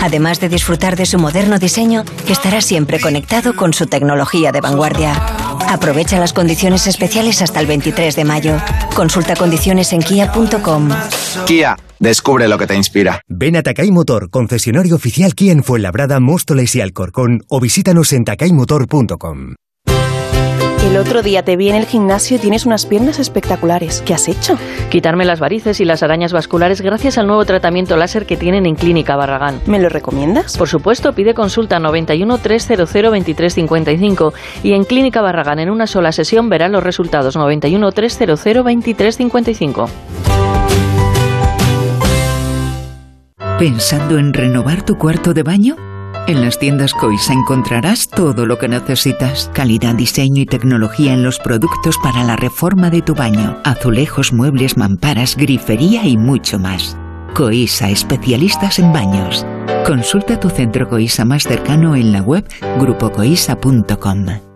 Además 0.00 0.38
de 0.40 0.48
disfrutar 0.48 0.96
de 0.96 1.06
su 1.06 1.18
moderno 1.18 1.58
diseño, 1.58 2.04
estará 2.28 2.60
siempre 2.60 3.00
conectado 3.00 3.56
con 3.56 3.72
su 3.72 3.86
tecnología 3.86 4.52
de 4.52 4.60
vanguardia. 4.60 5.14
Aprovecha 5.68 6.18
las 6.20 6.32
condiciones 6.32 6.86
especiales 6.86 7.42
hasta 7.42 7.60
el 7.60 7.66
23 7.66 8.14
de 8.14 8.24
mayo. 8.24 8.56
Consulta 8.94 9.34
condiciones 9.34 9.92
en 9.92 10.02
kia.com. 10.02 10.90
Kia, 11.46 11.76
descubre 11.98 12.46
lo 12.48 12.58
que 12.58 12.66
te 12.66 12.76
inspira. 12.76 13.22
Ven 13.28 13.56
a 13.56 13.62
Takay 13.62 13.90
Motor, 13.90 14.30
concesionario 14.30 14.94
oficial 14.94 15.34
Kia 15.34 15.52
en 15.52 15.64
Fuenlabrada, 15.64 16.20
Móstoles 16.20 16.74
y 16.76 16.80
Alcorcón 16.80 17.42
o 17.48 17.60
visítanos 17.60 18.12
en 18.12 18.24
takaymotor.com. 18.24 19.54
El 20.84 20.98
otro 20.98 21.22
día 21.22 21.42
te 21.42 21.56
vi 21.56 21.70
en 21.70 21.76
el 21.76 21.86
gimnasio 21.86 22.36
y 22.36 22.40
tienes 22.40 22.66
unas 22.66 22.84
piernas 22.84 23.18
espectaculares. 23.18 24.02
¿Qué 24.04 24.12
has 24.12 24.28
hecho? 24.28 24.58
Quitarme 24.90 25.24
las 25.24 25.40
varices 25.40 25.80
y 25.80 25.86
las 25.86 26.02
arañas 26.02 26.34
vasculares 26.34 26.82
gracias 26.82 27.16
al 27.16 27.26
nuevo 27.26 27.42
tratamiento 27.46 27.96
láser 27.96 28.26
que 28.26 28.36
tienen 28.36 28.66
en 28.66 28.74
Clínica 28.74 29.16
Barragán. 29.16 29.60
¿Me 29.64 29.80
lo 29.80 29.88
recomiendas? 29.88 30.58
Por 30.58 30.68
supuesto, 30.68 31.14
pide 31.14 31.32
consulta 31.32 31.78
91 31.78 32.36
300 32.36 32.92
2355 32.92 34.34
y 34.62 34.72
en 34.74 34.84
Clínica 34.84 35.22
Barragán 35.22 35.58
en 35.58 35.70
una 35.70 35.86
sola 35.86 36.12
sesión 36.12 36.50
verán 36.50 36.72
los 36.72 36.84
resultados 36.84 37.34
91 37.34 37.90
300 37.90 38.44
2355. 38.44 39.88
¿Pensando 43.58 44.18
en 44.18 44.34
renovar 44.34 44.84
tu 44.84 44.96
cuarto 44.98 45.32
de 45.32 45.42
baño? 45.42 45.93
En 46.26 46.40
las 46.40 46.58
tiendas 46.58 46.94
Coisa 46.94 47.34
encontrarás 47.34 48.08
todo 48.08 48.46
lo 48.46 48.56
que 48.56 48.66
necesitas. 48.66 49.50
Calidad, 49.52 49.94
diseño 49.94 50.40
y 50.40 50.46
tecnología 50.46 51.12
en 51.12 51.22
los 51.22 51.38
productos 51.38 51.98
para 52.02 52.24
la 52.24 52.34
reforma 52.34 52.88
de 52.88 53.02
tu 53.02 53.14
baño. 53.14 53.60
Azulejos, 53.62 54.32
muebles, 54.32 54.78
mamparas, 54.78 55.36
grifería 55.36 56.06
y 56.06 56.16
mucho 56.16 56.58
más. 56.58 56.96
Coisa, 57.34 57.90
especialistas 57.90 58.78
en 58.78 58.90
baños. 58.90 59.44
Consulta 59.84 60.40
tu 60.40 60.48
centro 60.48 60.88
Coisa 60.88 61.26
más 61.26 61.42
cercano 61.42 61.94
en 61.94 62.12
la 62.12 62.22
web 62.22 62.48
grupocoisa.com. 62.78 64.53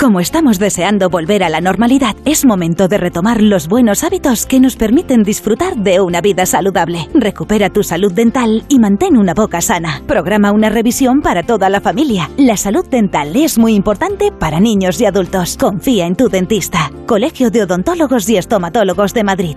Como 0.00 0.18
estamos 0.18 0.58
deseando 0.58 1.10
volver 1.10 1.44
a 1.44 1.50
la 1.50 1.60
normalidad, 1.60 2.16
es 2.24 2.46
momento 2.46 2.88
de 2.88 2.96
retomar 2.96 3.42
los 3.42 3.68
buenos 3.68 4.02
hábitos 4.02 4.46
que 4.46 4.58
nos 4.58 4.74
permiten 4.74 5.24
disfrutar 5.24 5.76
de 5.76 6.00
una 6.00 6.22
vida 6.22 6.46
saludable. 6.46 7.06
Recupera 7.12 7.68
tu 7.68 7.82
salud 7.82 8.10
dental 8.10 8.64
y 8.70 8.78
mantén 8.78 9.18
una 9.18 9.34
boca 9.34 9.60
sana. 9.60 10.00
Programa 10.06 10.52
una 10.52 10.70
revisión 10.70 11.20
para 11.20 11.42
toda 11.42 11.68
la 11.68 11.82
familia. 11.82 12.30
La 12.38 12.56
salud 12.56 12.88
dental 12.88 13.36
es 13.36 13.58
muy 13.58 13.74
importante 13.74 14.32
para 14.32 14.58
niños 14.58 14.98
y 15.02 15.04
adultos. 15.04 15.58
Confía 15.58 16.06
en 16.06 16.16
tu 16.16 16.30
dentista. 16.30 16.90
Colegio 17.06 17.50
de 17.50 17.64
Odontólogos 17.64 18.26
y 18.30 18.38
Estomatólogos 18.38 19.12
de 19.12 19.24
Madrid. 19.24 19.56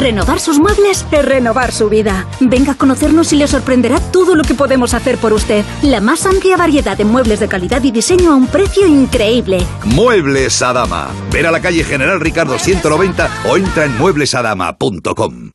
Renovar 0.00 0.40
sus 0.40 0.58
muebles 0.58 1.04
es 1.12 1.24
renovar 1.24 1.72
su 1.72 1.90
vida. 1.90 2.26
Venga 2.40 2.72
a 2.72 2.74
conocernos 2.74 3.34
y 3.34 3.36
le 3.36 3.46
sorprenderá 3.46 4.00
todo 4.00 4.34
lo 4.34 4.44
que 4.44 4.54
podemos 4.54 4.94
hacer 4.94 5.18
por 5.18 5.34
usted. 5.34 5.62
La 5.82 6.00
más 6.00 6.24
amplia 6.24 6.56
variedad 6.56 6.96
de 6.96 7.04
muebles 7.04 7.38
de 7.38 7.48
calidad 7.48 7.82
y 7.84 7.90
diseño 7.90 8.32
a 8.32 8.34
un 8.34 8.46
precio 8.46 8.86
increíble. 8.86 9.58
Muebles 9.84 10.62
Adama. 10.62 11.08
Ver 11.30 11.46
a 11.46 11.50
la 11.50 11.60
calle 11.60 11.84
General 11.84 12.18
Ricardo 12.18 12.58
190 12.58 13.28
o 13.46 13.58
entra 13.58 13.84
en 13.84 13.98
mueblesadama.com. 13.98 15.50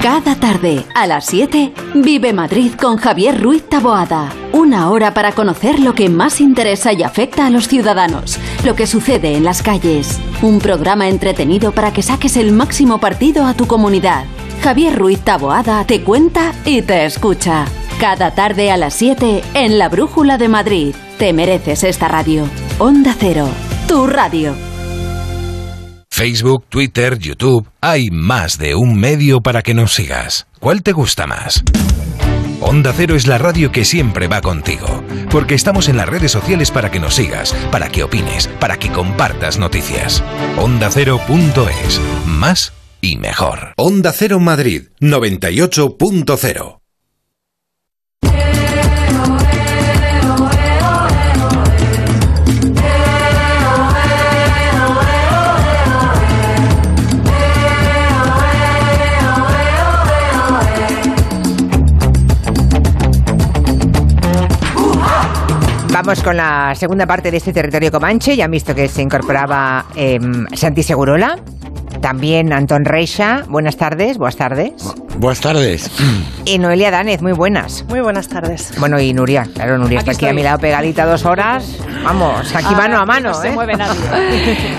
Cada 0.00 0.34
tarde, 0.36 0.84
a 0.94 1.06
las 1.06 1.26
7, 1.26 1.74
Vive 1.94 2.32
Madrid 2.32 2.72
con 2.80 2.96
Javier 2.96 3.42
Ruiz 3.42 3.68
Taboada. 3.68 4.43
Una 4.64 4.88
hora 4.88 5.12
para 5.12 5.32
conocer 5.32 5.78
lo 5.78 5.94
que 5.94 6.08
más 6.08 6.40
interesa 6.40 6.94
y 6.94 7.02
afecta 7.02 7.44
a 7.44 7.50
los 7.50 7.68
ciudadanos, 7.68 8.38
lo 8.64 8.74
que 8.74 8.86
sucede 8.86 9.36
en 9.36 9.44
las 9.44 9.62
calles. 9.62 10.18
Un 10.40 10.58
programa 10.58 11.10
entretenido 11.10 11.72
para 11.72 11.92
que 11.92 12.02
saques 12.02 12.38
el 12.38 12.50
máximo 12.50 12.98
partido 12.98 13.44
a 13.44 13.52
tu 13.52 13.66
comunidad. 13.66 14.24
Javier 14.62 14.98
Ruiz 14.98 15.20
Taboada 15.20 15.84
te 15.84 16.00
cuenta 16.00 16.54
y 16.64 16.80
te 16.80 17.04
escucha. 17.04 17.66
Cada 18.00 18.30
tarde 18.30 18.70
a 18.70 18.78
las 18.78 18.94
7 18.94 19.42
en 19.52 19.78
La 19.78 19.90
Brújula 19.90 20.38
de 20.38 20.48
Madrid. 20.48 20.94
Te 21.18 21.34
mereces 21.34 21.84
esta 21.84 22.08
radio. 22.08 22.48
Onda 22.78 23.14
Cero, 23.18 23.46
tu 23.86 24.06
radio. 24.06 24.54
Facebook, 26.10 26.64
Twitter, 26.70 27.18
YouTube, 27.18 27.68
hay 27.82 28.08
más 28.10 28.56
de 28.56 28.74
un 28.74 28.98
medio 28.98 29.42
para 29.42 29.60
que 29.60 29.74
nos 29.74 29.92
sigas. 29.92 30.46
¿Cuál 30.58 30.82
te 30.82 30.92
gusta 30.92 31.26
más? 31.26 31.62
Onda 32.66 32.94
Cero 32.96 33.14
es 33.14 33.26
la 33.26 33.36
radio 33.36 33.70
que 33.70 33.84
siempre 33.84 34.26
va 34.26 34.40
contigo, 34.40 35.04
porque 35.30 35.54
estamos 35.54 35.90
en 35.90 35.98
las 35.98 36.08
redes 36.08 36.32
sociales 36.32 36.70
para 36.70 36.90
que 36.90 36.98
nos 36.98 37.14
sigas, 37.14 37.52
para 37.70 37.90
que 37.90 38.02
opines, 38.02 38.48
para 38.58 38.78
que 38.78 38.90
compartas 38.90 39.58
noticias. 39.58 40.24
OndaCero.es, 40.56 42.00
más 42.26 42.72
y 43.02 43.16
mejor. 43.16 43.74
Onda 43.76 44.12
Cero 44.12 44.40
Madrid 44.40 44.84
98.0. 45.00 46.83
Vamos 66.04 66.22
con 66.22 66.36
la 66.36 66.74
segunda 66.74 67.06
parte 67.06 67.30
de 67.30 67.38
este 67.38 67.50
territorio 67.52 67.90
comanche. 67.90 68.36
Ya 68.36 68.44
han 68.44 68.50
visto 68.50 68.74
que 68.74 68.88
se 68.88 69.00
incorporaba 69.00 69.86
eh, 69.96 70.18
Santi 70.52 70.82
Segurola, 70.82 71.38
también 72.02 72.52
Antón 72.52 72.84
Reixa. 72.84 73.44
Buenas 73.48 73.78
tardes, 73.78 74.18
buenas 74.18 74.36
tardes. 74.36 74.72
Buenas 75.16 75.40
tardes. 75.40 75.90
Y 76.44 76.58
Noelia 76.58 76.90
Danez, 76.90 77.22
muy 77.22 77.32
buenas. 77.32 77.86
Muy 77.88 78.00
buenas 78.00 78.28
tardes. 78.28 78.74
Bueno, 78.78 79.00
y 79.00 79.14
Nuria, 79.14 79.48
claro, 79.54 79.78
Nuria 79.78 80.00
Aquí 80.00 80.10
está 80.10 80.18
aquí 80.18 80.26
a 80.26 80.28
estoy. 80.28 80.36
mi 80.36 80.42
lado 80.42 80.58
pegadita 80.58 81.06
dos 81.06 81.24
horas. 81.24 81.78
Vamos, 82.04 82.54
aquí 82.54 82.66
Ah, 82.68 82.76
mano 82.76 82.98
a 82.98 83.06
mano. 83.06 83.30
no 83.30 83.40
se 83.40 83.48
¿eh? 83.48 83.52
mueve 83.52 83.74
nadie. 83.74 84.00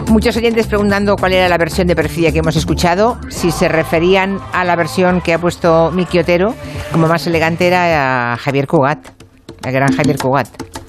Muchos 0.12 0.38
oyentes 0.38 0.68
preguntando 0.68 1.16
cuál 1.16 1.34
era 1.34 1.50
la 1.50 1.58
versión 1.58 1.88
de 1.88 1.96
Perfilla 1.96 2.32
que 2.32 2.40
hemos 2.40 2.56
escuchado. 2.56 3.18
Si 3.30 3.50
se 3.50 3.68
referían 3.68 4.38
a 4.54 4.64
la 4.64 4.76
versión 4.76 5.22
que 5.22 5.34
ha 5.34 5.40
puesto 5.40 5.90
Miki 5.92 6.20
Otero, 6.20 6.54
como 6.92 7.08
más 7.08 7.26
elegante 7.26 7.66
era 7.66 8.34
a 8.34 8.38
Javier 8.38 8.68
Cugat, 8.68 9.00
el 9.66 9.72
gran 9.72 9.92
Javier 9.96 10.18
Cugat. 10.20 10.50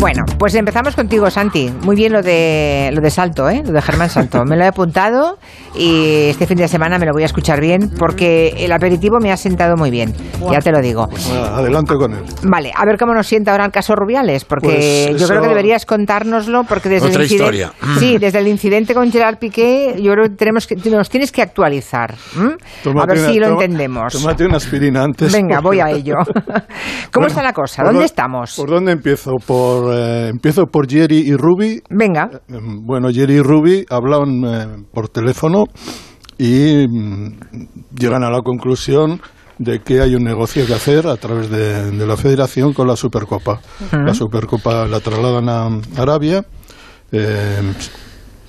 Bueno, 0.00 0.24
pues 0.38 0.54
empezamos 0.54 0.96
contigo, 0.96 1.30
Santi. 1.30 1.70
Muy 1.82 1.94
bien 1.94 2.12
lo 2.14 2.22
de 2.22 2.90
lo 2.94 3.02
de 3.02 3.10
Salto, 3.10 3.50
¿eh? 3.50 3.62
Lo 3.66 3.72
de 3.72 3.82
Germán 3.82 4.08
Salto. 4.08 4.46
Me 4.46 4.56
lo 4.56 4.64
he 4.64 4.66
apuntado 4.66 5.38
y 5.76 6.28
este 6.30 6.46
fin 6.46 6.56
de 6.56 6.68
semana 6.68 6.98
me 6.98 7.04
lo 7.04 7.12
voy 7.12 7.22
a 7.22 7.26
escuchar 7.26 7.60
bien 7.60 7.90
porque 7.98 8.54
el 8.64 8.72
aperitivo 8.72 9.18
me 9.20 9.30
ha 9.30 9.36
sentado 9.36 9.76
muy 9.76 9.90
bien. 9.90 10.14
Ya 10.50 10.60
te 10.60 10.72
lo 10.72 10.80
digo. 10.80 11.06
Ah, 11.34 11.56
Adelante 11.58 11.94
con 11.96 12.14
él. 12.14 12.22
Vale, 12.44 12.72
a 12.74 12.86
ver 12.86 12.96
cómo 12.96 13.12
nos 13.12 13.26
sienta 13.26 13.50
ahora 13.52 13.66
el 13.66 13.72
caso 13.72 13.94
Rubiales, 13.94 14.46
porque 14.46 15.06
Pues 15.10 15.20
yo 15.20 15.28
creo 15.28 15.42
que 15.42 15.48
deberías 15.48 15.84
contárnoslo, 15.84 16.64
porque 16.64 16.88
desde 16.88 17.08
Otra 17.08 17.18
el 17.20 17.24
incidente, 17.30 17.56
historia. 17.58 17.72
sí, 17.98 18.16
desde 18.16 18.38
el 18.38 18.48
incidente 18.48 18.94
con 18.94 19.12
Gerard 19.12 19.36
Piqué, 19.36 19.96
yo 20.00 20.12
creo 20.12 20.24
que 20.24 20.30
tenemos 20.30 20.66
que 20.66 20.76
nos 20.76 21.10
tienes 21.10 21.30
que 21.30 21.42
actualizar, 21.42 22.14
a 22.14 23.06
ver 23.06 23.18
una- 23.18 23.28
si 23.30 23.38
lo 23.38 23.48
toma- 23.48 23.62
entendemos. 23.64 24.12
Tómate 24.14 24.46
una 24.46 24.56
aspirina 24.56 25.04
antes. 25.04 25.30
Venga, 25.30 25.60
porque- 25.60 25.78
voy 25.78 25.80
a 25.80 25.90
ello. 25.94 26.14
¿Cómo 26.24 27.24
Bueno, 27.24 27.26
está 27.26 27.42
la 27.42 27.52
cosa? 27.52 27.82
¿por 27.82 27.86
¿Dónde 27.92 28.00
dó- 28.00 28.06
estamos? 28.06 28.54
¿Por 28.56 28.70
dónde 28.70 28.92
empiezo? 28.92 29.36
Por, 29.46 29.89
eh, 29.92 30.28
empiezo 30.28 30.66
por 30.66 30.88
Jerry 30.88 31.18
y 31.18 31.34
Ruby. 31.34 31.82
Venga. 31.90 32.30
Bueno, 32.48 33.08
Jerry 33.12 33.36
y 33.36 33.40
Ruby 33.40 33.84
hablan 33.88 34.44
eh, 34.44 34.84
por 34.92 35.08
teléfono 35.08 35.64
y 36.38 36.86
mm, 36.88 37.38
llegan 37.98 38.24
a 38.24 38.30
la 38.30 38.42
conclusión 38.42 39.20
de 39.58 39.80
que 39.80 40.00
hay 40.00 40.14
un 40.14 40.24
negocio 40.24 40.66
que 40.66 40.74
hacer 40.74 41.06
a 41.06 41.16
través 41.16 41.50
de, 41.50 41.90
de 41.90 42.06
la 42.06 42.16
federación 42.16 42.72
con 42.72 42.88
la 42.88 42.96
Supercopa. 42.96 43.60
La 43.92 44.14
Supercopa 44.14 44.86
la 44.86 45.00
trasladan 45.00 45.48
a 45.50 45.68
Arabia. 46.00 46.44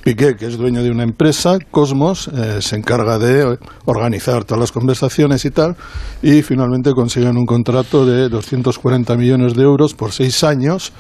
Piqué, 0.04 0.36
que 0.36 0.47
es 0.47 0.58
dueño 0.58 0.82
de 0.82 0.89
una 0.89 1.04
empresa, 1.04 1.60
Cosmos, 1.70 2.28
eh, 2.28 2.62
se 2.62 2.76
encarga 2.76 3.20
de 3.20 3.58
organizar 3.86 4.43
todas 4.45 4.60
las 4.60 4.72
conversaciones 4.72 5.45
y 5.45 5.52
tal, 5.52 5.76
y 6.24 6.41
finalmente 6.41 6.91
consiguen 6.93 7.38
un 7.38 7.45
contrato 7.45 8.06
de 8.06 8.28
240 8.30 9.16
millones 9.16 9.54
de 9.54 9.64
euros 9.64 9.93
por 9.93 10.12
seis 10.12 10.43
años, 10.43 10.91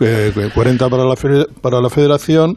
eh, 0.00 0.50
40 0.54 0.88
para 0.88 1.04
la, 1.04 1.14
para 1.60 1.80
la 1.80 1.90
federación 1.90 2.56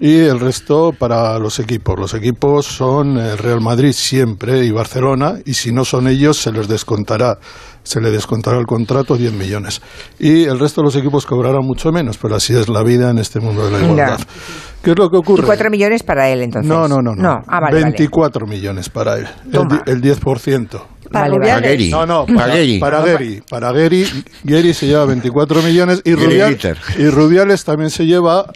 y 0.00 0.16
el 0.18 0.40
resto 0.40 0.92
para 0.98 1.38
los 1.38 1.58
equipos. 1.58 1.98
Los 1.98 2.14
equipos 2.14 2.66
son 2.66 3.18
el 3.18 3.36
Real 3.38 3.60
Madrid 3.60 3.92
siempre 3.92 4.64
y 4.64 4.70
Barcelona, 4.70 5.34
y 5.44 5.54
si 5.54 5.72
no 5.72 5.84
son 5.84 6.08
ellos 6.08 6.38
se 6.38 6.50
les 6.52 6.68
descontará, 6.68 7.38
se 7.82 8.00
le 8.00 8.10
descontará 8.10 8.58
el 8.58 8.66
contrato 8.66 9.16
10 9.16 9.32
millones. 9.34 9.82
Y 10.18 10.44
el 10.44 10.58
resto 10.58 10.80
de 10.80 10.86
los 10.86 10.96
equipos 10.96 11.26
cobrarán 11.26 11.64
mucho 11.66 11.92
menos, 11.92 12.16
pero 12.18 12.36
así 12.36 12.54
es 12.54 12.68
la 12.68 12.82
vida 12.82 13.10
en 13.10 13.18
este 13.18 13.40
mundo 13.40 13.66
de 13.66 13.72
la 13.72 13.78
igualdad. 13.84 14.18
Ya. 14.18 14.26
¿Qué 14.82 14.92
es 14.92 14.98
lo 14.98 15.10
que 15.10 15.16
¿Y 15.16 15.20
ocurre? 15.20 15.42
cuatro 15.44 15.68
millones 15.70 16.02
para 16.02 16.30
él, 16.30 16.40
entonces? 16.42 16.66
No, 16.68 16.88
no, 16.88 16.96
no. 17.02 17.14
no. 17.14 17.28
Ah, 17.46 17.60
vale, 17.60 17.74
vale. 17.74 17.84
24 17.84 18.46
millones 18.46 18.88
para 18.88 19.18
él. 19.18 19.26
El, 19.44 19.50
Toma. 19.52 19.82
el 19.86 20.00
10%. 20.00 20.68
Para 21.10 21.24
Vale, 21.28 21.36
Rubiales. 21.38 21.70
Gary. 21.70 21.90
No, 21.90 22.06
no, 22.06 22.24
Para 22.24 22.38
para, 22.38 22.54
Gary. 22.54 22.78
para 22.78 23.00
Gary. 23.02 23.42
Para 23.50 23.72
Gary, 23.72 24.06
Gary 24.44 24.72
se 24.72 24.86
lleva 24.86 25.04
24 25.06 25.60
millones 25.62 26.00
y, 26.04 26.12
Gary 26.12 26.24
Rubial- 26.24 26.48
Glitter. 26.50 26.78
y 26.98 27.08
Rubiales 27.08 27.64
también 27.64 27.90
se 27.90 28.06
lleva 28.06 28.46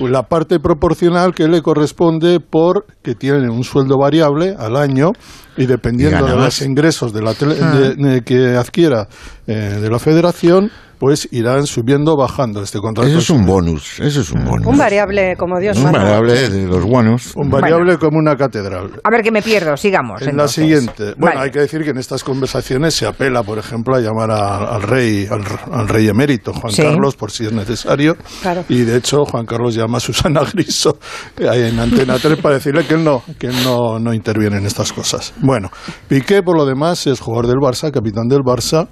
la 0.00 0.24
parte 0.24 0.58
proporcional 0.60 1.34
que 1.34 1.46
le 1.48 1.62
corresponde 1.62 2.40
por 2.40 2.86
que 3.02 3.14
tiene 3.14 3.48
un 3.48 3.64
sueldo 3.64 3.96
variable 3.98 4.54
al 4.58 4.76
año 4.76 5.12
y 5.56 5.66
dependiendo 5.66 6.26
Y 6.26 6.30
de 6.30 6.36
los 6.36 6.60
ingresos 6.62 7.12
de 7.12 7.22
la 7.22 7.34
tele- 7.34 7.56
Ah. 7.62 7.70
de- 7.76 7.94
de 7.94 8.22
que 8.22 8.56
adquiera 8.56 9.08
eh, 9.46 9.78
de 9.80 9.90
la 9.90 9.98
federación, 9.98 10.70
pues 10.98 11.28
irán 11.32 11.66
subiendo 11.66 12.14
o 12.14 12.16
bajando 12.16 12.62
este 12.62 12.78
contrato. 12.78 13.08
Eso 13.08 13.18
es 13.18 13.30
un 13.30 13.44
bonus, 13.44 14.00
eso 14.00 14.20
es 14.20 14.30
un 14.30 14.44
bonus. 14.44 14.66
Un 14.66 14.78
variable 14.78 15.36
como 15.36 15.58
Dios 15.58 15.76
Un 15.78 15.84
manda. 15.84 15.98
variable 16.00 16.48
de 16.50 16.66
los 16.66 16.84
buenos. 16.84 17.32
Un 17.36 17.50
variable 17.50 17.98
como 17.98 18.18
una 18.18 18.36
catedral. 18.36 18.90
A 19.02 19.10
ver 19.10 19.22
que 19.22 19.30
me 19.30 19.42
pierdo, 19.42 19.76
sigamos. 19.76 20.22
En 20.22 20.36
la 20.36 20.48
siguiente. 20.48 21.14
Bueno, 21.18 21.36
Vale. 21.36 21.40
hay 21.40 21.50
que 21.50 21.60
decir 21.60 21.82
que 21.84 21.90
en 21.90 21.98
estas 21.98 22.24
conversaciones 22.24 22.94
se 22.94 23.06
apela, 23.06 23.42
por 23.42 23.58
ejemplo, 23.58 23.94
a 23.96 24.00
llamar 24.00 24.30
a- 24.30 24.74
al 24.74 24.82
rey, 24.82 25.26
al, 25.30 25.42
al 25.72 25.88
rey 25.88 26.08
emérito, 26.08 26.52
Juan 26.52 26.72
Sí. 26.72 26.82
Carlos, 26.82 27.16
por 27.16 27.30
si 27.30 27.44
es 27.46 27.52
necesario. 27.52 28.16
Claro. 28.42 28.64
Y 28.68 28.82
de 28.82 28.96
hecho, 28.96 29.24
Juan 29.24 29.46
Carlos 29.46 29.74
llama 29.74 29.98
a 29.98 30.00
Susana 30.00 30.40
Griso 30.52 30.98
eh, 31.38 31.68
en 31.72 31.78
Antena 31.78 32.18
3 32.18 32.38
para 32.40 32.56
decirle 32.56 32.86
que 32.86 32.94
él 32.94 33.04
no, 33.04 33.22
que 33.38 33.48
él 33.48 33.54
no, 33.64 33.98
no 33.98 34.12
interviene 34.14 34.56
en 34.58 34.66
estas 34.66 34.92
cosas. 34.92 35.32
Bueno, 35.40 35.70
Piqué, 36.08 36.42
por 36.42 36.56
lo 36.56 36.64
demás, 36.66 37.06
es 37.06 37.20
jugador 37.20 37.46
del 37.46 37.56
Barça, 37.56 37.90
capitán 37.90 38.28
del 38.28 38.40
Barça, 38.40 38.86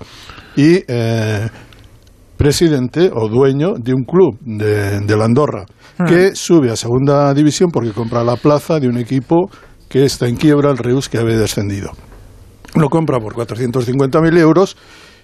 y 0.57 0.81
eh, 0.89 1.49
presidente 2.43 3.09
o 3.15 3.29
dueño 3.29 3.75
de 3.79 3.95
un 3.95 4.03
club 4.03 4.37
de, 4.41 4.99
de 4.99 5.17
la 5.17 5.27
Andorra 5.27 5.65
que 6.09 6.35
sube 6.35 6.73
a 6.73 6.77
segunda 6.77 7.33
división 7.35 7.71
porque 7.71 7.93
compra 7.93 8.25
la 8.25 8.35
plaza 8.35 8.81
de 8.81 8.89
un 8.89 8.99
equipo 8.99 9.49
que 9.89 10.05
está 10.05 10.27
en 10.27 10.35
quiebra, 10.35 10.73
el 10.73 10.79
Reus, 10.79 11.09
que 11.09 11.19
había 11.19 11.37
descendido. 11.37 11.93
Lo 12.75 12.89
compra 12.89 13.21
por 13.21 13.35
450.000 13.35 14.39
euros 14.39 14.77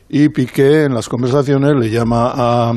y 0.08 0.28
Piqué 0.28 0.84
en 0.84 0.94
las 0.94 1.08
conversaciones 1.08 1.72
le 1.74 1.90
llama 1.90 2.30
a, 2.32 2.70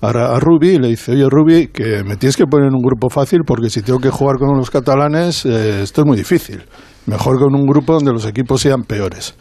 a, 0.00 0.08
a 0.08 0.38
Rubi 0.38 0.74
y 0.74 0.78
le 0.78 0.88
dice, 0.88 1.12
oye 1.12 1.26
Rubi, 1.28 1.66
que 1.68 2.04
me 2.04 2.16
tienes 2.16 2.36
que 2.36 2.46
poner 2.46 2.68
en 2.68 2.74
un 2.76 2.82
grupo 2.82 3.10
fácil 3.10 3.40
porque 3.44 3.68
si 3.68 3.82
tengo 3.82 3.98
que 3.98 4.10
jugar 4.10 4.36
con 4.38 4.56
los 4.56 4.70
catalanes 4.70 5.44
eh, 5.44 5.82
esto 5.82 6.02
es 6.02 6.06
muy 6.06 6.16
difícil. 6.16 6.62
Mejor 7.06 7.36
con 7.40 7.52
un 7.56 7.66
grupo 7.66 7.94
donde 7.94 8.12
los 8.12 8.26
equipos 8.26 8.60
sean 8.60 8.84
peores. 8.84 9.34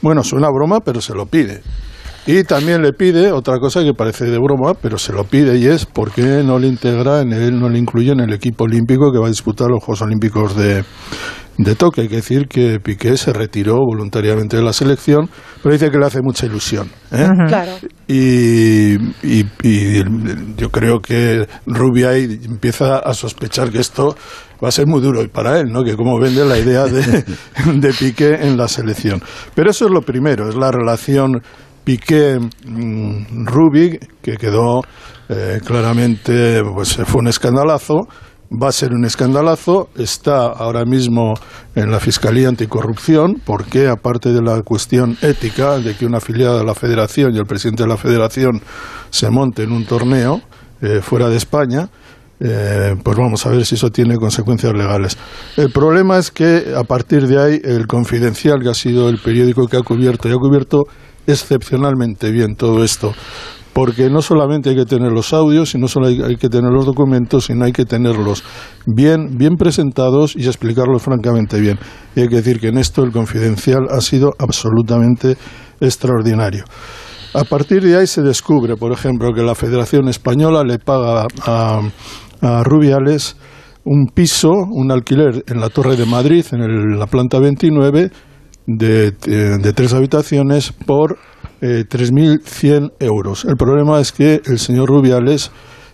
Bueno, 0.00 0.22
suena 0.22 0.48
broma, 0.48 0.80
pero 0.80 1.02
se 1.02 1.14
lo 1.14 1.26
pide. 1.26 1.60
Y 2.26 2.42
también 2.44 2.80
le 2.82 2.92
pide 2.92 3.32
otra 3.32 3.58
cosa 3.58 3.82
que 3.82 3.92
parece 3.92 4.24
de 4.24 4.38
broma, 4.38 4.74
pero 4.74 4.96
se 4.98 5.12
lo 5.12 5.24
pide 5.24 5.58
y 5.58 5.66
es 5.66 5.84
por 5.84 6.10
qué 6.10 6.42
no 6.42 6.58
le 6.58 6.68
integra, 6.68 7.20
en 7.20 7.32
él 7.32 7.60
no 7.60 7.68
le 7.68 7.78
incluye 7.78 8.12
en 8.12 8.20
el 8.20 8.32
equipo 8.32 8.64
olímpico 8.64 9.12
que 9.12 9.18
va 9.18 9.26
a 9.26 9.30
disputar 9.30 9.68
los 9.68 9.84
Juegos 9.84 10.00
Olímpicos 10.00 10.56
de, 10.56 10.84
de 11.58 11.74
Tokio. 11.74 12.02
Hay 12.02 12.08
que 12.08 12.16
decir 12.16 12.48
que 12.48 12.80
Piqué 12.80 13.18
se 13.18 13.32
retiró 13.34 13.76
voluntariamente 13.76 14.56
de 14.56 14.62
la 14.62 14.72
selección, 14.72 15.28
pero 15.62 15.74
dice 15.74 15.90
que 15.90 15.98
le 15.98 16.06
hace 16.06 16.20
mucha 16.22 16.46
ilusión. 16.46 16.88
¿eh? 17.12 17.28
Claro. 17.46 17.72
Y, 18.08 18.94
y- 19.22 19.46
y 19.62 20.02
yo 20.56 20.70
creo 20.70 21.00
que 21.00 21.46
Rubiay 21.66 22.40
empieza 22.46 23.00
a 23.00 23.12
sospechar 23.12 23.70
que 23.70 23.80
esto 23.80 24.16
va 24.62 24.68
a 24.68 24.72
ser 24.72 24.86
muy 24.86 25.02
duro 25.02 25.22
y 25.22 25.28
para 25.28 25.58
él, 25.60 25.66
¿no? 25.70 25.84
Que 25.84 25.94
cómo 25.94 26.18
vende 26.18 26.44
la 26.46 26.58
idea 26.58 26.84
de, 26.86 27.22
de 27.74 27.92
Piqué 27.92 28.34
en 28.46 28.56
la 28.56 28.66
selección. 28.68 29.20
Pero 29.54 29.70
eso 29.70 29.84
es 29.84 29.90
lo 29.90 30.00
primero, 30.00 30.48
es 30.48 30.54
la 30.54 30.70
relación 30.70 31.42
Piqué-Rubi, 31.84 32.48
que 34.22 34.36
quedó 34.36 34.80
eh, 35.28 35.60
claramente, 35.64 36.62
pues 36.74 36.96
fue 37.04 37.20
un 37.20 37.28
escandalazo. 37.28 38.08
Va 38.50 38.68
a 38.68 38.72
ser 38.72 38.92
un 38.92 39.04
escandalazo, 39.04 39.88
está 39.96 40.46
ahora 40.46 40.84
mismo 40.84 41.34
en 41.74 41.90
la 41.90 41.98
Fiscalía 41.98 42.48
Anticorrupción, 42.48 43.40
porque 43.44 43.88
aparte 43.88 44.32
de 44.32 44.42
la 44.42 44.62
cuestión 44.62 45.16
ética 45.22 45.78
de 45.78 45.96
que 45.96 46.06
una 46.06 46.18
afiliada 46.18 46.58
de 46.58 46.64
la 46.64 46.74
Federación 46.74 47.34
y 47.34 47.38
el 47.38 47.46
presidente 47.46 47.82
de 47.82 47.88
la 47.88 47.96
Federación 47.96 48.60
se 49.10 49.30
monte 49.30 49.64
en 49.64 49.72
un 49.72 49.86
torneo 49.86 50.40
eh, 50.82 51.00
fuera 51.00 51.28
de 51.28 51.36
España, 51.36 51.88
eh, 52.40 52.94
pues 53.02 53.16
vamos 53.16 53.46
a 53.46 53.50
ver 53.50 53.64
si 53.64 53.76
eso 53.76 53.90
tiene 53.90 54.16
consecuencias 54.16 54.72
legales. 54.72 55.16
El 55.56 55.70
problema 55.70 56.18
es 56.18 56.30
que 56.30 56.74
a 56.76 56.84
partir 56.84 57.26
de 57.26 57.40
ahí 57.42 57.60
el 57.64 57.86
Confidencial, 57.86 58.60
que 58.62 58.68
ha 58.68 58.74
sido 58.74 59.08
el 59.08 59.18
periódico 59.18 59.66
que 59.66 59.78
ha 59.78 59.82
cubierto, 59.82 60.28
y 60.28 60.32
ha 60.32 60.36
cubierto 60.36 60.84
excepcionalmente 61.26 62.30
bien 62.30 62.56
todo 62.56 62.84
esto, 62.84 63.12
porque 63.72 64.08
no 64.10 64.22
solamente 64.22 64.70
hay 64.70 64.76
que 64.76 64.84
tener 64.84 65.10
los 65.12 65.32
audios, 65.32 65.70
sino 65.70 65.88
solo 65.88 66.06
hay, 66.06 66.20
hay 66.22 66.36
que 66.36 66.48
tener 66.48 66.70
los 66.70 66.86
documentos, 66.86 67.46
sino 67.46 67.64
hay 67.64 67.72
que 67.72 67.84
tenerlos 67.84 68.44
bien, 68.86 69.36
bien 69.36 69.56
presentados 69.56 70.36
y 70.36 70.46
explicarlos 70.46 71.02
francamente 71.02 71.60
bien. 71.60 71.78
Y 72.14 72.20
hay 72.20 72.28
que 72.28 72.36
decir 72.36 72.60
que 72.60 72.68
en 72.68 72.78
esto 72.78 73.02
el 73.02 73.10
Confidencial 73.12 73.86
ha 73.90 74.00
sido 74.00 74.30
absolutamente 74.38 75.36
extraordinario. 75.80 76.64
A 77.34 77.42
partir 77.42 77.82
de 77.82 77.96
ahí 77.96 78.06
se 78.06 78.22
descubre, 78.22 78.76
por 78.76 78.92
ejemplo, 78.92 79.32
que 79.34 79.42
la 79.42 79.56
Federación 79.56 80.08
Española 80.08 80.62
le 80.62 80.78
paga 80.78 81.26
a, 81.44 81.80
a 82.42 82.62
Rubiales 82.62 83.36
un 83.84 84.06
piso, 84.14 84.50
un 84.70 84.92
alquiler 84.92 85.42
en 85.48 85.60
la 85.60 85.68
Torre 85.68 85.96
de 85.96 86.06
Madrid, 86.06 86.44
en 86.52 86.60
el- 86.62 86.98
la 86.98 87.06
planta 87.06 87.40
29, 87.40 88.10
de, 88.66 89.10
de- 89.12 89.72
tres 89.72 89.92
habitaciones 89.94 90.72
por 90.72 91.18
eh, 91.60 91.84
3.100 91.88 92.92
euros. 93.00 93.44
El 93.44 93.56
problema 93.56 94.00
es 94.00 94.12
que 94.12 94.40
el 94.44 94.58
señor 94.58 94.88
Rubiales 94.88 95.50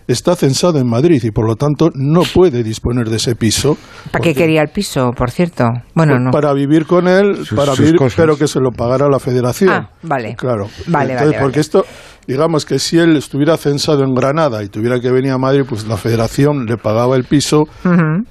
está 0.07 0.35
censado 0.35 0.77
en 0.79 0.89
Madrid 0.89 1.21
y 1.23 1.31
por 1.31 1.47
lo 1.47 1.55
tanto 1.55 1.89
no 1.93 2.21
puede 2.33 2.63
disponer 2.63 3.09
de 3.09 3.15
ese 3.17 3.35
piso. 3.35 3.77
¿Para 4.11 4.23
qué 4.23 4.33
quería 4.33 4.61
el 4.61 4.67
piso, 4.69 5.11
por 5.15 5.31
cierto? 5.31 5.65
Bueno, 5.93 6.13
Pues 6.13 6.23
no. 6.25 6.31
Para 6.31 6.53
vivir 6.53 6.85
con 6.85 7.07
él, 7.07 7.45
Sus- 7.45 7.57
para 7.57 7.71
sus 7.75 7.79
vivir, 7.85 7.95
cosas. 7.97 8.15
pero 8.17 8.35
que 8.37 8.47
se 8.47 8.59
lo 8.59 8.71
pagara 8.71 9.07
la 9.09 9.19
federación. 9.19 9.69
Ah, 9.69 9.89
vale. 10.03 10.35
Claro. 10.35 10.65
Vale, 10.87 11.13
Entonces, 11.13 11.37
vale, 11.37 11.39
porque 11.39 11.59
vale. 11.59 11.61
esto, 11.61 11.85
digamos 12.27 12.65
que 12.65 12.79
si 12.79 12.97
él 12.97 13.15
estuviera 13.17 13.57
censado 13.57 14.03
en 14.03 14.13
Granada 14.13 14.63
y 14.63 14.67
tuviera 14.69 14.99
que 14.99 15.11
venir 15.11 15.31
a 15.31 15.37
Madrid, 15.37 15.63
pues 15.67 15.87
la 15.87 15.97
federación 15.97 16.65
le 16.65 16.77
pagaba 16.77 17.15
el 17.15 17.23
piso 17.25 17.63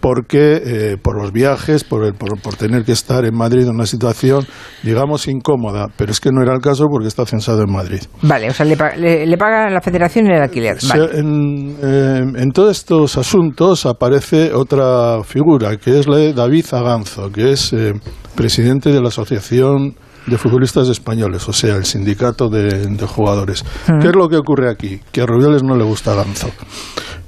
porque 0.01 0.62
eh, 0.64 0.97
por 1.03 1.20
los 1.20 1.32
viajes, 1.32 1.84
por, 1.84 2.05
el- 2.05 2.14
por, 2.14 2.41
por 2.41 2.57
tener 2.57 2.84
que 2.84 2.93
estar 2.93 3.24
en 3.24 3.34
Madrid 3.36 3.62
en 3.64 3.70
una 3.74 3.86
situación, 3.86 4.47
digamos, 4.82 5.26
incómoda. 5.28 5.88
Pero 5.97 6.12
es 6.12 6.20
que 6.20 6.30
no 6.32 6.43
era 6.43 6.55
el 6.55 6.61
caso 6.61 6.86
porque 6.91 7.09
está 7.09 7.26
censado 7.26 7.62
en 7.62 7.72
Madrid. 7.72 8.01
Vale, 8.22 8.49
o 8.49 8.53
sea, 8.55 8.64
le, 8.66 8.76
le- 8.97 9.26
le 9.26 9.36
paga 9.36 9.68
la 9.70 9.80
federación 9.80 10.26
el 10.30 10.41
alquiler. 10.43 10.78
En, 11.14 11.76
eh, 11.82 12.22
en 12.36 12.51
todos 12.53 12.78
estos 12.78 13.16
asuntos 13.18 13.86
aparece 13.86 14.53
otra 14.53 15.22
figura, 15.24 15.76
que 15.76 15.99
es 15.99 16.07
la 16.09 16.16
de 16.16 16.32
David 16.32 16.66
Aganzo, 16.72 17.30
que 17.30 17.53
es 17.53 17.72
eh, 17.72 17.93
presidente 18.34 18.91
de 18.91 19.01
la 19.01 19.09
Asociación 19.09 19.95
de 20.26 20.38
Futbolistas 20.38 20.88
Españoles, 20.88 21.48
o 21.48 21.52
sea, 21.52 21.76
el 21.76 21.84
sindicato 21.84 22.48
de, 22.48 22.86
de 22.86 23.06
jugadores. 23.06 23.64
¿Qué 24.00 24.08
es 24.08 24.16
lo 24.16 24.28
que 24.28 24.36
ocurre 24.36 24.70
aquí? 24.70 25.00
Que 25.12 25.22
a 25.22 25.26
Rubiales 25.26 25.62
no 25.62 25.76
le 25.76 25.84
gusta 25.84 26.12
Aganzo, 26.12 26.50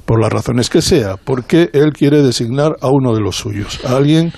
por 0.04 0.20
las 0.20 0.32
razones 0.32 0.68
que 0.68 0.82
sea, 0.82 1.16
porque 1.16 1.70
él 1.72 1.92
quiere 1.92 2.22
designar 2.22 2.76
a 2.80 2.88
uno 2.88 3.14
de 3.14 3.20
los 3.20 3.36
suyos, 3.36 3.80
a 3.84 3.96
alguien 3.96 4.32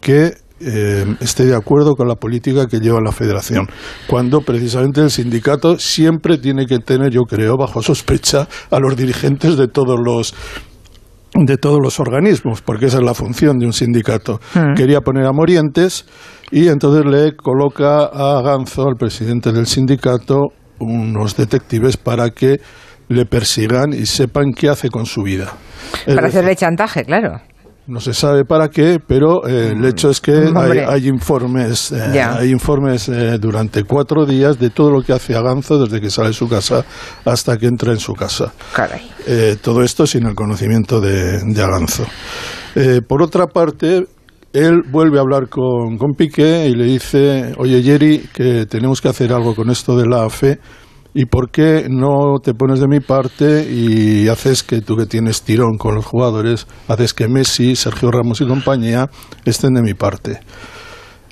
que 0.00 0.34
eh, 0.60 1.06
esté 1.20 1.46
de 1.46 1.56
acuerdo 1.56 1.94
con 1.94 2.06
la 2.06 2.16
política 2.16 2.66
que 2.66 2.80
lleva 2.80 3.00
la 3.00 3.12
federación, 3.12 3.66
cuando 4.06 4.42
precisamente 4.42 5.00
el 5.00 5.10
sindicato 5.10 5.78
siempre 5.78 6.36
tiene 6.36 6.66
que 6.66 6.78
tener, 6.78 7.10
yo 7.10 7.22
creo, 7.22 7.56
bajo 7.56 7.82
sospecha 7.82 8.46
a 8.70 8.78
los 8.78 8.94
dirigentes 8.96 9.56
de 9.56 9.68
todos 9.68 9.98
los 10.04 10.34
de 11.32 11.56
todos 11.56 11.78
los 11.80 12.00
organismos, 12.00 12.60
porque 12.60 12.86
esa 12.86 12.98
es 12.98 13.04
la 13.04 13.14
función 13.14 13.58
de 13.58 13.66
un 13.66 13.72
sindicato. 13.72 14.40
Mm. 14.54 14.74
Quería 14.74 15.00
poner 15.00 15.26
a 15.26 15.32
Morientes 15.32 16.04
y 16.50 16.68
entonces 16.68 17.04
le 17.04 17.36
coloca 17.36 18.04
a 18.04 18.42
Ganzo, 18.42 18.88
al 18.88 18.96
presidente 18.96 19.52
del 19.52 19.66
sindicato, 19.66 20.48
unos 20.78 21.36
detectives 21.36 21.96
para 21.96 22.30
que 22.30 22.60
le 23.08 23.26
persigan 23.26 23.92
y 23.92 24.06
sepan 24.06 24.52
qué 24.52 24.68
hace 24.68 24.88
con 24.88 25.04
su 25.06 25.22
vida. 25.22 25.52
Es 26.06 26.14
Para 26.14 26.28
hacerle 26.28 26.54
chantaje, 26.56 27.04
claro. 27.04 27.40
no 27.86 27.98
se 28.00 28.14
sabe 28.14 28.44
para 28.44 28.68
qué, 28.68 28.98
pero 29.04 29.46
eh, 29.48 29.72
el 29.72 29.84
hecho 29.84 30.10
es 30.10 30.20
que 30.20 30.32
hay, 30.32 30.46
Hombre. 30.46 30.84
hay 30.86 31.08
informes, 31.08 31.90
eh, 31.90 32.20
hay 32.22 32.50
informes 32.50 33.08
eh, 33.08 33.36
durante 33.38 33.82
cuatro 33.82 34.24
días 34.26 34.58
de 34.60 34.70
todo 34.70 34.90
lo 34.92 35.02
que 35.02 35.12
hace 35.12 35.34
Aganzo 35.34 35.78
desde 35.84 36.00
que 36.00 36.08
sale 36.08 36.28
de 36.28 36.34
su 36.34 36.48
casa 36.48 36.84
hasta 37.24 37.56
que 37.56 37.66
entra 37.66 37.90
en 37.92 37.98
su 37.98 38.14
casa. 38.14 38.52
Caray. 38.72 39.10
Eh, 39.26 39.56
todo 39.60 39.82
esto 39.82 40.06
sin 40.06 40.26
el 40.26 40.34
conocimiento 40.36 41.00
de, 41.00 41.42
de 41.44 41.62
Aganzo. 41.62 42.06
Por 43.08 43.20
otra 43.22 43.48
parte, 43.48 44.06
él 44.52 44.82
vuelve 44.90 45.18
a 45.18 45.20
hablar 45.20 45.48
con, 45.48 45.96
con 45.96 46.12
Piqué 46.14 46.66
y 46.68 46.74
le 46.74 46.84
dice, 46.84 47.52
oye 47.58 47.82
Jerry, 47.82 48.28
que 48.32 48.66
tenemos 48.66 49.00
que 49.00 49.08
hacer 49.08 49.32
algo 49.32 49.54
con 49.54 49.70
esto 49.70 49.96
de 49.96 50.06
la 50.06 50.24
AFE. 50.24 50.58
¿Y 51.12 51.26
por 51.26 51.50
qué 51.50 51.86
no 51.88 52.38
te 52.40 52.54
pones 52.54 52.78
de 52.78 52.86
mi 52.86 53.00
parte 53.00 53.66
y 53.68 54.28
haces 54.28 54.62
que 54.62 54.80
tú 54.80 54.96
que 54.96 55.06
tienes 55.06 55.42
tirón 55.42 55.76
con 55.76 55.96
los 55.96 56.06
jugadores, 56.06 56.68
haces 56.86 57.14
que 57.14 57.26
Messi, 57.26 57.74
Sergio 57.74 58.12
Ramos 58.12 58.40
y 58.40 58.46
compañía 58.46 59.08
estén 59.44 59.74
de 59.74 59.82
mi 59.82 59.94
parte? 59.94 60.40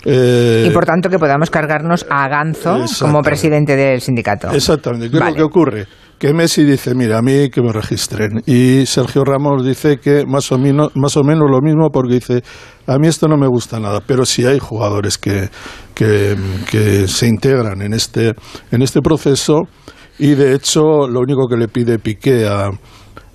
Eh, 0.04 0.66
y 0.68 0.70
por 0.70 0.84
tanto 0.84 1.08
que 1.08 1.18
podamos 1.18 1.50
cargarnos 1.50 2.06
a 2.10 2.28
Ganzo 2.28 2.84
como 3.00 3.22
presidente 3.22 3.76
del 3.76 4.00
sindicato. 4.00 4.50
Exactamente. 4.50 5.10
¿Qué 5.10 5.16
es 5.16 5.20
Vale. 5.20 5.32
lo 5.32 5.36
que 5.36 5.42
ocurre? 5.42 5.86
Que 6.18 6.32
Messi 6.34 6.64
dice, 6.64 6.94
mira, 6.96 7.18
a 7.18 7.22
mí 7.22 7.48
que 7.50 7.62
me 7.62 7.72
registren. 7.72 8.42
Y 8.44 8.86
Sergio 8.86 9.24
Ramos 9.24 9.64
dice 9.64 9.98
que 9.98 10.24
más 10.26 10.50
o, 10.50 10.58
menos, 10.58 10.90
más 10.96 11.16
o 11.16 11.22
menos 11.22 11.48
lo 11.48 11.60
mismo 11.60 11.90
porque 11.92 12.14
dice, 12.14 12.42
a 12.88 12.98
mí 12.98 13.06
esto 13.06 13.28
no 13.28 13.36
me 13.36 13.46
gusta 13.46 13.78
nada, 13.78 14.00
pero 14.04 14.26
sí 14.26 14.44
hay 14.44 14.58
jugadores 14.58 15.16
que, 15.16 15.48
que, 15.94 16.36
que 16.70 17.06
se 17.06 17.28
integran 17.28 17.82
en 17.82 17.92
este, 17.94 18.34
en 18.72 18.82
este 18.82 19.00
proceso 19.00 19.62
y 20.18 20.34
de 20.34 20.54
hecho 20.54 21.06
lo 21.06 21.20
único 21.20 21.46
que 21.48 21.56
le 21.56 21.68
pide 21.68 22.00
Piqué 22.00 22.48
a, 22.48 22.70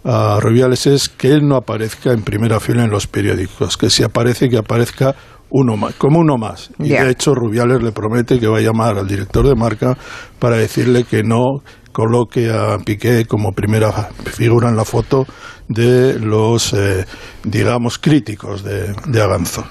a 0.04 0.40
Rubiales 0.42 0.86
es 0.86 1.08
que 1.08 1.30
él 1.32 1.48
no 1.48 1.56
aparezca 1.56 2.12
en 2.12 2.24
primera 2.24 2.60
fila 2.60 2.84
en 2.84 2.90
los 2.92 3.08
periódicos, 3.08 3.78
que 3.78 3.90
si 3.90 4.04
aparece, 4.04 4.50
que 4.50 4.58
aparezca 4.58 5.16
uno 5.50 5.78
más, 5.78 5.94
como 5.96 6.20
uno 6.20 6.36
más. 6.38 6.72
Y 6.80 6.90
Ya. 6.90 7.06
de 7.06 7.12
hecho 7.12 7.34
Rubiales 7.34 7.82
le 7.82 7.94
promete 7.94 8.40
que 8.40 8.48
va 8.48 8.58
a 8.58 8.62
llamar 8.62 8.98
al 8.98 9.08
director 9.08 9.48
de 9.48 9.56
marca 9.56 9.98
para 10.40 10.58
decirle 10.58 11.06
que 11.06 11.24
no 11.24 11.62
coloque 11.94 12.52
a 12.52 12.78
Piqué 12.80 13.26
como 13.26 13.54
primera 13.54 14.10
figura 14.26 14.68
en 14.68 14.76
la 14.76 14.84
foto 14.84 15.26
de 15.70 16.20
los, 16.20 16.74
eh, 16.74 17.06
digamos, 17.46 17.98
críticos 17.98 18.64
de, 18.64 18.94
de 19.08 19.22
Aganzo. 19.22 19.64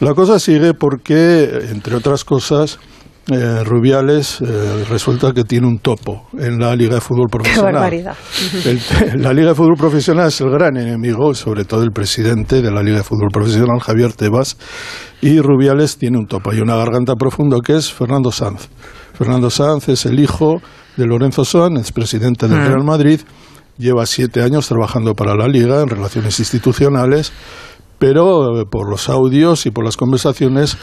La 0.00 0.14
cosa 0.14 0.40
sigue 0.40 0.74
porque, 0.74 1.68
entre 1.70 1.94
otras 1.94 2.24
cosas, 2.24 2.80
eh, 3.28 3.62
Rubiales 3.64 4.40
eh, 4.40 4.84
resulta 4.88 5.32
que 5.32 5.44
tiene 5.44 5.66
un 5.66 5.78
topo 5.78 6.26
en 6.38 6.58
la 6.58 6.74
Liga 6.74 6.94
de 6.96 7.00
Fútbol 7.00 7.26
Qué 7.30 7.38
Profesional. 7.38 7.72
barbaridad. 7.74 8.16
El- 8.64 9.22
la 9.22 9.32
Liga 9.32 9.48
de 9.50 9.54
Fútbol 9.54 9.76
Profesional 9.76 10.28
es 10.28 10.40
el 10.40 10.50
gran 10.50 10.76
enemigo, 10.76 11.32
sobre 11.34 11.64
todo 11.64 11.82
el 11.82 11.90
presidente 11.92 12.60
de 12.62 12.70
la 12.70 12.82
Liga 12.82 12.98
de 12.98 13.04
Fútbol 13.04 13.28
Profesional, 13.32 13.78
Javier 13.80 14.12
Tebas, 14.14 14.56
y 15.20 15.40
Rubiales 15.40 15.98
tiene 15.98 16.18
un 16.18 16.26
topo 16.26 16.52
y 16.52 16.60
una 16.60 16.76
garganta 16.76 17.14
profunda 17.14 17.58
que 17.64 17.76
es 17.76 17.92
Fernando 17.92 18.32
Sanz. 18.32 18.68
Fernando 19.14 19.50
Sanz 19.50 19.88
es 19.90 20.06
el 20.06 20.18
hijo 20.18 20.60
de 20.96 21.06
Lorenzo 21.06 21.44
Sanz, 21.44 21.92
presidente 21.92 22.48
del 22.48 22.58
Mm. 22.58 22.66
Real 22.66 22.84
Madrid, 22.84 23.20
lleva 23.78 24.06
siete 24.06 24.42
años 24.42 24.66
trabajando 24.66 25.14
para 25.14 25.34
la 25.36 25.46
Liga 25.46 25.82
en 25.82 25.88
relaciones 25.88 26.38
institucionales, 26.40 27.32
pero 27.98 28.60
eh, 28.60 28.64
por 28.70 28.90
los 28.90 29.08
audios 29.08 29.66
y 29.66 29.70
por 29.70 29.84
las 29.84 29.96
conversaciones 29.96 30.78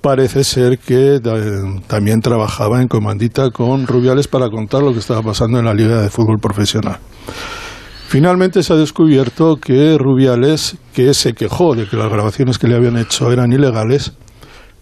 parece 0.00 0.44
ser 0.44 0.78
que 0.78 1.16
eh, 1.16 1.20
también 1.86 2.20
trabajaba 2.20 2.80
en 2.80 2.88
comandita 2.88 3.50
con 3.50 3.86
Rubiales 3.86 4.28
para 4.28 4.48
contar 4.48 4.82
lo 4.82 4.92
que 4.92 4.98
estaba 4.98 5.22
pasando 5.22 5.58
en 5.58 5.64
la 5.64 5.74
Liga 5.74 6.00
de 6.00 6.08
Fútbol 6.08 6.38
Profesional. 6.40 6.98
Finalmente 8.08 8.62
se 8.62 8.72
ha 8.72 8.76
descubierto 8.76 9.56
que 9.56 9.98
Rubiales, 9.98 10.76
que 10.94 11.12
se 11.12 11.34
quejó 11.34 11.74
de 11.74 11.86
que 11.86 11.96
las 11.96 12.10
grabaciones 12.10 12.58
que 12.58 12.66
le 12.66 12.76
habían 12.76 12.96
hecho 12.96 13.30
eran 13.30 13.52
ilegales, 13.52 14.12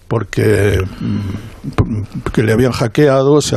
porque 0.07 0.79
mm, 1.01 2.31
que 2.33 2.43
le 2.45 2.53
habían 2.53 2.73
hackeado, 2.73 3.39
es, 3.39 3.53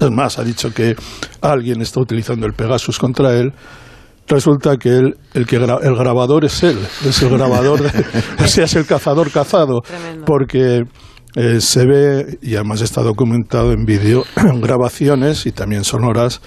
es 0.00 0.10
más, 0.12 0.38
ha 0.38 0.44
dicho 0.44 0.72
que 0.72 0.94
alguien 1.40 1.80
está 1.80 2.00
utilizando 2.00 2.46
el 2.46 2.52
Pegasus 2.52 2.98
contra 2.98 3.34
él. 3.34 3.52
Resulta 4.28 4.76
que 4.76 4.90
él, 4.90 5.16
el, 5.34 5.46
que 5.46 5.58
gra- 5.60 5.80
el 5.82 5.94
grabador 5.96 6.44
es 6.44 6.62
él, 6.62 6.78
es 7.06 7.22
el 7.22 7.30
grabador, 7.30 7.80
de- 7.80 8.04
o 8.44 8.46
sea, 8.46 8.64
es 8.64 8.74
el 8.76 8.84
cazador 8.86 9.30
cazado, 9.30 9.80
porque 10.26 10.84
eh, 11.34 11.60
se 11.60 11.86
ve, 11.86 12.38
y 12.42 12.54
además 12.56 12.80
está 12.82 13.02
documentado 13.02 13.72
en 13.72 13.84
vídeo, 13.84 14.24
grabaciones 14.60 15.46
y 15.46 15.52
también 15.52 15.84
sonoras 15.84 16.40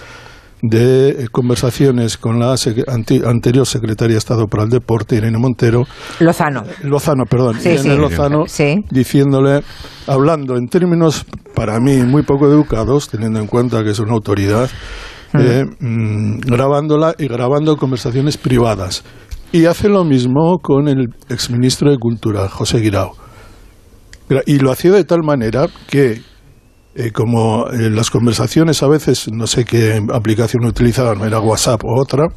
de 0.63 1.09
eh, 1.09 1.27
conversaciones 1.31 2.17
con 2.17 2.37
la 2.39 2.53
sec- 2.53 2.83
anti- 2.87 3.23
anterior 3.25 3.65
secretaria 3.65 4.13
de 4.13 4.19
Estado 4.19 4.45
para 4.45 4.63
el 4.63 4.69
Deporte, 4.69 5.15
Irene 5.15 5.39
Montero, 5.39 5.85
Lozano. 6.19 6.63
Lozano, 6.83 7.23
perdón, 7.27 7.55
Sí, 7.59 7.69
Irene 7.69 7.95
sí. 7.95 7.99
Lozano, 7.99 8.43
diciéndole, 8.91 9.63
hablando 10.05 10.55
en 10.57 10.67
términos 10.67 11.25
para 11.55 11.79
mí 11.79 11.97
muy 12.03 12.21
poco 12.21 12.45
educados, 12.45 13.09
teniendo 13.09 13.39
en 13.39 13.47
cuenta 13.47 13.83
que 13.83 13.89
es 13.89 13.99
una 13.99 14.13
autoridad, 14.13 14.69
eh, 15.33 15.65
mm, 15.79 16.39
grabándola 16.39 17.15
y 17.17 17.27
grabando 17.27 17.77
conversaciones 17.77 18.37
privadas. 18.37 19.03
Y 19.51 19.65
hace 19.65 19.89
lo 19.89 20.03
mismo 20.03 20.59
con 20.61 20.87
el 20.87 21.09
exministro 21.29 21.91
de 21.91 21.97
Cultura, 21.97 22.47
José 22.47 22.79
Guirao. 22.79 23.13
Y 24.45 24.59
lo 24.59 24.71
hacía 24.71 24.91
de 24.91 25.03
tal 25.03 25.23
manera 25.23 25.67
que, 25.87 26.21
eh, 26.95 27.11
como 27.11 27.67
eh, 27.67 27.89
las 27.89 28.09
conversaciones 28.09 28.81
a 28.81 28.87
veces, 28.87 29.29
no 29.29 29.47
sé 29.47 29.65
qué 29.65 30.01
aplicación 30.13 30.65
utilizaban, 30.65 31.21
era 31.21 31.39
WhatsApp 31.39 31.83
o 31.83 31.99
otra, 31.99 32.27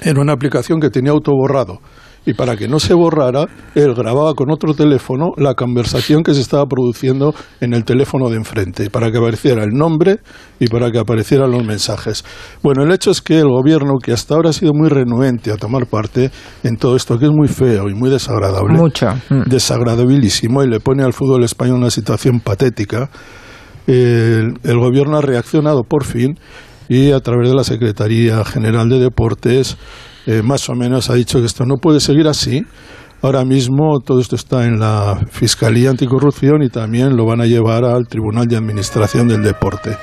era 0.00 0.20
una 0.20 0.32
aplicación 0.32 0.80
que 0.80 0.90
tenía 0.90 1.10
autoborrado. 1.10 1.80
Y 2.24 2.34
para 2.34 2.56
que 2.56 2.68
no 2.68 2.78
se 2.78 2.94
borrara, 2.94 3.46
él 3.74 3.94
grababa 3.94 4.34
con 4.34 4.50
otro 4.52 4.74
teléfono 4.74 5.32
la 5.36 5.54
conversación 5.54 6.22
que 6.22 6.34
se 6.34 6.40
estaba 6.40 6.66
produciendo 6.66 7.34
en 7.60 7.74
el 7.74 7.84
teléfono 7.84 8.30
de 8.30 8.36
enfrente, 8.36 8.90
para 8.90 9.10
que 9.10 9.18
apareciera 9.18 9.64
el 9.64 9.70
nombre 9.70 10.20
y 10.60 10.68
para 10.68 10.92
que 10.92 11.00
aparecieran 11.00 11.50
los 11.50 11.64
mensajes. 11.64 12.24
Bueno, 12.62 12.84
el 12.84 12.92
hecho 12.92 13.10
es 13.10 13.20
que 13.22 13.38
el 13.40 13.48
gobierno, 13.48 13.94
que 14.00 14.12
hasta 14.12 14.36
ahora 14.36 14.50
ha 14.50 14.52
sido 14.52 14.72
muy 14.72 14.88
renuente 14.88 15.50
a 15.50 15.56
tomar 15.56 15.86
parte 15.86 16.30
en 16.62 16.76
todo 16.76 16.94
esto, 16.94 17.18
que 17.18 17.24
es 17.24 17.32
muy 17.32 17.48
feo 17.48 17.88
y 17.88 17.94
muy 17.94 18.08
desagradable, 18.08 18.74
Mucho. 18.78 19.08
desagradabilísimo, 19.46 20.62
y 20.62 20.68
le 20.68 20.78
pone 20.78 21.02
al 21.02 21.12
fútbol 21.12 21.42
español 21.42 21.78
una 21.78 21.90
situación 21.90 22.38
patética, 22.38 23.10
el, 23.88 24.54
el 24.62 24.78
gobierno 24.78 25.18
ha 25.18 25.22
reaccionado 25.22 25.82
por 25.82 26.04
fin 26.04 26.38
y 26.88 27.10
a 27.10 27.18
través 27.18 27.48
de 27.48 27.56
la 27.56 27.64
Secretaría 27.64 28.44
General 28.44 28.88
de 28.88 29.00
Deportes 29.00 29.76
eh, 30.26 30.42
más 30.42 30.68
o 30.68 30.74
menos 30.74 31.10
ha 31.10 31.14
dicho 31.14 31.38
que 31.38 31.46
esto 31.46 31.64
no 31.64 31.76
puede 31.76 32.00
seguir 32.00 32.28
así. 32.28 32.62
Ahora 33.22 33.44
mismo 33.44 34.00
todo 34.00 34.20
esto 34.20 34.34
está 34.34 34.64
en 34.64 34.80
la 34.80 35.16
Fiscalía 35.30 35.90
Anticorrupción 35.90 36.64
y 36.64 36.68
también 36.68 37.16
lo 37.16 37.24
van 37.24 37.40
a 37.40 37.46
llevar 37.46 37.84
al 37.84 38.08
Tribunal 38.08 38.48
de 38.48 38.56
Administración 38.56 39.28
del 39.28 39.44
Deporte. 39.44 39.96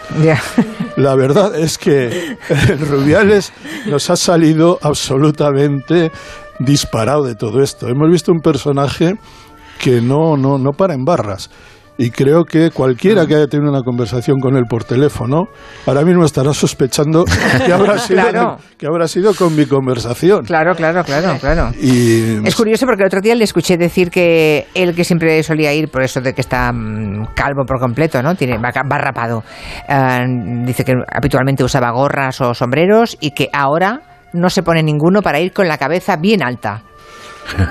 La 0.96 1.16
verdad 1.16 1.54
es 1.60 1.78
que 1.78 2.38
Rubiales 2.90 3.52
nos 3.88 4.10
ha 4.10 4.16
salido 4.16 4.80
absolutamente 4.82 6.12
disparado 6.60 7.24
de 7.24 7.36
todo 7.36 7.62
esto. 7.62 7.88
Hemos 7.88 8.10
visto 8.10 8.32
un 8.32 8.40
personaje 8.40 9.16
que 9.82 10.02
no, 10.02 10.38
no, 10.38 10.58
no 10.58 10.72
para 10.72 10.94
en 10.94 11.04
barras. 11.04 11.50
Y 12.02 12.12
creo 12.12 12.46
que 12.46 12.72
cualquiera 12.72 13.28
que 13.28 13.36
haya 13.36 13.48
tenido 13.48 13.70
una 13.70 13.82
conversación 13.82 14.40
con 14.40 14.56
él 14.56 14.64
por 14.70 14.86
teléfono, 14.86 15.50
ahora 15.86 16.04
mismo 16.04 16.24
estará 16.24 16.54
sospechando 16.54 17.26
que 17.66 17.74
habrá 17.74 17.98
sido, 17.98 18.22
Claro. 18.22 18.58
que 18.78 18.88
habrá 18.88 19.06
sido 19.06 19.34
con 19.36 19.54
mi 19.54 19.66
conversación. 19.66 20.46
Claro, 20.46 20.74
claro, 20.76 21.04
claro, 21.04 21.38
claro. 21.42 21.72
Y 21.78 22.48
Es 22.48 22.56
curioso 22.56 22.86
porque 22.86 23.04
el 23.04 23.08
otro 23.08 23.20
día 23.20 23.36
le 23.36 23.44
escuché 23.44 23.76
decir 23.78 24.10
que 24.10 24.68
él 24.74 24.96
que 24.96 25.04
siempre 25.04 25.44
solía 25.44 25.74
ir 25.74 25.90
por 25.90 26.02
eso 26.02 26.22
de 26.22 26.34
que 26.34 26.40
está 26.40 26.72
mm, 26.72 27.34
calvo 27.36 27.66
por 27.68 27.80
completo, 27.82 28.24
¿no? 28.24 28.34
Tiene 28.34 28.58
va, 28.58 28.72
va 28.90 28.98
rapado. 28.98 29.44
eh, 29.90 30.26
dice 30.66 30.86
que 30.86 30.94
habitualmente 31.14 31.66
usaba 31.66 31.92
gorras 31.92 32.40
o 32.40 32.54
sombreros 32.54 33.18
y 33.20 33.32
que 33.32 33.50
ahora 33.52 34.00
no 34.32 34.50
se 34.50 34.64
pone 34.64 34.82
ninguno 34.84 35.22
para 35.22 35.42
ir 35.42 35.52
con 35.52 35.68
la 35.68 35.78
cabeza 35.78 36.16
bien 36.16 36.44
alta. 36.44 36.84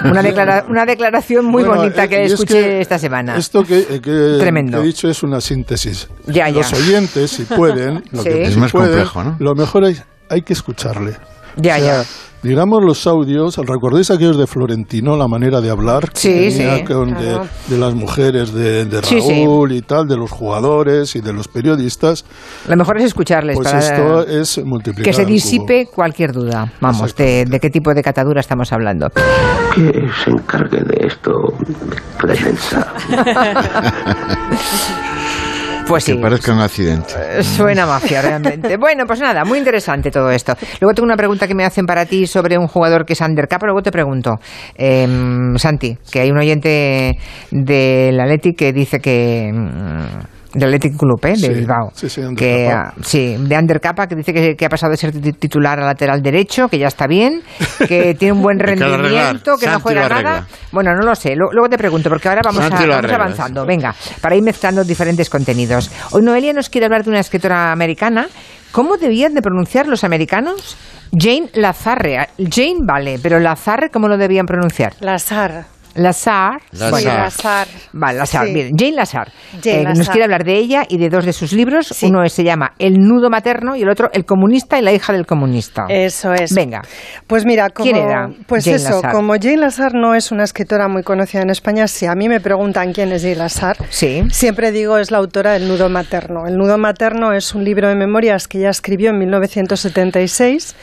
Una, 0.04 0.22
declara- 0.22 0.64
una 0.68 0.84
declaración 0.84 1.44
muy 1.44 1.62
Bueno, 1.62 1.80
bonita 1.80 2.04
eh, 2.04 2.08
que 2.08 2.24
es 2.24 2.32
escuché 2.32 2.54
que 2.62 2.80
esta 2.80 2.98
semana. 2.98 3.36
Esto 3.36 3.64
que, 3.64 3.78
eh, 3.78 4.00
que- 4.02 4.36
Tremendo. 4.38 4.78
que 4.78 4.84
he 4.84 4.86
dicho 4.86 5.08
es 5.08 5.22
una 5.22 5.40
síntesis. 5.40 6.08
Ya, 6.26 6.48
ya. 6.48 6.58
Los 6.58 6.72
oyentes, 6.72 7.30
si 7.30 7.44
pueden, 7.44 8.02
lo 8.10 8.22
Sí. 8.22 8.28
que, 8.28 8.42
Es 8.44 8.54
si 8.54 8.60
más 8.60 8.72
pueden, 8.72 8.88
complejo, 8.90 9.24
¿no? 9.24 9.36
Lo 9.38 9.54
mejor 9.54 9.84
hay, 9.84 9.96
hay 10.30 10.42
que 10.42 10.52
escucharle. 10.52 11.16
Ya, 11.59 11.76
O 11.76 11.80
sea, 11.80 12.02
ya. 12.02 12.09
Digamos 12.40 12.85
los 12.85 13.05
audios, 13.09 13.56
¿recordáis 13.56 14.12
aquellos 14.12 14.39
de 14.39 14.47
Florentino, 14.47 15.16
la 15.16 15.26
manera 15.26 15.60
de 15.60 15.70
hablar? 15.70 16.09
Sí, 16.14 16.52
sí, 16.52 16.62
con- 16.86 17.12
de, 17.14 17.32
claro. 17.32 17.48
de 17.66 17.78
las 17.78 17.94
mujeres 17.97 18.52
de, 18.55 18.85
de 18.85 19.02
Sí, 19.02 19.20
sí. 19.20 19.44
Raúl 19.44 19.72
y 19.72 19.82
tal, 19.82 20.06
de 20.06 20.16
los 20.16 20.30
jugadores 20.30 21.16
y 21.16 21.20
de 21.20 21.32
los 21.32 21.48
periodistas. 21.48 22.24
Lo 22.68 22.76
mejor 22.76 22.98
es 22.98 23.06
escucharles 23.06 23.56
Pues 23.56 23.66
para 23.68 23.80
esto 23.80 24.24
es 24.24 24.64
multiplicar 24.64 25.05
que 25.05 25.12
se 25.12 25.26
disipe 25.26 25.89
cualquier 25.93 26.32
duda. 26.32 26.72
Vamos, 26.80 27.12
de, 27.16 27.44
de 27.44 27.59
qué 27.59 27.70
tipo 27.70 27.93
de 27.93 28.05
catadura 28.05 28.39
estamos 28.40 28.72
hablando. 28.72 29.10
Que 29.74 30.09
se 30.24 30.30
encargue 30.30 30.78
de 30.85 31.09
esto 31.09 31.32
prensa. 32.20 32.94
Pues 35.89 36.05
sí. 36.05 36.15
Que 36.15 36.20
parezca 36.20 36.52
un 36.52 36.60
accidente. 36.60 37.15
Eh, 37.39 37.43
Suena 37.43 37.86
mafia, 37.86 38.20
realmente. 38.28 38.77
Bueno, 38.77 39.05
pues 39.06 39.20
nada, 39.20 39.44
muy 39.44 39.59
interesante 39.59 40.10
todo 40.10 40.31
esto. 40.31 40.55
Luego 40.81 40.94
tengo 40.94 41.06
una 41.06 41.16
pregunta 41.16 41.48
que 41.48 41.55
me 41.55 41.65
hacen 41.65 41.86
para 41.86 42.05
ti 42.05 42.27
sobre 42.27 42.59
un 42.59 42.66
jugador 42.69 43.06
que 43.06 43.15
es 43.15 43.20
undercap, 43.20 43.60
pero 43.60 43.73
luego 43.73 43.82
te 43.82 43.90
pregunto, 43.90 44.39
em, 44.77 45.56
Santi, 45.56 45.97
que 46.10 46.20
hay 46.20 46.31
un 46.31 46.39
oyente 46.39 47.19
del 47.51 48.20
Athletic 48.20 48.56
que 48.59 48.73
dice 48.73 49.01
que... 49.01 49.51
mm, 49.52 50.38
del 50.54 50.64
Athletic 50.74 50.96
Club, 50.96 51.20
¿eh? 51.26 51.28
de 51.30 51.36
Sí, 51.36 51.48
Bilbao. 51.50 51.90
sí, 51.94 52.08
sí, 52.08 52.20
que, 52.36 52.66
Undercapa. 52.66 52.88
ah, 52.88 52.94
sí, 53.02 53.36
de 53.38 53.58
Undercapa, 53.58 54.06
que 54.06 54.14
dice 54.16 54.32
que, 54.32 54.56
que 54.56 54.64
ha 54.66 54.68
pasado 54.68 54.90
de 54.92 54.96
ser 54.96 55.12
ti- 55.12 55.32
titular 55.32 55.78
a 55.78 55.84
lateral 55.86 56.22
derecho, 56.22 56.68
que 56.68 56.78
ya 56.78 56.86
está 56.88 57.06
bien, 57.06 57.42
que 57.86 58.14
tiene 58.18 58.32
un 58.32 58.42
buen 58.42 58.58
lo 58.58 58.64
rendimiento, 58.64 59.56
que 59.58 59.66
no 59.66 59.80
juega 59.80 60.08
lo 60.08 60.14
nada. 60.22 60.46
Bueno, 60.72 60.94
no 60.94 61.02
lo 61.02 61.14
sé. 61.14 61.34
Lu- 61.36 61.50
Luego 61.52 61.68
te 61.68 61.76
pregunto, 61.78 62.08
porque 62.08 62.28
ahora 62.28 62.40
vamos, 62.44 62.64
a, 62.64 62.86
lo 62.86 62.94
vamos 62.94 63.12
avanzando. 63.12 63.66
Venga, 63.66 63.94
para 64.20 64.36
ir 64.36 64.42
mezclando 64.42 64.84
diferentes 64.84 65.28
contenidos. 65.28 65.90
Hoy 66.12 66.22
Noelia 66.22 66.52
nos 66.52 66.68
quiere 66.70 66.86
hablar 66.86 67.04
de 67.04 67.10
una 67.10 67.20
escritora 67.20 67.70
americana. 67.72 68.26
¿Cómo 68.72 68.96
debían 68.98 69.34
de 69.34 69.40
pronunciar 69.42 69.86
los 69.86 70.04
americanos? 70.04 70.76
Jane 71.12 71.48
Lazarre. 71.54 72.28
Jane 72.38 72.80
vale, 72.86 73.18
pero 73.22 73.38
Lazarre, 73.40 73.90
¿cómo 73.90 74.08
lo 74.08 74.18
debían 74.18 74.44
pronunciar? 74.44 74.92
Lazar. 75.00 75.64
Lazar. 75.98 76.60
Lazar. 76.72 76.90
Bueno, 76.90 76.98
Sí, 77.10 77.16
Lazar. 77.16 77.66
Vale, 77.92 78.18
Lazar, 78.18 78.46
Sí. 78.46 78.52
bien. 78.54 78.70
Jane 78.76 78.92
Lazar. 78.92 79.28
Jane 79.62 79.80
Eh, 79.80 79.84
Nos 79.84 79.98
Lazar. 79.98 80.12
quiere 80.12 80.24
hablar 80.24 80.44
de 80.44 80.54
ella 80.56 80.84
y 80.88 80.98
de 80.98 81.08
dos 81.08 81.24
de 81.24 81.32
sus 81.32 81.52
libros. 81.52 81.86
Sí. 81.88 82.06
Uno 82.06 82.26
se 82.28 82.44
llama 82.44 82.72
El 82.78 82.94
nudo 82.98 83.30
materno 83.30 83.76
y 83.76 83.82
el 83.82 83.88
otro 83.88 84.08
El 84.12 84.24
comunista 84.24 84.78
y 84.78 84.82
la 84.82 84.92
hija 84.92 85.12
del 85.12 85.26
comunista. 85.26 85.86
Eso 85.88 86.32
es. 86.32 86.54
Venga. 86.54 86.82
Pues 87.26 87.44
mira, 87.44 87.70
como, 87.70 87.84
¿Quién 87.90 87.96
era 88.04 88.28
pues 88.46 88.64
Jane 88.64 88.76
eso, 88.76 88.96
Lazar? 88.96 89.12
como 89.12 89.34
Jane 89.34 89.56
Lazar 89.58 89.94
no 89.94 90.14
es 90.14 90.30
una 90.32 90.44
escritora 90.44 90.88
muy 90.88 91.02
conocida 91.02 91.42
en 91.42 91.50
España, 91.50 91.86
si 91.88 92.06
a 92.06 92.14
mí 92.14 92.28
me 92.28 92.40
preguntan 92.40 92.92
quién 92.92 93.12
es 93.12 93.22
Jane 93.22 93.36
Lazar, 93.36 93.76
Sí. 93.90 94.22
siempre 94.30 94.72
digo 94.72 94.98
es 94.98 95.10
la 95.10 95.18
autora 95.18 95.52
del 95.52 95.68
Nudo 95.68 95.88
Materno. 95.88 96.46
El 96.46 96.56
Nudo 96.56 96.78
Materno 96.78 97.32
es 97.32 97.54
un 97.54 97.64
libro 97.64 97.88
de 97.88 97.94
memorias 97.94 98.48
que 98.48 98.58
ella 98.58 98.70
escribió 98.70 99.10
en 99.10 99.18
1976, 99.18 100.74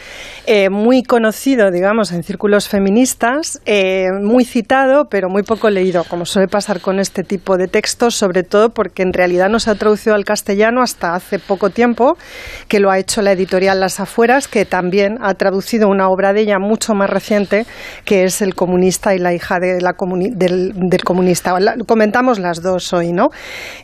eh, 0.47 0.69
muy 0.69 1.03
conocido, 1.03 1.71
digamos, 1.71 2.11
en 2.11 2.23
círculos 2.23 2.67
feministas, 2.67 3.61
eh, 3.65 4.07
muy 4.21 4.45
citado, 4.45 5.04
pero 5.09 5.29
muy 5.29 5.43
poco 5.43 5.69
leído, 5.69 6.03
como 6.03 6.25
suele 6.25 6.47
pasar 6.47 6.81
con 6.81 6.99
este 6.99 7.23
tipo 7.23 7.57
de 7.57 7.67
textos, 7.67 8.15
sobre 8.15 8.43
todo 8.43 8.69
porque 8.69 9.03
en 9.03 9.13
realidad 9.13 9.49
no 9.49 9.59
se 9.59 9.71
ha 9.71 9.75
traducido 9.75 10.15
al 10.15 10.25
castellano 10.25 10.81
hasta 10.81 11.15
hace 11.15 11.39
poco 11.39 11.69
tiempo, 11.69 12.17
que 12.67 12.79
lo 12.79 12.91
ha 12.91 12.99
hecho 12.99 13.21
la 13.21 13.31
editorial 13.31 13.79
Las 13.79 13.99
Afueras, 13.99 14.47
que 14.47 14.65
también 14.65 15.17
ha 15.21 15.33
traducido 15.33 15.87
una 15.89 16.09
obra 16.09 16.33
de 16.33 16.41
ella 16.41 16.59
mucho 16.59 16.93
más 16.93 17.09
reciente, 17.09 17.65
que 18.03 18.23
es 18.23 18.41
El 18.41 18.55
comunista 18.55 19.15
y 19.15 19.19
la 19.19 19.33
hija 19.33 19.59
de 19.59 19.81
la 19.81 19.95
del, 20.31 21.03
comunista. 21.03 21.53
comentamos 21.87 22.39
las 22.39 22.61
dos 22.61 22.93
hoy, 22.93 23.11
¿no? 23.11 23.29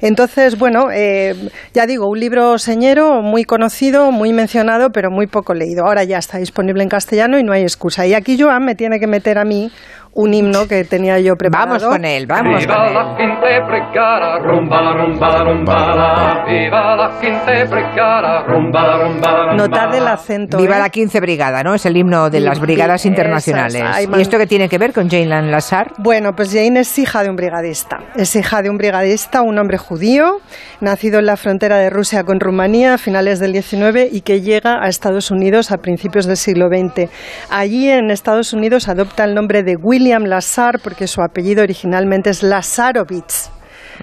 Entonces, 0.01 0.57
bueno, 0.57 0.87
eh, 0.91 1.35
ya 1.73 1.85
digo, 1.85 2.07
un 2.07 2.19
libro 2.19 2.57
señero 2.57 3.21
muy 3.21 3.43
conocido, 3.43 4.11
muy 4.11 4.33
mencionado, 4.33 4.89
pero 4.91 5.09
muy 5.11 5.27
poco 5.27 5.53
leído. 5.53 5.85
Ahora 5.85 6.03
ya 6.03 6.17
está 6.17 6.37
disponible 6.37 6.83
en 6.83 6.89
castellano 6.89 7.37
y 7.39 7.43
no 7.43 7.53
hay 7.53 7.63
excusa. 7.63 8.05
Y 8.05 8.13
aquí 8.13 8.39
Joan 8.39 8.65
me 8.65 8.75
tiene 8.75 8.99
que 8.99 9.07
meter 9.07 9.37
a 9.37 9.45
mí 9.45 9.71
un 10.13 10.33
himno 10.33 10.67
que 10.67 10.83
tenía 10.83 11.19
yo 11.19 11.35
preparado. 11.35 11.71
Vamos 11.71 11.83
con 11.85 12.05
él, 12.05 12.27
vamos 12.27 12.59
Viva 12.59 12.75
con 12.75 12.87
él. 12.87 12.93
la 12.93 13.17
quince 13.17 13.59
brigada, 13.61 14.39
rumba 14.39 14.81
la 14.81 14.93
rumba 14.93 15.29
la 15.29 15.43
rumba 15.43 15.95
la. 15.95 16.45
Viva 16.45 16.95
la 16.95 17.19
quince 17.19 17.65
brigada, 17.65 18.43
rumba 18.43 18.87
la 18.87 18.97
rumba 18.97 19.31
la 19.31 19.43
rumba 19.45 19.53
Notad 19.55 19.95
el 19.95 20.07
acento. 20.07 20.57
Viva 20.57 20.77
¿eh? 20.77 20.79
la 20.79 20.89
15 20.89 21.19
Brigada, 21.19 21.63
¿no? 21.63 21.75
Es 21.75 21.85
el 21.85 21.95
himno 21.97 22.29
de 22.29 22.39
las 22.39 22.59
brigadas 22.59 23.05
internacionales. 23.05 23.83
¿Y 24.17 24.21
esto 24.21 24.37
qué 24.37 24.47
tiene 24.47 24.69
que 24.69 24.77
ver 24.77 24.93
con 24.93 25.09
Jane 25.09 25.49
Lazar? 25.49 25.93
Bueno, 25.97 26.33
pues 26.35 26.51
Jane 26.51 26.81
es 26.81 26.97
hija 26.97 27.23
de 27.23 27.29
un 27.29 27.35
brigadista. 27.35 27.99
Es 28.15 28.35
hija 28.35 28.61
de 28.61 28.69
un 28.69 28.77
brigadista, 28.77 29.41
un 29.41 29.57
hombre 29.59 29.77
judío, 29.77 30.39
nacido 30.79 31.19
en 31.19 31.25
la 31.25 31.37
frontera 31.37 31.77
de 31.77 31.89
Rusia 31.89 32.23
con 32.23 32.39
Rumanía 32.39 32.95
a 32.95 32.97
finales 32.97 33.39
del 33.39 33.53
19 33.53 34.09
y 34.11 34.21
que 34.21 34.41
llega 34.41 34.83
a 34.83 34.87
Estados 34.87 35.31
Unidos 35.31 35.71
a 35.71 35.77
principios 35.77 36.25
del 36.25 36.37
siglo 36.37 36.67
XX. 36.67 37.09
Allí 37.49 37.89
en 37.89 38.11
Estados 38.11 38.53
Unidos 38.53 38.87
adopta 38.89 39.23
el 39.23 39.35
nombre 39.35 39.63
de 39.63 39.75
William 40.01 40.23
Lazar 40.23 40.79
porque 40.83 41.05
su 41.05 41.21
apellido 41.21 41.61
originalmente 41.61 42.31
es 42.31 42.41
Lazarovich. 42.41 43.51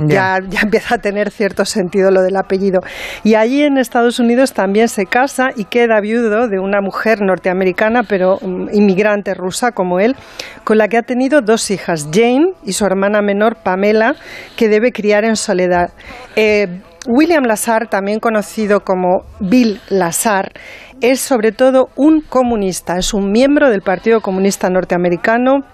Ya, 0.07 0.39
ya 0.49 0.61
empieza 0.63 0.95
a 0.95 0.99
tener 0.99 1.33
cierto 1.33 1.65
sentido 1.65 2.13
lo 2.13 2.23
del 2.23 2.37
apellido. 2.37 2.79
Y 3.25 3.35
allí 3.35 3.65
en 3.65 3.79
Estados 3.79 4.21
Unidos 4.21 4.53
también 4.53 4.87
se 4.87 5.07
casa 5.07 5.49
y 5.57 5.65
queda 5.65 6.01
viudo 6.01 6.47
de 6.47 6.61
una 6.61 6.81
mujer 6.81 7.21
norteamericana, 7.21 8.05
pero 8.05 8.39
mm, 8.41 8.69
inmigrante 8.73 9.35
rusa 9.35 9.73
como 9.73 9.99
él, 9.99 10.15
con 10.63 10.79
la 10.79 10.87
que 10.87 10.99
ha 10.99 11.03
tenido 11.03 11.41
dos 11.41 11.69
hijas, 11.73 12.11
Jane 12.13 12.53
y 12.65 12.75
su 12.75 12.85
hermana 12.85 13.23
menor, 13.23 13.57
Pamela, 13.57 14.15
que 14.57 14.69
debe 14.69 14.93
criar 14.93 15.25
en 15.25 15.35
soledad. 15.35 15.91
Eh, 16.37 16.69
William 17.09 17.43
Lazar, 17.43 17.89
también 17.89 18.21
conocido 18.21 18.81
como 18.85 19.25
Bill 19.41 19.81
Lazar, 19.89 20.53
es 21.01 21.21
sobre 21.21 21.51
todo 21.51 21.89
un 21.97 22.21
comunista, 22.21 22.99
es 22.99 23.15
un 23.15 23.33
miembro 23.33 23.69
del 23.69 23.83
Partido 23.83 24.21
Comunista 24.21 24.69
Norteamericano, 24.69 25.65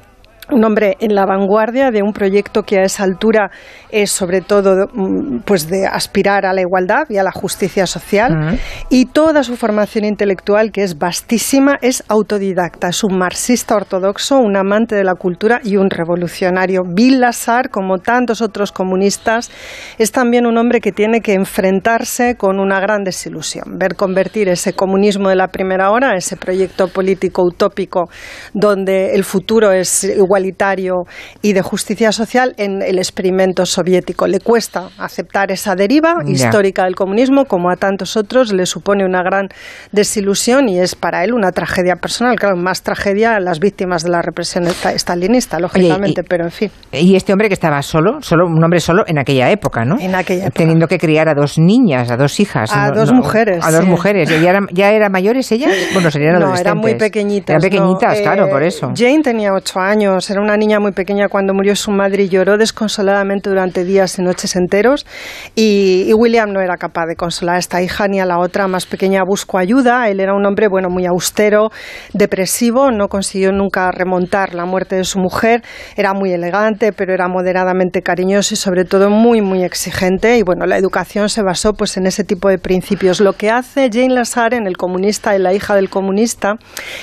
un 0.51 0.65
hombre 0.65 0.97
en 1.01 1.15
la 1.15 1.27
vanguardia 1.27 1.91
de 1.91 2.03
un 2.03 2.13
proyecto 2.13 2.63
que 2.63 2.79
a 2.79 2.85
esa 2.85 3.05
altura 3.05 3.51
es 3.91 4.11
sobre 4.11 4.41
todo 4.41 4.89
mm, 4.93 5.41
pues 5.45 5.69
de 5.69 5.87
aspirar 5.87 6.47
a 6.47 6.53
la 6.53 6.61
igualdad 6.61 7.05
y 7.09 7.17
a 7.17 7.23
la 7.23 7.33
justicia 7.33 7.87
social. 7.87 8.59
Y 8.89 9.07
toda 9.07 9.43
su 9.43 9.57
formación 9.57 10.05
intelectual 10.05 10.73
que 10.73 10.83
es 10.83 10.99
vastísima 10.99 11.79
es 11.81 12.05
autodidacta. 12.09 12.89
Es 12.89 13.05
un 13.05 13.19
marxista 13.19 13.77
ortodoxo 13.77 14.39
un 14.39 14.57
amante 14.57 14.95
de 14.95 15.05
la 15.05 15.15
cultura 15.15 15.61
y 15.63 15.77
un 15.77 15.91
revolucionario. 15.91 16.83
Bill 16.87 17.21
Lazar 17.21 17.71
como 17.71 17.99
tantos 17.99 18.41
otros 18.41 18.73
comunistas 18.73 19.51
es 19.99 20.13
también 20.13 20.47
un 20.47 20.59
hombre 20.59 20.81
que 20.81 20.93
tiene 20.93 21.21
que 21.21 21.35
enfrentarse 21.35 22.37
con 22.37 22.61
una 22.61 22.81
gran 22.81 23.05
desilusión. 23.05 23.79
Ver 23.79 23.97
convertir 23.97 24.49
ese 24.49 24.75
comunismo 24.75 25.29
de 25.29 25.37
la 25.37 25.49
primera 25.49 25.91
hora 25.91 26.17
ese 26.17 26.37
proyecto 26.37 26.89
político 26.89 27.43
utópico 27.43 28.09
donde 28.53 29.15
el 29.15 29.25
futuro 29.25 29.73
es 29.73 30.05
igualitario 30.39 31.05
y 31.43 31.53
de 31.53 31.63
justicia 31.63 32.11
social 32.13 32.55
en 32.57 32.83
el 32.83 32.99
experimento 32.99 33.65
soviético. 33.67 34.27
Le 34.27 34.41
cuesta 34.41 34.89
aceptar 34.99 35.53
esa 35.53 35.75
deriva 35.77 36.17
Ya. 36.25 36.33
histórica 36.33 36.85
del 36.85 36.97
comunismo, 36.97 37.45
como 37.45 37.71
a 37.71 37.77
tantos 37.77 38.17
otros 38.17 38.53
le 38.53 38.67
supone 38.67 39.05
una 39.05 39.23
gran 39.23 39.49
desilusión 39.93 40.69
y 40.69 40.81
es 40.81 40.95
para 40.97 41.23
él 41.25 41.33
una 41.35 41.53
tragedia 41.53 41.97
personal. 41.97 42.37
Claro, 42.37 42.57
más 42.57 42.83
tragedia 42.83 43.39
las 43.39 43.61
víctimas 43.61 44.03
de 44.03 44.11
la 44.11 44.23
represión 44.23 44.67
esta- 44.67 44.93
estalinista, 44.93 45.59
lógicamente, 45.61 46.23
y- 46.23 46.29
pero 46.29 46.45
en 46.45 46.51
fin. 46.51 46.71
Y 46.93 47.15
este 47.15 47.33
hombre 47.33 47.49
que 47.49 47.55
estaba 47.55 47.81
solo, 47.83 48.21
solo 48.21 48.47
un 48.47 48.63
hombre 48.63 48.81
solo 48.81 49.05
en 49.07 49.19
aquella 49.19 49.51
época, 49.51 49.85
¿no? 49.85 49.97
En 50.01 50.15
aquella 50.15 50.47
época. 50.47 50.59
Teniendo 50.59 50.89
que 50.89 50.99
criar 50.99 51.29
a 51.29 51.35
dos 51.35 51.59
niñas, 51.59 52.11
a 52.11 52.17
dos 52.17 52.41
hijas. 52.41 52.73
A 52.73 52.89
no- 52.89 52.95
dos 52.97 53.13
no, 53.13 53.19
mujeres, 53.19 53.65
A 53.65 53.71
dos 53.71 53.85
sí. 53.85 53.87
mujeres. 53.91 54.29
¿Ya 54.29 54.51
eran, 54.51 54.67
¿Ya 54.73 54.91
eran 54.91 55.13
mayores 55.13 55.51
ellas? 55.53 55.73
Bueno, 55.93 56.11
serían 56.11 56.33
No, 56.35 56.47
adolescentes. 56.47 56.61
eran 56.67 56.79
muy 56.79 56.95
pequeñitas. 56.97 57.51
Eran 57.51 57.61
pequeñitas, 57.71 58.17
no. 58.19 58.23
claro, 58.23 58.47
Eh, 58.47 58.51
por 58.51 58.63
eso. 58.63 58.93
Jane 58.97 59.23
tenía 59.23 59.53
ocho 59.53 59.79
años, 59.81 60.24
era 60.31 60.41
una 60.41 60.57
niña 60.57 60.81
muy 60.81 60.93
pequeña 60.93 61.29
cuando 61.29 61.55
murió 61.55 61.77
su 61.77 61.91
madre 61.91 62.25
y 62.25 62.29
lloró 62.29 62.57
desconsoladamente 62.57 63.51
durante 63.51 63.85
días 63.85 64.19
y 64.19 64.23
noches 64.23 64.57
enteros. 64.57 65.07
Y 65.55 66.13
William 66.15 66.53
no 66.53 66.61
era 66.61 66.77
capaz 66.77 67.07
de 67.07 67.17
consolar 67.17 67.57
a 67.57 67.59
esta 67.59 67.83
hija 67.83 68.09
ni 68.09 68.21
a 68.21 68.27
la 68.27 68.39
otra 68.39 68.69
más 68.69 68.87
pequeña. 68.87 69.23
Buscó 69.27 69.59
ayuda. 69.59 70.09
Él 70.09 70.21
era 70.21 70.35
un 70.35 70.45
hombre 70.47 70.69
bueno, 70.69 70.89
muy 70.89 71.07
austero, 71.07 71.71
depresivo, 72.13 72.91
no 72.91 73.09
consiguió 73.09 73.53
nunca 73.53 73.91
remontar 73.91 74.55
la 74.55 74.65
muerte 74.65 74.97
de 74.97 75.05
su 75.05 75.19
mujer. 75.19 75.63
Era 75.97 76.15
muy 76.15 76.33
elegante, 76.33 76.93
pero 76.93 77.13
era 77.13 77.29
moderadamente 77.29 78.03
cariñoso 78.03 78.55
y 78.55 78.57
sobre 78.57 78.85
todo 78.85 79.11
muy, 79.11 79.41
muy 79.41 79.65
exigente. 79.65 80.39
Y 80.39 80.43
bueno, 80.43 80.67
la 80.67 80.77
educación 80.77 81.29
se 81.29 81.43
basó 81.43 81.75
pues 81.75 81.97
en 81.97 82.07
ese 82.07 82.25
tipo 82.25 82.49
de 82.49 82.59
principios. 82.59 83.21
Lo 83.21 83.35
que 83.35 83.51
hace 83.51 83.91
Jane 83.93 84.15
Lazar 84.15 84.55
en 84.55 84.67
El 84.67 84.77
comunista 84.77 85.35
y 85.35 85.39
la 85.39 85.53
hija 85.53 85.75
del 85.75 85.91
comunista 85.91 86.57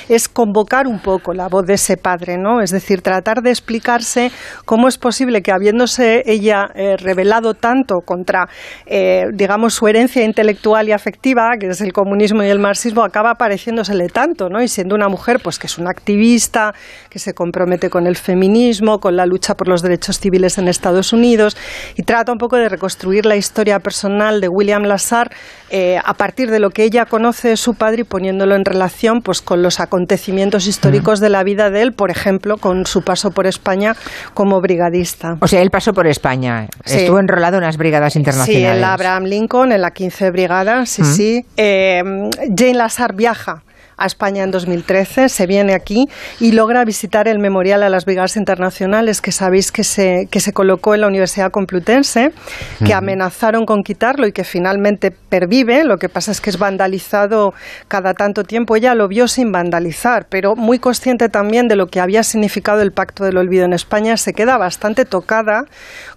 es 0.08 0.28
convocar 0.28 0.86
un 0.86 1.00
poco 1.00 1.32
la 1.34 1.48
voz 1.48 1.66
de 1.66 1.74
ese 1.74 1.96
padre, 1.96 2.36
¿no? 2.38 2.60
Es 2.60 2.70
decir, 2.70 3.02
tratar 3.12 3.42
de 3.42 3.50
explicarse 3.50 4.30
cómo 4.64 4.88
es 4.88 4.96
posible 4.96 5.42
que 5.42 5.52
habiéndose 5.52 6.22
ella 6.24 6.70
eh, 6.74 6.96
revelado 6.96 7.52
tanto 7.52 8.00
contra, 8.00 8.48
eh, 8.86 9.24
digamos, 9.34 9.74
su 9.74 9.86
herencia 9.86 10.24
intelectual 10.24 10.88
y 10.88 10.92
afectiva, 10.92 11.50
que 11.60 11.66
es 11.66 11.82
el 11.82 11.92
comunismo 11.92 12.42
y 12.42 12.48
el 12.48 12.58
marxismo, 12.58 13.04
acaba 13.04 13.34
pareciéndosele 13.34 14.08
tanto, 14.08 14.48
¿no? 14.48 14.62
Y 14.62 14.68
siendo 14.68 14.94
una 14.94 15.08
mujer, 15.08 15.40
pues 15.44 15.58
que 15.58 15.66
es 15.66 15.76
una 15.76 15.90
activista, 15.90 16.72
que 17.10 17.18
se 17.18 17.34
compromete 17.34 17.90
con 17.90 18.06
el 18.06 18.16
feminismo, 18.16 18.98
con 18.98 19.14
la 19.14 19.26
lucha 19.26 19.54
por 19.54 19.68
los 19.68 19.82
derechos 19.82 20.18
civiles 20.18 20.56
en 20.56 20.68
Estados 20.68 21.12
Unidos, 21.12 21.54
y 21.96 22.04
trata 22.04 22.32
un 22.32 22.38
poco 22.38 22.56
de 22.56 22.70
reconstruir 22.70 23.26
la 23.26 23.36
historia 23.36 23.78
personal 23.80 24.40
de 24.40 24.48
William 24.48 24.84
Lazar 24.84 25.30
eh, 25.74 25.98
a 26.04 26.14
partir 26.14 26.50
de 26.50 26.60
lo 26.60 26.68
que 26.70 26.84
ella 26.84 27.06
conoce 27.06 27.48
de 27.48 27.56
su 27.56 27.74
padre 27.74 28.02
y 28.02 28.04
poniéndolo 28.04 28.54
en 28.54 28.64
relación 28.64 29.22
pues 29.22 29.40
con 29.40 29.62
los 29.62 29.80
acontecimientos 29.80 30.66
históricos 30.66 31.18
de 31.18 31.30
la 31.30 31.42
vida 31.44 31.70
de 31.70 31.80
él, 31.82 31.92
por 31.94 32.10
ejemplo, 32.10 32.58
con 32.58 32.84
su 32.86 33.02
paso 33.02 33.30
por 33.30 33.46
España 33.46 33.96
como 34.34 34.60
brigadista. 34.60 35.36
O 35.40 35.48
sea, 35.48 35.62
él 35.62 35.70
pasó 35.70 35.94
por 35.94 36.06
España. 36.06 36.68
Sí. 36.84 36.98
Estuvo 36.98 37.18
enrolado 37.18 37.56
en 37.56 37.62
las 37.64 37.78
brigadas 37.78 38.12
Sí, 38.12 38.18
internacionales. 38.18 38.74
en 38.74 38.80
la 38.82 38.92
Abraham 38.92 39.24
Lincoln, 39.24 39.72
en 39.72 39.80
la 39.80 39.90
15 39.92 40.30
Brigada, 40.30 40.84
sí, 40.86 41.02
Mm. 41.02 41.04
sí. 41.14 41.46
Eh, 41.56 42.02
Jane 42.54 42.74
Lazar 42.74 43.14
viaja 43.14 43.62
a 43.96 44.06
España 44.06 44.42
en 44.42 44.50
2013, 44.50 45.28
se 45.28 45.46
viene 45.46 45.74
aquí 45.74 46.08
y 46.40 46.52
logra 46.52 46.84
visitar 46.84 47.28
el 47.28 47.38
memorial 47.38 47.82
a 47.82 47.88
las 47.88 48.04
brigadas 48.04 48.36
internacionales 48.36 49.20
que 49.20 49.32
sabéis 49.32 49.72
que 49.72 49.84
se, 49.84 50.28
que 50.30 50.40
se 50.40 50.52
colocó 50.52 50.94
en 50.94 51.02
la 51.02 51.06
Universidad 51.06 51.50
Complutense, 51.50 52.32
que 52.84 52.94
amenazaron 52.94 53.64
con 53.66 53.82
quitarlo 53.82 54.26
y 54.26 54.32
que 54.32 54.44
finalmente 54.44 55.10
pervive. 55.10 55.84
Lo 55.84 55.98
que 55.98 56.08
pasa 56.08 56.32
es 56.32 56.40
que 56.40 56.50
es 56.50 56.58
vandalizado 56.58 57.54
cada 57.88 58.14
tanto 58.14 58.44
tiempo. 58.44 58.76
Ella 58.76 58.94
lo 58.94 59.08
vio 59.08 59.28
sin 59.28 59.52
vandalizar, 59.52 60.26
pero 60.28 60.56
muy 60.56 60.78
consciente 60.78 61.28
también 61.28 61.68
de 61.68 61.76
lo 61.76 61.86
que 61.86 62.00
había 62.00 62.22
significado 62.22 62.82
el 62.82 62.92
Pacto 62.92 63.24
del 63.24 63.36
Olvido 63.36 63.64
en 63.64 63.72
España, 63.72 64.16
se 64.16 64.32
queda 64.32 64.58
bastante 64.58 65.04
tocada 65.04 65.64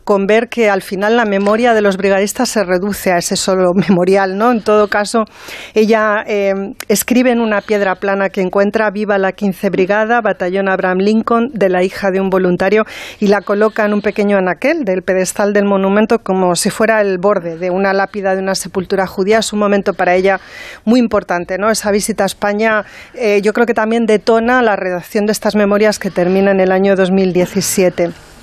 con 0.05 0.27
ver 0.27 0.49
que 0.49 0.69
al 0.69 0.83
final 0.83 1.17
la 1.17 1.25
memoria 1.25 1.73
de 1.73 1.81
los 1.81 1.97
brigadistas 1.97 2.47
se 2.47 2.63
reduce 2.63 3.11
a 3.11 3.17
ese 3.17 3.35
solo 3.35 3.73
memorial, 3.89 4.37
¿no? 4.37 4.51
En 4.51 4.61
todo 4.61 4.87
caso, 4.87 5.25
ella 5.73 6.23
eh, 6.27 6.53
escribe 6.87 7.31
en 7.31 7.41
una 7.41 7.61
piedra 7.61 7.95
plana 7.95 8.29
que 8.29 8.41
encuentra 8.41 8.91
viva 8.91 9.17
la 9.17 9.31
15 9.31 9.69
Brigada, 9.71 10.21
batallón 10.21 10.69
Abraham 10.69 10.99
Lincoln, 10.99 11.49
de 11.53 11.69
la 11.69 11.83
hija 11.83 12.11
de 12.11 12.21
un 12.21 12.29
voluntario, 12.29 12.83
y 13.19 13.27
la 13.27 13.41
coloca 13.41 13.83
en 13.83 13.93
un 13.95 14.01
pequeño 14.01 14.37
anaquel 14.37 14.85
del 14.85 15.01
pedestal 15.01 15.53
del 15.53 15.65
monumento 15.65 16.19
como 16.19 16.55
si 16.55 16.69
fuera 16.69 17.01
el 17.01 17.17
borde 17.17 17.57
de 17.57 17.71
una 17.71 17.91
lápida 17.91 18.35
de 18.35 18.41
una 18.41 18.53
sepultura 18.53 19.07
judía. 19.07 19.39
Es 19.39 19.53
un 19.53 19.59
momento 19.59 19.93
para 19.93 20.13
ella 20.13 20.39
muy 20.85 20.99
importante, 20.99 21.57
¿no? 21.57 21.71
Esa 21.71 21.89
visita 21.89 22.23
a 22.23 22.27
España, 22.27 22.85
eh, 23.15 23.41
yo 23.41 23.53
creo 23.53 23.65
que 23.65 23.73
también 23.73 24.05
detona 24.05 24.61
la 24.61 24.75
redacción 24.75 25.25
de 25.25 25.31
estas 25.31 25.55
memorias 25.55 25.97
que 25.97 26.11
termina 26.11 26.51
en 26.51 26.59
el 26.59 26.71
año 26.71 26.95
2017. 26.95 28.34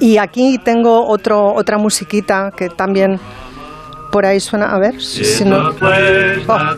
Y 0.00 0.16
aquí 0.18 0.58
tengo 0.58 1.06
otro, 1.06 1.54
otra 1.54 1.78
musiquita 1.78 2.52
que 2.56 2.68
también 2.68 3.20
por 4.10 4.26
ahí 4.26 4.40
suena. 4.40 4.74
A 4.74 4.78
ver 4.78 5.00
si 5.00 5.44
no. 5.44 5.56
a 5.56 6.74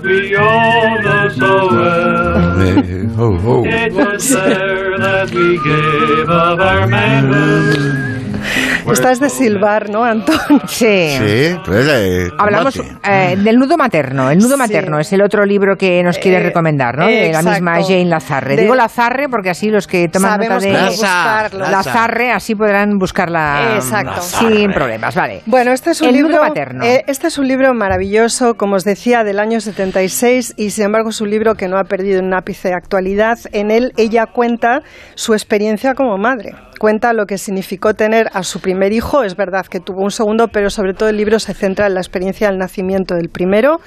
manhood. 8.84 8.92
Estás 8.94 9.20
de 9.20 9.30
silbar, 9.30 9.88
¿no, 9.90 10.04
Antón? 10.04 10.36
Sí. 10.68 11.16
Sí, 11.18 11.56
pues 11.64 11.86
eh, 11.90 12.30
Hablamos 12.38 12.76
eh, 12.76 13.36
del 13.38 13.56
nudo 13.58 13.76
materno. 13.76 14.30
El 14.30 14.38
nudo 14.38 14.56
materno 14.56 14.98
es 15.00 15.12
el 15.12 15.22
otro 15.22 15.44
libro 15.44 15.76
que 15.76 16.02
nos 16.02 16.18
quiere 16.18 16.38
Eh, 16.38 16.42
recomendar, 16.42 16.96
¿no? 16.98 17.06
De 17.06 17.32
la 17.32 17.42
misma 17.42 17.82
Jane 17.82 18.04
Lazarre. 18.06 18.56
De- 18.56 18.62
Digo 18.62 18.74
Lazarre 18.74 19.28
porque 19.28 19.50
así 19.50 19.70
los 19.70 19.86
que 19.86 20.08
toman 20.08 20.40
nota 20.40 20.58
de 20.58 20.72
buscarlo. 20.88 21.58
Lazarre 21.70 22.32
así 22.32 22.54
podrán 22.54 22.98
buscarla 22.98 23.74
Exacto. 23.76 24.20
sin 24.20 24.72
problemas, 24.72 25.14
vale. 25.14 25.42
Bueno, 25.46 25.72
este 25.72 25.90
es 25.90 26.00
un 26.00 26.08
El 26.08 26.14
libro 26.14 26.30
nudo 26.32 26.42
materno. 26.42 26.84
eh, 26.84 27.04
este 27.06 27.26
es 27.28 27.38
un 27.38 27.48
libro 27.48 27.74
maravilloso, 27.74 28.54
como 28.54 28.76
os 28.76 28.84
decía, 28.84 29.24
del 29.24 29.38
año 29.38 29.60
76 29.60 30.54
y 30.56 30.70
sin 30.70 30.84
embargo 30.86 31.10
es 31.10 31.20
un 31.20 31.30
libro 31.30 31.54
que 31.54 31.68
no 31.68 31.78
ha 31.78 31.84
perdido 31.84 32.20
un 32.22 32.32
ápice 32.34 32.68
de 32.68 32.74
actualidad. 32.74 33.38
En 33.52 33.70
él 33.70 33.92
ella 33.96 34.26
cuenta 34.26 34.82
su 35.14 35.34
experiencia 35.34 35.94
como 35.94 36.16
madre. 36.18 36.54
Cuenta 36.82 37.12
lo 37.12 37.26
que 37.26 37.38
significó 37.38 37.94
tener 37.94 38.28
a 38.32 38.42
su 38.42 38.58
primer 38.58 38.92
hijo. 38.92 39.22
Es 39.22 39.36
verdad 39.36 39.66
que 39.66 39.78
tuvo 39.78 40.02
un 40.02 40.10
segundo, 40.10 40.48
pero 40.48 40.68
sobre 40.68 40.94
todo 40.94 41.10
el 41.10 41.16
libro 41.16 41.38
se 41.38 41.54
centra 41.54 41.86
en 41.86 41.94
la 41.94 42.00
experiencia 42.00 42.48
del 42.48 42.58
nacimiento 42.58 43.14
del 43.14 43.28
primero. 43.28 43.80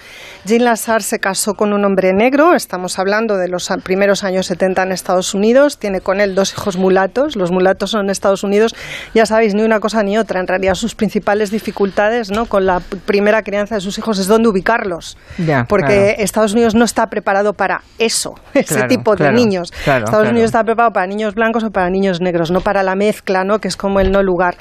Jean 0.45 0.63
Lazar 0.63 1.03
se 1.03 1.19
casó 1.19 1.55
con 1.55 1.73
un 1.73 1.83
hombre 1.83 2.13
negro. 2.13 2.53
Estamos 2.53 2.97
hablando 2.97 3.35
de 3.35 3.49
los 3.49 3.67
primeros 3.83 4.23
años 4.23 4.45
70 4.45 4.83
en 4.83 4.91
Estados 4.93 5.33
Unidos. 5.33 5.77
Tiene 5.77 5.99
con 5.99 6.21
él 6.21 6.35
dos 6.35 6.53
hijos 6.53 6.77
mulatos. 6.77 7.35
Los 7.35 7.51
mulatos 7.51 7.91
son 7.91 8.05
en 8.05 8.11
Estados 8.11 8.45
Unidos, 8.45 8.73
ya 9.13 9.25
sabéis, 9.25 9.55
ni 9.55 9.63
una 9.63 9.81
cosa 9.81 10.01
ni 10.01 10.17
otra. 10.17 10.39
En 10.39 10.47
realidad 10.47 10.75
sus 10.75 10.95
principales 10.95 11.51
dificultades 11.51 12.31
¿no? 12.31 12.45
con 12.45 12.65
la 12.65 12.79
primera 12.79 13.43
crianza 13.43 13.75
de 13.75 13.81
sus 13.81 13.97
hijos 13.97 14.19
es 14.19 14.27
dónde 14.27 14.47
ubicarlos. 14.47 15.17
Ya, 15.37 15.65
porque 15.67 16.13
claro. 16.13 16.23
Estados 16.23 16.53
Unidos 16.53 16.75
no 16.75 16.85
está 16.85 17.07
preparado 17.07 17.51
para 17.51 17.81
eso, 17.99 18.35
ese 18.53 18.75
Claro, 18.75 18.87
tipo 18.87 19.11
de 19.11 19.17
claro, 19.17 19.35
niños. 19.35 19.73
Estados. 19.79 20.29
Unidos 20.29 20.45
está 20.45 20.63
preparado 20.63 20.93
para 20.93 21.07
niños 21.07 21.35
blancos 21.35 21.65
o 21.65 21.71
para 21.71 21.89
niños 21.89 22.21
negros, 22.21 22.51
no 22.51 22.61
para 22.61 22.84
la 22.85 22.95
mezcla, 22.95 23.43
¿no? 23.43 23.59
que 23.59 23.67
es 23.67 23.77
como 23.77 23.99
el 23.99 24.11
no 24.11 24.23
lugar. 24.23 24.55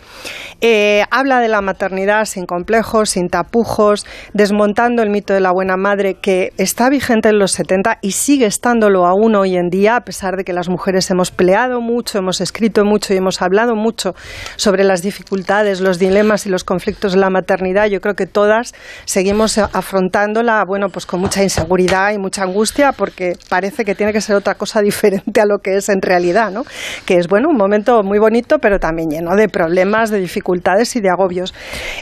Eh, 0.60 1.04
habla 1.10 1.40
de 1.40 1.48
la 1.48 1.60
maternidad 1.60 2.24
sin 2.24 2.46
complejos, 2.46 3.10
sin 3.10 3.28
tapujos, 3.28 4.06
desmontando 4.32 5.02
el 5.02 5.10
mito 5.10 5.34
de 5.34 5.40
la 5.40 5.52
buena 5.52 5.76
madre 5.76 6.14
que 6.14 6.52
está 6.58 6.88
vigente 6.88 7.28
en 7.28 7.38
los 7.38 7.52
70 7.52 7.98
y 8.00 8.12
sigue 8.12 8.46
estándolo 8.46 9.06
aún 9.06 9.34
hoy 9.34 9.56
en 9.56 9.68
día, 9.68 9.96
a 9.96 10.00
pesar 10.00 10.36
de 10.36 10.44
que 10.44 10.52
las 10.52 10.68
mujeres 10.68 11.10
hemos 11.10 11.30
peleado 11.30 11.80
mucho, 11.80 12.18
hemos 12.18 12.40
escrito 12.40 12.84
mucho 12.84 13.12
y 13.12 13.18
hemos 13.18 13.42
hablado 13.42 13.74
mucho 13.74 14.14
sobre 14.56 14.84
las 14.84 15.02
dificultades, 15.02 15.80
los 15.80 15.98
dilemas 15.98 16.46
y 16.46 16.48
los 16.48 16.64
conflictos 16.64 17.12
de 17.12 17.18
la 17.18 17.30
maternidad. 17.30 17.86
Yo 17.86 18.00
creo 18.00 18.14
que 18.14 18.26
todas 18.26 18.74
seguimos 19.04 19.58
afrontándola, 19.58 20.64
bueno, 20.66 20.88
pues 20.88 21.06
con 21.06 21.20
mucha 21.20 21.42
inseguridad 21.42 22.12
y 22.12 22.18
mucha 22.18 22.42
angustia, 22.42 22.92
porque 22.92 23.34
parece 23.48 23.84
que 23.84 23.94
tiene 23.94 24.12
que 24.12 24.20
ser 24.20 24.36
otra 24.36 24.54
cosa 24.54 24.80
diferente 24.82 25.40
a 25.40 25.46
lo 25.46 25.58
que 25.58 25.76
es 25.76 25.88
en 25.88 26.00
realidad, 26.00 26.50
¿no? 26.50 26.64
Que 27.04 27.16
es, 27.16 27.28
bueno, 27.28 27.48
un 27.48 27.56
momento 27.56 28.02
muy 28.02 28.13
bonito, 28.18 28.58
pero 28.58 28.78
también 28.78 29.10
lleno 29.10 29.36
de 29.36 29.48
problemas, 29.48 30.10
de 30.10 30.20
dificultades 30.20 30.96
y 30.96 31.00
de 31.00 31.10
agobios. 31.10 31.54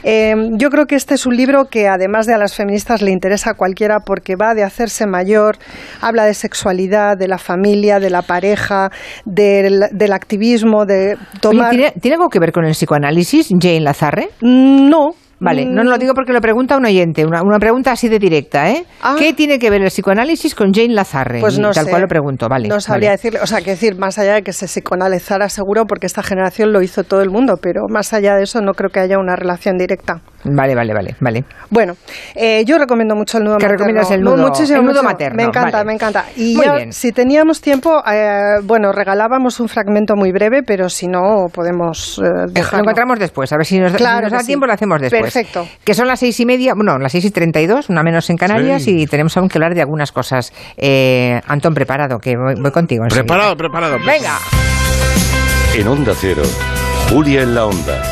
Eh, 0.02 0.34
yo 0.52 0.70
creo 0.70 0.86
que 0.86 0.94
este 0.94 1.14
es 1.14 1.26
un 1.26 1.36
libro 1.36 1.66
que 1.66 1.89
además 1.89 2.26
de 2.26 2.34
a 2.34 2.39
las 2.39 2.55
feministas 2.55 3.02
le 3.02 3.10
interesa 3.10 3.51
a 3.51 3.55
cualquiera 3.55 4.01
porque 4.01 4.36
va 4.36 4.55
de 4.55 4.64
hacerse 4.64 5.06
mayor, 5.06 5.56
habla 6.01 6.24
de 6.24 6.34
sexualidad, 6.34 7.16
de 7.16 7.28
la 7.28 7.39
familia, 7.39 8.01
de 8.01 8.10
la 8.10 8.22
pareja, 8.22 8.90
del, 9.24 9.84
del 9.93 10.12
activismo, 10.12 10.84
de 10.84 11.14
Oye, 11.14 11.40
tomar... 11.40 11.70
¿tiene, 11.70 11.93
tiene 12.01 12.14
algo 12.16 12.28
que 12.28 12.39
ver 12.39 12.52
con 12.52 12.64
el 12.64 12.72
psicoanálisis, 12.72 13.48
Jane 13.60 13.80
Lazarre? 13.80 14.30
No. 14.40 15.10
Vale, 15.44 15.64
no, 15.66 15.73
Mm. 15.82 15.85
no 15.85 15.90
lo 15.90 15.98
digo 15.98 16.14
porque 16.14 16.32
lo 16.32 16.40
pregunta 16.40 16.77
un 16.77 16.85
oyente, 16.86 17.27
una, 17.27 17.43
una 17.43 17.59
pregunta 17.59 17.90
así 17.93 18.09
de 18.09 18.19
directa, 18.20 18.70
¿eh? 18.70 18.85
¿Qué 19.19 19.32
tiene 19.32 19.59
que 19.59 19.70
ver 19.70 19.82
el 19.82 19.89
psicoanálisis 19.89 20.55
con 20.55 20.73
Jane 20.73 20.94
Lazarre? 20.94 21.39
Ah. 21.39 21.40
Pues 21.40 21.59
no 21.59 21.73
Tal 21.73 21.85
sé. 21.85 21.90
cual 21.90 22.02
lo 22.02 22.09
pregunto, 22.09 22.48
vale. 22.48 22.69
No 22.69 22.81
sabría 22.81 23.09
vale. 23.10 23.16
decirle, 23.19 23.40
o 23.43 23.47
sea, 23.47 23.60
que 23.60 23.70
decir, 23.70 23.97
más 23.98 24.19
allá 24.19 24.35
de 24.35 24.43
que 24.43 24.52
se 24.52 24.66
psicoanalizara 24.66 25.48
seguro, 25.48 25.85
porque 25.86 26.06
esta 26.06 26.23
generación 26.23 26.73
lo 26.73 26.81
hizo 26.81 27.02
todo 27.02 27.23
el 27.23 27.31
mundo, 27.31 27.56
pero 27.60 27.82
más 27.89 28.12
allá 28.12 28.36
de 28.36 28.44
eso 28.44 28.60
no 28.60 28.73
creo 28.74 28.90
que 28.90 29.01
haya 29.01 29.19
una 29.19 29.35
relación 29.35 29.77
directa. 29.78 30.23
Vale, 30.44 30.74
vale, 30.74 30.93
vale, 30.93 31.14
vale. 31.20 31.44
Bueno, 31.70 31.94
eh, 32.35 32.64
yo 32.66 32.77
recomiendo 32.78 33.14
mucho 33.14 33.39
el 33.39 33.44
nudo 33.44 33.59
¿Qué 33.59 33.64
materno. 33.66 33.77
recomiendas 33.78 34.10
el 34.10 34.23
nudo- 34.23 34.36
muchísimo, 34.48 34.78
el 34.81 34.85
nudo 34.85 34.94
muchísimo. 35.02 35.10
materno? 35.10 35.36
Me 35.36 35.43
encanta, 35.44 35.70
Vale. 35.78 35.85
me 35.86 35.93
encanta. 35.94 36.24
Y 36.36 36.56
Muy 36.56 36.66
ya, 36.66 36.74
bien. 36.77 36.93
si 36.93 37.12
teníamos 37.12 37.60
tiempo, 37.60 38.02
eh, 38.10 38.56
bueno, 38.64 38.90
regalábamos 38.93 39.60
un 39.60 39.69
fragmento 39.69 40.16
muy 40.16 40.32
breve, 40.32 40.62
pero 40.64 40.89
si 40.89 41.06
no, 41.06 41.47
podemos 41.52 42.19
eh, 42.19 42.23
Lo 42.28 42.47
dejarlo. 42.52 42.81
encontramos 42.81 43.19
después, 43.20 43.52
a 43.52 43.56
ver 43.56 43.66
si 43.66 43.78
nos, 43.78 43.93
si 43.93 43.98
Claro 43.98 44.23
nos 44.23 44.32
da 44.32 44.40
sí. 44.40 44.47
tiempo, 44.48 44.66
lo 44.66 44.73
hacemos 44.73 45.01
después. 45.01 45.23
Perfecto. 45.23 45.66
Que 45.85 45.94
son 45.94 46.09
las 46.09 46.19
seis 46.19 46.39
y 46.40 46.47
media, 46.47 46.74
bueno, 46.74 46.98
las 46.98 47.12
seis 47.12 47.24
y 47.24 47.31
treinta 47.31 47.60
y 47.60 47.66
dos, 47.66 47.89
una 47.89 48.02
menos 48.02 48.28
en 48.31 48.36
Canarias, 48.36 48.82
Sí. 48.82 49.02
y 49.02 49.06
tenemos 49.06 49.36
aún 49.36 49.48
que 49.48 49.59
hablar 49.59 49.74
de 49.74 49.81
algunas 49.82 50.10
cosas. 50.12 50.52
Eh, 50.77 51.40
Antón, 51.47 51.74
preparado, 51.74 52.19
que 52.19 52.36
voy, 52.36 52.55
voy 52.60 52.70
contigo. 52.73 53.05
enseguida. 53.05 53.23
Preparado, 53.24 53.56
preparado. 53.56 53.97
Venga. 54.05 54.39
En 55.74 55.89
Onda 55.89 56.12
Cero, 56.14 56.43
Julia 57.10 57.43
en 57.43 57.55
la 57.55 57.64
Onda, 57.66 58.02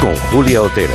con 0.00 0.14
Julia 0.30 0.62
Otero. 0.62 0.94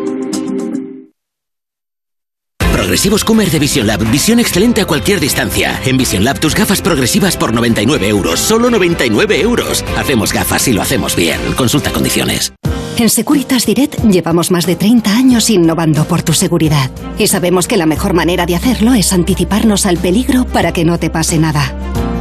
Progresivos 2.91 3.23
Comer 3.23 3.49
de 3.49 3.57
Vision 3.57 3.87
Lab. 3.87 4.03
Visión 4.11 4.41
excelente 4.41 4.81
a 4.81 4.85
cualquier 4.85 5.21
distancia. 5.21 5.79
En 5.85 5.95
Vision 5.95 6.25
Lab 6.25 6.41
tus 6.41 6.53
gafas 6.53 6.81
progresivas 6.81 7.37
por 7.37 7.53
99 7.53 8.05
euros. 8.09 8.37
Solo 8.37 8.69
99 8.69 9.39
euros. 9.39 9.85
Hacemos 9.97 10.33
gafas 10.33 10.67
y 10.67 10.73
lo 10.73 10.81
hacemos 10.81 11.15
bien. 11.15 11.39
Consulta 11.55 11.93
condiciones. 11.93 12.51
En 12.97 13.09
Securitas 13.09 13.65
Direct 13.65 14.03
llevamos 14.03 14.51
más 14.51 14.65
de 14.65 14.75
30 14.75 15.09
años 15.09 15.49
innovando 15.49 16.03
por 16.03 16.21
tu 16.21 16.33
seguridad. 16.33 16.91
Y 17.17 17.27
sabemos 17.27 17.65
que 17.65 17.77
la 17.77 17.85
mejor 17.85 18.11
manera 18.11 18.45
de 18.45 18.57
hacerlo 18.57 18.93
es 18.93 19.13
anticiparnos 19.13 19.85
al 19.85 19.95
peligro 19.95 20.43
para 20.43 20.73
que 20.73 20.83
no 20.83 20.99
te 20.99 21.09
pase 21.09 21.37
nada. 21.37 21.73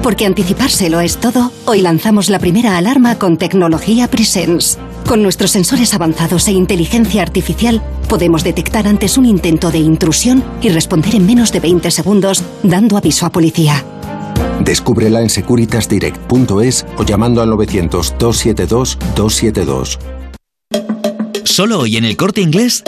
Porque 0.05 0.25
anticipárselo 0.25 1.01
es 1.01 1.17
todo, 1.17 1.51
hoy 1.65 1.81
lanzamos 1.81 2.31
la 2.31 2.39
primera 2.39 2.79
alarma 2.79 3.19
con 3.19 3.39
tecnología 3.39 4.07
Presence. 4.07 4.79
Con 5.11 5.23
nuestros 5.25 5.51
sensores 5.51 5.93
avanzados 5.93 6.47
e 6.47 6.53
inteligencia 6.53 7.21
artificial, 7.21 7.83
podemos 8.09 8.45
detectar 8.45 8.87
antes 8.87 9.19
un 9.19 9.27
intento 9.27 9.73
de 9.73 9.79
intrusión 9.79 10.45
y 10.63 10.69
responder 10.69 11.17
en 11.17 11.27
menos 11.27 11.51
de 11.51 11.59
20 11.59 11.91
segundos, 11.91 12.45
dando 12.63 12.97
aviso 12.97 13.27
a 13.27 13.33
policía. 13.33 13.85
Descúbrela 14.61 15.21
en 15.21 15.29
securitasdirect.es 15.29 16.87
o 16.97 17.03
llamando 17.03 17.43
al 17.43 17.51
900-272-272. 17.51 19.99
Solo 21.43 21.81
hoy 21.81 21.97
en 21.97 22.05
el 22.05 22.17
corte 22.17 22.41
inglés. 22.41 22.85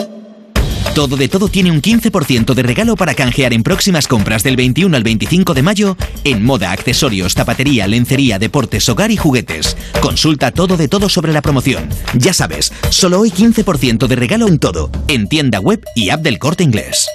Todo 0.93 1.17
de 1.17 1.27
todo 1.27 1.47
tiene 1.47 1.71
un 1.71 1.81
15% 1.81 2.53
de 2.53 2.61
regalo 2.61 2.95
para 2.95 3.15
canjear 3.15 3.51
en 3.53 3.63
próximas 3.63 4.07
compras 4.07 4.43
del 4.43 4.55
21 4.55 4.95
al 4.95 5.01
25 5.01 5.55
de 5.55 5.63
mayo 5.63 5.97
en 6.23 6.45
moda, 6.45 6.71
accesorios, 6.71 7.33
zapatería, 7.33 7.87
lencería, 7.87 8.37
deportes, 8.37 8.87
hogar 8.89 9.09
y 9.09 9.17
juguetes. 9.17 9.75
Consulta 10.01 10.51
todo 10.51 10.77
de 10.77 10.87
todo 10.87 11.09
sobre 11.09 11.33
la 11.33 11.41
promoción. 11.41 11.89
Ya 12.13 12.31
sabes, 12.31 12.71
solo 12.91 13.21
hoy 13.21 13.31
15% 13.31 14.05
de 14.05 14.15
regalo 14.15 14.47
en 14.47 14.59
todo, 14.59 14.91
en 15.07 15.27
tienda 15.27 15.59
web 15.59 15.83
y 15.95 16.09
app 16.09 16.21
del 16.21 16.37
corte 16.37 16.63
inglés. 16.63 17.07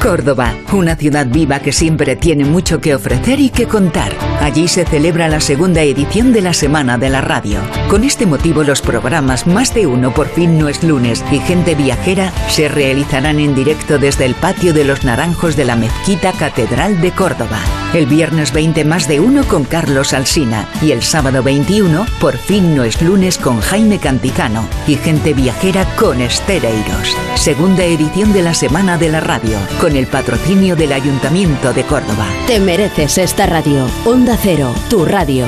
Córdoba, 0.00 0.54
una 0.72 0.96
ciudad 0.96 1.26
viva 1.26 1.60
que 1.60 1.72
siempre 1.72 2.16
tiene 2.16 2.46
mucho 2.46 2.80
que 2.80 2.94
ofrecer 2.94 3.38
y 3.38 3.50
que 3.50 3.66
contar. 3.66 4.12
Allí 4.40 4.66
se 4.66 4.86
celebra 4.86 5.28
la 5.28 5.40
segunda 5.40 5.82
edición 5.82 6.32
de 6.32 6.40
la 6.40 6.54
Semana 6.54 6.96
de 6.96 7.10
la 7.10 7.20
Radio. 7.20 7.60
Con 7.88 8.04
este 8.04 8.24
motivo 8.24 8.64
los 8.64 8.80
programas 8.80 9.46
Más 9.46 9.74
de 9.74 9.86
Uno 9.86 10.14
por 10.14 10.28
fin 10.28 10.58
no 10.58 10.70
es 10.70 10.82
lunes 10.82 11.22
y 11.30 11.38
Gente 11.40 11.74
Viajera 11.74 12.32
se 12.48 12.68
realizarán 12.68 13.38
en 13.40 13.54
directo 13.54 13.98
desde 13.98 14.24
el 14.24 14.34
patio 14.34 14.72
de 14.72 14.84
los 14.84 15.04
Naranjos 15.04 15.54
de 15.54 15.66
la 15.66 15.76
Mezquita 15.76 16.32
Catedral 16.32 16.98
de 17.02 17.10
Córdoba. 17.12 17.58
El 17.92 18.06
viernes 18.06 18.52
20 18.54 18.84
Más 18.86 19.06
de 19.06 19.20
Uno 19.20 19.44
con 19.44 19.64
Carlos 19.64 20.14
Alsina 20.14 20.66
y 20.80 20.92
el 20.92 21.02
sábado 21.02 21.42
21 21.42 22.06
por 22.20 22.38
fin 22.38 22.74
no 22.74 22.84
es 22.84 23.02
lunes 23.02 23.36
con 23.36 23.60
Jaime 23.60 23.98
Cantizano 23.98 24.66
y 24.86 24.94
Gente 24.94 25.34
Viajera 25.34 25.84
con 25.96 26.22
Estereiros. 26.22 27.16
Segunda 27.34 27.84
edición 27.84 28.32
de 28.32 28.42
la 28.42 28.54
Semana 28.54 28.96
de 28.96 29.10
la 29.10 29.20
Radio 29.20 29.58
el 29.96 30.06
patrocinio 30.06 30.76
del 30.76 30.92
Ayuntamiento 30.92 31.72
de 31.72 31.84
Córdoba. 31.84 32.26
Te 32.46 32.60
mereces 32.60 33.18
esta 33.18 33.46
radio. 33.46 33.86
Onda 34.04 34.36
Cero, 34.40 34.74
tu 34.88 35.04
radio. 35.04 35.46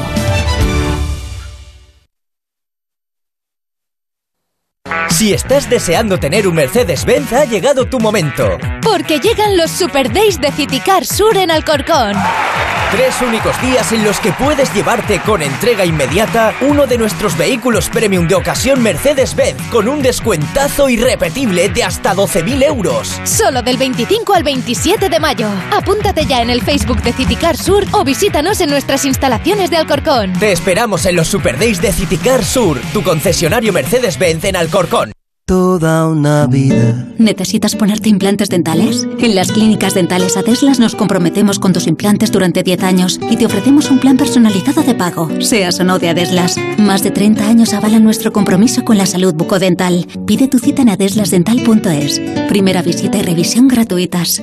Si 5.10 5.32
estás 5.32 5.70
deseando 5.70 6.18
tener 6.18 6.48
un 6.48 6.54
Mercedes-Benz, 6.54 7.32
ha 7.32 7.44
llegado 7.44 7.86
tu 7.86 8.00
momento. 8.00 8.58
Porque 8.82 9.20
llegan 9.20 9.56
los 9.56 9.70
Super 9.70 10.12
Days 10.12 10.40
de 10.40 10.50
Citicar 10.50 11.04
Sur 11.04 11.36
en 11.36 11.50
Alcorcón. 11.50 12.14
Tres 12.92 13.22
únicos 13.22 13.58
días 13.62 13.90
en 13.92 14.04
los 14.04 14.20
que 14.20 14.32
puedes 14.32 14.72
llevarte 14.74 15.18
con 15.20 15.40
entrega 15.40 15.86
inmediata 15.86 16.54
uno 16.60 16.86
de 16.86 16.98
nuestros 16.98 17.38
vehículos 17.38 17.88
premium 17.88 18.28
de 18.28 18.34
ocasión 18.34 18.82
Mercedes-Benz 18.82 19.62
con 19.70 19.88
un 19.88 20.02
descuentazo 20.02 20.90
irrepetible 20.90 21.70
de 21.70 21.84
hasta 21.84 22.14
12.000 22.14 22.62
euros. 22.62 23.18
Solo 23.24 23.62
del 23.62 23.78
25 23.78 24.34
al 24.34 24.42
27 24.42 25.08
de 25.08 25.20
mayo. 25.20 25.48
Apúntate 25.72 26.26
ya 26.26 26.42
en 26.42 26.50
el 26.50 26.60
Facebook 26.60 27.00
de 27.00 27.14
Citicar 27.14 27.56
Sur 27.56 27.86
o 27.92 28.04
visítanos 28.04 28.60
en 28.60 28.68
nuestras 28.68 29.06
instalaciones 29.06 29.70
de 29.70 29.78
Alcorcón. 29.78 30.34
Te 30.34 30.52
esperamos 30.52 31.06
en 31.06 31.16
los 31.16 31.28
Super 31.28 31.58
Days 31.58 31.80
de 31.80 31.92
Citicar 31.92 32.44
Sur, 32.44 32.78
tu 32.92 33.02
concesionario 33.02 33.72
Mercedes-Benz 33.72 34.44
en 34.44 34.56
Alcorcón. 34.56 35.12
Toda 35.52 36.08
una 36.08 36.46
vida. 36.46 37.08
¿Necesitas 37.18 37.76
ponerte 37.76 38.08
implantes 38.08 38.48
dentales? 38.48 39.06
En 39.18 39.34
las 39.34 39.52
clínicas 39.52 39.92
dentales 39.92 40.38
Adeslas 40.38 40.80
nos 40.80 40.94
comprometemos 40.94 41.58
con 41.58 41.74
tus 41.74 41.86
implantes 41.86 42.32
durante 42.32 42.62
10 42.62 42.82
años 42.82 43.20
y 43.30 43.36
te 43.36 43.44
ofrecemos 43.44 43.90
un 43.90 43.98
plan 43.98 44.16
personalizado 44.16 44.82
de 44.82 44.94
pago, 44.94 45.28
seas 45.42 45.78
o 45.78 45.84
no 45.84 45.98
de 45.98 46.08
Adeslas. 46.08 46.56
Más 46.78 47.02
de 47.02 47.10
30 47.10 47.46
años 47.46 47.74
avalan 47.74 48.02
nuestro 48.02 48.32
compromiso 48.32 48.82
con 48.82 48.96
la 48.96 49.04
salud 49.04 49.34
bucodental. 49.34 50.06
Pide 50.26 50.48
tu 50.48 50.58
cita 50.58 50.80
en 50.80 50.88
adeslasdental.es. 50.88 52.22
Primera 52.48 52.80
visita 52.80 53.18
y 53.18 53.22
revisión 53.22 53.68
gratuitas. 53.68 54.42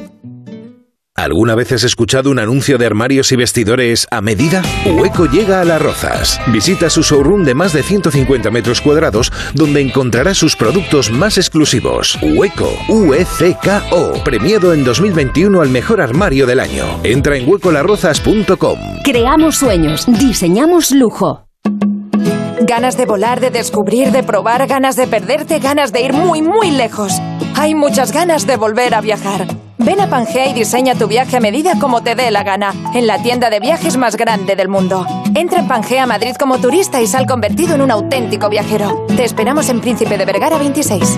¿Alguna 1.19 1.53
vez 1.53 1.73
has 1.73 1.83
escuchado 1.83 2.31
un 2.31 2.39
anuncio 2.39 2.77
de 2.77 2.85
armarios 2.85 3.33
y 3.33 3.35
vestidores 3.35 4.07
a 4.09 4.21
medida? 4.21 4.61
Hueco 4.85 5.25
llega 5.25 5.59
a 5.59 5.65
Las 5.65 5.81
Rozas. 5.81 6.39
Visita 6.47 6.89
su 6.89 7.03
showroom 7.03 7.43
de 7.43 7.53
más 7.53 7.73
de 7.73 7.83
150 7.83 8.49
metros 8.51 8.79
cuadrados 8.79 9.29
donde 9.53 9.81
encontrarás 9.81 10.37
sus 10.37 10.55
productos 10.55 11.11
más 11.11 11.37
exclusivos. 11.37 12.17
Hueco, 12.21 12.71
U-E-C-K-O, 12.87 14.23
premiado 14.23 14.73
en 14.73 14.85
2021 14.85 15.61
al 15.61 15.67
mejor 15.67 15.99
armario 15.99 16.47
del 16.47 16.61
año. 16.61 16.85
Entra 17.03 17.35
en 17.35 17.49
huecolarrozas.com. 17.49 18.79
Creamos 19.03 19.57
sueños, 19.57 20.05
diseñamos 20.07 20.91
lujo. 20.91 21.47
Ganas 22.61 22.95
de 22.95 23.05
volar, 23.05 23.41
de 23.41 23.49
descubrir, 23.49 24.13
de 24.13 24.23
probar, 24.23 24.67
ganas 24.67 24.95
de 24.95 25.05
perderte, 25.05 25.59
ganas 25.59 25.91
de 25.91 26.01
ir 26.01 26.13
muy, 26.13 26.41
muy 26.41 26.71
lejos. 26.71 27.11
Hay 27.55 27.75
muchas 27.75 28.13
ganas 28.13 28.47
de 28.47 28.55
volver 28.55 28.93
a 28.93 29.01
viajar. 29.01 29.47
Ven 29.79 30.01
a 30.01 30.09
Pangea 30.09 30.47
y 30.47 30.53
diseña 30.53 30.93
tu 30.93 31.07
viaje 31.07 31.37
a 31.37 31.39
medida 31.39 31.79
como 31.79 32.03
te 32.03 32.13
dé 32.13 32.31
la 32.31 32.43
gana, 32.43 32.73
en 32.93 33.07
la 33.07 33.21
tienda 33.21 33.49
de 33.49 33.61
viajes 33.61 33.95
más 33.95 34.17
grande 34.17 34.57
del 34.57 34.67
mundo. 34.67 35.05
Entra 35.33 35.59
en 35.59 35.67
Pangea 35.69 36.05
Madrid 36.05 36.35
como 36.37 36.59
turista 36.59 37.01
y 37.01 37.07
sal 37.07 37.25
convertido 37.25 37.75
en 37.75 37.81
un 37.81 37.89
auténtico 37.89 38.49
viajero. 38.49 39.05
Te 39.15 39.23
esperamos 39.23 39.69
en 39.69 39.79
Príncipe 39.79 40.17
de 40.17 40.25
Vergara 40.25 40.57
26. 40.57 41.17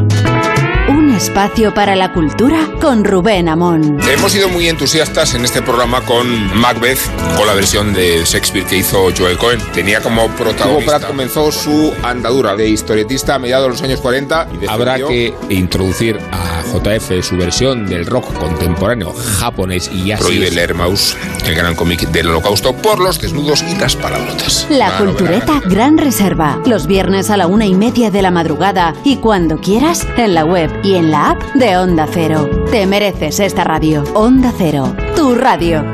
Espacio 1.21 1.71
para 1.71 1.95
la 1.95 2.13
cultura 2.13 2.67
con 2.81 3.05
Rubén 3.05 3.47
Amón. 3.47 3.99
Hemos 4.11 4.31
sido 4.31 4.49
muy 4.49 4.67
entusiastas 4.67 5.35
en 5.35 5.45
este 5.45 5.61
programa 5.61 6.01
con 6.01 6.27
Macbeth, 6.57 6.97
con 7.37 7.45
la 7.45 7.53
versión 7.53 7.93
de 7.93 8.23
Shakespeare 8.25 8.65
que 8.65 8.77
hizo 8.77 9.09
Joel 9.15 9.37
Cohen. 9.37 9.59
Tenía 9.71 10.01
como 10.01 10.27
protagonista. 10.29 10.97
Pratt 10.97 11.07
comenzó 11.07 11.51
su 11.51 11.93
andadura 12.01 12.55
de 12.55 12.67
historietista 12.69 13.35
a 13.35 13.39
mediados 13.39 13.67
de 13.67 13.69
los 13.69 13.81
años 13.83 14.01
40. 14.01 14.47
Y 14.63 14.67
Habrá 14.67 14.95
que 14.95 15.35
introducir 15.49 16.19
a 16.31 16.63
JF 16.63 17.23
su 17.23 17.37
versión 17.37 17.85
del 17.85 18.07
rock 18.07 18.33
contemporáneo 18.39 19.13
japonés 19.13 19.91
y 19.93 20.11
así. 20.11 20.23
Prohíbe 20.23 20.49
leer 20.49 20.73
Maus, 20.73 21.15
el 21.45 21.53
gran 21.53 21.75
cómic 21.75 22.09
del 22.09 22.29
holocausto, 22.29 22.73
por 22.73 22.99
los 22.99 23.21
desnudos 23.21 23.61
y 23.61 23.75
las 23.75 23.95
palabrotas. 23.95 24.65
La 24.71 24.97
Cultureta. 24.97 25.61
Gran 25.65 25.99
Reserva, 25.99 26.59
los 26.65 26.87
viernes 26.87 27.29
a 27.29 27.37
la 27.37 27.45
una 27.45 27.67
y 27.67 27.75
media 27.75 28.09
de 28.09 28.23
la 28.23 28.31
madrugada 28.31 28.95
y 29.03 29.17
cuando 29.17 29.57
quieras 29.59 30.07
en 30.17 30.33
la 30.33 30.45
web 30.45 30.71
y 30.83 30.95
en 30.95 31.10
la 31.11 31.31
app 31.31 31.43
de 31.55 31.75
Onda 31.77 32.07
Cero. 32.09 32.49
Te 32.71 32.85
mereces 32.85 33.41
esta 33.41 33.65
radio. 33.65 34.01
Onda 34.13 34.53
Cero, 34.57 34.95
tu 35.13 35.35
radio. 35.35 35.83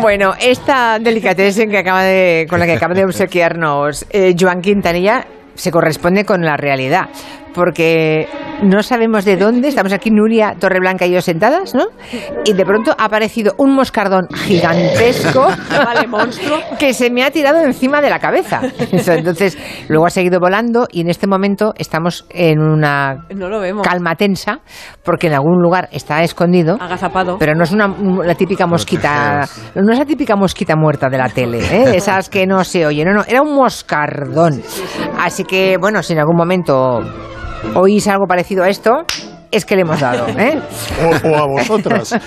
Bueno, 0.00 0.34
esta 0.38 0.98
delicatessen 0.98 1.68
que 1.68 1.78
acaba 1.78 2.02
de, 2.02 2.46
con 2.48 2.60
la 2.60 2.66
que 2.66 2.72
acaba 2.72 2.94
de 2.94 3.04
obsequiarnos 3.04 4.06
eh, 4.10 4.36
Joan 4.38 4.62
Quintanilla 4.62 5.26
se 5.56 5.72
corresponde 5.72 6.24
con 6.24 6.44
la 6.44 6.56
realidad, 6.56 7.08
porque 7.56 8.28
no 8.62 8.82
sabemos 8.82 9.24
de 9.24 9.36
dónde, 9.38 9.68
estamos 9.68 9.92
aquí 9.94 10.10
Nuria 10.10 10.54
Torreblanca 10.60 11.06
y 11.06 11.12
yo 11.12 11.22
sentadas, 11.22 11.74
¿no? 11.74 11.86
Y 12.44 12.52
de 12.52 12.64
pronto 12.66 12.94
ha 12.98 13.06
aparecido 13.06 13.54
un 13.56 13.74
moscardón 13.74 14.28
gigantesco, 14.34 15.48
Vale, 15.70 16.06
monstruo. 16.06 16.58
que 16.78 16.92
se 16.92 17.10
me 17.10 17.24
ha 17.24 17.30
tirado 17.30 17.60
encima 17.64 18.02
de 18.02 18.10
la 18.10 18.18
cabeza. 18.18 18.60
Entonces, 18.92 19.56
luego 19.88 20.06
ha 20.06 20.10
seguido 20.10 20.38
volando 20.38 20.86
y 20.92 21.00
en 21.00 21.08
este 21.08 21.26
momento 21.26 21.72
estamos 21.78 22.26
en 22.28 22.60
una 22.60 23.24
No 23.34 23.48
lo 23.48 23.58
vemos. 23.60 23.86
calma 23.86 24.14
tensa, 24.16 24.60
porque 25.02 25.28
en 25.28 25.32
algún 25.34 25.62
lugar 25.62 25.88
está 25.92 26.22
escondido. 26.22 26.76
Agazapado. 26.78 27.38
Pero 27.38 27.54
no 27.54 27.64
es 27.64 27.72
una, 27.72 27.88
la 28.22 28.34
típica 28.34 28.66
mosquita, 28.66 29.48
no 29.74 29.92
es 29.92 29.98
la 29.98 30.04
típica 30.04 30.36
mosquita 30.36 30.76
muerta 30.76 31.08
de 31.08 31.16
la 31.18 31.30
tele, 31.30 31.60
¿eh? 31.60 31.92
esas 31.96 32.28
que 32.28 32.46
no 32.46 32.64
se 32.64 32.84
oyen, 32.86 33.08
no, 33.08 33.14
no, 33.14 33.24
era 33.26 33.40
un 33.40 33.54
moscardón. 33.54 34.60
Así 35.18 35.44
que, 35.44 35.78
bueno, 35.80 36.02
si 36.02 36.12
en 36.12 36.18
algún 36.18 36.36
momento 36.36 37.00
oís 37.74 38.06
algo 38.08 38.26
parecido 38.26 38.64
a 38.64 38.68
esto, 38.68 39.04
es 39.52 39.64
que 39.64 39.76
le 39.76 39.82
hemos 39.82 40.00
dado, 40.00 40.26
¿eh? 40.38 40.58
O, 41.24 41.28
o 41.28 41.36
a 41.36 41.46
vosotras. 41.46 42.14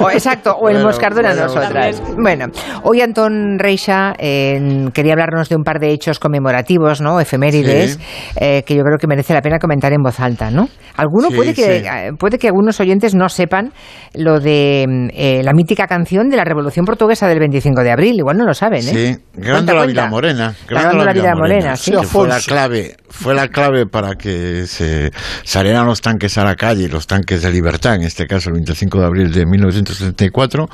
O, 0.00 0.10
exacto, 0.10 0.52
o 0.52 0.68
el 0.68 0.74
Bueno, 0.76 0.88
moscardón 0.88 1.24
a 1.26 1.28
bueno, 1.30 1.42
nosotras. 1.44 2.02
Bueno, 2.20 2.46
hoy 2.82 3.00
Antón 3.00 3.58
Reixa 3.58 4.12
eh, 4.18 4.88
quería 4.92 5.12
hablarnos 5.12 5.48
de 5.48 5.56
un 5.56 5.62
par 5.62 5.78
de 5.78 5.90
hechos 5.92 6.18
conmemorativos, 6.18 7.00
¿no? 7.00 7.20
Efemérides, 7.20 7.92
Sí. 7.94 8.00
eh, 8.40 8.62
que 8.66 8.74
yo 8.74 8.82
creo 8.82 8.98
que 8.98 9.06
merece 9.06 9.32
la 9.32 9.40
pena 9.40 9.58
comentar 9.58 9.92
en 9.92 10.02
voz 10.02 10.18
alta, 10.20 10.50
¿no? 10.50 10.68
Alguno 10.96 11.28
Sí, 11.30 11.36
puede 11.36 11.54
que 11.54 11.62
sí. 11.80 11.86
eh, 11.86 12.10
puede 12.18 12.38
que 12.38 12.48
algunos 12.48 12.80
oyentes 12.80 13.14
no 13.14 13.28
sepan 13.28 13.72
lo 14.14 14.40
de 14.40 14.84
mm, 14.88 15.08
eh, 15.14 15.40
la 15.44 15.52
mítica 15.52 15.86
canción 15.86 16.28
de 16.28 16.36
la 16.36 16.44
Revolución 16.44 16.84
Portuguesa 16.84 17.28
del 17.28 17.38
25 17.38 17.82
de 17.82 17.92
abril, 17.92 18.16
igual 18.18 18.36
no 18.36 18.44
lo 18.44 18.54
saben, 18.54 18.80
¿eh? 18.80 18.82
Sí, 18.82 19.16
Grándola. 19.34 19.86
Vila 19.86 20.08
Morena. 20.08 20.54
Grándola 20.68 21.12
Vila 21.12 21.34
Morena, 21.36 21.76
sí. 21.76 21.92
que 21.92 22.02
fue 22.02 22.26
la 22.28 22.40
clave, 22.40 22.96
fue 23.08 23.34
la 23.34 23.48
clave 23.48 23.86
para 23.86 24.16
que 24.16 24.66
se 24.66 25.12
salieran 25.44 25.86
los 25.86 26.00
tanques 26.00 26.36
a 26.38 26.44
la 26.44 26.56
calle, 26.56 26.88
los 26.88 27.06
tanques 27.06 27.42
de 27.42 27.50
libertad, 27.50 27.94
en 27.94 28.02
este 28.02 28.26
caso 28.26 28.48
el 28.48 28.54
25 28.54 29.00
de 29.00 29.06
abril 29.06 29.32
de 29.32 29.46
1974. 29.46 30.68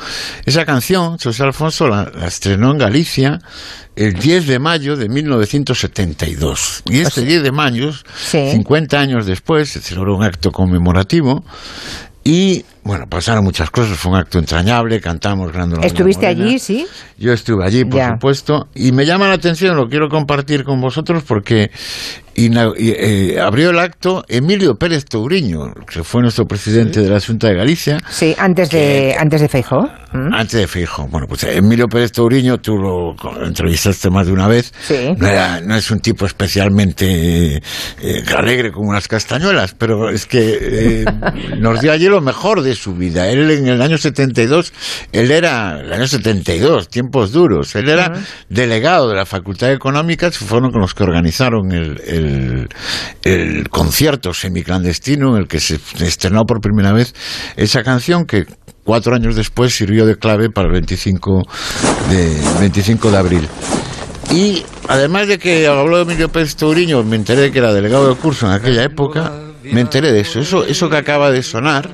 Esa 0.44 0.64
canción, 0.64 1.18
José 1.18 1.42
Alfonso 1.42 1.88
la, 1.88 2.10
la 2.14 2.26
estrenó 2.26 2.72
en 2.72 2.78
Galicia 2.78 3.38
el 3.96 4.14
10 4.14 4.46
de 4.46 4.58
mayo 4.58 4.96
de 4.96 5.08
1972. 5.08 6.82
Y 6.90 7.00
este 7.00 7.22
10 7.22 7.42
de 7.42 7.52
mayo, 7.52 7.92
50 8.30 8.98
años 8.98 9.26
después, 9.26 9.70
se 9.70 9.80
celebró 9.80 10.16
un 10.16 10.24
acto 10.24 10.50
conmemorativo 10.50 11.44
y, 12.24 12.64
bueno, 12.84 13.06
pasaron 13.08 13.44
muchas 13.44 13.70
cosas, 13.70 13.96
fue 13.96 14.12
un 14.12 14.18
acto 14.18 14.38
entrañable, 14.38 15.00
cantamos 15.00 15.52
Grándola 15.52 15.86
¿Estuviste 15.86 16.26
allí, 16.26 16.58
sí? 16.58 16.86
Yo 17.16 17.32
estuve 17.32 17.64
allí, 17.64 17.84
por 17.84 17.98
Ya. 17.98 18.10
supuesto, 18.14 18.68
y 18.74 18.90
me 18.92 19.06
llama 19.06 19.28
la 19.28 19.34
atención, 19.34 19.76
lo 19.76 19.88
quiero 19.88 20.08
compartir 20.08 20.64
con 20.64 20.80
vosotros 20.80 21.22
porque 21.26 21.70
y, 22.34 22.50
eh, 22.56 23.40
abrió 23.40 23.70
el 23.70 23.78
acto 23.78 24.24
Emilio 24.28 24.74
Pérez 24.76 25.04
Touriño, 25.04 25.72
que 25.86 26.02
fue 26.02 26.22
nuestro 26.22 26.46
presidente 26.46 27.00
de 27.00 27.10
la 27.10 27.20
Junta 27.20 27.48
de 27.48 27.54
Galicia. 27.54 27.98
Sí, 28.08 28.34
antes 28.38 28.70
de, 28.70 29.14
antes 29.18 29.40
de 29.40 29.48
Feijóo. 29.48 29.88
Mm. 30.12 30.34
Antes 30.34 30.60
de 30.60 30.66
Feijóo. 30.66 31.08
Bueno, 31.08 31.26
pues 31.26 31.44
Emilio 31.44 31.88
Pérez 31.88 32.12
Touriño, 32.12 32.58
tú 32.58 32.76
lo 32.76 33.14
entrevistaste 33.44 34.10
más 34.10 34.26
de 34.26 34.32
una 34.32 34.48
vez. 34.48 34.72
Sí. 34.82 35.14
No, 35.16 35.76
es 35.76 35.90
un 35.90 36.00
tipo 36.00 36.26
especialmente 36.26 37.56
eh, 38.00 38.24
alegre 38.36 38.72
como 38.72 38.90
unas 38.90 39.08
castañuelas, 39.08 39.74
pero 39.74 40.10
es 40.10 40.26
que 40.26 40.58
eh, 40.60 41.04
nos 41.58 41.80
dio 41.80 41.92
allí 41.92 42.08
lo 42.08 42.20
mejor 42.20 42.62
de 42.62 42.74
su 42.74 42.94
vida. 42.94 43.28
Él 43.28 43.50
en 43.50 43.68
el 43.68 43.82
año 43.82 43.98
72, 43.98 44.72
él 45.12 45.30
era, 45.30 45.80
el 45.80 45.92
año 45.92 46.06
72, 46.06 46.88
tiempos 46.88 47.32
duros, 47.32 47.74
él 47.76 47.88
era 47.88 48.12
delegado 48.48 49.08
de 49.08 49.16
la 49.16 49.26
Facultad 49.26 49.68
de 49.68 49.74
Económicas, 49.74 50.36
fueron 50.36 50.70
con 50.70 50.80
los 50.80 50.94
que 50.94 51.02
organizaron 51.02 51.72
el 51.72 51.92
el, 52.06 52.21
concierto 53.70 54.34
semiclandestino 54.34 55.36
en 55.36 55.42
el 55.42 55.48
que 55.48 55.60
se 55.60 55.78
estrenó 56.00 56.44
por 56.44 56.60
primera 56.60 56.92
vez 56.92 57.14
esa 57.56 57.82
canción 57.82 58.24
que 58.24 58.44
cuatro 58.84 59.14
años 59.14 59.36
después 59.36 59.74
sirvió 59.74 60.06
de 60.06 60.16
clave 60.16 60.50
para 60.50 60.68
el 60.68 60.72
25 60.72 61.42
de, 62.10 62.40
25 62.60 63.10
de 63.10 63.16
abril. 63.16 63.48
Y 64.30 64.64
además 64.88 65.28
de 65.28 65.38
que 65.38 65.66
habló 65.66 65.96
de 65.98 66.02
Emilio 66.04 66.30
Pérez 66.30 66.56
Touriño, 66.56 67.02
me 67.02 67.16
enteré 67.16 67.50
que 67.50 67.58
era 67.58 67.72
delegado 67.72 68.08
de 68.08 68.14
curso 68.16 68.46
en 68.46 68.52
aquella 68.52 68.82
época, 68.82 69.32
me 69.62 69.80
enteré 69.80 70.12
de 70.12 70.20
eso. 70.20 70.40
Eso, 70.40 70.64
eso 70.64 70.88
que 70.88 70.96
acaba 70.96 71.30
de 71.30 71.42
sonar, 71.42 71.90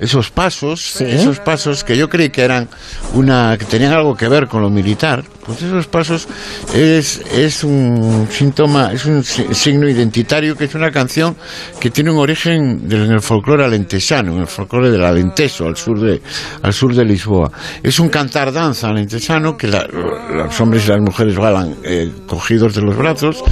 esos 0.00 0.30
pasos, 0.30 1.00
esos 1.00 1.38
pasos 1.40 1.84
que 1.84 1.96
yo 1.96 2.08
creí 2.08 2.30
que 2.30 2.42
eran 2.42 2.68
una, 3.14 3.56
que 3.58 3.64
tenían 3.64 3.92
algo 3.92 4.14
que 4.16 4.28
ver 4.28 4.48
con 4.48 4.62
lo 4.62 4.70
militar, 4.70 5.24
pues 5.48 5.62
esos 5.62 5.86
pasos 5.86 6.28
es, 6.74 7.22
es 7.32 7.64
un 7.64 8.28
síntoma, 8.30 8.92
es 8.92 9.06
un 9.06 9.24
signo 9.24 9.88
identitario 9.88 10.54
que 10.54 10.64
es 10.64 10.74
una 10.74 10.90
canción 10.90 11.34
que 11.80 11.90
tiene 11.90 12.10
un 12.10 12.18
origen 12.18 12.82
en 12.90 13.12
el 13.12 13.22
folclore 13.22 13.64
alentesano, 13.64 14.34
en 14.34 14.40
el 14.42 14.46
folclore 14.46 14.90
del 14.90 15.02
Alenteso, 15.02 15.64
al 15.66 15.76
sur 15.78 15.98
de, 16.00 16.20
al 16.60 16.74
sur 16.74 16.94
de 16.94 17.02
Lisboa. 17.02 17.50
Es 17.82 17.98
un 17.98 18.10
cantar 18.10 18.52
danza 18.52 18.90
alentesano 18.90 19.56
que 19.56 19.68
los 19.68 20.60
hombres 20.60 20.84
y 20.84 20.90
las 20.90 21.00
mujeres 21.00 21.34
balan 21.36 21.76
eh, 21.82 22.12
cogidos 22.26 22.74
de 22.74 22.82
los 22.82 22.94
brazos 22.94 23.42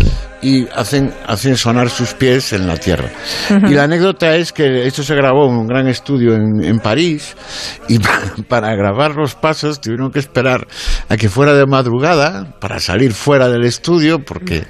y 0.42 0.68
hacen, 0.68 1.12
hacen 1.26 1.56
sonar 1.56 1.88
sus 1.88 2.14
pies 2.14 2.52
en 2.52 2.66
la 2.66 2.76
tierra. 2.76 3.10
Y 3.68 3.74
la 3.74 3.84
anécdota 3.84 4.36
es 4.36 4.52
que 4.52 4.86
esto 4.86 5.02
se 5.02 5.14
grabó 5.14 5.46
en 5.46 5.56
un 5.56 5.66
gran 5.66 5.88
estudio 5.88 6.34
en, 6.34 6.62
en 6.62 6.78
París 6.78 7.34
y 7.88 7.98
para, 8.48 8.74
grabar 8.74 9.14
los 9.16 9.34
pasos 9.34 9.80
tuvieron 9.80 10.10
que 10.10 10.18
esperar 10.18 10.66
a 11.08 11.16
que 11.16 11.28
fuera 11.28 11.54
de 11.54 11.66
madrugada 11.86 12.44
para 12.60 12.80
salir 12.80 13.12
fuera 13.12 13.48
del 13.48 13.64
estudio 13.64 14.18
porque 14.18 14.64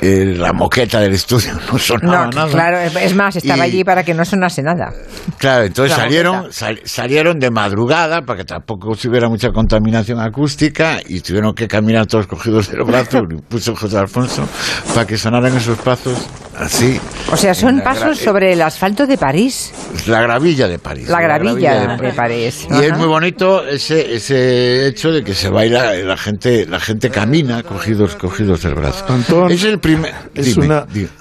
eh, 0.00 0.34
la 0.36 0.52
moqueta 0.52 1.00
del 1.00 1.12
estudio 1.12 1.52
no 1.72 1.78
sonaba 1.78 2.28
nada. 2.28 2.50
Claro, 2.50 2.78
es 2.78 3.14
más, 3.14 3.36
estaba 3.36 3.64
allí 3.64 3.84
para 3.84 4.02
que 4.02 4.14
no 4.14 4.24
sonase 4.24 4.62
nada. 4.62 4.92
Claro, 5.38 5.64
entonces 5.64 5.96
salieron, 5.96 6.48
salieron 6.52 7.38
de 7.38 7.50
madrugada 7.50 8.22
para 8.22 8.38
que 8.38 8.44
tampoco 8.44 8.90
hubiera 8.90 9.28
mucha 9.28 9.50
contaminación 9.50 10.20
acústica 10.20 10.98
y 11.06 11.20
tuvieron 11.20 11.54
que 11.54 11.68
caminar 11.68 12.06
todos 12.06 12.26
cogidos 12.26 12.70
del 12.70 12.82
brazo, 12.84 13.22
puso 13.48 13.74
José 13.76 13.98
Alfonso, 13.98 14.48
para 14.92 15.06
que 15.06 15.16
sonaran 15.16 15.56
esos 15.56 15.78
pasos 15.78 16.26
así. 16.58 17.00
O 17.30 17.36
sea, 17.36 17.54
son 17.54 17.80
pasos 17.80 18.18
sobre 18.18 18.52
el 18.52 18.62
asfalto 18.62 19.06
de 19.06 19.18
París. 19.18 19.72
La 20.06 20.20
gravilla 20.22 20.68
de 20.68 20.78
París. 20.78 21.08
La 21.08 21.20
gravilla, 21.20 21.96
de, 21.96 22.12
París. 22.12 22.66
Y 22.70 22.84
es 22.84 22.96
muy 22.96 23.06
bonito 23.06 23.66
ese, 23.66 24.14
ese 24.14 24.86
hecho 24.86 25.10
de 25.10 25.22
que 25.22 25.34
se 25.34 25.48
baila, 25.48 25.94
la 25.94 26.16
gente, 26.16 26.66
la 26.66 26.80
gente 26.80 27.10
camina 27.10 27.62
cogidos, 27.62 28.16
cogidos 28.16 28.62
del 28.62 28.74
brazo. 28.74 29.06
es 29.48 29.64
el 29.64 29.78
primer. 29.78 30.14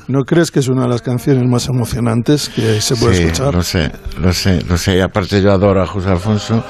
¿No 0.07 0.24
crees 0.24 0.52
que 0.52 0.60
es 0.60 0.68
una 0.68 0.84
de 0.84 0.90
las 0.90 1.02
canciones 1.02 1.44
más 1.45 1.68
emocionantes 1.68 2.49
que 2.49 2.82
se 2.82 2.95
puede 2.95 3.24
escuchar? 3.24 3.53
Lo 3.53 3.64
sé, 3.64 3.91
lo 4.20 4.34
sé, 4.34 4.62
lo 4.68 4.78
sé. 4.78 4.98
Y 4.98 4.99
aparte 5.02 5.41
yo 5.41 5.52
adoro 5.52 5.82
a 5.82 5.88
José 5.88 6.10
Alfonso. 6.10 6.64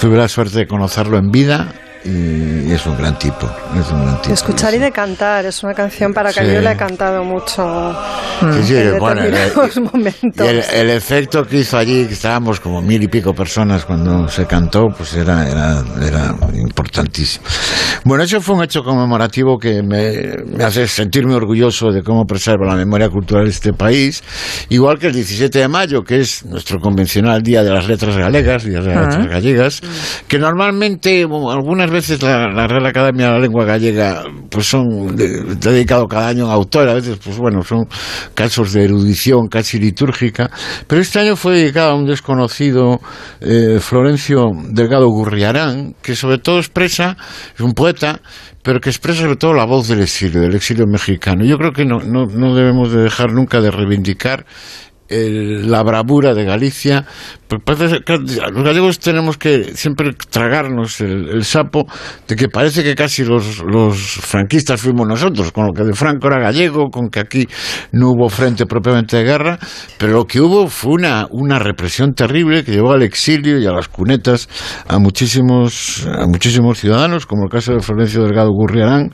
Tuve 0.00 0.16
la 0.16 0.28
suerte 0.28 0.58
de 0.58 0.66
conocerlo 0.66 1.16
en 1.16 1.30
vida 1.30 1.72
y 2.04 2.70
es 2.70 2.84
un 2.86 2.96
gran 2.98 3.18
tipo. 3.18 3.50
Es 3.78 3.90
un 3.90 4.02
gran 4.02 4.16
tipo. 4.16 4.28
De 4.28 4.34
escuchar 4.34 4.74
y 4.74 4.78
de 4.78 4.92
cantar, 4.92 5.46
es 5.46 5.62
una 5.62 5.72
canción 5.72 6.12
para 6.12 6.32
que 6.32 6.52
yo 6.52 6.60
le 6.60 6.72
he 6.72 6.76
cantado 6.76 7.24
mucho 7.24 7.96
sí, 8.62 8.76
en 8.76 8.98
bueno, 8.98 9.22
el, 9.22 9.82
momentos. 9.82 10.46
el, 10.46 10.90
efecto 10.90 11.44
que 11.44 11.58
hizo 11.58 11.78
allí, 11.78 12.06
que 12.06 12.14
estábamos 12.14 12.60
como 12.60 12.82
mil 12.82 13.02
y 13.02 13.08
pico 13.08 13.32
personas 13.32 13.84
cuando 13.84 14.28
se 14.28 14.46
cantó, 14.46 14.88
pues 14.96 15.14
era, 15.14 15.48
era, 15.48 15.82
era 16.02 16.34
importantísimo. 16.54 17.44
Bueno, 18.04 18.24
eso 18.24 18.40
fue 18.40 18.56
un 18.56 18.64
hecho 18.64 18.82
conmemorativo 18.82 19.58
que 19.58 19.82
me, 19.82 20.36
me, 20.46 20.64
hace 20.64 20.86
sentirme 20.86 21.34
orgulloso 21.34 21.90
de 21.90 22.02
cómo 22.02 22.24
preserva 22.26 22.66
la 22.66 22.76
memoria 22.76 23.08
cultural 23.08 23.44
de 23.44 23.50
este 23.50 23.72
país, 23.72 24.22
igual 24.68 24.98
que 24.98 25.06
el 25.06 25.14
17 25.14 25.58
de 25.58 25.68
mayo, 25.68 26.02
que 26.02 26.20
es 26.20 26.44
nuestro 26.44 26.78
convencional 26.80 27.42
Día 27.42 27.62
de 27.62 27.70
las 27.70 27.88
Letras 27.88 28.16
Galegas, 28.16 28.64
Día 28.64 28.80
de 28.80 28.94
las 28.94 29.06
Letras 29.06 29.28
Gallegas, 29.28 29.80
que 30.28 30.38
normalmente 30.38 31.22
algunas 31.22 31.90
veces 31.94 32.22
la, 32.22 32.66
Real 32.66 32.86
Academia 32.86 33.26
de 33.26 33.32
la 33.32 33.38
Lengua 33.38 33.64
Gallega 33.64 34.24
pues 34.50 34.66
son 34.66 35.16
dedicado 35.16 36.06
cada 36.06 36.28
año 36.28 36.44
a 36.44 36.48
un 36.48 36.52
autor, 36.52 36.88
a 36.88 36.94
veces 36.94 37.18
pues 37.24 37.38
bueno, 37.38 37.62
son 37.62 37.86
casos 38.34 38.72
de 38.72 38.84
erudición 38.84 39.48
casi 39.48 39.78
litúrgica, 39.78 40.50
pero 40.86 41.00
este 41.00 41.20
año 41.20 41.36
fue 41.36 41.54
dedicado 41.58 41.92
a 41.92 41.94
un 41.94 42.06
desconocido 42.06 43.00
eh, 43.40 43.78
Florencio 43.80 44.50
Delgado 44.70 45.08
Gurriarán, 45.08 45.94
que 46.02 46.14
sobre 46.14 46.38
todo 46.38 46.58
expresa, 46.58 47.16
es 47.54 47.60
un 47.60 47.72
poeta, 47.72 48.20
pero 48.62 48.80
que 48.80 48.90
expresa 48.90 49.22
sobre 49.22 49.36
todo 49.36 49.54
la 49.54 49.64
voz 49.64 49.88
del 49.88 50.00
exilio, 50.00 50.40
del 50.40 50.54
exilio 50.54 50.86
mexicano. 50.86 51.44
Yo 51.44 51.58
creo 51.58 51.72
que 51.72 51.84
no, 51.84 52.00
no, 52.00 52.26
no 52.26 52.54
debemos 52.54 52.92
de 52.92 53.02
dejar 53.02 53.32
nunca 53.32 53.60
de 53.60 53.70
reivindicar 53.70 54.46
la 55.08 55.82
bravura 55.82 56.34
de 56.34 56.44
Galicia. 56.44 57.04
Pues 57.64 57.78
los 57.78 58.64
gallegos 58.64 58.98
tenemos 58.98 59.36
que 59.36 59.76
siempre 59.76 60.12
tragarnos 60.30 61.00
el, 61.00 61.44
sapo 61.44 61.86
de 62.26 62.34
que 62.34 62.48
parece 62.48 62.82
que 62.82 62.94
casi 62.94 63.24
los, 63.24 63.62
los, 63.62 63.96
franquistas 63.96 64.80
fuimos 64.80 65.06
nosotros, 65.06 65.52
con 65.52 65.66
lo 65.66 65.72
que 65.72 65.84
de 65.84 65.92
Franco 65.92 66.26
era 66.26 66.40
gallego, 66.40 66.90
con 66.90 67.10
que 67.10 67.20
aquí 67.20 67.46
no 67.92 68.10
hubo 68.10 68.28
frente 68.28 68.66
propiamente 68.66 69.18
de 69.18 69.24
guerra, 69.24 69.58
pero 69.98 70.14
lo 70.14 70.24
que 70.24 70.40
hubo 70.40 70.66
fue 70.66 70.94
una, 70.94 71.28
una 71.30 71.58
represión 71.58 72.14
terrible 72.14 72.64
que 72.64 72.72
llevó 72.72 72.92
al 72.92 73.02
exilio 73.02 73.60
y 73.60 73.66
a 73.66 73.72
las 73.72 73.88
cunetas 73.88 74.48
a 74.88 74.98
muchísimos, 74.98 76.06
a 76.06 76.26
muchísimos 76.26 76.80
ciudadanos, 76.80 77.26
como 77.26 77.44
el 77.44 77.50
caso 77.50 77.72
de 77.72 77.80
Florencio 77.80 78.22
Delgado 78.22 78.50
Gurriarán, 78.50 79.12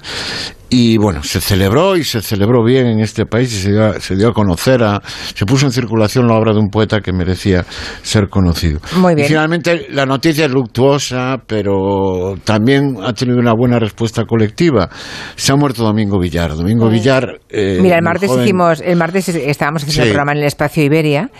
y 0.72 0.96
bueno, 0.98 1.24
se 1.24 1.40
celebró 1.40 1.96
y 1.96 2.04
se 2.04 2.22
celebró 2.22 2.62
bien 2.64 2.86
en 2.86 3.00
este 3.00 3.26
país 3.26 3.52
y 3.52 3.56
se 3.56 3.72
dio, 3.72 4.00
se 4.00 4.14
dio, 4.14 4.28
a 4.28 4.32
conocer, 4.32 4.84
a, 4.84 5.02
se 5.34 5.44
puso 5.44 5.66
en 5.66 5.72
circulación 5.72 6.28
la 6.28 6.34
obra 6.34 6.52
de 6.52 6.60
un 6.60 6.68
poeta 6.68 7.00
que 7.00 7.12
merecía 7.12 7.64
ser 8.02 8.28
conocido. 8.28 8.78
Muy 8.96 9.16
bien. 9.16 9.26
Y 9.26 9.28
finalmente 9.28 9.88
la 9.90 10.06
noticia 10.06 10.44
es 10.44 10.52
luctuosa, 10.52 11.38
pero 11.44 12.36
también 12.44 12.98
ha 13.02 13.12
tenido 13.12 13.38
una 13.38 13.52
buena 13.52 13.80
respuesta 13.80 14.24
colectiva. 14.26 14.88
Se 15.34 15.50
ha 15.50 15.56
muerto 15.56 15.82
Domingo 15.82 16.20
Villar. 16.20 16.54
Domingo 16.54 16.88
Villar. 16.88 17.40
Eh, 17.48 17.80
Mira, 17.82 17.96
el 17.96 18.04
martes 18.04 18.30
hicimos, 18.30 18.80
el 18.80 18.96
martes 18.96 19.28
estábamos 19.28 19.82
haciendo 19.82 20.04
el 20.04 20.08
programa 20.10 20.32
en 20.32 20.38
el 20.38 20.44
espacio 20.44 20.84
Iberia 20.84 21.30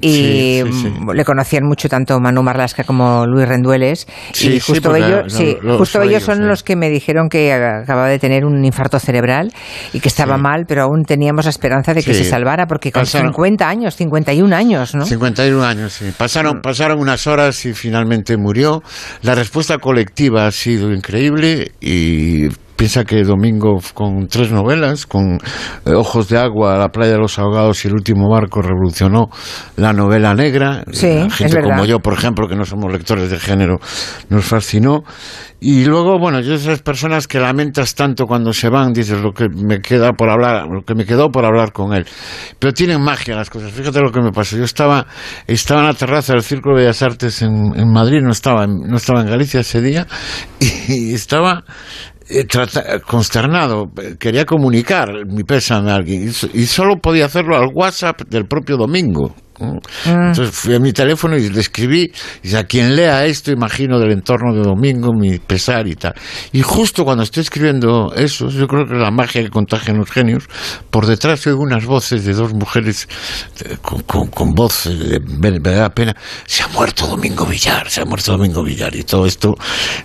y 0.00 0.62
le 1.14 1.24
conocían 1.24 1.64
mucho 1.64 1.88
tanto 1.88 2.18
Manu 2.18 2.42
Marlasca 2.42 2.82
como 2.82 3.24
Luis 3.24 3.46
Rendueles. 3.46 4.08
y 4.40 4.58
justo 4.58 4.96
ellos, 4.96 5.32
sí, 5.32 5.56
justo 5.78 6.02
ellos 6.02 6.24
son 6.24 6.48
los 6.48 6.64
que 6.64 6.74
me 6.74 6.90
dijeron 6.90 7.28
que 7.28 7.52
acababa 7.52 8.08
de 8.08 8.18
tener 8.18 8.44
un 8.44 8.64
infarto 8.64 8.79
cerebral 9.00 9.52
y 9.92 10.00
que 10.00 10.08
estaba 10.08 10.36
mal, 10.38 10.64
pero 10.66 10.82
aún 10.84 11.04
teníamos 11.04 11.44
la 11.44 11.50
esperanza 11.50 11.92
de 11.94 12.02
que 12.02 12.14
se 12.14 12.24
salvara 12.24 12.66
porque 12.66 12.92
con 12.92 13.06
50 13.06 13.68
años, 13.68 13.96
51 13.96 14.54
años, 14.54 14.94
¿no? 14.94 15.04
51 15.04 15.62
años, 15.64 15.92
sí. 15.92 16.12
Pasaron, 16.16 16.58
mm. 16.58 16.62
pasaron 16.62 17.00
unas 17.00 17.26
horas 17.26 17.64
y 17.66 17.74
finalmente 17.74 18.36
murió. 18.36 18.82
La 19.22 19.34
respuesta 19.34 19.78
colectiva 19.78 20.46
ha 20.46 20.52
sido 20.52 20.92
increíble 20.92 21.72
y 21.80 22.48
Piensa 22.80 23.04
que 23.04 23.22
Domingo, 23.24 23.78
con 23.92 24.26
tres 24.26 24.50
novelas, 24.50 25.04
con 25.04 25.38
eh, 25.84 25.92
Ojos 25.92 26.30
de 26.30 26.38
Agua, 26.38 26.78
La 26.78 26.88
playa 26.88 27.12
de 27.12 27.18
los 27.18 27.38
ahogados 27.38 27.84
y 27.84 27.88
El 27.88 27.92
último 27.92 28.30
barco, 28.30 28.62
revolucionó 28.62 29.28
la 29.76 29.92
novela 29.92 30.32
negra. 30.32 30.82
Sí, 30.90 31.28
gente 31.30 31.60
como 31.60 31.84
yo, 31.84 31.98
por 31.98 32.14
ejemplo, 32.14 32.48
que 32.48 32.56
no 32.56 32.64
somos 32.64 32.90
lectores 32.90 33.30
de 33.30 33.38
género, 33.38 33.80
nos 34.30 34.46
fascinó. 34.46 35.02
Y 35.60 35.84
luego, 35.84 36.18
bueno, 36.18 36.40
yo 36.40 36.54
esas 36.54 36.80
personas 36.80 37.28
que 37.28 37.38
lamentas 37.38 37.94
tanto 37.94 38.24
cuando 38.24 38.54
se 38.54 38.70
van, 38.70 38.94
dices 38.94 39.20
lo 39.20 39.32
que 39.32 39.50
me 39.50 39.82
queda 39.82 40.14
por 40.14 40.30
hablar, 40.30 40.66
lo 40.66 40.80
que 40.80 40.94
me 40.94 41.04
quedó 41.04 41.30
por 41.30 41.44
hablar 41.44 41.72
con 41.72 41.92
él. 41.92 42.06
Pero 42.58 42.72
tienen 42.72 43.02
magia 43.02 43.36
las 43.36 43.50
cosas. 43.50 43.72
Fíjate 43.72 44.00
lo 44.00 44.10
que 44.10 44.22
me 44.22 44.32
pasó. 44.32 44.56
Yo 44.56 44.64
estaba, 44.64 45.06
estaba 45.46 45.82
en 45.82 45.86
la 45.88 45.92
terraza 45.92 46.32
del 46.32 46.42
Círculo 46.42 46.76
de 46.76 46.84
Bellas 46.84 47.02
Artes 47.02 47.42
en, 47.42 47.78
en 47.78 47.92
Madrid, 47.92 48.22
no 48.22 48.30
estaba, 48.30 48.66
no 48.66 48.96
estaba 48.96 49.20
en 49.20 49.26
Galicia 49.26 49.60
ese 49.60 49.82
día, 49.82 50.06
y 50.88 51.12
estaba 51.12 51.62
eh, 52.30 52.46
consternado, 53.06 53.90
quería 54.18 54.44
comunicar 54.44 55.26
mi 55.26 55.42
pésame 55.42 55.90
a 55.90 55.96
alguien 55.96 56.32
y, 56.54 56.66
solo 56.66 56.96
podía 56.96 57.26
hacerlo 57.26 57.56
al 57.56 57.70
WhatsApp 57.74 58.22
del 58.28 58.46
propio 58.46 58.76
domingo. 58.76 59.34
Mm. 59.60 59.78
Entonces 60.06 60.50
fui 60.54 60.74
a 60.74 60.80
mi 60.80 60.92
teléfono 60.92 61.36
y 61.36 61.50
le 61.50 61.60
escribí, 61.60 62.10
y 62.42 62.54
a 62.54 62.64
quien 62.64 62.96
lea 62.96 63.26
esto, 63.26 63.52
imagino 63.52 63.98
del 63.98 64.12
entorno 64.12 64.54
de 64.54 64.62
Domingo, 64.62 65.12
mi 65.12 65.38
pesar 65.38 65.86
y 65.86 65.94
tal. 65.94 66.14
Y 66.52 66.62
justo 66.62 67.04
cuando 67.04 67.22
estoy 67.22 67.42
escribiendo 67.42 68.12
eso, 68.14 68.48
yo 68.48 68.66
creo 68.66 68.86
que 68.86 68.94
la 68.94 69.10
magia 69.10 69.42
que 69.42 69.50
contagian 69.50 69.98
los 69.98 70.10
genios, 70.10 70.44
por 70.90 71.06
detrás 71.06 71.46
oigo 71.46 71.60
unas 71.62 71.84
voces 71.84 72.24
de 72.24 72.32
dos 72.32 72.54
mujeres 72.54 73.08
con, 73.82 74.28
con, 74.28 74.54
voz, 74.54 74.88
me, 75.26 75.50
da 75.60 75.90
pena, 75.90 76.16
se 76.46 76.62
ha 76.62 76.68
muerto 76.68 77.06
Domingo 77.06 77.44
Villar, 77.44 77.90
se 77.90 78.00
ha 78.00 78.04
muerto 78.04 78.32
Domingo 78.32 78.62
Villar, 78.62 78.94
y 78.96 79.02
todo 79.02 79.26
esto, 79.26 79.54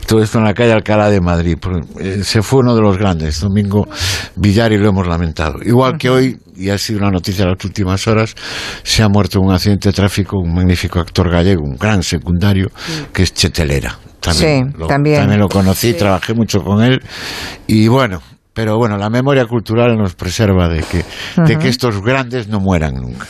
todo 0.05 0.21
esto 0.21 0.39
en 0.39 0.43
la 0.43 0.53
calle 0.53 0.73
Alcalá 0.73 1.09
de 1.09 1.21
Madrid. 1.21 1.57
Eh, 1.99 2.23
se 2.23 2.41
fue 2.41 2.59
uno 2.59 2.75
de 2.75 2.81
los 2.81 2.97
grandes, 2.97 3.39
Domingo 3.39 3.87
Villar, 4.35 4.73
y 4.73 4.77
lo 4.77 4.89
hemos 4.89 5.07
lamentado. 5.07 5.59
Igual 5.63 5.97
que 5.97 6.09
hoy, 6.09 6.37
y 6.55 6.69
ha 6.69 6.77
sido 6.77 6.99
una 6.99 7.11
noticia 7.11 7.45
de 7.45 7.51
las 7.51 7.65
últimas 7.65 8.07
horas, 8.07 8.35
se 8.83 9.03
ha 9.03 9.09
muerto 9.09 9.39
en 9.39 9.45
un 9.45 9.53
accidente 9.53 9.89
de 9.89 9.93
tráfico 9.93 10.37
un 10.37 10.53
magnífico 10.53 10.99
actor 10.99 11.29
gallego, 11.29 11.63
un 11.63 11.77
gran 11.77 12.03
secundario, 12.03 12.71
que 13.13 13.23
es 13.23 13.33
Chetelera. 13.33 13.97
También, 14.19 14.73
lo, 14.77 14.87
también. 14.87 15.37
lo 15.37 15.47
conocí, 15.47 15.93
trabajé 15.93 16.33
mucho 16.33 16.59
con 16.61 16.81
él 16.81 16.99
y 17.67 17.87
bueno, 17.87 18.21
pero 18.55 18.77
bueno, 18.77 18.97
la 18.97 19.09
memoria 19.09 19.45
cultural 19.45 19.97
nos 19.97 20.15
preserva 20.15 20.69
de 20.69 20.81
que, 20.81 21.03
de 21.43 21.59
que 21.59 21.67
estos 21.67 22.01
grandes 22.01 22.47
no 22.47 22.59
mueran 22.59 22.95
nunca. 22.95 23.27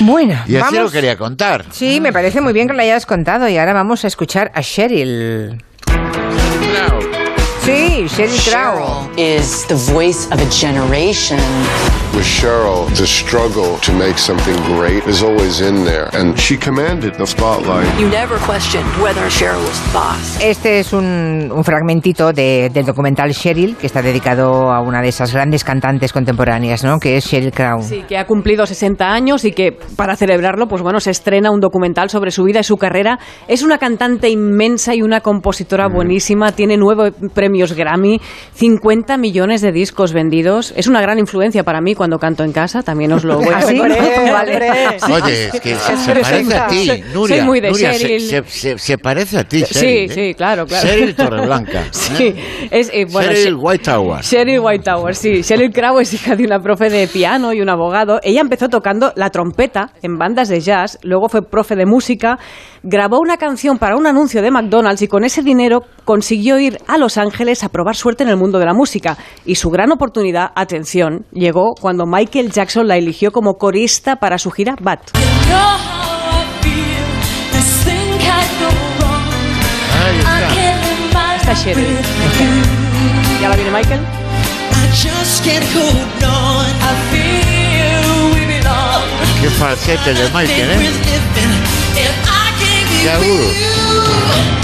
Bueno, 0.00 0.40
y 0.46 0.54
así 0.56 0.76
lo 0.76 0.90
quería 0.90 1.16
contar. 1.16 1.64
Sí, 1.70 2.00
me 2.00 2.12
parece 2.12 2.40
muy 2.40 2.52
bien 2.52 2.68
que 2.68 2.74
lo 2.74 2.80
hayas 2.80 3.06
contado 3.06 3.48
y 3.48 3.58
ahora 3.58 3.74
vamos 3.74 4.04
a 4.04 4.06
escuchar 4.06 4.52
a 4.54 4.62
Cheryl. 4.62 5.58
Sí, 7.66 8.06
Sheryl 8.06 8.38
Crow. 8.48 9.10
is 9.16 9.66
the 9.66 9.74
voice 9.74 10.28
of 10.30 10.40
a 10.40 10.48
generation. 10.50 11.36
With 12.14 12.24
Cheryl, 12.24 12.86
the 12.94 13.04
struggle 13.06 13.76
to 13.80 13.92
make 13.92 14.18
something 14.18 14.54
great 14.78 15.04
is 15.08 15.20
always 15.20 15.60
in 15.60 15.84
there, 15.84 16.08
and 16.14 16.38
she 16.38 16.56
commanded 16.56 17.14
the 17.16 17.26
spotlight. 17.26 17.84
You 17.98 18.08
never 18.08 18.38
questioned 18.46 18.86
whether 19.02 19.20
Cheryl 19.28 19.60
was 19.66 19.80
the 19.80 19.92
boss. 19.92 20.38
Este 20.40 20.78
es 20.78 20.92
un, 20.92 21.50
un 21.52 21.64
fragmentito 21.64 22.32
de, 22.32 22.70
del 22.72 22.86
documental 22.86 23.34
Cheryl, 23.34 23.76
que 23.76 23.88
está 23.88 24.00
dedicado 24.00 24.72
a 24.72 24.80
una 24.80 25.02
de 25.02 25.08
esas 25.08 25.32
grandes 25.32 25.64
cantantes 25.64 26.12
contemporáneas, 26.12 26.84
¿no? 26.84 27.00
Que 27.00 27.16
es 27.16 27.26
Sheryl 27.26 27.50
Crow. 27.50 27.82
Sí, 27.82 28.04
que 28.08 28.16
ha 28.16 28.26
cumplido 28.26 28.64
60 28.64 29.04
años 29.04 29.44
y 29.44 29.50
que 29.50 29.76
para 29.96 30.14
celebrarlo, 30.14 30.68
pues 30.68 30.82
bueno, 30.82 31.00
se 31.00 31.10
estrena 31.10 31.50
un 31.50 31.58
documental 31.60 32.10
sobre 32.10 32.30
su 32.30 32.44
vida 32.44 32.60
y 32.60 32.64
su 32.64 32.76
carrera. 32.76 33.18
Es 33.48 33.62
una 33.64 33.78
cantante 33.78 34.30
inmensa 34.30 34.94
y 34.94 35.02
una 35.02 35.20
compositora 35.20 35.88
buenísima. 35.88 36.52
Tiene 36.52 36.76
nueve 36.76 37.12
premios 37.34 37.55
Grammy, 37.74 38.20
50 38.54 39.16
millones 39.16 39.60
de 39.60 39.72
discos 39.72 40.12
vendidos. 40.12 40.72
Es 40.76 40.86
una 40.86 41.00
gran 41.00 41.18
influencia 41.18 41.64
para 41.64 41.80
mí 41.80 41.94
cuando 41.94 42.18
canto 42.18 42.44
en 42.44 42.52
casa, 42.52 42.82
también 42.82 43.12
os 43.12 43.24
lo 43.24 43.38
voy 43.40 43.52
a 43.54 43.58
decir. 43.58 43.80
Oye, 45.10 45.46
es 45.46 45.60
que 45.60 45.74
se, 45.74 46.14
parece 46.20 46.56
a 46.56 46.66
ti, 46.68 46.90
Nuria. 47.12 47.36
Soy 47.36 47.46
muy 47.46 47.60
de 47.60 47.70
Nuria, 47.70 47.92
Cheryl. 47.92 48.20
Se, 48.48 48.78
se, 48.78 48.98
parece 48.98 49.38
a 49.38 49.44
ti, 49.44 49.62
Cheryl, 49.62 49.66
Sí, 49.66 49.86
¿eh? 49.86 50.08
sí, 50.08 50.34
claro, 50.34 50.66
claro. 50.66 50.86
Cheryl 50.86 51.14
Torreblanca. 51.14 51.84
Sí, 51.90 52.34
es, 52.70 52.90
eh, 52.92 53.06
bueno, 53.10 53.32
Cheryl 53.32 53.54
Whitetower. 53.56 54.22
Sheryl 54.22 54.60
Whitetower, 54.60 55.14
sí. 55.14 55.42
Sheryl 55.42 55.72
Crow 55.72 55.98
es 55.98 56.12
hija 56.14 56.36
de 56.36 56.44
una 56.44 56.60
profe 56.60 56.90
de 56.90 57.06
piano 57.08 57.52
y 57.52 57.60
un 57.60 57.68
abogado. 57.68 58.20
Ella 58.22 58.40
empezó 58.40 58.68
tocando 58.68 59.12
la 59.16 59.30
trompeta 59.30 59.90
en 60.02 60.18
bandas 60.18 60.48
de 60.48 60.60
jazz, 60.60 60.98
luego 61.02 61.28
fue 61.28 61.42
profe 61.42 61.76
de 61.76 61.86
música, 61.86 62.38
grabó 62.88 63.18
una 63.18 63.36
canción 63.36 63.78
para 63.78 63.96
un 63.96 64.06
anuncio 64.06 64.42
de 64.42 64.50
McDonald's 64.52 65.02
y 65.02 65.08
con 65.08 65.24
ese 65.24 65.42
dinero 65.42 65.82
consiguió 66.04 66.58
ir 66.60 66.78
a 66.86 66.98
Los 66.98 67.18
Ángeles 67.18 67.64
a 67.64 67.68
probar 67.68 67.96
suerte 67.96 68.22
en 68.22 68.30
el 68.30 68.36
mundo 68.36 68.60
de 68.60 68.64
la 68.64 68.74
música. 68.74 69.18
Y 69.44 69.56
su 69.56 69.70
gran 69.70 69.90
oportunidad, 69.90 70.52
atención, 70.54 71.26
llegó 71.32 71.74
cuando 71.74 72.06
Michael 72.06 72.52
Jackson 72.52 72.86
la 72.86 72.96
eligió 72.96 73.32
como 73.32 73.54
corista 73.54 74.16
para 74.16 74.38
su 74.38 74.52
gira 74.52 74.76
Bad. 74.80 75.00
Está 81.40 81.54
Sheryl. 81.54 81.86
¿Y 83.40 83.44
ahora 83.44 83.56
viene 83.56 83.70
Michael? 83.72 84.00
Qué 89.42 89.50
falsete 89.50 90.14
de 90.14 90.24
Michael, 90.30 90.70
¿eh? 90.70 91.65
Qué 93.02 93.10
agudo. 93.10 94.56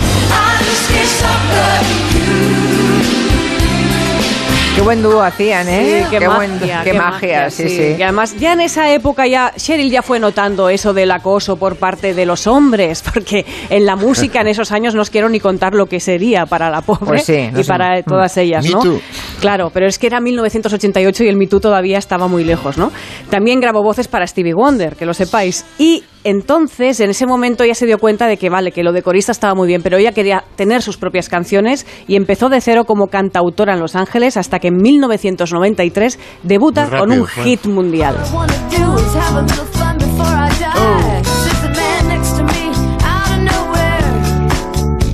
Qué 4.75 4.81
buen 4.81 5.03
dúo 5.03 5.21
hacían, 5.23 5.69
¿eh? 5.69 6.05
Sí, 6.11 6.11
qué, 6.19 6.27
buen- 6.27 6.55
magia, 6.59 6.81
qué 6.83 6.93
magia, 6.95 7.51
sí, 7.51 7.69
sí. 7.69 7.95
Y 7.99 8.03
además, 8.03 8.35
ya 8.39 8.55
en 8.55 8.63
esa 8.63 8.91
época 8.93 9.27
ya 9.27 9.53
Cheryl 9.55 9.91
ya 9.91 10.01
fue 10.03 10.19
notando 10.19 10.71
eso 10.71 10.95
del 10.95 11.11
acoso 11.11 11.57
por 11.57 11.77
parte 11.77 12.15
de 12.15 12.25
los 12.25 12.47
hombres, 12.47 13.03
porque 13.15 13.45
en 13.69 13.85
la 13.85 13.97
música 13.97 14.41
en 14.41 14.49
esos 14.49 14.73
años 14.73 14.95
no 14.95 15.03
os 15.03 15.11
quiero 15.11 15.29
ni 15.29 15.41
contar 15.41 15.75
lo 15.75 15.87
que 15.87 16.01
sería 16.01 16.47
para 16.47 16.71
la 16.71 16.81
pobre 16.81 17.05
Pues 17.07 17.25
sí, 17.25 17.49
no 17.53 17.61
y 17.61 17.65
sé. 17.65 17.69
para 17.69 18.03
todas 18.03 18.35
ellas, 18.39 18.65
Me 18.65 18.71
¿no? 18.71 18.81
Too. 18.81 19.01
Claro, 19.41 19.71
pero 19.73 19.87
es 19.87 19.99
que 19.99 20.07
era 20.07 20.21
1988 20.21 21.25
y 21.25 21.29
el 21.29 21.37
Me 21.37 21.47
Too 21.47 21.61
todavía 21.61 21.99
estaba 21.99 22.27
muy 22.27 22.43
lejos, 22.43 22.79
¿no? 22.79 22.91
También 23.29 23.61
grabó 23.61 23.83
voces 23.83 24.09
para 24.09 24.27
Stevie 24.27 24.55
Wonder, 24.55 24.97
que 24.97 25.05
lo 25.05 25.13
sepáis. 25.13 25.67
Y 25.79 26.03
entonces, 26.24 27.01
en 27.01 27.11
ese 27.11 27.27
momento 27.27 27.65
ya 27.65 27.74
se 27.74 27.86
dio 27.86 27.99
cuenta 27.99 28.27
de 28.27 28.36
que, 28.36 28.49
vale, 28.49 28.73
que 28.73 28.82
lo 28.82 28.93
de 28.93 29.03
corista 29.03 29.32
estaba 29.32 29.55
muy 29.55 29.66
bien, 29.66 29.82
pero 29.82 29.97
ella 29.99 30.12
quería 30.12 30.44
tener 30.57 30.82
sus 30.82 30.97
propias 30.97 31.28
canciones 31.28 31.86
y 32.07 32.16
empezó 32.16 32.49
de 32.49 32.61
cero 32.61 32.85
como 32.85 33.09
cantautora 33.09 33.74
en 33.74 33.81
Los 33.81 33.97
Ángeles 33.97 34.36
hasta 34.36 34.59
que 34.59 34.69
en 34.69 34.77
1993 34.77 36.19
debuta 36.43 36.86
rápido 36.86 37.01
con 37.01 37.12
un 37.12 37.27
hit 37.27 37.65
mundial. 37.66 38.16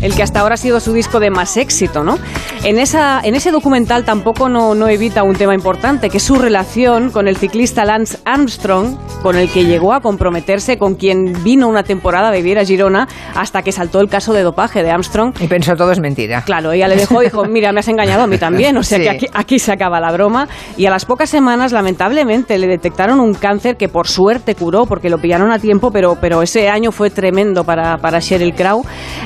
El 0.09 0.15
que 0.15 0.23
hasta 0.23 0.41
ahora 0.41 0.55
ha 0.55 0.57
sido 0.57 0.81
su 0.81 0.95
disco 0.95 1.21
de 1.21 1.29
más 1.31 1.57
éxito, 1.59 2.03
¿no? 2.03 2.19
En, 2.65 2.79
esa, 2.79 3.21
en 3.23 3.35
ese 3.35 3.51
documental 3.51 4.05
tampoco 4.05 4.49
no, 4.49 4.75
no 4.75 4.89
evita 4.89 5.23
un 5.23 5.37
tema 5.37 5.55
importante, 5.55 6.09
que 6.09 6.17
es 6.17 6.23
su 6.23 6.37
relación 6.37 7.11
con 7.11 7.29
el 7.29 7.37
ciclista 7.37 7.85
Lance 7.85 8.19
Armstrong, 8.25 8.97
con 9.23 9.37
el 9.37 9.51
que 9.51 9.67
llegó 9.67 9.93
a 9.93 10.01
comprometerse, 10.01 10.79
con 10.79 10.95
quien 10.95 11.45
vino 11.45 11.69
una 11.69 11.83
temporada 11.83 12.29
a 12.29 12.33
vivir 12.33 12.59
a 12.59 12.65
Girona, 12.65 13.07
hasta 13.35 13.61
que 13.63 13.71
saltó 13.71 14.01
el 14.01 14.09
caso 14.09 14.33
de 14.33 14.43
dopaje 14.43 14.83
de 14.83 14.91
Armstrong. 14.91 15.35
Y 15.41 15.47
pensó 15.47 15.77
todo 15.77 15.93
es 15.93 16.01
mentira. 16.01 16.43
Claro, 16.43 16.73
ella 16.73 16.89
le 16.89 16.97
dejó 16.97 17.21
y 17.21 17.27
dijo, 17.27 17.45
mira, 17.45 17.71
me 17.73 17.81
has 17.81 17.89
engañado 17.89 18.23
a 18.23 18.27
mí 18.27 18.39
también, 18.39 18.77
o 18.79 18.83
sea 18.83 18.99
Sí. 18.99 19.03
que 19.05 19.11
aquí, 19.11 19.27
aquí 19.35 19.59
se 19.59 19.73
acaba 19.73 20.01
la 20.01 20.11
broma. 20.11 20.49
Y 20.79 20.87
a 20.87 20.91
las 20.91 21.05
pocas 21.05 21.29
semanas, 21.29 21.73
lamentablemente, 21.73 22.57
le 22.57 22.67
detectaron 22.67 23.21
un 23.21 23.35
cáncer 23.35 23.77
que 23.77 23.89
por 23.91 24.09
suerte 24.09 24.55
curó, 24.55 24.87
porque 24.87 25.11
lo 25.11 25.19
pillaron 25.19 25.53
a 25.53 25.59
tiempo, 25.59 25.91
pero, 25.91 26.17
pero 26.19 26.41
ese 26.43 26.71
año 26.71 26.93
fue 26.93 27.11
tremendo 27.11 27.65
para, 27.65 27.99
para 27.99 28.21
Sheryl 28.21 28.55
Crow. 28.55 28.85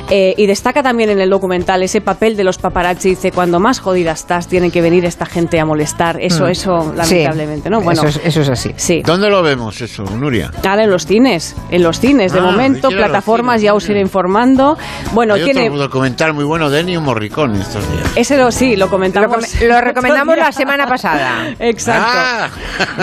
Eh, 0.09 0.33
y 0.37 0.45
destaca 0.47 0.72
también 0.81 1.09
en 1.11 1.19
el 1.19 1.29
documental 1.29 1.83
ese 1.83 2.01
papel 2.01 2.35
de 2.35 2.43
los 2.43 2.57
paparazzi. 2.57 3.09
Dice, 3.09 3.31
cuando 3.31 3.59
más 3.59 3.79
jodida 3.79 4.11
estás, 4.13 4.47
tiene 4.47 4.71
que 4.71 4.81
venir 4.81 5.05
esta 5.05 5.25
gente 5.25 5.59
a 5.59 5.65
molestar. 5.65 6.17
Eso, 6.21 6.45
Mm. 6.45 6.49
eso, 6.49 6.93
lamentablemente, 6.95 7.69
¿no? 7.69 7.81
Bueno, 7.81 8.03
Eso 8.03 8.19
es- 8.19 8.25
eso 8.25 8.41
es 8.41 8.49
así. 8.49 8.71
Sí. 8.77 9.01
¿Dónde 9.05 9.29
lo 9.29 9.43
vemos 9.43 9.79
eso, 9.81 10.03
Nuria? 10.03 10.51
Ahora 10.67 10.85
en 10.85 10.89
los 10.89 11.05
cines, 11.05 11.55
en 11.69 11.83
los 11.83 11.99
cines, 11.99 12.31
de 12.33 12.39
Ah, 12.39 12.43
momento, 12.43 12.89
plataformas, 12.89 13.61
ya 13.61 13.73
os 13.73 13.87
iré 13.89 13.99
informando. 13.99 14.77
Bueno, 15.11 15.33
Hay 15.35 15.43
tiene... 15.43 15.67
otro 15.69 15.79
documental 15.81 16.33
muy 16.33 16.45
bueno 16.45 16.69
de 16.69 16.79
Ennio 16.79 17.01
Morricone 17.01 17.59
estos 17.59 17.87
días. 17.91 18.11
Ese 18.15 18.37
lo, 18.37 18.51
sí, 18.51 18.75
lo 18.75 18.89
comentamos. 18.89 19.61
Lo 19.61 19.67
lo 19.67 19.81
recomendamos 19.81 20.37
la 20.37 20.51
semana 20.51 20.87
pasada. 20.87 21.49
Exacto. 21.59 22.07
Ah. 22.07 22.49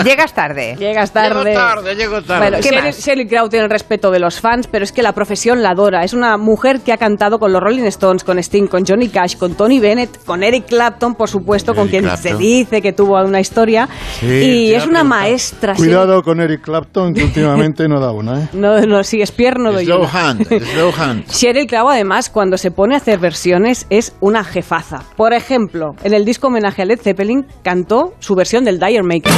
Llegas 0.03 0.33
tarde. 0.33 0.75
Llegas 0.79 1.11
tarde. 1.11 1.51
Llego 1.51 1.59
tarde, 1.59 1.95
llego 1.95 2.21
tarde. 2.21 2.59
Bueno. 2.59 2.91
Sheryl 2.91 3.27
Crow 3.27 3.49
tiene 3.49 3.65
el 3.65 3.71
respeto 3.71 4.09
de 4.11 4.19
los 4.19 4.39
fans, 4.39 4.67
pero 4.67 4.83
es 4.83 4.91
que 4.91 5.03
la 5.03 5.11
profesión 5.13 5.61
la 5.61 5.71
adora. 5.71 6.03
Es 6.03 6.13
una 6.13 6.37
mujer 6.37 6.79
que 6.81 6.91
ha 6.93 6.97
cantado 6.97 7.39
con 7.39 7.51
los 7.53 7.60
Rolling 7.61 7.85
Stones, 7.85 8.23
con 8.23 8.37
Sting, 8.39 8.67
con 8.67 8.85
Johnny 8.85 9.07
Cash, 9.09 9.37
con 9.37 9.53
Tony 9.55 9.79
Bennett, 9.79 10.23
con 10.25 10.43
Eric 10.43 10.65
Clapton, 10.67 11.15
por 11.15 11.29
supuesto, 11.29 11.73
con 11.73 11.87
quien 11.87 12.03
Clapton. 12.03 12.31
se 12.31 12.37
dice 12.37 12.81
que 12.81 12.91
tuvo 12.91 13.17
una 13.23 13.39
historia. 13.39 13.87
Sí, 14.19 14.25
y 14.25 14.73
es 14.73 14.83
una 14.85 14.99
preguntar. 15.01 15.05
maestra. 15.05 15.75
Cuidado 15.75 16.21
con 16.23 16.41
Eric 16.41 16.61
Clapton, 16.61 17.13
que 17.13 17.23
últimamente 17.23 17.87
no 17.87 17.99
da 17.99 18.11
una, 18.11 18.41
¿eh? 18.43 18.49
No, 18.53 18.81
no, 18.81 19.03
si 19.03 19.21
es 19.21 19.31
pierno 19.31 19.71
doy 19.71 19.85
Slow 19.85 20.05
hand, 20.11 20.47
slow 20.47 20.91
hand. 20.97 21.25
Sheryl 21.31 21.67
Crow, 21.67 21.89
además, 21.89 22.29
cuando 22.29 22.57
se 22.57 22.71
pone 22.71 22.95
a 22.95 22.97
hacer 22.97 23.19
versiones, 23.19 23.85
es 23.89 24.13
una 24.19 24.43
jefaza. 24.43 25.03
Por 25.15 25.33
ejemplo, 25.33 25.91
en 26.03 26.13
el 26.13 26.25
disco 26.25 26.47
homenaje 26.47 26.81
a 26.81 26.85
Led 26.85 26.99
Zeppelin, 26.99 27.45
cantó 27.63 28.13
su 28.19 28.35
versión 28.35 28.63
del 28.65 28.79
Dire 28.79 29.03
Maker. 29.03 29.31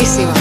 Buenísima. 0.00 0.32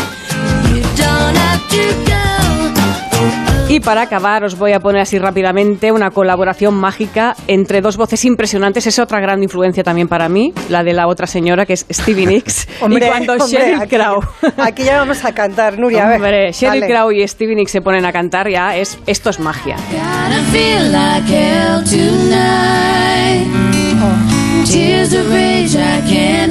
Y 3.68 3.82
para 3.82 4.02
acabar, 4.04 4.44
os 4.46 4.58
voy 4.58 4.72
a 4.72 4.80
poner 4.80 5.02
así 5.02 5.20
rápidamente 5.20 5.92
una 5.92 6.10
colaboración 6.12 6.74
mágica 6.76 7.36
entre 7.48 7.82
dos 7.82 7.98
voces 7.98 8.24
impresionantes. 8.26 8.88
Es 8.88 8.98
otra 9.00 9.20
gran 9.20 9.44
influencia 9.44 9.84
también 9.84 10.08
para 10.08 10.30
mí, 10.30 10.54
la 10.70 10.84
de 10.86 10.94
la 10.94 11.08
otra 11.08 11.28
señora 11.28 11.66
que 11.66 11.74
es 11.74 11.86
Stevie 11.92 12.26
Nicks. 12.34 12.68
Hombre, 12.82 13.06
y 13.06 13.10
cuando 13.10 13.34
hombre, 13.34 13.48
Sheryl 13.48 13.82
aquí- 13.82 13.96
Crow. 13.98 14.22
Aquí 14.58 14.84
ya 14.86 14.98
vamos 15.00 15.24
a 15.26 15.34
cantar, 15.34 15.78
Nuria. 15.78 16.06
a 16.06 16.08
ver, 16.08 16.16
Hombre, 16.16 16.52
Sheryl 16.54 16.80
dale. 16.80 16.94
Crow 16.94 17.12
y 17.12 17.28
Stevie 17.28 17.56
Nicks 17.56 17.72
se 17.72 17.82
ponen 17.82 18.06
a 18.06 18.14
cantar 18.14 18.50
ya, 18.50 18.78
es, 18.78 18.98
esto 19.06 19.30
es 19.30 19.40
magia. 19.42 19.76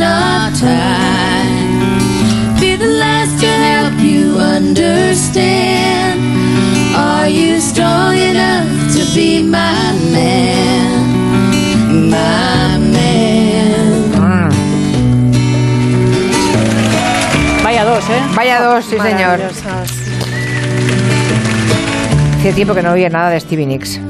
Gotta 0.00 1.37
you 4.00 4.38
understand. 4.38 6.20
Are 6.96 7.28
you 7.28 7.60
strong 7.60 8.16
enough 8.16 8.68
to 8.94 9.04
be 9.14 9.42
my 9.42 9.92
man? 10.12 12.10
My 12.10 12.78
man. 12.78 14.12
Vaya 17.62 17.84
dos, 17.84 18.04
¿eh? 18.10 18.20
Vaya 18.34 18.62
dos, 18.62 18.84
sí, 18.84 18.96
señor. 18.98 19.40
Hacía 22.38 22.52
tiempo 22.54 22.74
que 22.74 22.82
no 22.82 22.92
oía 22.92 23.10
nada 23.10 23.30
de 23.30 23.40
Stevie 23.40 23.66
Nicks. 23.66 24.00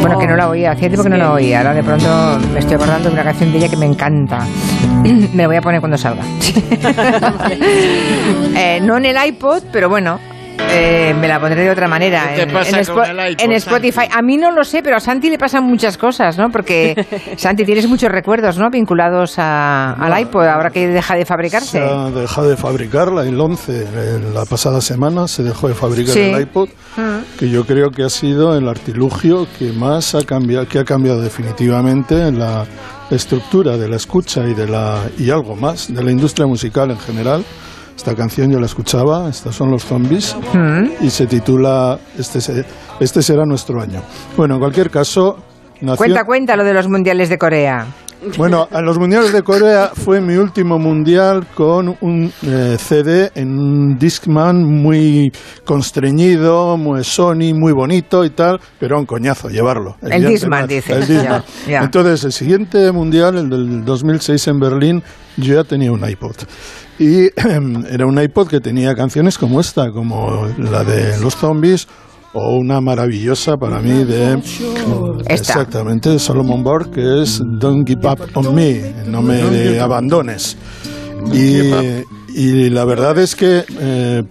Bueno, 0.00 0.18
que 0.18 0.26
no 0.26 0.36
la 0.36 0.48
oía, 0.48 0.72
hacía 0.72 0.88
tiempo 0.88 1.02
que 1.02 1.10
no 1.10 1.16
la 1.16 1.32
oía. 1.32 1.58
Ahora 1.58 1.74
de 1.74 1.82
pronto 1.82 2.38
me 2.52 2.60
estoy 2.60 2.74
acordando 2.76 3.08
de 3.08 3.14
una 3.14 3.24
canción 3.24 3.52
de 3.52 3.58
ella 3.58 3.68
que 3.68 3.76
me 3.76 3.86
encanta. 3.86 4.40
me 5.02 5.42
la 5.42 5.46
voy 5.46 5.56
a 5.56 5.60
poner 5.60 5.80
cuando 5.80 5.98
salga. 5.98 6.22
Eh, 8.60 8.80
no 8.82 8.96
en 8.96 9.06
el 9.06 9.16
iPod, 9.28 9.62
pero 9.72 9.88
bueno, 9.88 10.18
eh, 10.70 11.14
me 11.18 11.28
la 11.28 11.40
pondré 11.40 11.62
de 11.64 11.70
otra 11.70 11.88
manera. 11.88 12.30
¿Qué 12.34 12.36
te 12.36 12.42
en, 12.42 12.52
pasa 12.52 12.80
en 12.80 12.84
con 12.86 13.04
el 13.20 13.32
iPod, 13.32 13.44
en 13.44 13.52
Spotify. 13.52 14.08
A 14.12 14.22
mí 14.22 14.36
no 14.36 14.50
lo 14.50 14.64
sé, 14.64 14.82
pero 14.82 14.96
a 14.96 15.00
Santi 15.00 15.30
le 15.30 15.38
pasan 15.38 15.64
muchas 15.64 15.96
cosas, 15.96 16.36
¿no? 16.38 16.50
Porque, 16.50 16.94
Santi, 17.36 17.64
tienes 17.64 17.86
muchos 17.88 18.10
recuerdos, 18.10 18.58
¿no? 18.58 18.70
Vinculados 18.70 19.38
a- 19.38 19.92
al 19.92 20.20
iPod, 20.20 20.44
ahora 20.46 20.70
que 20.70 20.88
deja 20.88 21.14
de 21.14 21.24
fabricarse. 21.24 21.78
Se 21.78 21.84
ha 21.84 22.10
dejado 22.10 22.48
de 22.48 22.56
fabricarla 22.56 23.22
el 23.22 23.40
11, 23.40 23.82
en 24.16 24.34
la 24.34 24.44
pasada 24.44 24.80
semana 24.80 25.28
se 25.28 25.42
dejó 25.42 25.68
de 25.68 25.74
fabricar 25.74 26.14
Sí. 26.14 26.20
el 26.20 26.40
iPod, 26.42 26.68
que 27.38 27.48
yo 27.48 27.64
creo 27.64 27.90
que 27.90 28.02
ha 28.04 28.10
sido 28.10 28.56
el 28.56 28.68
artilugio 28.68 29.46
que 29.58 29.72
más 29.72 30.14
ha 30.14 30.24
cambiado, 30.24 30.66
que 30.68 30.78
ha 30.78 30.84
cambiado 30.84 31.20
definitivamente 31.20 32.26
en 32.28 32.38
la 32.38 32.64
estructura 33.10 33.76
de 33.76 33.88
la 33.88 33.96
escucha 33.96 34.46
y 34.46 34.54
de 34.54 34.66
la 34.66 34.98
y 35.18 35.30
algo 35.30 35.56
más 35.56 35.92
de 35.92 36.02
la 36.02 36.10
industria 36.10 36.46
musical 36.46 36.90
en 36.90 36.98
general. 36.98 37.44
Esta 37.98 38.14
canción 38.14 38.48
yo 38.52 38.60
la 38.60 38.66
escuchaba, 38.66 39.28
estos 39.28 39.56
son 39.56 39.72
los 39.72 39.84
zombies 39.84 40.36
y 41.00 41.10
se 41.10 41.26
titula 41.26 41.98
este, 42.16 42.40
se- 42.40 42.64
este 43.00 43.22
será 43.22 43.44
nuestro 43.44 43.82
año. 43.82 44.00
Bueno, 44.36 44.54
en 44.54 44.60
cualquier 44.60 44.88
caso, 44.88 45.36
nació- 45.80 45.96
Cuenta, 45.96 46.24
cuenta 46.24 46.54
lo 46.56 46.62
de 46.62 46.74
los 46.74 46.86
mundiales 46.88 47.28
de 47.28 47.38
Corea. 47.38 47.86
Bueno, 48.36 48.68
a 48.70 48.80
los 48.80 48.98
mundiales 48.98 49.32
de 49.32 49.42
Corea 49.42 49.92
fue 49.94 50.20
mi 50.20 50.34
último 50.34 50.78
mundial 50.78 51.46
con 51.54 51.96
un 52.00 52.32
eh, 52.42 52.76
CD 52.78 53.30
en 53.34 53.58
un 53.58 53.98
Discman 53.98 54.64
muy 54.64 55.32
constreñido, 55.64 56.76
muy 56.76 57.04
Sony, 57.04 57.54
muy 57.54 57.72
bonito 57.72 58.24
y 58.24 58.30
tal, 58.30 58.60
pero 58.78 58.98
un 58.98 59.06
coñazo 59.06 59.48
llevarlo. 59.48 59.96
El. 60.02 60.26
Discman, 60.26 60.62
El 60.62 60.68
Discman. 60.68 61.08
ya, 61.08 61.44
ya. 61.68 61.80
Entonces, 61.82 62.24
el 62.24 62.32
siguiente 62.32 62.90
mundial, 62.92 63.38
el 63.38 63.50
del 63.50 63.84
2006 63.84 64.48
en 64.48 64.60
Berlín, 64.60 65.02
yo 65.36 65.54
ya 65.54 65.64
tenía 65.64 65.92
un 65.92 66.08
iPod. 66.08 66.36
Y 66.98 67.26
era 67.90 68.06
un 68.06 68.20
iPod 68.20 68.48
que 68.48 68.60
tenía 68.60 68.94
canciones 68.94 69.38
como 69.38 69.60
esta, 69.60 69.90
como 69.92 70.48
la 70.58 70.82
de 70.82 71.18
los 71.20 71.36
zombies 71.36 71.86
o 72.38 72.56
una 72.56 72.80
maravillosa 72.80 73.56
para 73.56 73.80
mí 73.80 74.04
de 74.04 74.40
exactamente 75.26 76.10
de 76.10 76.18
Solomon 76.18 76.62
Burke 76.62 76.90
que 76.92 77.22
es 77.22 77.40
Don't 77.44 77.86
Give 77.86 78.08
Up 78.08 78.20
on 78.34 78.54
Me, 78.54 78.94
no 79.06 79.22
me 79.22 79.78
abandones. 79.80 80.56
Y, 81.32 81.72
y 82.34 82.70
la 82.70 82.84
verdad 82.84 83.18
es 83.18 83.34
que 83.34 83.64
eh, 83.80 84.22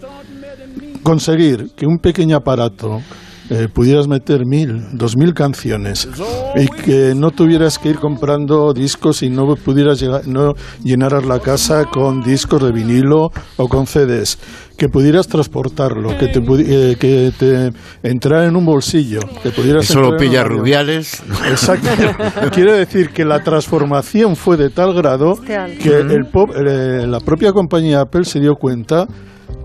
conseguir 1.04 1.72
que 1.76 1.86
un 1.86 2.00
pequeño 2.00 2.38
aparato 2.38 3.02
eh, 3.50 3.68
pudieras 3.74 4.08
meter 4.08 4.46
mil, 4.46 4.84
dos 4.94 5.16
mil 5.18 5.34
canciones 5.34 6.08
y 6.56 6.68
que 6.68 7.14
no 7.16 7.32
tuvieras 7.32 7.78
que 7.80 7.90
ir 7.90 7.98
comprando 7.98 8.74
discos 8.74 9.24
y 9.24 9.30
no 9.30 9.56
pudieras 9.56 10.00
llegar, 10.00 10.28
no 10.28 10.54
llenaras 10.84 11.26
la 11.26 11.40
casa 11.40 11.86
con 11.86 12.22
discos 12.22 12.62
de 12.64 12.72
vinilo 12.72 13.30
o 13.58 13.68
con 13.68 13.86
CDs, 13.88 14.38
que 14.78 14.90
pudieras 14.90 15.28
transportarlo, 15.28 16.18
que 16.18 16.28
te, 16.28 16.40
eh, 16.40 16.96
que 17.00 17.32
te 17.38 17.72
entrara 18.04 18.46
en 18.48 18.56
un 18.56 18.66
bolsillo, 18.66 19.20
que 19.42 19.50
pudieras 19.52 19.90
Eso 19.90 20.00
lo 20.02 20.06
entrar 20.12 20.24
en 20.24 20.30
pilla. 20.30 20.44
Rubiales. 20.44 21.24
Exacto. 21.50 21.88
Quiero 22.54 22.74
decir 22.74 23.10
que 23.10 23.24
la 23.26 23.40
transformación 23.44 24.36
fue 24.36 24.58
de 24.58 24.70
tal 24.70 24.94
grado 24.94 25.36
que 25.82 25.90
el 25.98 26.26
pop- 26.32 26.52
eh, 26.56 27.08
la 27.08 27.20
propia 27.20 27.52
compañía 27.54 28.02
Apple 28.02 28.26
se 28.26 28.40
dio 28.40 28.56
cuenta 28.56 29.08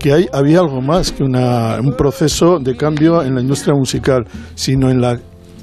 que 0.03 0.11
hay, 0.11 0.27
había 0.33 0.59
algo 0.59 0.81
más 0.81 1.13
que 1.13 1.23
una, 1.23 1.79
un 1.79 1.93
proceso 1.95 2.59
de 2.59 2.75
cambio 2.75 3.23
en 3.23 3.35
la 3.35 3.41
industria 3.41 3.73
musical, 3.73 4.25
sino 4.53 4.89
en 4.91 4.99
la 4.99 5.17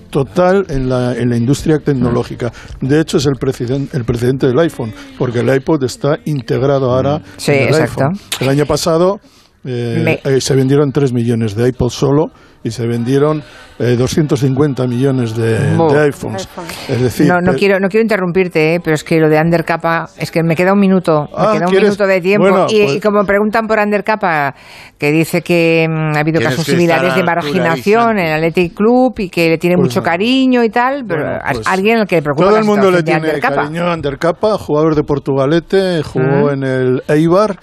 total 0.08 0.64
en 0.70 0.88
la, 0.88 1.14
en 1.14 1.28
la 1.28 1.36
industria 1.36 1.78
tecnológica. 1.78 2.50
De 2.80 3.00
hecho, 3.00 3.18
es 3.18 3.26
el 3.26 3.34
precedente, 3.38 3.94
el 3.96 4.04
precedente 4.04 4.46
del 4.46 4.58
iPhone, 4.58 4.94
porque 5.18 5.40
el 5.40 5.54
iPod 5.54 5.84
está 5.84 6.16
integrado 6.24 6.90
ahora 6.90 7.20
Sí, 7.36 7.52
en 7.52 7.58
el 7.64 7.68
exacto. 7.68 8.04
iPhone. 8.04 8.20
El 8.40 8.48
año 8.48 8.64
pasado 8.64 9.20
eh, 9.64 10.20
eh, 10.24 10.40
se 10.40 10.54
vendieron 10.54 10.90
3 10.92 11.12
millones 11.12 11.54
de 11.54 11.68
iPods 11.68 11.92
solo 11.94 12.26
y 12.62 12.70
se 12.70 12.86
vendieron 12.86 13.42
eh, 13.78 13.96
250 13.96 14.86
millones 14.86 15.34
de, 15.34 15.58
de 15.76 15.98
iPhones. 16.04 16.46
Es 16.88 17.00
decir, 17.00 17.26
No, 17.26 17.40
no 17.40 17.52
pe- 17.52 17.58
quiero, 17.58 17.80
no 17.80 17.88
quiero 17.88 18.02
interrumpirte, 18.02 18.74
¿eh? 18.74 18.80
pero 18.84 18.94
es 18.94 19.02
que 19.04 19.18
lo 19.18 19.30
de 19.30 19.38
Undercapa, 19.40 20.08
es 20.18 20.30
que 20.30 20.42
me 20.42 20.54
queda 20.54 20.74
un 20.74 20.80
minuto, 20.80 21.26
Ah, 21.34 21.46
me 21.48 21.52
queda 21.58 21.66
un 21.66 21.70
¿quieres? 21.70 21.88
minuto 21.88 22.06
de 22.06 22.20
tiempo. 22.20 22.48
Bueno, 22.48 22.66
y, 22.68 22.82
pues- 22.82 22.96
y 22.96 23.00
como 23.00 23.24
preguntan 23.24 23.66
por 23.66 23.78
Undercapa, 23.78 24.54
que 24.98 25.10
dice 25.10 25.40
que 25.40 25.86
mm, 25.88 26.16
ha 26.16 26.20
habido 26.20 26.40
casos 26.42 26.66
similares 26.66 27.14
de 27.14 27.22
marginación 27.24 28.18
en 28.18 28.26
el 28.26 28.32
Athletic 28.44 28.74
Club 28.74 29.14
y 29.18 29.30
que 29.30 29.48
le 29.48 29.58
tiene 29.58 29.76
Pues 29.76 29.88
mucho 29.88 30.00
nada. 30.00 30.12
cariño 30.12 30.62
y 30.64 30.68
tal, 30.70 31.04
pero 31.08 31.22
Bueno, 31.24 31.38
pues 31.54 31.66
alguien 31.66 31.98
al 31.98 32.06
que 32.06 32.16
le 32.16 32.22
preocupa 32.22 32.46
Todo 32.48 32.58
el 32.58 32.64
mundo 32.64 32.90
le 32.90 33.02
tiene 33.02 33.20
Undercapa. 33.20 33.54
cariño 33.56 33.84
a 33.86 33.94
Undercapa, 33.94 34.58
jugador 34.58 34.94
de 34.96 35.02
Portugalete, 35.02 36.02
jugó 36.02 36.48
Mm. 36.48 36.50
en 36.50 36.62
el 36.64 37.02
Eibar, 37.08 37.56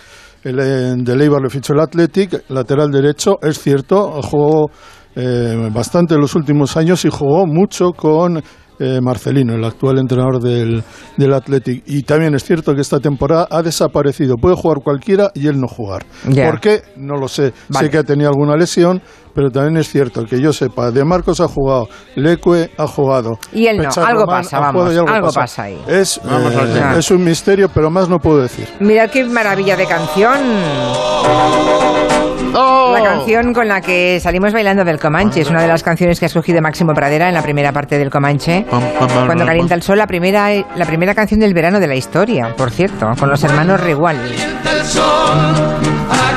el, 0.48 0.60
eh, 0.60 0.94
del 0.98 1.22
Eibar 1.22 1.42
le 1.42 1.50
fichó 1.50 1.74
el 1.74 1.80
Athletic, 1.80 2.50
lateral 2.50 2.90
derecho, 2.90 3.38
es 3.42 3.60
cierto, 3.60 4.22
jugó 4.22 4.70
eh, 5.16 5.70
bastante 5.74 6.16
en 6.16 6.22
los 6.22 6.36
últimos 6.36 6.78
años 6.78 7.04
y 7.06 7.10
jugó 7.10 7.46
mucho 7.46 7.92
con 7.92 8.42
eh, 8.80 9.00
Marcelino, 9.02 9.56
el 9.56 9.64
actual 9.66 9.98
entrenador 9.98 10.40
del, 10.40 10.84
del 11.18 11.34
Athletic. 11.34 11.84
Y 11.88 12.04
también 12.04 12.36
es 12.36 12.44
cierto 12.44 12.76
que 12.76 12.82
esta 12.82 13.00
temporada 13.00 13.48
ha 13.50 13.64
desaparecido. 13.64 14.36
Puede 14.36 14.56
jugar 14.56 14.80
cualquiera 14.84 15.32
y 15.34 15.48
él 15.48 15.60
no 15.60 15.68
jugar. 15.68 16.06
Ya. 16.30 16.50
¿Por 16.50 16.60
qué? 16.60 16.82
No 16.96 17.16
lo 17.18 17.28
sé. 17.28 17.54
Vale. 17.70 17.88
Sé 17.88 17.92
que 17.92 17.98
ha 17.98 18.04
tenido 18.04 18.30
alguna 18.30 18.56
lesión, 18.56 19.02
pero 19.38 19.52
también 19.52 19.78
es 19.78 19.88
cierto 19.88 20.26
que 20.26 20.42
yo 20.42 20.52
sepa, 20.52 20.90
De 20.90 21.06
Marcos 21.06 21.40
ha 21.42 21.48
jugado, 21.48 21.88
Leque 22.16 22.72
ha 22.76 22.88
jugado. 22.88 23.38
Y 23.54 23.68
él 23.68 23.78
no, 23.78 23.90
algo 24.04 24.26
pasa, 24.26 24.58
ha 24.58 24.72
jugado 24.72 24.90
vamos, 24.90 24.94
y 24.96 25.16
algo 25.16 25.32
pasa 25.32 25.62
ahí. 25.62 25.80
Es, 25.88 26.20
Vamos 26.24 26.54
eh, 26.56 26.96
es 26.98 27.12
un 27.12 27.24
misterio, 27.24 27.70
pero 27.72 27.92
más 27.92 28.10
no 28.10 28.18
puedo 28.18 28.42
decir. 28.42 28.68
Mirad 28.80 29.12
qué 29.12 29.24
maravilla 29.26 29.78
de 29.78 29.86
canción. 29.86 30.40
¡Oh! 32.56 32.96
La 32.98 33.04
canción 33.04 33.54
con 33.54 33.68
la 33.68 33.80
que 33.80 34.20
salimos 34.20 34.54
bailando 34.54 34.84
del 34.84 35.00
Comanche 35.00 35.42
es 35.42 35.52
una 35.52 35.62
de 35.62 35.68
las 35.68 35.84
canciones 35.84 36.18
que 36.18 36.26
ha 36.26 36.30
escogido 36.30 36.60
Máximo 36.60 36.94
Pradera 36.96 37.28
en 37.28 37.36
la 37.36 37.44
primera 37.44 37.72
parte 37.72 38.00
del 38.00 38.10
Comanche. 38.10 38.66
Cuando 38.68 39.46
calienta 39.46 39.76
el 39.76 39.84
sol, 39.84 40.00
la 40.00 40.08
primera, 40.08 40.50
la 40.76 40.86
primera 40.88 41.14
canción 41.14 41.40
del 41.40 41.54
verano 41.54 41.80
de 41.80 41.86
la 41.86 41.94
historia, 41.94 42.56
por 42.58 42.72
cierto, 42.72 43.12
con 43.20 43.30
los 43.30 43.44
hermanos 43.44 43.80
Rigual. 43.82 44.18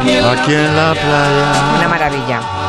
Aquí 0.02 0.52
en 0.52 0.77
la 0.77 0.93
playa 0.93 1.78
Una 1.78 1.89
maravilla. 1.89 2.60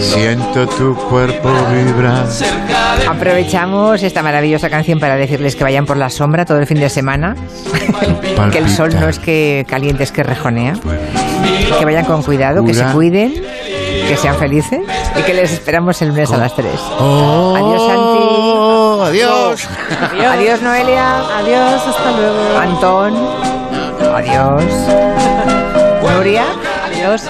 Siento 0.00 0.66
tu 0.66 0.94
cuerpo 1.08 1.48
vibrar. 1.72 2.26
Aprovechamos 3.08 4.02
esta 4.02 4.22
maravillosa 4.22 4.70
canción 4.70 4.98
para 4.98 5.16
decirles 5.16 5.56
que 5.56 5.64
vayan 5.64 5.86
por 5.86 5.96
la 5.96 6.10
sombra 6.10 6.44
todo 6.44 6.58
el 6.58 6.66
fin 6.66 6.80
de 6.80 6.88
semana. 6.88 7.36
que 8.52 8.58
el 8.58 8.68
sol 8.68 8.94
no 8.98 9.08
es 9.08 9.18
que 9.18 9.64
caliente, 9.68 10.02
es 10.02 10.12
que 10.12 10.22
rejonea. 10.22 10.74
Que 11.78 11.84
vayan 11.84 12.04
con 12.04 12.22
cuidado, 12.22 12.64
que 12.64 12.74
se 12.74 12.84
cuiden, 12.86 13.34
que 14.08 14.16
sean 14.16 14.36
felices 14.36 14.80
y 15.16 15.22
que 15.22 15.34
les 15.34 15.52
esperamos 15.52 16.00
el 16.02 16.08
lunes 16.08 16.32
a 16.32 16.36
las 16.36 16.54
3. 16.54 16.68
Oh, 16.98 17.54
Adiós, 17.56 17.82
Santi. 17.86 18.46
Adiós. 19.10 19.68
Adiós, 20.30 20.62
Noelia. 20.62 21.18
Adiós, 21.38 21.82
hasta 21.86 22.10
luego. 22.12 22.58
Antón. 22.58 23.14
Adiós. 24.14 24.64
Nuria. 26.02 26.44
Adiós. 26.86 27.22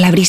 La 0.00 0.10
brisa 0.10 0.20